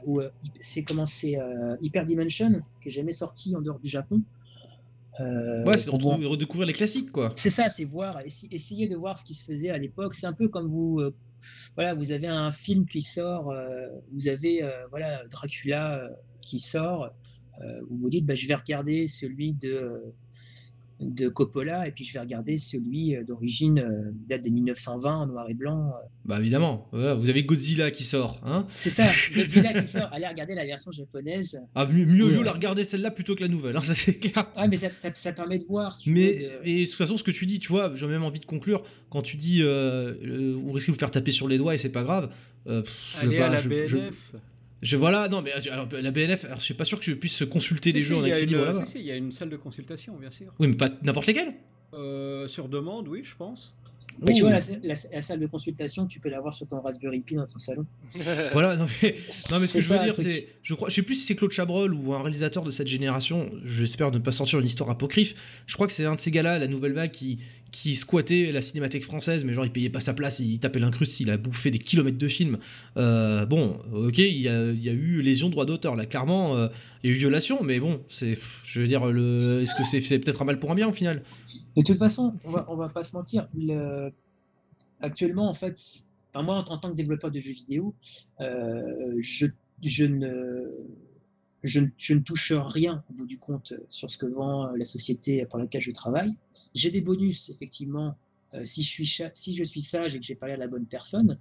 [0.05, 0.29] où, euh,
[0.59, 4.21] c'est comment c'est euh, Hyper Dimension, qui est jamais sorti en dehors du Japon.
[5.19, 7.33] Euh, Ouais, c'est redécouvrir les classiques, quoi.
[7.35, 10.13] c'est ça, c'est voir, essa- essayer de voir ce qui se faisait à l'époque.
[10.13, 11.13] C'est un peu comme vous, euh,
[11.75, 14.61] voilà, vous avez un film qui sort, euh, vous avez
[14.91, 16.07] voilà Dracula
[16.41, 17.09] qui sort,
[17.89, 19.97] vous vous dites, bah, je vais regarder celui de euh,
[21.01, 25.27] de Coppola et puis je vais regarder celui euh, d'origine euh, date des 1920 en
[25.27, 25.91] noir et blanc.
[25.95, 26.05] euh.
[26.25, 26.89] Bah évidemment.
[26.91, 28.41] Vous avez Godzilla qui sort.
[28.43, 30.09] Hein C'est ça, Godzilla qui sort.
[30.11, 31.57] Allez regarder la version japonaise.
[31.73, 34.51] ah, mieux, vaut la regarder celle-là plutôt que la nouvelle, hein, ça c'est clair.
[34.57, 35.95] Ah, mais ça, ça- ça permet de voir.
[35.95, 38.05] si Mais veux, de- et de toute façon, ce que tu dis, tu vois, j'ai
[38.05, 38.83] même envie de conclure.
[39.09, 41.77] Quand tu dis, euh, euh, on risque de vous faire taper sur les doigts et
[41.77, 42.29] c'est pas grave.
[42.67, 44.31] euh, pff, je veux Allez pas- à la je- je- BNF.
[44.33, 44.37] Je,
[44.97, 47.91] voilà, non, mais alors, la BNF, alors, je suis pas sûr que je puisse consulter
[47.91, 50.29] Si, si, jeux en accès libre si, il y a une salle de consultation, bien
[50.29, 50.53] sûr.
[50.59, 51.53] Oui, mais pas n'importe lesquels.
[51.93, 53.78] Euh, sur demande, oui, je pense.
[54.21, 57.21] Mais tu vois, la, la- la salle de consultation, tu peux l'avoir sur ton Raspberry
[57.21, 57.85] Pi dans ton salon.
[58.53, 59.11] Voilà, non mais,
[59.51, 61.35] non, mais ce que je veux dire, c'est, je crois, je sais plus si c'est
[61.35, 63.49] Claude Chabrol ou un réalisateur de cette génération.
[63.63, 65.35] J'espère ne pas sortir une histoire apocryphe.
[65.67, 67.39] Je crois que c'est un de ces gars-là, la nouvelle vague, qui
[67.71, 71.19] qui squattait la cinémathèque française, mais genre il payait pas sa place, il tapait l'incruste,
[71.19, 72.57] il a bouffé des kilomètres de films.
[72.97, 76.57] Euh, bon, ok, il y a, il y a eu lésion droit d'auteur là, clairement,
[76.57, 76.67] euh,
[77.03, 80.01] il y a eu violation, mais bon, c'est, je veux dire, le, est-ce que c'est,
[80.01, 81.21] c'est peut-être un mal pour un bien au final?
[81.75, 83.47] De toute façon, on va, on va pas se mentir.
[83.55, 84.11] le-
[85.01, 85.79] Actuellement, en fait,
[86.35, 87.95] moi, en, tant que développeur de jeux vidéo,
[88.41, 89.45] euh, je,
[90.05, 90.69] ne,
[92.19, 95.91] touche rien au bout du compte sur ce que vend la société pour laquelle je
[95.91, 96.35] travaille.
[96.73, 98.15] J'ai des bonus, effectivement,
[98.53, 101.37] euh, si, je suis sage et que j'ai parlé à la bonne personne.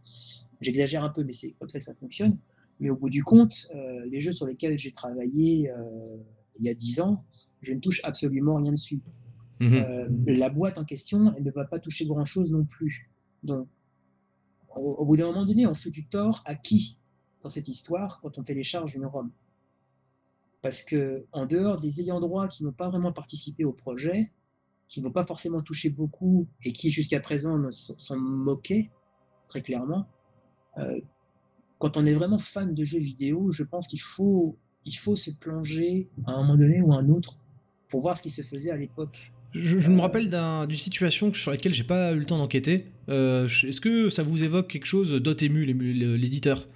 [0.61, 2.37] J'exagère un peu, mais c'est comme ça que ça fonctionne.
[2.81, 6.17] Mais au bout du compte, euh, les jeux sur lesquels j'ai travaillé euh,
[6.59, 7.25] il y a 10 ans,
[7.61, 9.01] je ne touche absolument rien dessus.
[9.61, 9.75] Mhm.
[9.75, 13.11] Euh, la boîte en question, elle ne va pas toucher grand-chose non plus.
[13.43, 13.69] Donc,
[14.77, 16.97] au, bout d'un moment donné, on fait du tort à qui
[17.43, 19.31] dans cette histoire quand on télécharge une ROM?
[20.63, 24.33] Parce que en dehors des ayants droit qui n'ont pas vraiment participé au projet,
[24.89, 28.91] qui ne vont pas forcément toucher beaucoup et qui jusqu'à présent ne s- s'en moquaient,
[29.47, 30.07] très clairement.
[30.79, 31.01] Euh,
[31.79, 35.31] quand on est vraiment fan de jeux vidéo, je pense qu'il faut, il faut se
[35.31, 37.39] plonger à un moment donné ou à un autre
[37.89, 39.33] pour voir ce qui se faisait à l'époque.
[39.59, 42.87] Je, je me rappelle d'une situation sur laquelle j'ai pas eu le temps d'enquêter.
[43.09, 45.65] Euh, Est-ce que ça vous évoque quelque chose Dotemu,
[46.17, 46.69] l'éditeur?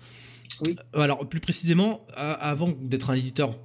[0.63, 0.77] Oui.
[0.93, 3.59] Alors, plus précisément, avant d'être un éditeur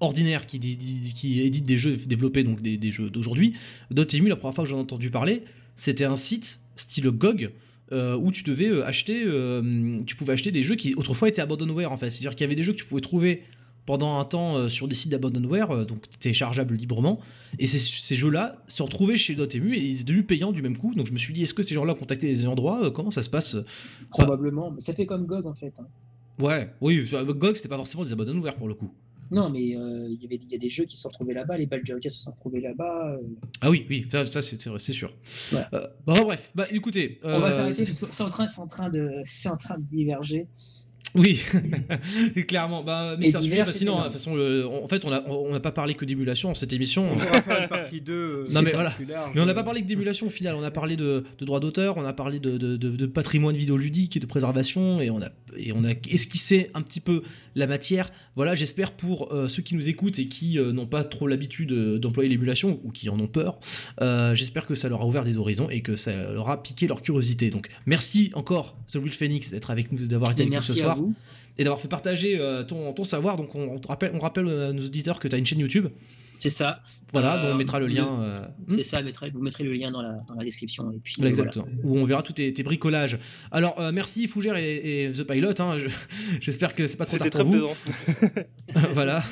[0.00, 3.54] ordinaire qui, qui édite des jeux développés, donc des, des jeux d'aujourd'hui,
[3.90, 5.42] Dotemu, la première fois que j'en ai entendu parler,
[5.76, 7.52] c'était un site style GOG
[7.92, 11.42] euh, où tu devais euh, acheter, euh, tu pouvais acheter des jeux qui autrefois étaient
[11.42, 12.10] abandonware en fait.
[12.10, 13.42] C'est-à-dire qu'il y avait des jeux que tu pouvais trouver
[13.86, 17.20] pendant un temps euh, sur des sites d'abandonware, euh, donc téléchargeables librement.
[17.58, 20.76] Et ces, ces jeux-là se retrouvaient chez Dotemu et ils étaient devenus payants du même
[20.76, 20.94] coup.
[20.94, 23.22] Donc je me suis dit, est-ce que ces gens-là ont contacté les endroits Comment ça
[23.22, 23.56] se passe?
[24.10, 24.70] Probablement.
[24.72, 25.78] Mais ça fait comme GOG en fait.
[25.80, 25.86] hein.
[26.40, 28.90] Ouais, oui, GOG c'était pas forcément des abandonware pour le coup.
[29.30, 30.18] Non, mais euh, il
[30.50, 32.60] y a des jeux qui se sont retrouvés là-bas, les Baldur's Gate se sont retrouvés
[32.60, 33.14] là-bas.
[33.14, 33.18] euh.
[33.62, 35.14] Ah oui, oui, ça, ça, c'est sûr.
[35.52, 35.60] Ouais.
[35.72, 37.20] Euh, bah, bref, bah écoutez.
[37.22, 40.46] On va euh, s'arrêter c'est- en train, en train de, c'est en train de diverger.
[41.14, 41.40] Oui,
[42.48, 42.82] clairement.
[42.82, 43.98] Bah, mais Et c'est fascinant.
[43.98, 46.72] De toute façon, le- en fait, on n'a on pas parlé que d'émulation dans cette
[46.72, 47.12] émission.
[47.12, 48.44] On pourra faire une partie 2.
[48.52, 48.90] Non, mais voilà.
[48.90, 49.30] plus large.
[49.34, 51.60] Mais on n'a pas parlé que d'émulation au final, on a parlé de, de droits
[51.60, 55.22] d'auteur, on a parlé de, de- de- de patrimoine vidéoludique et de préservation, et on,
[55.22, 57.22] a, et on a esquissé un petit peu
[57.54, 58.10] la matière.
[58.36, 61.70] Voilà, j'espère pour euh, ceux qui nous écoutent et qui euh, n'ont pas trop l'habitude
[61.72, 63.58] euh, d'employer l'émulation, ou qui en ont peur,
[64.00, 66.88] euh, j'espère que ça leur a ouvert des horizons et que ça leur a piqué
[66.88, 67.50] leur curiosité.
[67.50, 70.96] Donc merci encore, The Will Phoenix, d'être avec nous, d'avoir été avec nous ce soir,
[70.96, 71.03] vous.
[71.58, 73.36] Et d'avoir fait partager euh, ton, ton savoir.
[73.36, 75.60] Donc on, on te rappelle, on rappelle à nos auditeurs que tu as une chaîne
[75.60, 75.86] YouTube,
[76.38, 76.80] C'est ça.
[77.12, 78.08] voilà, Euh, dont on mettra le le- lien.
[78.20, 78.34] euh,
[78.66, 79.00] C'est ça.
[79.32, 80.90] vous mettrez le lien dans la, dans la description.
[80.92, 81.66] Et puis, Voilà, euh, Exactement.
[81.84, 83.18] Où on verra tous tes, tes bricolages.
[83.52, 85.60] Alors, euh, merci Fougère et, et The Pilot.
[85.60, 85.86] hein, je-
[86.40, 87.68] J'espère que c'est pas trop tard pour très vous.
[88.94, 89.22] voilà.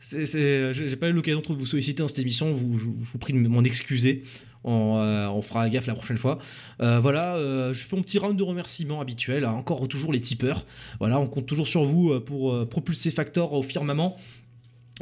[0.00, 2.52] J'ai pas eu l'occasion de vous solliciter dans cette émission.
[2.52, 4.24] Vous, je vous prie de m'en excuser.
[4.64, 6.38] On, euh, on fera gaffe la prochaine fois.
[6.80, 9.44] Euh, voilà, euh, je fais mon petit round de remerciements habituel.
[9.44, 10.64] hein, encore toujours les tipeurs.
[10.98, 14.16] Voilà, on compte toujours sur vous pour propulser Factor au firmament.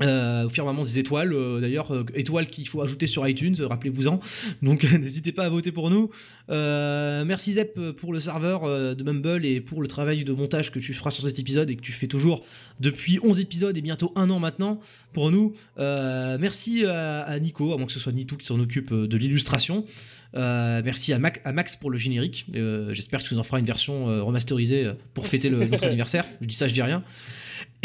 [0.03, 3.67] Euh, au firmament des étoiles, euh, d'ailleurs, euh, étoiles qu'il faut ajouter sur iTunes, euh,
[3.67, 4.21] rappelez-vous-en.
[4.61, 6.11] Donc n'hésitez pas à voter pour nous.
[6.51, 10.93] Merci Zep pour le serveur de Mumble et pour le travail de montage que tu
[10.93, 12.45] feras sur cet épisode et que tu fais toujours
[12.79, 14.81] depuis 11 épisodes et bientôt un an maintenant
[15.15, 15.55] pour nous.
[15.79, 19.87] Merci à, à Nico, à moins que ce soit Nitou qui s'en occupe de l'illustration.
[20.35, 22.47] Merci à, Mac- à Max pour le générique.
[22.93, 26.27] J'espère que tu nous en feras une version remasterisée pour fêter le- notre anniversaire.
[26.43, 27.03] Je dis ça, je dis rien.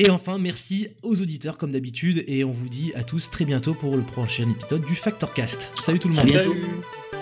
[0.04, 3.76] Et enfin, merci aux auditeurs comme d'habitude et on vous dit à tous très bientôt
[3.76, 5.70] pour le prochain épisode du Factorcast.
[5.74, 6.26] Salut tout le À monde.
[6.26, 6.54] bientôt.
[6.54, 7.21] Salut.